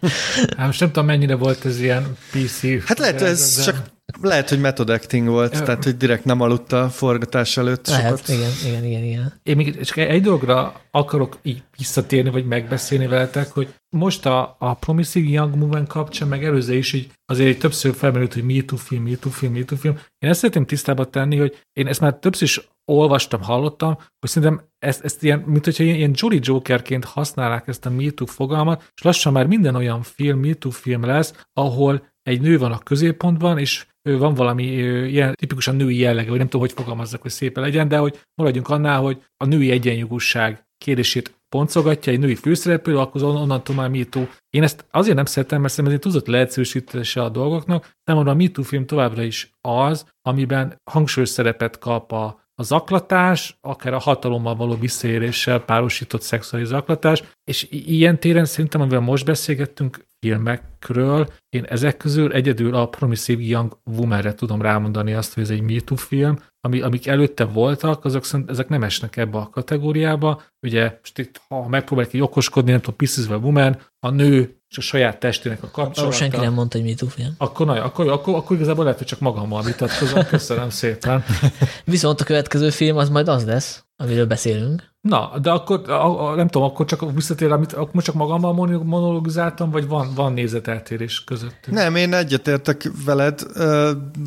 Hát 0.56 0.66
most 0.66 0.80
nem 0.80 0.88
tudom, 0.88 1.06
mennyire 1.06 1.34
volt 1.34 1.64
ez 1.64 1.80
ilyen 1.80 2.16
PC. 2.30 2.84
Hát 2.86 2.98
lehet, 2.98 3.22
ez 3.22 3.56
de... 3.56 3.62
csak 3.62 3.96
lehet, 4.20 4.48
hogy 4.48 4.60
method 4.60 4.90
acting 4.90 5.28
volt, 5.28 5.64
tehát 5.64 5.84
hogy 5.84 5.96
direkt 5.96 6.24
nem 6.24 6.40
aludta 6.40 6.82
a 6.82 6.88
forgatás 6.88 7.56
előtt 7.56 7.86
Lehet, 7.86 8.08
sokat. 8.08 8.28
igen, 8.28 8.50
igen, 8.66 8.84
igen, 8.84 9.04
igen. 9.04 9.32
Én 9.42 9.56
még 9.56 9.80
csak 9.80 9.96
egy 9.96 10.22
dologra 10.22 10.80
akarok 10.90 11.38
így 11.42 11.62
visszatérni, 11.76 12.30
vagy 12.30 12.46
megbeszélni 12.46 13.06
veletek, 13.06 13.50
hogy 13.50 13.74
most 13.96 14.26
a, 14.26 14.56
a 14.58 14.74
Promising 14.74 15.28
Young 15.28 15.54
Movement 15.56 15.88
kapcsán, 15.88 16.28
meg 16.28 16.44
előző 16.44 16.74
is, 16.74 16.90
hogy 16.90 17.10
azért 17.26 17.48
egy 17.48 17.58
többször 17.58 17.94
felmerült, 17.94 18.34
hogy 18.34 18.42
Me 18.42 18.62
Too 18.62 18.78
film, 18.78 19.02
Me 19.02 19.16
Too 19.16 19.32
film, 19.32 19.52
Me 19.52 19.64
Too 19.64 19.78
film. 19.78 19.98
Én 20.18 20.30
ezt 20.30 20.38
szeretném 20.38 20.66
tisztába 20.66 21.04
tenni, 21.04 21.36
hogy 21.36 21.62
én 21.72 21.86
ezt 21.86 22.00
már 22.00 22.14
többször 22.14 22.42
is 22.42 22.68
olvastam, 22.84 23.42
hallottam, 23.42 23.94
hogy 23.94 24.30
szerintem 24.30 24.66
ezt, 24.78 25.04
ezt 25.04 25.22
ilyen, 25.22 25.38
mint 25.38 25.64
hogyha 25.64 25.82
ilyen, 25.84 25.96
ilyen 25.96 26.14
Jolly 26.14 26.38
Jokerként 26.42 27.04
használják 27.04 27.68
ezt 27.68 27.86
a 27.86 27.90
Me 27.90 28.10
Too 28.10 28.26
fogalmat, 28.26 28.90
és 28.94 29.02
lassan 29.02 29.32
már 29.32 29.46
minden 29.46 29.74
olyan 29.74 30.02
film, 30.02 30.38
Me 30.38 30.54
Too 30.54 30.70
film 30.70 31.04
lesz, 31.04 31.46
ahol 31.52 32.06
egy 32.22 32.40
nő 32.40 32.58
van 32.58 32.72
a 32.72 32.78
középpontban, 32.78 33.58
és 33.58 33.86
van 34.16 34.34
valami 34.34 34.64
ilyen 35.08 35.34
tipikusan 35.34 35.76
női 35.76 35.98
jellege, 35.98 36.28
vagy 36.28 36.38
nem 36.38 36.48
tudom, 36.48 36.66
hogy 36.66 36.76
fogalmazzak, 36.76 37.22
hogy 37.22 37.30
szépen 37.30 37.62
legyen, 37.62 37.88
de 37.88 37.98
hogy 37.98 38.20
maradjunk 38.34 38.68
annál, 38.68 39.00
hogy 39.00 39.22
a 39.36 39.46
női 39.46 39.70
egyenjogúság 39.70 40.66
kérdését 40.78 41.38
poncogatja 41.48 42.12
egy 42.12 42.18
női 42.18 42.34
főszereplő, 42.34 42.98
akkor 42.98 43.22
onnantól 43.22 43.74
már 43.74 43.88
MeToo. 43.88 44.26
Én 44.50 44.62
ezt 44.62 44.84
azért 44.90 45.16
nem 45.16 45.24
szeretem, 45.24 45.60
mert 45.60 45.72
szerintem 45.72 45.94
ez 45.94 46.04
egy 46.04 46.10
túlzott 46.10 46.34
leegyszerűsítése 46.34 47.22
a 47.22 47.28
dolgoknak, 47.28 47.90
nem 48.04 48.18
a 48.18 48.34
MeToo 48.34 48.64
film 48.64 48.86
továbbra 48.86 49.22
is 49.22 49.52
az, 49.60 50.06
amiben 50.22 50.80
hangsúlyos 50.90 51.28
szerepet 51.28 51.78
kap 51.78 52.12
a, 52.12 52.48
a 52.54 52.62
zaklatás, 52.62 53.58
akár 53.60 53.94
a 53.94 53.98
hatalommal 53.98 54.54
való 54.54 54.74
visszaéréssel 54.74 55.60
párosított 55.60 56.22
szexuális 56.22 56.68
zaklatás, 56.68 57.22
és 57.44 57.66
ilyen 57.70 58.20
téren 58.20 58.44
szerintem, 58.44 58.80
amivel 58.80 59.00
most 59.00 59.24
beszélgettünk 59.24 60.06
filmekről, 60.20 61.28
én 61.48 61.64
ezek 61.64 61.96
közül 61.96 62.32
egyedül 62.32 62.74
a 62.74 62.88
Promising 62.88 63.42
Young 63.42 63.78
Woman-re 63.84 64.34
tudom 64.34 64.62
rámondani 64.62 65.14
azt, 65.14 65.34
hogy 65.34 65.42
ez 65.42 65.50
egy 65.50 65.60
MeToo 65.60 65.96
film, 65.96 66.38
ami, 66.60 66.80
amik 66.80 67.06
előtte 67.06 67.44
voltak, 67.44 68.04
azok 68.04 68.24
ezek 68.46 68.68
nem 68.68 68.82
esnek 68.82 69.16
ebbe 69.16 69.38
a 69.38 69.48
kategóriába. 69.48 70.42
Ugye 70.66 70.98
most 71.00 71.18
itt, 71.18 71.40
ha 71.48 71.68
megpróbálják 71.68 72.14
így 72.14 72.20
okoskodni, 72.20 72.70
nem 72.70 72.80
tudom, 72.80 72.96
Pieces 72.96 73.24
of 73.24 73.30
a 73.30 73.36
Woman, 73.36 73.78
a 74.00 74.10
nő 74.10 74.58
és 74.68 74.78
a 74.78 74.80
saját 74.80 75.18
testének 75.18 75.62
a 75.62 75.66
kapcsolata. 75.66 76.00
Arról 76.00 76.12
senki 76.12 76.36
nem 76.36 76.52
mondta, 76.52 76.78
hogy 76.78 76.86
MeToo 76.86 77.08
film. 77.08 77.34
Akkor, 77.38 77.66
na, 77.66 77.82
akkor, 77.82 78.08
akkor, 78.08 78.34
akkor 78.34 78.56
igazából 78.56 78.84
lehet, 78.84 78.98
hogy 78.98 79.06
csak 79.06 79.20
magammal 79.20 79.62
vitatkozom. 79.62 80.24
Köszönöm 80.24 80.70
szépen. 80.70 81.24
Viszont 81.84 82.20
a 82.20 82.24
következő 82.24 82.70
film 82.70 82.96
az 82.96 83.08
majd 83.08 83.28
az 83.28 83.44
lesz, 83.44 83.84
amiről 84.00 84.26
beszélünk. 84.26 84.96
Na, 85.00 85.38
de 85.42 85.50
akkor 85.50 85.90
a, 85.90 86.28
a, 86.28 86.34
nem 86.34 86.48
tudom, 86.48 86.68
akkor 86.68 86.86
csak 86.86 87.14
visszatér, 87.14 87.52
amit 87.52 87.72
akkor 87.72 87.88
most 87.92 88.06
csak 88.06 88.14
magammal 88.14 88.52
monologizáltam, 88.84 89.70
vagy 89.70 89.86
van, 89.86 90.08
van 90.14 90.32
nézeteltérés 90.32 91.24
közöttünk? 91.24 91.76
Nem, 91.76 91.96
én 91.96 92.14
egyetértek 92.14 92.90
veled, 93.04 93.42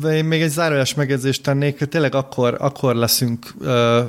de 0.00 0.16
én 0.16 0.24
még 0.24 0.42
egy 0.42 0.50
zárójas 0.50 0.94
megjegyzést 0.94 1.42
tennék, 1.42 1.78
hogy 1.78 1.88
tényleg 1.88 2.14
akkor, 2.14 2.56
akkor 2.58 2.94
leszünk 2.94 3.54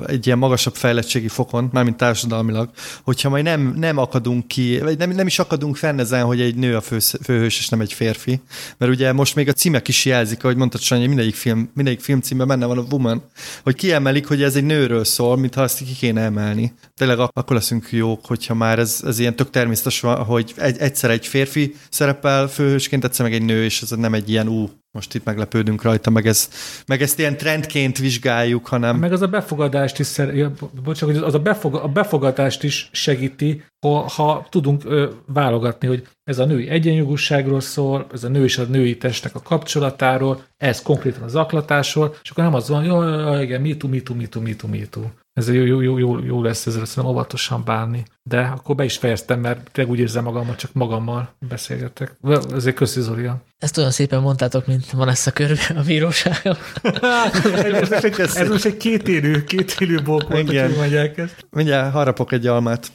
egy 0.05 0.25
ilyen 0.25 0.37
magasabb 0.37 0.75
fejlettségi 0.75 1.27
fokon, 1.27 1.69
mármint 1.71 1.97
társadalmilag, 1.97 2.69
hogyha 3.03 3.29
majd 3.29 3.43
nem, 3.43 3.73
nem 3.77 3.97
akadunk 3.97 4.47
ki, 4.47 4.79
vagy 4.79 4.97
nem, 4.97 5.09
nem 5.09 5.27
is 5.27 5.39
akadunk 5.39 5.75
fenn 5.75 5.99
ezen, 5.99 6.23
hogy 6.23 6.41
egy 6.41 6.55
nő 6.55 6.75
a 6.75 6.81
fő, 6.81 6.99
főhős, 6.99 7.59
és 7.59 7.69
nem 7.69 7.81
egy 7.81 7.93
férfi. 7.93 8.41
Mert 8.77 8.91
ugye 8.91 9.13
most 9.13 9.35
még 9.35 9.49
a 9.49 9.53
címek 9.53 9.87
is 9.87 10.05
jelzik, 10.05 10.43
ahogy 10.43 10.57
mondtad 10.57 10.81
Sanyi, 10.81 11.07
mindegyik 11.07 11.35
film, 11.35 11.71
mindegyik 11.73 12.01
film 12.01 12.21
címben 12.21 12.47
benne 12.47 12.65
van 12.65 12.77
a 12.77 12.85
woman, 12.91 13.23
hogy 13.63 13.75
kiemelik, 13.75 14.27
hogy 14.27 14.43
ez 14.43 14.55
egy 14.55 14.65
nőről 14.65 15.03
szól, 15.03 15.37
mintha 15.53 15.73
azt 15.73 15.77
ki 15.77 15.93
kéne 15.93 16.21
emelni. 16.21 16.73
Tényleg 16.93 17.19
akkor 17.19 17.55
leszünk 17.55 17.91
jók, 17.91 18.25
hogyha 18.25 18.53
már 18.53 18.79
ez, 18.79 19.01
ez 19.05 19.19
ilyen 19.19 19.35
tök 19.35 19.49
természetes, 19.49 19.99
hogy 19.99 20.53
egy, 20.57 20.77
egyszer 20.77 21.09
egy 21.09 21.27
férfi 21.27 21.75
szerepel 21.89 22.47
főhősként, 22.47 23.03
egyszer 23.03 23.25
meg 23.25 23.33
egy 23.33 23.45
nő, 23.45 23.63
és 23.63 23.81
ez 23.81 23.89
nem 23.89 24.13
egy 24.13 24.29
ilyen 24.29 24.47
ú, 24.47 24.69
most 24.91 25.15
itt 25.15 25.23
meglepődünk 25.23 25.81
rajta, 25.81 26.09
meg, 26.09 26.27
ez, 26.27 26.49
meg 26.87 27.01
ezt 27.01 27.19
ilyen 27.19 27.37
trendként 27.37 27.97
vizsgáljuk, 27.97 28.67
hanem... 28.67 28.97
Meg 28.97 29.11
az 29.11 29.21
a 29.21 29.27
befogadást 29.27 29.99
is, 29.99 30.05
szer... 30.05 30.35
ja, 30.35 30.51
bocsánat, 30.83 31.17
az 31.17 31.33
a, 31.33 31.39
befog... 31.39 31.75
a 31.75 31.87
befogadást 31.87 32.63
is 32.63 32.89
segíti, 32.91 33.63
ha, 33.81 34.09
ha 34.09 34.47
tudunk 34.49 34.85
ö, 34.85 35.09
válogatni, 35.25 35.87
hogy 35.87 36.07
ez 36.23 36.39
a 36.39 36.45
női 36.45 36.69
egyenjogúságról 36.69 37.61
szól, 37.61 38.07
ez 38.13 38.23
a 38.23 38.29
nő 38.29 38.43
és 38.43 38.57
a 38.57 38.63
női 38.63 38.97
testnek 38.97 39.35
a 39.35 39.41
kapcsolatáról, 39.41 40.43
ez 40.57 40.81
konkrétan 40.81 41.23
az 41.23 41.35
aklatásról, 41.35 42.15
és 42.23 42.29
akkor 42.29 42.43
nem 42.43 42.53
az 42.53 42.69
van, 42.69 42.83
jó, 42.83 43.03
jó, 43.03 43.39
igen, 43.39 43.61
mitu, 43.61 43.87
mitu, 43.87 44.15
mitu, 44.15 44.41
mitu, 44.41 44.67
mitu. 44.67 45.01
Ez 45.33 45.49
jó, 45.49 45.63
jó, 45.63 45.81
jó, 45.81 45.97
jó, 45.97 46.19
jó 46.19 46.41
lesz 46.41 46.65
ezzel 46.65 46.85
szerintem 46.85 47.11
óvatosan 47.11 47.63
bánni. 47.65 48.03
De 48.23 48.39
akkor 48.41 48.75
be 48.75 48.83
is 48.83 48.97
fejeztem, 48.97 49.39
mert 49.39 49.71
tényleg 49.71 49.93
úgy 49.93 49.99
érzem 49.99 50.23
magammal, 50.23 50.55
csak 50.55 50.73
magammal 50.73 51.35
beszélgetek. 51.47 52.17
Ezért 52.53 52.75
köszi 52.75 53.01
Zoria. 53.01 53.43
Ezt 53.57 53.77
olyan 53.77 53.91
szépen 53.91 54.21
mondtátok, 54.21 54.67
mint 54.67 54.91
van 54.91 55.09
ezt 55.09 55.27
a 55.27 55.31
körbe 55.31 55.61
a 55.75 55.81
bíróságon. 55.81 56.55
ez 58.35 58.49
most 58.49 58.65
egy 58.65 58.77
kétélő, 58.77 59.43
kétélő 59.43 60.01
bók 60.01 60.29
volt, 60.29 60.47
hogy 60.47 60.75
mondják 60.77 61.17
ezt. 61.17 61.45
Mindjárt 61.49 61.93
harapok 61.93 62.31
egy 62.31 62.47
almát. 62.47 62.91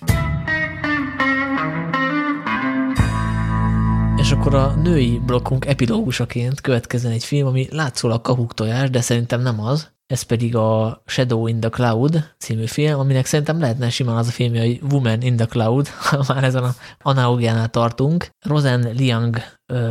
És 4.17 4.33
akkor 4.33 4.55
a 4.55 4.75
női 4.75 5.21
blokkunk 5.27 5.67
epilógusaként 5.67 6.61
következzen 6.61 7.13
egy 7.13 7.25
film, 7.25 7.47
ami 7.47 7.67
látszólag 7.71 8.21
kahuk 8.21 8.55
tojás, 8.55 8.91
de 8.91 9.01
szerintem 9.01 9.41
nem 9.41 9.61
az. 9.61 9.97
Ez 10.09 10.23
pedig 10.23 10.57
a 10.57 11.03
Shadow 11.07 11.47
in 11.47 11.61
the 11.61 11.69
Cloud 11.69 12.35
című 12.39 12.67
film, 12.67 12.99
aminek 12.99 13.27
szerintem 13.27 13.61
lehetne 13.61 13.91
simán 13.91 14.17
az 14.17 14.29
a 14.29 14.31
filmje, 14.31 14.61
hogy 14.61 14.81
Woman 14.91 15.23
in 15.23 15.37
the 15.37 15.47
Cloud, 15.47 15.89
már 16.29 16.45
ezen 16.45 16.65
a 16.65 16.75
analógiánál 17.03 17.69
tartunk. 17.69 18.29
Rosen 18.47 18.93
Liang 18.97 19.37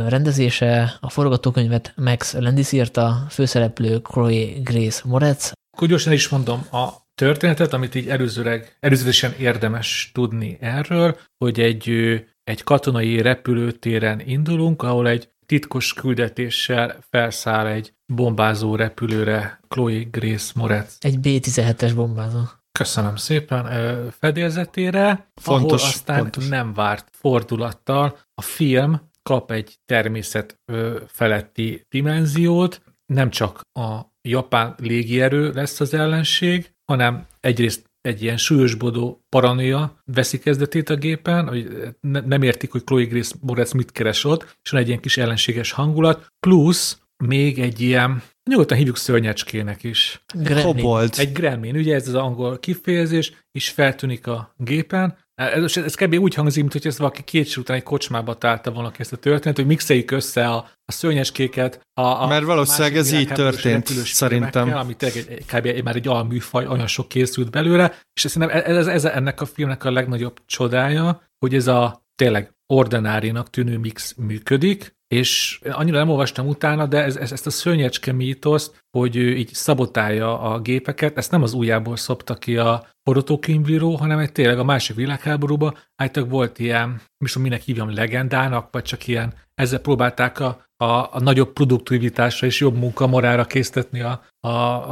rendezése, 0.08 0.98
a 1.00 1.10
forgatókönyvet 1.10 1.92
Max 1.96 2.34
Landis 2.34 2.72
írta, 2.72 3.26
főszereplő 3.30 4.00
Chloe 4.00 4.46
Grace 4.62 5.02
Moretz. 5.04 5.52
Akkor 5.76 5.88
gyorsan 5.88 6.12
is 6.12 6.28
mondom, 6.28 6.66
a 6.72 6.88
történetet, 7.14 7.72
amit 7.72 7.94
így 7.94 8.08
előzőleg, 8.08 8.76
előzősen 8.80 9.34
érdemes 9.38 10.10
tudni 10.14 10.56
erről, 10.60 11.16
hogy 11.38 11.60
egy 11.60 11.90
egy 12.44 12.62
katonai 12.62 13.20
repülőtéren 13.20 14.20
indulunk, 14.20 14.82
ahol 14.82 15.08
egy 15.08 15.28
titkos 15.46 15.92
küldetéssel 15.92 16.98
felszáll 17.10 17.66
egy 17.66 17.92
bombázó 18.14 18.76
repülőre 18.76 19.60
Chloe 19.68 20.02
Grace 20.10 20.52
Moretz. 20.54 20.96
Egy 21.00 21.18
B-17-es 21.18 21.92
bombázó. 21.94 22.40
Köszönöm 22.78 23.16
szépen 23.16 23.64
fedélzetére, 24.10 25.30
fontos, 25.34 25.80
ahol 25.80 25.92
aztán 25.92 26.18
fontos. 26.18 26.48
nem 26.48 26.74
várt 26.74 27.08
fordulattal 27.12 28.18
a 28.34 28.42
film 28.42 29.00
kap 29.22 29.50
egy 29.50 29.78
természet 29.84 30.60
feletti 31.06 31.86
dimenziót, 31.88 32.82
nem 33.06 33.30
csak 33.30 33.60
a 33.72 34.00
japán 34.28 34.74
légierő 34.78 35.52
lesz 35.52 35.80
az 35.80 35.94
ellenség, 35.94 36.72
hanem 36.84 37.26
egyrészt 37.40 37.86
egy 38.00 38.22
ilyen 38.22 38.36
súlyosbodó 38.36 39.24
paranoia 39.28 40.02
veszi 40.04 40.38
kezdetét 40.38 40.90
a 40.90 40.96
gépen, 40.96 41.48
hogy 41.48 41.94
nem 42.00 42.42
értik, 42.42 42.72
hogy 42.72 42.84
Chloe 42.84 43.04
Grace 43.04 43.34
Moretz 43.40 43.72
mit 43.72 43.92
keres 43.92 44.24
ott, 44.24 44.56
és 44.62 44.70
van 44.70 44.80
egy 44.80 44.88
ilyen 44.88 45.00
kis 45.00 45.16
ellenséges 45.16 45.70
hangulat, 45.70 46.26
plusz 46.46 46.98
még 47.24 47.58
egy 47.58 47.80
ilyen, 47.80 48.22
nyugodtan 48.50 48.76
hívjuk 48.76 48.96
szörnyecskének 48.96 49.82
is. 49.82 50.22
Gremlin. 50.34 51.08
Egy 51.16 51.32
gremlin, 51.32 51.76
ugye 51.76 51.94
ez 51.94 52.08
az 52.08 52.14
angol 52.14 52.58
kifejezés, 52.58 53.32
is 53.52 53.68
feltűnik 53.68 54.26
a 54.26 54.54
gépen, 54.56 55.16
ez, 55.38 55.76
ez 55.76 55.94
kb. 55.94 56.14
úgy 56.14 56.34
hangzik, 56.34 56.60
mint 56.60 56.72
hogy 56.72 56.86
ezt 56.86 56.98
valaki 56.98 57.22
két 57.22 57.56
után 57.56 57.76
egy 57.76 57.82
kocsmába 57.82 58.34
tálta 58.34 58.70
volna 58.70 58.90
ezt 58.98 59.12
a 59.12 59.16
történet, 59.16 59.56
hogy 59.56 59.66
mixeljük 59.66 60.10
össze 60.10 60.48
a, 60.48 60.56
a 60.84 60.92
szörnyeskéket. 60.92 61.80
A, 61.94 62.02
a 62.02 62.26
Mert 62.26 62.44
valószínűleg 62.44 62.96
ez 62.96 63.12
így 63.12 63.28
történt, 63.28 63.86
szerintem. 63.88 64.74
Ami 64.74 64.96
tényleg 64.96 65.24
egy, 65.28 65.44
kb. 65.44 65.84
már 65.84 65.96
egy 65.96 66.08
alműfaj, 66.08 66.66
olyan 66.66 66.86
sok 66.86 67.08
készült 67.08 67.50
belőle, 67.50 67.98
és 68.12 68.30
szerintem 68.30 68.62
ez, 68.64 68.76
ez, 68.76 68.86
ez 68.86 69.04
ennek 69.04 69.40
a 69.40 69.46
filmnek 69.46 69.84
a 69.84 69.90
legnagyobb 69.90 70.40
csodája, 70.46 71.22
hogy 71.38 71.54
ez 71.54 71.66
a 71.66 72.02
tényleg 72.14 72.52
ordinárinak 72.72 73.50
tűnő 73.50 73.78
mix 73.78 74.14
működik, 74.14 74.96
és 75.08 75.60
annyira 75.70 75.98
nem 75.98 76.08
olvastam 76.08 76.46
utána, 76.46 76.86
de 76.86 77.02
ez, 77.02 77.16
ez, 77.16 77.32
ezt 77.32 77.46
a 77.46 77.50
szörnyecske 77.50 78.12
mítoszt, 78.12 78.84
hogy 78.90 79.16
ő 79.16 79.36
így 79.36 79.52
szabotálja 79.52 80.40
a 80.40 80.60
gépeket, 80.60 81.16
ezt 81.16 81.30
nem 81.30 81.42
az 81.42 81.52
újjából 81.52 81.96
szopta 81.96 82.34
ki 82.34 82.56
a 82.56 82.86
forgatókönyvíró, 83.02 83.94
hanem 83.96 84.18
egy 84.18 84.32
tényleg 84.32 84.58
a 84.58 84.64
másik 84.64 84.96
világháborúban 84.96 85.76
állítólag 85.96 86.30
volt 86.30 86.58
ilyen, 86.58 87.00
mi 87.18 87.42
minek 87.42 87.62
hívjam, 87.62 87.94
legendának, 87.94 88.68
vagy 88.70 88.82
csak 88.82 89.06
ilyen, 89.06 89.34
ezzel 89.54 89.80
próbálták 89.80 90.40
a, 90.40 90.67
a, 90.80 91.16
a 91.16 91.20
nagyobb 91.20 91.52
produktivitásra 91.52 92.46
és 92.46 92.60
jobb 92.60 92.76
munkamorára 92.76 93.44
késztetni 93.44 94.00
a, 94.00 94.22
a, 94.40 94.48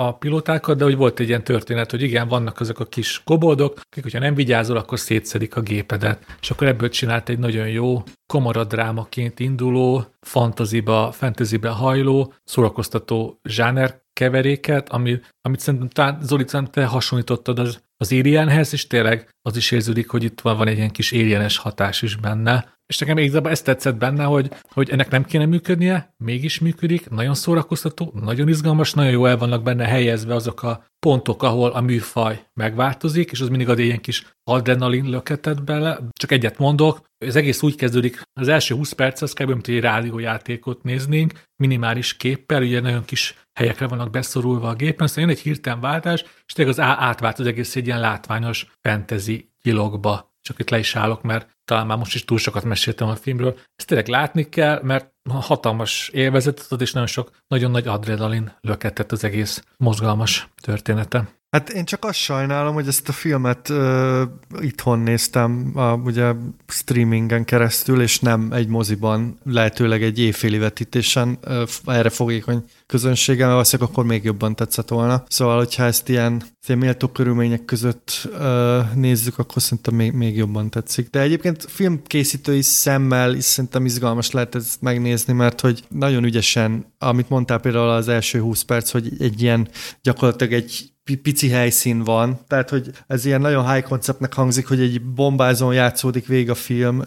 a 0.06 0.12
pilótákat, 0.12 0.76
de 0.76 0.84
hogy 0.84 0.96
volt 0.96 1.20
egy 1.20 1.28
ilyen 1.28 1.44
történet, 1.44 1.90
hogy 1.90 2.02
igen, 2.02 2.28
vannak 2.28 2.60
azok 2.60 2.78
a 2.78 2.84
kis 2.84 3.22
koboldok, 3.24 3.80
akik, 3.90 4.02
hogyha 4.02 4.18
nem 4.18 4.34
vigyázol, 4.34 4.76
akkor 4.76 4.98
szétszedik 4.98 5.56
a 5.56 5.60
gépedet. 5.60 6.36
És 6.40 6.50
akkor 6.50 6.66
ebből 6.66 6.88
csinált 6.88 7.28
egy 7.28 7.38
nagyon 7.38 7.68
jó 7.68 8.02
komoradrámaként 8.26 9.40
induló, 9.40 10.04
fantaziba, 10.20 11.12
fantasybe 11.12 11.68
hajló, 11.68 12.32
szórakoztató 12.44 13.40
zsáner 13.48 14.04
keveréket, 14.12 14.88
ami, 14.88 15.20
amit 15.40 15.60
szerintem 15.60 15.88
talán 15.88 16.18
Zoli, 16.22 16.44
te 16.70 16.84
hasonlítottad 16.84 17.58
az, 17.58 17.80
az 17.96 18.12
Alienhez, 18.12 18.72
és 18.72 18.86
tényleg 18.86 19.28
az 19.42 19.56
is 19.56 19.70
érződik, 19.70 20.08
hogy 20.08 20.24
itt 20.24 20.40
van, 20.40 20.56
van 20.56 20.68
egy 20.68 20.76
ilyen 20.76 20.90
kis 20.90 21.12
alienes 21.12 21.56
hatás 21.56 22.02
is 22.02 22.16
benne. 22.16 22.75
És 22.86 22.98
nekem 22.98 23.18
igazából 23.18 23.50
ezt 23.50 23.64
tetszett 23.64 23.96
benne, 23.96 24.24
hogy, 24.24 24.50
hogy 24.62 24.90
ennek 24.90 25.10
nem 25.10 25.24
kéne 25.24 25.46
működnie, 25.46 26.14
mégis 26.16 26.58
működik, 26.58 27.08
nagyon 27.08 27.34
szórakoztató, 27.34 28.12
nagyon 28.20 28.48
izgalmas, 28.48 28.92
nagyon 28.92 29.12
jó 29.12 29.26
el 29.26 29.36
vannak 29.36 29.62
benne 29.62 29.84
helyezve 29.84 30.34
azok 30.34 30.62
a 30.62 30.86
pontok, 30.98 31.42
ahol 31.42 31.70
a 31.70 31.80
műfaj 31.80 32.46
megváltozik, 32.54 33.30
és 33.30 33.40
az 33.40 33.48
mindig 33.48 33.68
ad 33.68 33.78
ilyen 33.78 34.00
kis 34.00 34.26
adrenalin 34.44 35.10
löketet 35.10 35.64
bele. 35.64 35.98
Csak 36.12 36.32
egyet 36.32 36.58
mondok, 36.58 37.06
ez 37.18 37.36
egész 37.36 37.62
úgy 37.62 37.74
kezdődik, 37.74 38.22
az 38.32 38.48
első 38.48 38.74
20 38.74 38.92
perc 38.92 39.22
az 39.22 39.32
kb. 39.32 39.48
mint 39.48 39.68
egy 39.68 39.80
rádiójátékot 39.80 40.82
néznénk, 40.82 41.32
minimális 41.56 42.16
képpel, 42.16 42.62
ugye 42.62 42.80
nagyon 42.80 43.04
kis 43.04 43.34
helyekre 43.54 43.86
vannak 43.86 44.10
beszorulva 44.10 44.68
a 44.68 44.74
gépen, 44.74 45.06
aztán 45.06 45.24
jön 45.24 45.32
egy 45.32 45.42
hirtelen 45.42 45.80
váltás, 45.80 46.24
és 46.46 46.52
tényleg 46.52 46.78
az 46.78 46.84
átvált 46.84 47.38
az 47.38 47.46
egész 47.46 47.76
egy 47.76 47.86
ilyen 47.86 48.00
látványos 48.00 48.66
fantasy 48.80 49.50
gyilogba. 49.62 50.34
Csak 50.46 50.58
itt 50.58 50.70
le 50.70 50.78
is 50.78 50.96
állok, 50.96 51.22
mert 51.22 51.48
talán 51.64 51.86
már 51.86 51.98
most 51.98 52.14
is 52.14 52.24
túl 52.24 52.38
sokat 52.38 52.64
meséltem 52.64 53.08
a 53.08 53.16
filmről. 53.16 53.58
Ezt 53.76 53.88
tényleg 53.88 54.08
látni 54.08 54.48
kell, 54.48 54.80
mert 54.82 55.12
hatalmas 55.30 56.08
élvezetet 56.08 56.72
ad, 56.72 56.80
és 56.80 56.92
nagyon 56.92 57.08
sok, 57.08 57.30
nagyon 57.48 57.70
nagy 57.70 57.86
adrenalin 57.86 58.56
löketett 58.60 59.12
az 59.12 59.24
egész 59.24 59.64
mozgalmas 59.76 60.48
története. 60.60 61.28
Hát 61.50 61.68
én 61.68 61.84
csak 61.84 62.04
azt 62.04 62.18
sajnálom, 62.18 62.74
hogy 62.74 62.86
ezt 62.86 63.08
a 63.08 63.12
filmet 63.12 63.68
uh, 63.68 64.22
itthon 64.60 64.98
néztem, 64.98 65.72
a, 65.74 65.92
ugye 65.92 66.32
streamingen 66.66 67.44
keresztül, 67.44 68.00
és 68.00 68.20
nem 68.20 68.52
egy 68.52 68.68
moziban, 68.68 69.38
lehetőleg 69.44 70.02
egy 70.02 70.18
éjféli 70.18 70.58
vetítésen 70.58 71.38
uh, 71.44 71.62
erre 71.84 72.08
fogékony 72.08 72.64
közönségem, 72.86 73.48
valószínűleg 73.48 73.90
akkor 73.90 74.04
még 74.04 74.24
jobban 74.24 74.54
tetszett 74.54 74.88
volna. 74.88 75.24
Szóval, 75.28 75.56
hogyha 75.56 75.84
ezt 75.84 76.08
ilyen, 76.08 76.42
ilyen 76.66 76.78
méltó 76.78 77.08
körülmények 77.08 77.64
között 77.64 78.28
uh, 78.32 78.94
nézzük, 78.94 79.38
akkor 79.38 79.62
szerintem 79.62 79.94
még, 79.94 80.12
még 80.12 80.36
jobban 80.36 80.70
tetszik. 80.70 81.10
De 81.10 81.20
egyébként 81.20 81.64
filmkészítői 81.68 82.62
szemmel 82.62 83.34
is 83.34 83.44
szerintem 83.44 83.84
izgalmas 83.84 84.30
lehet 84.30 84.54
ezt 84.54 84.82
megnézni, 84.82 85.32
mert 85.32 85.60
hogy 85.60 85.84
nagyon 85.88 86.24
ügyesen, 86.24 86.94
amit 86.98 87.28
mondtál 87.28 87.58
például 87.58 87.88
az 87.88 88.08
első 88.08 88.40
20 88.40 88.62
perc, 88.62 88.90
hogy 88.90 89.12
egy 89.18 89.42
ilyen 89.42 89.68
gyakorlatilag 90.02 90.52
egy 90.52 90.94
pici 91.14 91.48
helyszín 91.48 92.04
van, 92.04 92.38
tehát 92.46 92.70
hogy 92.70 92.90
ez 93.06 93.24
ilyen 93.24 93.40
nagyon 93.40 93.72
high 93.72 93.84
konceptnek 93.84 94.34
hangzik, 94.34 94.66
hogy 94.68 94.80
egy 94.80 95.02
bombázón 95.02 95.74
játszódik 95.74 96.26
végig 96.26 96.50
a 96.50 96.54
film, 96.54 97.02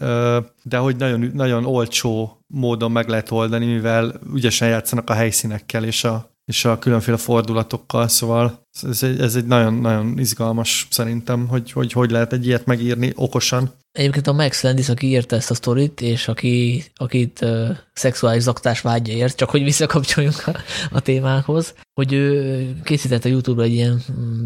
de 0.63 0.77
hogy 0.77 0.95
nagyon, 0.95 1.31
nagyon 1.33 1.65
olcsó 1.65 2.43
módon 2.47 2.91
meg 2.91 3.07
lehet 3.07 3.31
oldani, 3.31 3.65
mivel 3.65 4.19
ügyesen 4.33 4.67
játszanak 4.67 5.09
a 5.09 5.13
helyszínekkel 5.13 5.83
és 5.83 6.03
a, 6.03 6.29
és 6.45 6.65
a 6.65 6.79
különféle 6.79 7.17
fordulatokkal, 7.17 8.07
szóval 8.07 8.67
ez 8.81 9.03
egy, 9.03 9.21
ez 9.21 9.35
egy 9.35 9.45
nagyon, 9.45 9.73
nagyon 9.73 10.17
izgalmas 10.17 10.87
szerintem, 10.89 11.47
hogy, 11.47 11.71
hogy 11.71 11.91
hogy 11.91 12.11
lehet 12.11 12.33
egy 12.33 12.45
ilyet 12.45 12.65
megírni 12.65 13.11
okosan. 13.15 13.71
Egyébként 13.91 14.27
a 14.27 14.33
Max 14.33 14.63
Landis, 14.63 14.89
aki 14.89 15.07
írta 15.07 15.35
ezt 15.35 15.51
a 15.51 15.53
sztorit, 15.53 16.01
és 16.01 16.27
aki, 16.27 16.83
akit 16.95 17.41
uh, 17.41 17.69
szexuális 17.93 18.41
zaktás 18.41 18.81
vágya 18.81 19.13
ért, 19.13 19.35
csak 19.35 19.49
hogy 19.49 19.63
visszakapcsoljunk 19.63 20.47
a, 20.47 20.55
a 20.91 20.99
témához, 20.99 21.73
hogy 21.93 22.13
ő 22.13 22.81
készített 22.83 23.25
a 23.25 23.29
YouTube-ra 23.29 23.63
egy 23.63 23.73
ilyen 23.73 24.01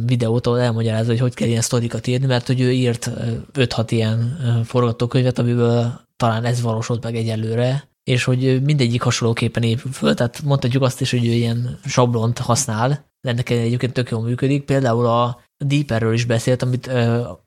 videót, 0.06 0.48
ahol 0.48 0.60
elmagyarázza, 0.60 1.10
hogy 1.10 1.20
hogy 1.20 1.34
kell 1.34 1.48
ilyen 1.48 1.62
sztorikat 1.62 2.08
írni, 2.08 2.26
mert 2.26 2.48
hogy 2.48 2.62
ő 2.62 2.72
írt 2.72 3.10
5-6 3.54 3.86
ilyen 3.90 4.40
forgatókönyvet, 4.66 5.40
amiből 5.40 6.02
talán 6.18 6.46
ez 6.46 6.62
valósult 6.62 7.04
meg 7.04 7.16
egyelőre, 7.16 7.90
és 8.04 8.24
hogy 8.24 8.64
mindegyik 8.64 9.02
hasonlóképpen 9.02 9.64
épül 9.64 9.92
föl, 9.92 10.14
tehát 10.14 10.42
mondhatjuk 10.44 10.84
azt 10.84 11.02
is, 11.02 11.12
hogy 11.12 11.26
ő 11.26 11.32
ilyen 11.32 11.80
sablont 11.86 12.38
használ, 12.38 13.12
ennek 13.22 13.50
egyébként 13.50 13.94
tök 13.94 14.10
jól 14.10 14.22
működik. 14.22 14.64
Például 14.64 15.06
a 15.06 15.42
Deeperről 15.66 16.14
is 16.14 16.26
beszélt, 16.26 16.62
amit 16.62 16.92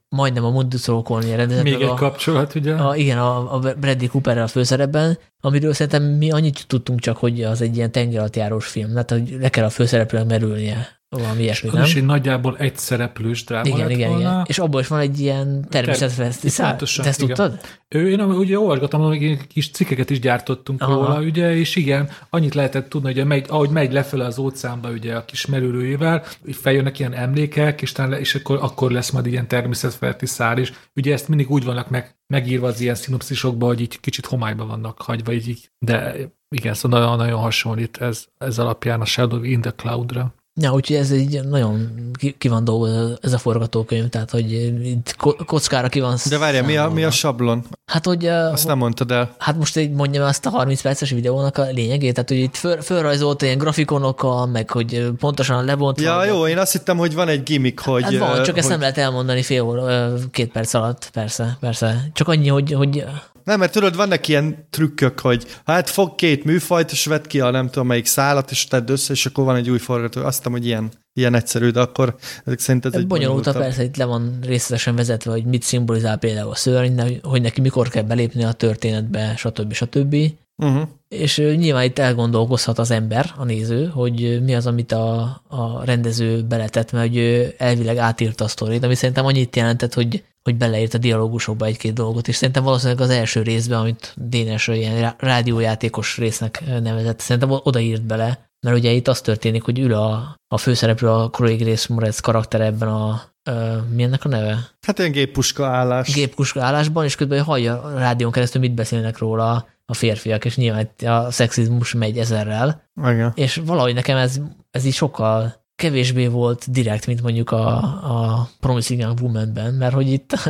majdnem 0.09 0.45
a 0.45 0.51
Mundusról 0.51 1.03
Colney 1.03 1.35
rendezett. 1.37 1.65
Még 1.65 1.75
egy 1.75 1.83
a, 1.83 1.95
kapcsolat, 1.95 2.55
ugye? 2.55 2.75
a, 2.75 2.97
igen, 2.97 3.19
a, 3.19 3.55
a 3.55 3.59
Bradley 3.59 4.09
Cooperrel 4.09 4.45
a 4.45 4.49
főszerepben, 4.49 5.19
amiről 5.41 5.73
szerintem 5.73 6.03
mi 6.03 6.31
annyit 6.31 6.67
tudtunk 6.67 7.01
csak, 7.01 7.17
hogy 7.17 7.43
az 7.43 7.61
egy 7.61 7.77
ilyen 7.77 7.93
tengeralattjárós 7.93 8.67
film, 8.67 8.89
tehát 8.89 9.11
hogy 9.11 9.37
le 9.41 9.49
kell 9.49 9.65
a 9.65 9.71
főszereplőnek 9.71 10.29
merülnie. 10.29 10.89
Valami 11.09 11.43
ilyesmi, 11.43 11.71
nem? 11.73 11.83
is 11.83 11.95
egy 11.95 12.05
nagyjából 12.05 12.57
egy 12.59 12.77
szereplős 12.77 13.45
dráma 13.45 13.67
Igen, 13.67 13.79
lett 13.79 13.91
igen, 13.91 14.09
volna. 14.09 14.31
igen. 14.31 14.45
És 14.47 14.59
abból 14.59 14.81
is 14.81 14.87
van 14.87 15.01
egy 15.01 15.21
ilyen 15.21 15.67
természetfeszti 15.69 16.49
szál. 16.49 16.77
Te 16.77 16.85
ezt 16.85 17.23
igen. 17.23 17.37
tudtad? 17.37 17.61
Ő, 17.89 18.11
én 18.11 18.21
ugye 18.21 18.59
olvasgattam, 18.59 19.01
hogy 19.01 19.47
kis 19.47 19.71
cikkeket 19.71 20.11
is 20.11 20.21
gyártottunk 20.21 20.83
Aha. 20.83 20.93
Róla, 20.93 21.21
ugye, 21.21 21.57
és 21.57 21.77
igen, 21.77 22.11
annyit 22.31 22.55
lehetett 22.55 22.89
tudni, 22.89 23.13
hogy 23.13 23.27
megy, 23.27 23.47
ahogy 23.49 23.71
megy 23.71 23.93
lefele 23.93 24.25
az 24.25 24.39
óceánba 24.39 24.91
ugye 24.91 25.15
a 25.15 25.25
kis 25.25 25.47
merülőjével, 25.47 26.25
így 26.47 26.57
feljönnek 26.57 26.99
ilyen 26.99 27.15
emlékek, 27.15 27.83
és, 27.83 27.93
talán, 27.93 28.21
és 28.21 28.35
akkor, 28.35 28.59
akkor 28.63 28.91
lesz 28.91 29.11
majd 29.11 29.27
ilyen 29.27 29.49
természetfeletti 29.49 30.27
szár 30.27 30.59
is. 30.59 30.73
Ugye 30.95 31.13
ezt 31.13 31.29
mindig 31.29 31.51
úgy 31.51 31.65
vannak 31.65 31.91
meg, 31.91 32.17
megírva 32.27 32.67
az 32.67 32.81
ilyen 32.81 32.95
szinopszisokban, 32.95 33.69
hogy 33.69 33.81
így 33.81 34.01
kicsit 34.01 34.27
homályba 34.27 34.67
vannak 34.67 35.03
hagyva, 35.03 35.33
így. 35.33 35.71
de 35.79 36.15
igen, 36.49 36.75
szóval 36.75 37.01
nagyon, 37.01 37.17
nagyon 37.17 37.41
hasonlít 37.41 37.97
ez, 37.97 38.25
ez 38.39 38.59
alapján 38.59 39.01
a 39.01 39.05
Shadow 39.05 39.43
in 39.43 39.61
the 39.61 39.71
Cloud-ra. 39.71 40.35
Ja, 40.61 40.73
úgyhogy 40.73 40.97
ez 40.97 41.11
egy 41.11 41.41
nagyon 41.45 41.91
ki, 42.39 42.49
van 42.49 42.65
dolgozva 42.65 43.17
ez 43.21 43.33
a 43.33 43.39
forgatókönyv, 43.39 44.09
tehát 44.09 44.31
hogy 44.31 44.53
itt 44.85 45.15
ko- 45.17 45.45
kockára 45.45 45.89
ki 45.89 46.01
van 46.01 46.17
De 46.29 46.39
várjál, 46.39 46.63
mi 46.65 46.77
a, 46.77 46.89
mi 46.89 47.05
a 47.05 47.11
sablon? 47.11 47.65
Hát, 47.87 48.07
hogy, 48.07 48.27
Azt 48.27 48.67
nem 48.67 48.79
mondtad 48.79 49.11
el. 49.11 49.35
hát 49.39 49.57
most 49.57 49.77
így 49.77 49.91
mondjam 49.91 50.25
azt 50.25 50.47
a 50.47 50.51
30 50.51 50.83
perces 50.83 51.11
videónak 51.11 51.59
a 51.59 51.63
lényegét, 51.63 52.15
tehát 52.15 52.29
hogy 52.29 52.39
itt 52.39 52.57
föl, 52.57 52.81
fölrajzolt 52.81 53.43
ilyen 53.43 53.59
grafikonokkal, 53.59 54.47
meg 54.47 54.71
hogy 54.71 55.11
pontosan 55.19 55.65
lebontva. 55.65 56.05
Ja, 56.05 56.25
jó, 56.25 56.47
én 56.47 56.59
azt 56.59 56.73
hittem, 56.73 56.97
hogy 56.97 57.15
van 57.15 57.29
egy 57.29 57.43
gimmick, 57.43 57.81
hogy... 57.81 58.03
Hát 58.03 58.19
van, 58.19 58.35
csak 58.35 58.45
hogy... 58.45 58.59
ezt 58.59 58.69
nem 58.69 58.81
lehet 58.81 58.99
elmondani 58.99 59.43
fél 59.43 59.63
óra, 59.63 60.13
két 60.31 60.53
perc 60.53 60.75
alatt, 60.75 61.11
persze, 61.13 61.57
persze. 61.61 62.09
Csak 62.13 62.29
annyi, 62.29 62.49
hogy, 62.49 62.73
hogy 62.73 63.05
Nem, 63.47 63.59
mert 63.59 63.73
tudod, 63.73 63.97
vannak 63.97 64.29
ilyen 64.29 64.67
trükkök, 64.71 65.21
hogy 65.21 65.47
hát 65.65 65.91
fog 65.91 66.15
két 66.15 66.45
műfajt, 66.45 66.91
és 66.91 67.05
vedd 67.05 67.27
ki 67.27 67.41
a 67.41 67.51
nem 67.51 67.67
tudom 67.67 67.87
melyik 67.87 68.07
szálat, 68.07 68.51
és 68.51 68.67
tedd 68.67 68.91
össze, 68.91 69.13
és 69.13 69.27
akkor 69.27 69.45
van 69.45 69.57
egy 69.57 69.71
új 69.71 69.79
forgató. 69.79 70.25
Azt 70.25 70.37
hiszem, 70.37 70.53
hogy 70.53 70.67
ilyen, 70.67 70.91
ilyen 71.13 71.35
egyszerű, 71.35 71.71
de 71.71 71.81
akkor 71.81 72.17
ezek 72.45 72.59
szerint 72.59 72.85
ez 72.85 72.93
egy 72.93 73.07
bonyolultabb. 73.07 73.57
persze 73.57 73.83
itt 73.83 73.97
le 73.97 74.05
van 74.05 74.39
részletesen 74.43 74.97
vezetve, 74.97 75.31
hogy 75.31 75.45
mit 75.45 75.63
szimbolizál 75.63 76.17
például 76.17 76.51
a 76.51 76.55
szörny, 76.55 77.01
hogy 77.23 77.43
neki 77.43 77.61
mikor 77.61 77.89
kell 77.89 78.03
belépni 78.03 78.45
a 78.45 78.53
történetbe, 78.53 79.35
stb. 79.37 79.73
stb. 79.73 80.17
Uh-huh. 80.57 80.89
És 81.09 81.37
nyilván 81.37 81.85
itt 81.85 81.99
elgondolkozhat 81.99 82.79
az 82.79 82.91
ember, 82.91 83.33
a 83.37 83.45
néző, 83.45 83.87
hogy 83.87 84.43
mi 84.45 84.55
az, 84.55 84.67
amit 84.67 84.93
a, 84.93 85.43
a 85.49 85.85
rendező 85.85 86.43
beletett, 86.43 86.93
mert 86.93 87.09
hogy 87.09 87.55
elvileg 87.59 87.97
átírta 87.97 88.45
a 88.45 88.49
sztorit, 88.49 88.85
ami 88.85 88.95
szerintem 88.95 89.25
annyit 89.25 89.57
jelentett, 89.57 89.95
hogy, 89.95 90.25
hogy 90.47 90.57
beleírt 90.57 90.95
a 90.95 90.99
dialógusokba 90.99 91.65
egy-két 91.65 91.93
dolgot, 91.93 92.29
és 92.29 92.37
szerintem 92.37 92.65
valószínűleg 92.65 93.01
az 93.01 93.11
első 93.11 93.43
részben, 93.43 93.79
amit 93.79 94.15
Dénes 94.17 94.69
ilyen 94.69 95.01
rá- 95.01 95.23
rádiójátékos 95.23 96.17
résznek 96.17 96.63
nevezett, 96.83 97.21
szerintem 97.21 97.61
odaírt 97.63 98.03
bele, 98.03 98.49
mert 98.67 98.77
ugye 98.77 98.91
itt 98.91 99.09
az 99.09 99.21
történik, 99.21 99.63
hogy 99.63 99.79
ül 99.79 99.95
a, 99.95 100.37
a 100.49 100.59
főszereplő, 100.59 101.09
a 101.09 101.31
Craig 101.31 101.63
Grace 101.63 101.95
Moretz 101.95 102.21
karakter 102.21 102.61
ebben 102.61 102.89
a, 102.89 103.23
ö, 103.43 103.77
mi 103.95 104.03
ennek 104.03 104.25
a 104.25 104.29
neve? 104.29 104.71
Hát 104.87 104.99
ilyen 104.99 105.11
géppuska 105.11 105.67
állás. 105.67 106.15
gépkuska 106.15 106.63
állásban, 106.63 107.05
és 107.05 107.15
közben 107.15 107.43
hallja 107.43 107.83
a 107.83 107.99
rádión 107.99 108.33
keresztül, 108.33 108.61
mit 108.61 108.75
beszélnek 108.75 109.19
róla 109.19 109.67
a 109.87 109.95
férfiak, 109.95 110.45
és 110.45 110.57
nyilván 110.57 110.89
a 111.05 111.31
szexizmus 111.31 111.95
megy 111.95 112.19
ezerrel, 112.19 112.83
Igen. 112.97 113.33
és 113.35 113.61
valahogy 113.65 113.95
nekem 113.95 114.17
ez, 114.17 114.41
ez 114.71 114.85
így 114.85 114.95
sokkal 114.95 115.66
kevésbé 115.77 116.27
volt 116.27 116.71
direkt, 116.71 117.07
mint 117.07 117.23
mondjuk 117.23 117.51
a, 117.51 117.77
a 117.79 118.49
Promising 118.61 119.01
Young 119.01 119.21
Woman-ben, 119.21 119.75
mert 119.75 119.95
hogy 119.95 120.09
itt 120.13 120.33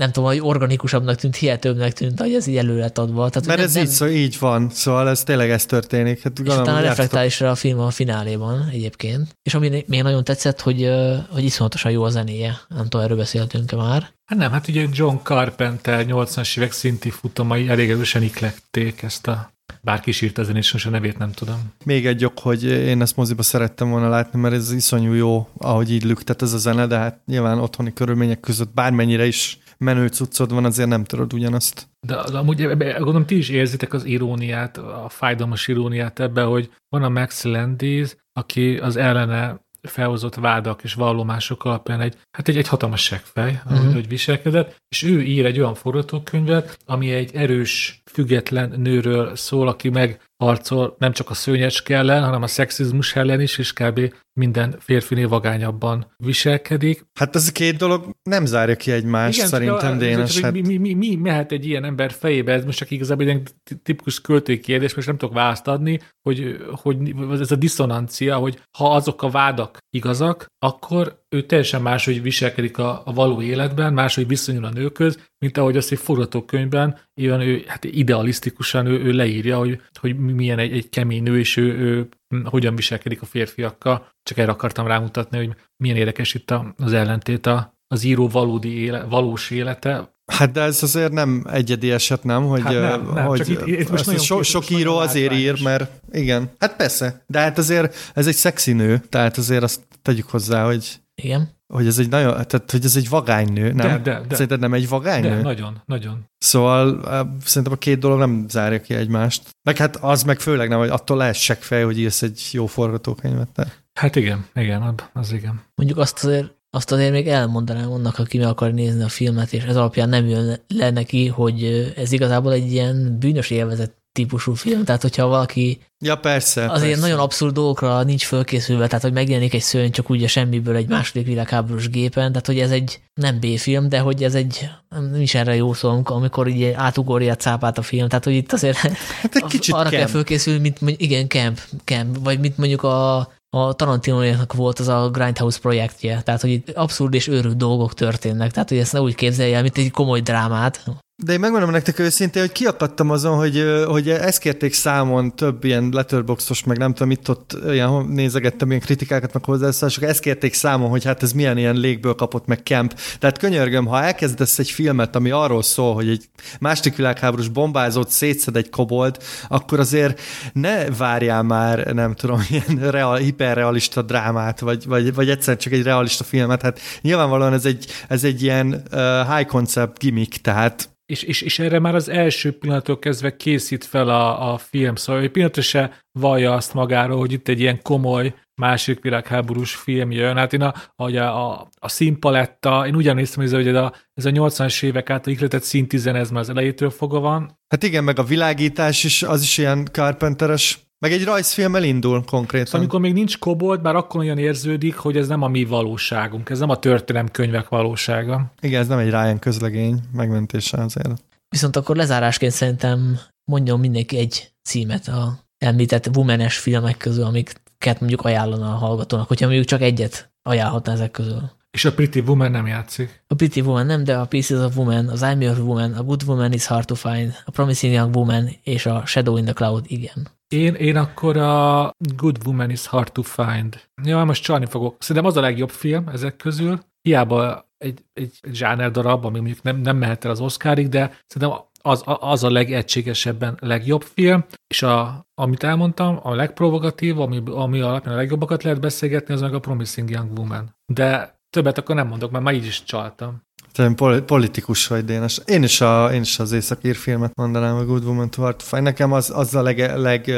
nem 0.00 0.12
tudom, 0.12 0.28
hogy 0.28 0.40
organikusabbnak 0.40 1.16
tűnt, 1.16 1.36
hihetőbbnek 1.36 1.92
tűnt, 1.92 2.20
hogy 2.20 2.34
ez 2.34 2.46
így 2.46 2.56
elő 2.56 2.78
lett 2.78 2.98
adva. 2.98 3.28
Tehát, 3.28 3.48
Mert 3.48 3.58
hogy 3.58 3.68
ez 3.68 3.74
nem, 3.74 3.84
így, 3.84 3.88
szó, 3.88 4.06
így 4.06 4.36
van, 4.38 4.70
szóval 4.70 5.08
ez 5.08 5.22
tényleg 5.22 5.50
ez 5.50 5.66
történik. 5.66 6.22
Hát 6.22 6.32
és 6.32 6.38
gondolom, 6.38 6.62
utána 6.62 6.78
hogy 6.78 6.86
reflektál 6.86 7.24
is 7.24 7.40
rá 7.40 7.50
a 7.50 7.54
film 7.54 7.78
a 7.78 7.90
fináléban 7.90 8.68
egyébként. 8.72 9.36
És 9.42 9.54
ami 9.54 9.84
még 9.86 10.02
nagyon 10.02 10.24
tetszett, 10.24 10.60
hogy, 10.60 10.90
hogy 11.28 11.44
iszonyatosan 11.44 11.92
jó 11.92 12.02
a 12.02 12.10
zenéje. 12.10 12.60
Nem 12.68 12.82
tudom, 12.82 13.00
erről 13.00 13.16
beszéltünk-e 13.16 13.76
már. 13.76 14.10
Hát 14.24 14.38
nem, 14.38 14.50
hát 14.50 14.68
ugye 14.68 14.86
John 14.92 15.16
Carpenter 15.22 16.04
80-as 16.08 16.58
évek 16.58 16.72
szinti 16.72 17.10
futamai 17.10 17.68
elég 17.68 17.90
erősen 17.90 18.22
iklekték 18.22 19.02
ezt 19.02 19.26
a 19.26 19.52
bárki 19.80 20.10
is 20.10 20.20
írta 20.20 20.40
ezen, 20.42 20.56
és 20.56 20.86
a 20.86 20.90
nevét 20.90 21.18
nem 21.18 21.32
tudom. 21.32 21.72
még 21.84 22.06
egy 22.06 22.24
ok, 22.24 22.38
hogy 22.38 22.64
én 22.64 23.00
ezt 23.00 23.16
moziba 23.16 23.42
szerettem 23.42 23.90
volna 23.90 24.08
látni, 24.08 24.40
mert 24.40 24.54
ez 24.54 24.72
iszonyú 24.72 25.12
jó, 25.12 25.48
ahogy 25.58 25.92
így 25.92 26.04
lüktet 26.04 26.42
ez 26.42 26.52
a 26.52 26.58
zene, 26.58 26.86
de 26.86 26.98
hát 26.98 27.20
nyilván 27.26 27.58
otthoni 27.58 27.92
körülmények 27.92 28.40
között 28.40 28.74
bármennyire 28.74 29.26
is 29.26 29.58
menő 29.78 30.06
cuccod 30.06 30.52
van, 30.52 30.64
azért 30.64 30.88
nem 30.88 31.04
tudod 31.04 31.32
ugyanazt. 31.32 31.88
De, 32.06 32.22
de 32.30 32.38
amúgy 32.38 32.62
ebbe, 32.62 32.92
gondolom 32.92 33.26
ti 33.26 33.36
is 33.36 33.48
érzitek 33.48 33.92
az 33.92 34.04
iróniát, 34.04 34.76
a 34.76 35.06
fájdalmas 35.08 35.68
iróniát 35.68 36.20
ebbe, 36.20 36.42
hogy 36.42 36.70
van 36.88 37.02
a 37.02 37.08
Max 37.08 37.44
Landis, 37.44 38.16
aki 38.32 38.76
az 38.76 38.96
ellene 38.96 39.60
felhozott 39.82 40.34
vádak 40.34 40.82
és 40.82 40.94
vallomások 40.94 41.64
alapján 41.64 42.00
egy, 42.00 42.16
hát 42.30 42.48
egy, 42.48 42.56
egy 42.56 42.68
hatalmas 42.68 43.02
seggfej, 43.02 43.60
ahogy, 43.64 43.92
hogy 43.92 44.08
viselkedett, 44.08 44.76
és 44.88 45.02
ő 45.02 45.22
ír 45.22 45.46
egy 45.46 45.58
olyan 45.58 45.74
forgatókönyvet, 45.74 46.78
ami 46.86 47.12
egy 47.12 47.34
erős, 47.34 48.01
független 48.12 48.80
nőről 48.80 49.36
szól, 49.36 49.68
aki 49.68 49.88
megharcol 49.88 50.96
nem 50.98 51.12
csak 51.12 51.30
a 51.30 51.34
szőnyecske 51.34 51.96
ellen, 51.96 52.24
hanem 52.24 52.42
a 52.42 52.46
szexizmus 52.46 53.16
ellen 53.16 53.40
is, 53.40 53.58
és 53.58 53.72
kb. 53.72 54.14
Minden 54.32 54.76
férfinél 54.78 55.28
vagányabban 55.28 56.12
viselkedik. 56.16 57.06
Hát 57.14 57.36
ez 57.36 57.48
a 57.48 57.52
két 57.52 57.76
dolog 57.76 58.16
nem 58.22 58.46
zárja 58.46 58.76
ki 58.76 58.90
egymást, 58.90 59.36
Igen, 59.36 59.48
szerintem, 59.48 59.98
Dénes. 59.98 60.32
csak 60.34 60.44
Hát, 60.44 60.52
mi, 60.52 60.60
mi, 60.60 60.76
mi, 60.76 60.94
mi, 60.94 61.14
mehet 61.14 61.52
egy 61.52 61.66
ilyen 61.66 61.84
ember 61.84 62.12
fejébe? 62.12 62.52
Ez 62.52 62.64
most 62.64 62.78
csak 62.78 62.90
igazából 62.90 63.28
egy 63.28 63.50
tipikus 63.82 64.20
költői 64.20 64.60
kérdés, 64.60 64.94
most 64.94 65.06
nem 65.06 65.16
tudok 65.16 65.34
választ 65.34 65.68
adni, 65.68 66.00
hogy, 66.22 66.56
hogy 66.70 67.14
ez 67.40 67.50
a 67.50 67.56
diszonancia, 67.56 68.36
hogy 68.36 68.60
ha 68.78 68.94
azok 68.94 69.22
a 69.22 69.30
vádak 69.30 69.78
igazak, 69.90 70.46
akkor 70.58 71.20
ő 71.28 71.42
teljesen 71.42 71.82
máshogy 71.82 72.22
viselkedik 72.22 72.78
a, 72.78 73.02
a 73.04 73.12
való 73.12 73.42
életben, 73.42 73.92
máshogy 73.92 74.26
viszonyul 74.26 74.64
a 74.64 74.70
nőköz, 74.70 75.18
mint 75.38 75.58
ahogy 75.58 75.76
azt 75.76 75.92
egy 75.92 75.98
forgatókönyvben 75.98 76.98
ilyen 77.14 77.40
ő, 77.40 77.62
hát 77.66 77.84
idealisztikusan 77.84 78.86
ő, 78.86 79.00
ő 79.00 79.12
leírja, 79.12 79.58
hogy, 79.58 79.80
hogy 80.00 80.16
milyen 80.16 80.58
egy, 80.58 80.72
egy 80.72 80.88
kemény 80.88 81.22
nő, 81.22 81.38
és 81.38 81.56
ő, 81.56 81.78
ő 81.78 82.08
hogyan 82.44 82.76
viselkedik 82.76 83.22
a 83.22 83.26
férfiakkal. 83.26 84.06
Csak 84.22 84.38
erre 84.38 84.50
akartam 84.50 84.86
rámutatni, 84.86 85.36
hogy 85.36 85.54
milyen 85.76 85.96
érdekes 85.96 86.34
itt 86.34 86.54
az 86.76 86.92
ellentét 86.92 87.50
az 87.86 88.02
író 88.04 88.28
valódi 88.28 88.78
éle, 88.78 89.04
valós 89.04 89.50
élete. 89.50 90.14
hát 90.32 90.52
de 90.52 90.60
ez 90.60 90.82
azért 90.82 91.12
nem 91.12 91.44
egyedi 91.50 91.90
eset, 91.90 92.24
nem? 92.24 92.44
Hogy, 92.46 92.60
Hát 92.62 92.72
nem, 92.72 93.12
nem, 93.14 93.26
hogy 93.26 93.48
itt- 93.48 93.66
itt 93.66 93.90
most 93.90 94.06
nagyon 94.06 94.20
so, 94.20 94.42
sok 94.42 94.70
író 94.70 94.92
nagyon 94.92 95.08
azért 95.08 95.32
ír, 95.32 95.62
mert 95.62 95.90
igen, 96.12 96.50
hát 96.58 96.76
persze, 96.76 97.24
de 97.26 97.38
hát 97.38 97.58
azért 97.58 97.96
ez 98.14 98.26
egy 98.26 98.34
szexi 98.34 98.72
nő, 98.72 99.02
tehát 99.08 99.36
azért 99.36 99.62
azt 99.62 99.80
tegyük 100.02 100.28
hozzá, 100.28 100.64
hogy 100.64 101.00
Igen. 101.14 101.60
Hogy 101.72 101.86
ez 101.86 101.98
egy 101.98 102.08
nagyon, 102.08 102.32
tehát 102.32 102.70
hogy 102.70 102.84
ez 102.84 102.96
egy 102.96 103.08
vagány 103.08 103.52
nő, 103.52 103.72
nem? 103.72 103.86
De, 103.86 103.98
de, 103.98 104.20
de. 104.20 104.34
Szerinted 104.34 104.60
nem 104.60 104.74
egy 104.74 104.88
vagány 104.88 105.22
De, 105.22 105.28
nő? 105.28 105.42
nagyon, 105.42 105.82
nagyon. 105.86 106.24
Szóval 106.38 107.00
szerintem 107.44 107.72
a 107.72 107.76
két 107.76 107.98
dolog 107.98 108.18
nem 108.18 108.46
zárja 108.48 108.80
ki 108.80 108.94
egymást. 108.94 109.42
Meg 109.62 109.76
hát 109.76 109.96
az 109.96 110.22
meg 110.22 110.40
főleg 110.40 110.68
nem, 110.68 110.78
hogy 110.78 110.88
attól 110.88 111.16
lehet 111.16 111.34
seggfej, 111.34 111.82
hogy 111.82 111.98
írsz 111.98 112.22
egy 112.22 112.48
jó 112.52 112.66
forgatókönyvet. 112.66 113.48
De. 113.54 113.72
Hát 113.92 114.16
igen, 114.16 114.46
igen, 114.54 115.00
az 115.12 115.32
igen. 115.32 115.62
Mondjuk 115.74 115.98
azt 115.98 116.24
azért, 116.24 116.56
azt 116.70 116.92
azért 116.92 117.12
még 117.12 117.28
elmondanám 117.28 117.90
annak, 117.90 118.18
aki 118.18 118.38
meg 118.38 118.46
akar 118.46 118.72
nézni 118.72 119.02
a 119.02 119.08
filmet, 119.08 119.52
és 119.52 119.64
ez 119.64 119.76
alapján 119.76 120.08
nem 120.08 120.26
jön 120.26 120.60
le 120.68 120.90
neki, 120.90 121.26
hogy 121.26 121.92
ez 121.96 122.12
igazából 122.12 122.52
egy 122.52 122.72
ilyen 122.72 123.16
bűnös 123.18 123.50
élvezet 123.50 124.01
típusú 124.12 124.54
film, 124.54 124.84
tehát 124.84 125.02
hogyha 125.02 125.26
valaki 125.26 125.80
Ja, 126.04 126.16
persze. 126.16 126.70
azért 126.70 126.86
persze. 126.88 127.00
nagyon 127.00 127.18
abszurd 127.18 127.54
dolgokra 127.54 128.02
nincs 128.02 128.24
fölkészülve, 128.26 128.86
tehát 128.86 129.02
hogy 129.02 129.12
megjelenik 129.12 129.54
egy 129.54 129.60
szörny 129.62 129.90
csak 129.90 130.10
úgy 130.10 130.22
a 130.22 130.28
semmiből 130.28 130.76
egy 130.76 130.88
második 130.88 131.26
világháborús 131.26 131.88
gépen, 131.88 132.32
tehát 132.32 132.46
hogy 132.46 132.58
ez 132.58 132.70
egy 132.70 133.00
nem 133.14 133.38
B-film, 133.40 133.88
de 133.88 133.98
hogy 133.98 134.22
ez 134.22 134.34
egy, 134.34 134.68
nem 134.88 135.20
is 135.20 135.34
erre 135.34 135.54
jó 135.54 135.72
szó, 135.72 136.02
amikor- 136.04 136.48
így 136.48 136.64
átugorja 136.64 137.32
a 137.32 137.36
cápát 137.36 137.78
a 137.78 137.82
film, 137.82 138.08
tehát 138.08 138.24
hogy 138.24 138.34
itt 138.34 138.52
azért 138.52 138.76
Hát 138.76 139.34
egy 139.34 139.44
kicsit 139.58 139.74
arra 139.74 139.88
kell 139.88 139.98
camp. 139.98 140.10
fölkészülni, 140.12 140.60
mint 140.60 140.80
mondjuk, 140.80 141.02
igen, 141.02 141.28
camp, 141.28 141.60
camp, 141.84 142.18
vagy 142.24 142.40
mint 142.40 142.56
mondjuk 142.56 142.82
a, 142.82 143.16
a 143.56 143.72
Tarantino-nak 143.76 144.52
volt 144.52 144.78
az 144.78 144.88
a 144.88 145.10
Grindhouse 145.10 145.58
projektje, 145.60 146.22
tehát 146.22 146.40
hogy 146.40 146.50
itt 146.50 146.70
abszurd 146.70 147.14
és 147.14 147.28
őrült 147.28 147.56
dolgok 147.56 147.94
történnek, 147.94 148.50
tehát 148.50 148.68
hogy 148.68 148.78
ezt 148.78 148.92
ne 148.92 149.00
úgy 149.00 149.14
képzelje 149.14 149.56
el, 149.56 149.62
mint 149.62 149.78
egy 149.78 149.90
komoly 149.90 150.20
drámát, 150.20 150.84
De 151.16 151.32
én 151.32 151.40
megmondom 151.40 151.70
nektek 151.70 151.98
őszintén, 151.98 152.42
hogy 152.42 152.52
kiakadtam 152.52 153.10
azon, 153.10 153.36
hogy, 153.36 153.64
hogy 153.86 154.10
ezt 154.10 154.38
kérték 154.38 154.74
számon 154.74 155.36
több 155.36 155.64
ilyen 155.64 155.88
letterboxos, 155.92 156.64
meg 156.64 156.78
nem 156.78 156.92
tudom, 156.92 157.10
itt 157.10 157.30
ott 157.30 157.56
ilyen, 157.70 158.06
nézegettem 158.06 158.68
ilyen 158.68 158.80
kritikákat, 158.80 159.32
meg 159.32 159.44
hozzászólások, 159.44 160.04
ezt 160.04 160.20
kérték 160.20 160.54
számon, 160.54 160.90
hogy 160.90 161.04
hát 161.04 161.22
ez 161.22 161.32
milyen 161.32 161.58
ilyen 161.58 161.76
légből 161.76 162.14
kapott, 162.14 162.46
meg 162.46 162.60
camp. 162.64 162.94
Tehát 163.18 163.38
könyörgöm, 163.38 163.86
ha 163.86 164.02
elkezdesz 164.02 164.58
egy 164.58 164.70
filmet, 164.70 165.16
ami 165.16 165.30
arról 165.30 165.62
szól, 165.62 165.94
hogy 165.94 166.08
egy 166.08 166.28
másik 166.60 166.96
világháborús 166.96 167.48
bombázott 167.48 168.08
szétszed 168.08 168.56
egy 168.56 168.70
kobold, 168.70 169.16
akkor 169.48 169.80
azért 169.80 170.20
ne 170.52 170.90
várjál 170.90 171.42
már, 171.42 171.94
nem 171.94 172.14
tudom, 172.14 172.46
ilyen 172.50 172.90
real, 172.90 173.16
hiperrealista 173.16 174.02
drámát, 174.02 174.60
vagy, 174.60 174.86
vagy, 174.86 175.14
vagy 175.14 175.30
egyszer 175.30 175.56
csak 175.56 175.72
egy 175.72 175.82
realista 175.82 176.24
filmet. 176.24 176.62
Hát 176.62 176.80
nyilvánvalóan 177.00 177.52
ez 177.52 177.64
egy, 177.64 177.86
ez 178.08 178.24
egy 178.24 178.42
ilyen 178.42 178.82
uh, 178.92 179.36
high 179.36 179.46
concept 179.46 179.98
gimmick, 179.98 180.40
tehát 180.40 180.90
és, 181.12 181.22
és, 181.22 181.42
és 181.42 181.58
erre 181.58 181.78
már 181.78 181.94
az 181.94 182.08
első 182.08 182.58
pillanattól 182.58 182.98
kezdve 182.98 183.36
készít 183.36 183.84
fel 183.84 184.08
a, 184.08 184.52
a 184.52 184.58
film, 184.58 184.94
szóval 184.94 185.22
egy 185.22 185.30
pillanatra 185.30 185.62
se 185.62 186.02
vallja 186.18 186.52
azt 186.52 186.74
magáról, 186.74 187.18
hogy 187.18 187.32
itt 187.32 187.48
egy 187.48 187.60
ilyen 187.60 187.82
komoly 187.82 188.34
másik 188.54 189.00
világháborús 189.00 189.74
film 189.74 190.10
jön. 190.10 190.36
Hát 190.36 190.52
én 190.52 190.62
a, 190.62 190.74
a, 190.96 191.16
a, 191.16 191.68
a 191.78 191.88
színpaletta, 191.88 192.86
én 192.86 192.94
ugyan 192.94 193.14
néztem, 193.14 193.44
hogy 193.44 193.68
ez 193.68 193.74
a, 193.74 193.92
ez 194.14 194.24
a 194.24 194.30
80-as 194.30 194.82
évek 194.82 195.10
által 195.10 195.32
ihletett 195.32 195.62
színtizen, 195.62 196.14
ez 196.14 196.30
már 196.30 196.40
az 196.40 196.48
elejétől 196.48 196.90
fogva 196.90 197.20
van. 197.20 197.58
Hát 197.68 197.82
igen, 197.82 198.04
meg 198.04 198.18
a 198.18 198.24
világítás 198.24 199.04
is, 199.04 199.22
az 199.22 199.42
is 199.42 199.58
ilyen 199.58 199.88
Carpenteres 199.92 200.91
meg 201.02 201.12
egy 201.12 201.24
rajzfilmmel 201.24 201.82
indul 201.82 202.24
konkrétan. 202.24 202.66
Szóval 202.66 202.80
amikor 202.80 203.00
még 203.00 203.12
nincs 203.12 203.38
kobold, 203.38 203.82
már 203.82 203.96
akkor 203.96 204.20
olyan 204.20 204.38
érződik, 204.38 204.96
hogy 204.96 205.16
ez 205.16 205.28
nem 205.28 205.42
a 205.42 205.48
mi 205.48 205.64
valóságunk, 205.64 206.50
ez 206.50 206.58
nem 206.58 206.68
a 206.70 206.78
történelemkönyvek 206.78 207.68
valósága. 207.68 208.52
Igen, 208.60 208.80
ez 208.80 208.86
nem 208.86 208.98
egy 208.98 209.08
Ryan 209.08 209.38
közlegény 209.38 210.00
megmentése 210.12 210.82
azért. 210.82 211.24
Viszont 211.48 211.76
akkor 211.76 211.96
lezárásként 211.96 212.52
szerintem 212.52 213.18
mondjon 213.44 213.80
mindenki 213.80 214.16
egy 214.16 214.52
címet 214.62 215.08
a 215.08 215.38
említett 215.58 216.16
womanes 216.16 216.58
filmek 216.58 216.96
közül, 216.96 217.24
amiket 217.24 218.00
mondjuk 218.00 218.22
ajánlana 218.22 218.72
a 218.72 218.76
hallgatónak, 218.76 219.28
hogyha 219.28 219.46
mondjuk 219.46 219.66
csak 219.66 219.80
egyet 219.80 220.32
ajánlhatna 220.42 220.92
ezek 220.92 221.10
közül. 221.10 221.50
És 221.70 221.84
a 221.84 221.92
Pretty 221.92 222.20
Woman 222.20 222.50
nem 222.50 222.66
játszik. 222.66 223.24
A 223.26 223.34
Pretty 223.34 223.60
Woman 223.60 223.86
nem, 223.86 224.04
de 224.04 224.16
a 224.16 224.26
Pieces 224.26 224.58
of 224.58 224.76
Woman, 224.76 225.08
az 225.08 225.20
I'm 225.24 225.40
Your 225.40 225.58
Woman, 225.58 225.92
a 225.92 226.02
Good 226.02 226.22
Woman 226.26 226.52
is 226.52 226.66
Hard 226.66 226.86
to 226.86 226.94
Find, 226.94 227.34
a 227.44 227.50
Promising 227.50 227.92
Young 227.92 228.16
Woman 228.16 228.50
és 228.62 228.86
a 228.86 229.02
Shadow 229.06 229.36
in 229.36 229.44
the 229.44 229.52
Cloud, 229.52 229.84
igen. 229.86 230.40
Én, 230.52 230.74
én 230.74 230.96
akkor 230.96 231.36
a 231.36 231.90
Good 232.16 232.38
Woman 232.46 232.70
is 232.70 232.86
Hard 232.86 233.12
to 233.12 233.22
Find. 233.22 233.80
Ja, 234.02 234.24
most 234.24 234.42
csalni 234.42 234.66
fogok. 234.66 234.96
Szerintem 234.98 235.30
az 235.30 235.36
a 235.36 235.40
legjobb 235.40 235.70
film 235.70 236.08
ezek 236.08 236.36
közül. 236.36 236.78
Hiába 237.02 237.68
egy, 237.78 238.04
egy, 238.12 238.38
egy 238.40 238.54
zsáner 238.54 238.90
darab, 238.90 239.24
ami 239.24 239.38
mondjuk 239.38 239.62
nem, 239.62 239.76
nem 239.76 239.96
mehet 239.96 240.24
el 240.24 240.30
az 240.30 240.40
Oscarig, 240.40 240.88
de 240.88 241.18
szerintem 241.26 241.58
az, 241.82 242.02
az 242.04 242.44
a 242.44 242.50
legegységesebben 242.50 243.56
legjobb 243.60 244.02
film, 244.02 244.44
és 244.66 244.82
a, 244.82 245.26
amit 245.34 245.62
elmondtam, 245.62 246.18
a 246.22 246.34
legprovokatív, 246.34 247.20
ami, 247.20 247.42
ami 247.46 247.80
alapján 247.80 248.14
a 248.14 248.16
legjobbakat 248.16 248.62
lehet 248.62 248.80
beszélgetni, 248.80 249.34
az 249.34 249.40
meg 249.40 249.54
a 249.54 249.60
Promising 249.60 250.10
Young 250.10 250.38
Woman. 250.38 250.76
De 250.92 251.38
többet 251.50 251.78
akkor 251.78 251.94
nem 251.94 252.06
mondok, 252.08 252.30
mert 252.30 252.44
már 252.44 252.54
így 252.54 252.66
is 252.66 252.84
csaltam. 252.84 253.42
Te 253.72 253.92
politikus 254.26 254.86
vagy, 254.86 255.04
Dénes. 255.04 255.40
Én 255.44 255.62
is, 255.62 255.80
a, 255.80 256.12
én 256.12 256.20
is 256.20 256.38
az 256.38 256.52
északír 256.52 256.96
filmet 256.96 257.34
mondanám, 257.34 257.76
a 257.76 257.84
Good 257.84 258.04
Woman 258.04 258.30
to 258.30 258.42
Hard 258.42 258.62
Nekem 258.70 259.12
az, 259.12 259.30
az 259.34 259.54
a 259.54 259.62
leg, 259.62 259.78
leg, 259.96 260.32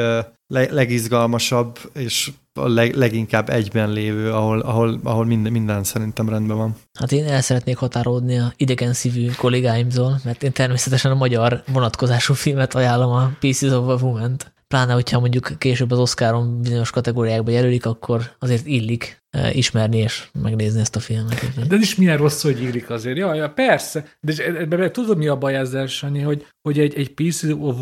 leg, 0.47 0.71
legizgalmasabb, 0.71 1.79
és 1.93 2.31
a 2.53 2.67
leg, 2.67 2.95
leginkább 2.95 3.49
egyben 3.49 3.91
lévő, 3.91 4.31
ahol, 4.31 4.59
ahol, 4.59 4.99
ahol 5.03 5.25
minden, 5.25 5.51
minden 5.51 5.83
szerintem 5.83 6.29
rendben 6.29 6.57
van. 6.57 6.75
Hát 6.99 7.11
én 7.11 7.25
el 7.25 7.41
szeretnék 7.41 7.77
határolni 7.77 8.37
a 8.37 8.53
idegen 8.57 8.93
szívű 8.93 9.29
kollégáimtól, 9.37 10.19
mert 10.23 10.43
én 10.43 10.51
természetesen 10.51 11.11
a 11.11 11.15
magyar 11.15 11.63
vonatkozású 11.67 12.33
filmet 12.33 12.75
ajánlom 12.75 13.11
a 13.11 13.31
Pieces 13.39 13.71
of 13.71 14.01
a 14.01 14.05
Woman-t 14.05 14.53
pláne, 14.67 14.93
hogyha 14.93 15.19
mondjuk 15.19 15.51
később 15.57 15.91
az 15.91 15.99
Oscaron 15.99 16.61
bizonyos 16.61 16.89
kategóriákba 16.89 17.51
jelölik, 17.51 17.85
akkor 17.85 18.31
azért 18.39 18.65
illik 18.65 19.23
e, 19.29 19.53
ismerni 19.53 19.97
és 19.97 20.27
megnézni 20.41 20.79
ezt 20.79 20.95
a 20.95 20.99
filmet. 20.99 21.67
De 21.67 21.75
is 21.75 21.95
milyen 21.95 22.17
rossz, 22.17 22.41
hogy 22.41 22.61
illik 22.61 22.89
azért. 22.89 23.17
Ja, 23.17 23.33
ja 23.33 23.49
persze. 23.49 24.05
De 24.21 24.45
ebben 24.45 24.91
tudod, 24.91 25.17
mi 25.17 25.27
a 25.27 25.37
baj 25.37 25.55
ezzel, 25.55 25.87
Sanyi, 25.87 26.21
hogy, 26.21 26.47
hogy 26.61 26.79
egy, 26.79 26.95
egy 26.95 27.13
piece 27.13 27.55
of 27.55 27.75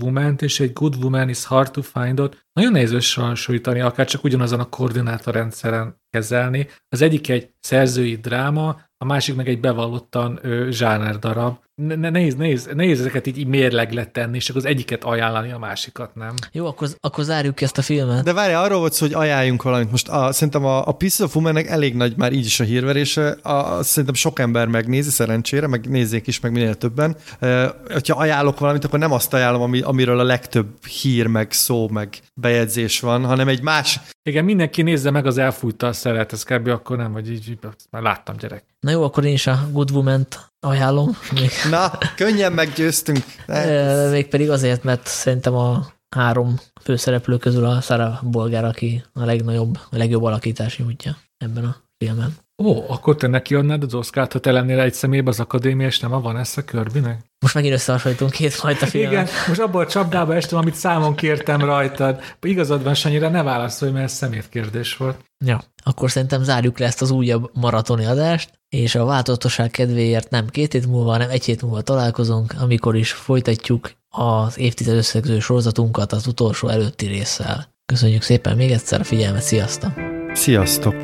woman 0.00 0.36
és 0.40 0.60
egy 0.60 0.72
good 0.72 0.94
woman 1.02 1.28
is 1.28 1.44
hard 1.44 1.70
to 1.70 1.82
find 1.82 2.20
out 2.20 2.46
nagyon 2.52 2.72
nehéz 2.72 2.92
összehasonlítani, 2.92 3.80
akár 3.80 4.06
csak 4.06 4.24
ugyanazon 4.24 4.60
a 4.60 4.68
koordinátorrendszeren 4.68 6.00
kezelni. 6.10 6.68
Az 6.88 7.02
egyik 7.02 7.28
egy 7.28 7.54
szerzői 7.60 8.16
dráma, 8.16 8.80
a 8.96 9.04
másik 9.04 9.34
meg 9.34 9.48
egy 9.48 9.60
bevallottan 9.60 10.40
zsáner 10.70 11.18
darab. 11.18 11.58
Ne, 11.86 12.10
nehéz, 12.10 12.34
nehéz, 12.34 12.68
nehéz 12.74 13.00
ezeket 13.00 13.26
így, 13.26 13.38
így 13.38 13.46
mérleglet 13.46 14.10
tenni, 14.10 14.36
és 14.36 14.44
csak 14.44 14.56
az 14.56 14.64
egyiket 14.64 15.04
ajánlani, 15.04 15.52
a 15.52 15.58
másikat 15.58 16.14
nem. 16.14 16.34
Jó, 16.52 16.66
akkor, 16.66 16.88
akkor 17.00 17.24
zárjuk 17.24 17.54
ki 17.54 17.64
ezt 17.64 17.78
a 17.78 17.82
filmet. 17.82 18.24
De 18.24 18.32
várj, 18.32 18.52
arról 18.52 18.78
volt 18.78 18.92
szó, 18.92 19.06
hogy 19.06 19.14
ajánljunk 19.14 19.62
valamit. 19.62 19.90
Most 19.90 20.08
a, 20.08 20.32
szerintem 20.32 20.64
a, 20.64 20.86
a 20.86 20.92
Piece 20.92 21.24
of 21.24 21.34
woman 21.34 21.56
elég 21.56 21.94
nagy 21.94 22.16
már 22.16 22.32
így 22.32 22.44
is 22.44 22.60
a 22.60 22.64
hírverése. 22.64 23.36
A, 23.42 23.50
a, 23.50 23.82
szerintem 23.82 24.14
sok 24.14 24.38
ember 24.38 24.66
megnézi 24.66 25.10
szerencsére, 25.10 25.66
meg 25.66 25.88
nézzék 25.88 26.26
is, 26.26 26.40
meg 26.40 26.52
minél 26.52 26.74
többen. 26.74 27.16
E, 27.40 27.74
hogyha 27.92 28.18
ajánlok 28.18 28.58
valamit, 28.58 28.84
akkor 28.84 28.98
nem 28.98 29.12
azt 29.12 29.34
ajánlom, 29.34 29.62
ami, 29.62 29.80
amiről 29.80 30.18
a 30.18 30.24
legtöbb 30.24 30.84
hír, 30.86 31.26
meg 31.26 31.52
szó, 31.52 31.88
meg 31.88 32.18
bejegyzés 32.34 33.00
van, 33.00 33.24
hanem 33.24 33.48
egy 33.48 33.62
más... 33.62 34.00
Igen, 34.22 34.44
mindenki 34.44 34.82
nézze 34.82 35.10
meg 35.10 35.26
az 35.26 35.38
elfújta 35.38 35.86
a 35.86 35.92
szeret, 35.92 36.32
ez 36.32 36.42
kb. 36.42 36.68
akkor 36.68 36.96
nem, 36.96 37.12
vagy 37.12 37.30
így, 37.30 37.48
így 37.48 37.58
már 37.90 38.02
láttam 38.02 38.36
gyerek. 38.36 38.64
Na 38.82 38.90
jó, 38.90 39.02
akkor 39.02 39.24
én 39.24 39.32
is 39.32 39.46
a 39.46 39.68
Good 39.72 39.90
Woman-t 39.90 40.52
ajánlom. 40.60 41.16
Még. 41.32 41.50
Na, 41.70 41.98
könnyen 42.16 42.52
meggyőztünk. 42.52 43.24
Még 44.10 44.28
pedig 44.28 44.50
azért, 44.50 44.82
mert 44.82 45.06
szerintem 45.06 45.54
a 45.54 45.92
három 46.16 46.60
főszereplő 46.82 47.36
közül 47.36 47.64
a 47.64 47.80
Sarah 47.80 48.22
Bolgár, 48.22 48.64
aki 48.64 49.04
a 49.12 49.24
legnagyobb, 49.24 49.78
a 49.90 49.96
legjobb 49.96 50.22
alakítási 50.22 50.82
útja 50.82 51.16
ebben 51.36 51.64
a 51.64 51.76
filmben. 51.96 52.36
Ó, 52.64 52.84
akkor 52.88 53.16
te 53.16 53.26
neki 53.26 53.54
adnád 53.54 53.82
az 53.82 53.94
Oscar-t, 53.94 54.32
ha 54.32 54.38
te 54.38 54.52
lennél 54.52 54.80
egy 54.80 54.94
szemébe 54.94 55.30
az 55.30 55.40
akadémia, 55.40 55.86
és 55.86 56.00
nem 56.00 56.12
a 56.12 56.20
Vanessa 56.20 56.64
Kirbynek? 56.64 57.18
Most 57.40 57.54
megint 57.54 57.74
összehasonlítunk 57.74 58.30
két 58.30 58.52
fajta 58.52 58.86
filmet. 58.86 59.12
Igen, 59.12 59.26
most 59.48 59.60
abból 59.60 59.80
a 59.80 59.86
csapdába 59.86 60.34
estem, 60.34 60.58
amit 60.58 60.74
számon 60.74 61.14
kértem 61.14 61.60
rajtad. 61.60 62.20
Igazad 62.42 62.82
van, 62.82 62.94
Sanyira, 62.94 63.28
ne 63.28 63.42
válaszolj, 63.42 63.90
mert 63.90 64.04
ez 64.04 64.12
szemétkérdés 64.12 64.96
volt. 64.96 65.16
Ja, 65.44 65.62
akkor 65.84 66.10
szerintem 66.10 66.42
zárjuk 66.42 66.78
le 66.78 66.86
ezt 66.86 67.02
az 67.02 67.10
újabb 67.10 67.50
maratoni 67.54 68.04
adást, 68.04 68.50
és 68.68 68.94
a 68.94 69.04
változatosság 69.04 69.70
kedvéért 69.70 70.30
nem 70.30 70.46
két 70.46 70.72
hét 70.72 70.86
múlva, 70.86 71.10
hanem 71.10 71.30
egy 71.30 71.44
hét 71.44 71.62
múlva 71.62 71.80
találkozunk, 71.80 72.54
amikor 72.60 72.96
is 72.96 73.12
folytatjuk 73.12 73.90
az 74.08 74.58
évtized 74.58 74.96
összegző 74.96 75.38
sorozatunkat 75.38 76.12
az 76.12 76.26
utolsó 76.26 76.68
előtti 76.68 77.06
résszel. 77.06 77.70
Köszönjük 77.86 78.22
szépen 78.22 78.56
még 78.56 78.70
egyszer 78.70 79.00
a 79.00 79.04
figyelmet, 79.04 79.42
sziasztok! 79.42 79.92
Sziasztok! 80.32 80.96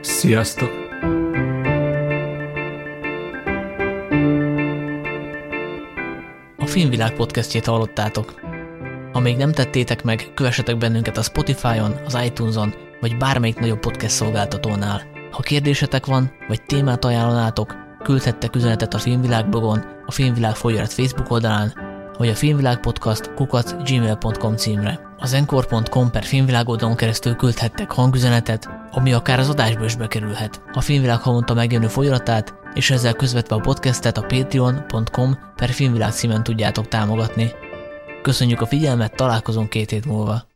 Sziasztok! 0.00 0.83
Filmvilág 6.74 7.14
podcastjét 7.14 7.66
hallottátok. 7.66 8.34
Ha 9.12 9.20
még 9.20 9.36
nem 9.36 9.52
tettétek 9.52 10.02
meg, 10.02 10.30
kövessetek 10.34 10.78
bennünket 10.78 11.16
a 11.16 11.22
Spotify-on, 11.22 11.94
az 12.04 12.18
iTunes-on, 12.24 12.74
vagy 13.00 13.16
bármelyik 13.16 13.58
nagyobb 13.58 13.78
podcast 13.78 14.14
szolgáltatónál. 14.14 15.02
Ha 15.30 15.42
kérdésetek 15.42 16.06
van, 16.06 16.32
vagy 16.48 16.62
témát 16.62 17.04
ajánlanátok, 17.04 17.74
küldhettek 18.02 18.56
üzenetet 18.56 18.94
a 18.94 18.98
Filmvilág 18.98 19.48
blogon, 19.48 19.84
a 20.06 20.10
Filmvilág 20.10 20.54
folyóirat 20.54 20.92
Facebook 20.92 21.30
oldalán, 21.30 21.72
vagy 22.18 22.28
a 22.28 22.34
Filmvilág 22.34 22.80
Podcast 22.80 23.34
kukat 23.34 23.76
gmail.com 23.84 24.56
címre. 24.56 25.00
Az 25.18 25.32
encore.com 25.32 26.10
per 26.10 26.24
filmvilág 26.24 26.68
oldalon 26.68 26.96
keresztül 26.96 27.34
küldhettek 27.34 27.90
hangüzenetet, 27.90 28.68
ami 28.90 29.12
akár 29.12 29.38
az 29.38 29.48
adásba 29.48 29.84
is 29.84 29.96
bekerülhet. 29.96 30.62
A 30.72 30.80
Filmvilág 30.80 31.20
havonta 31.20 31.54
megjelenő 31.54 31.88
folyamatát 31.88 32.54
és 32.74 32.90
ezzel 32.90 33.14
közvetve 33.14 33.56
a 33.56 33.60
podcastet 33.60 34.18
a 34.18 34.22
patreon.com 34.22 35.38
per 35.56 35.70
filmvilág 35.70 36.12
címen 36.12 36.42
tudjátok 36.42 36.88
támogatni. 36.88 37.52
Köszönjük 38.22 38.60
a 38.60 38.66
figyelmet, 38.66 39.16
találkozunk 39.16 39.68
két 39.68 39.90
hét 39.90 40.06
múlva. 40.06 40.52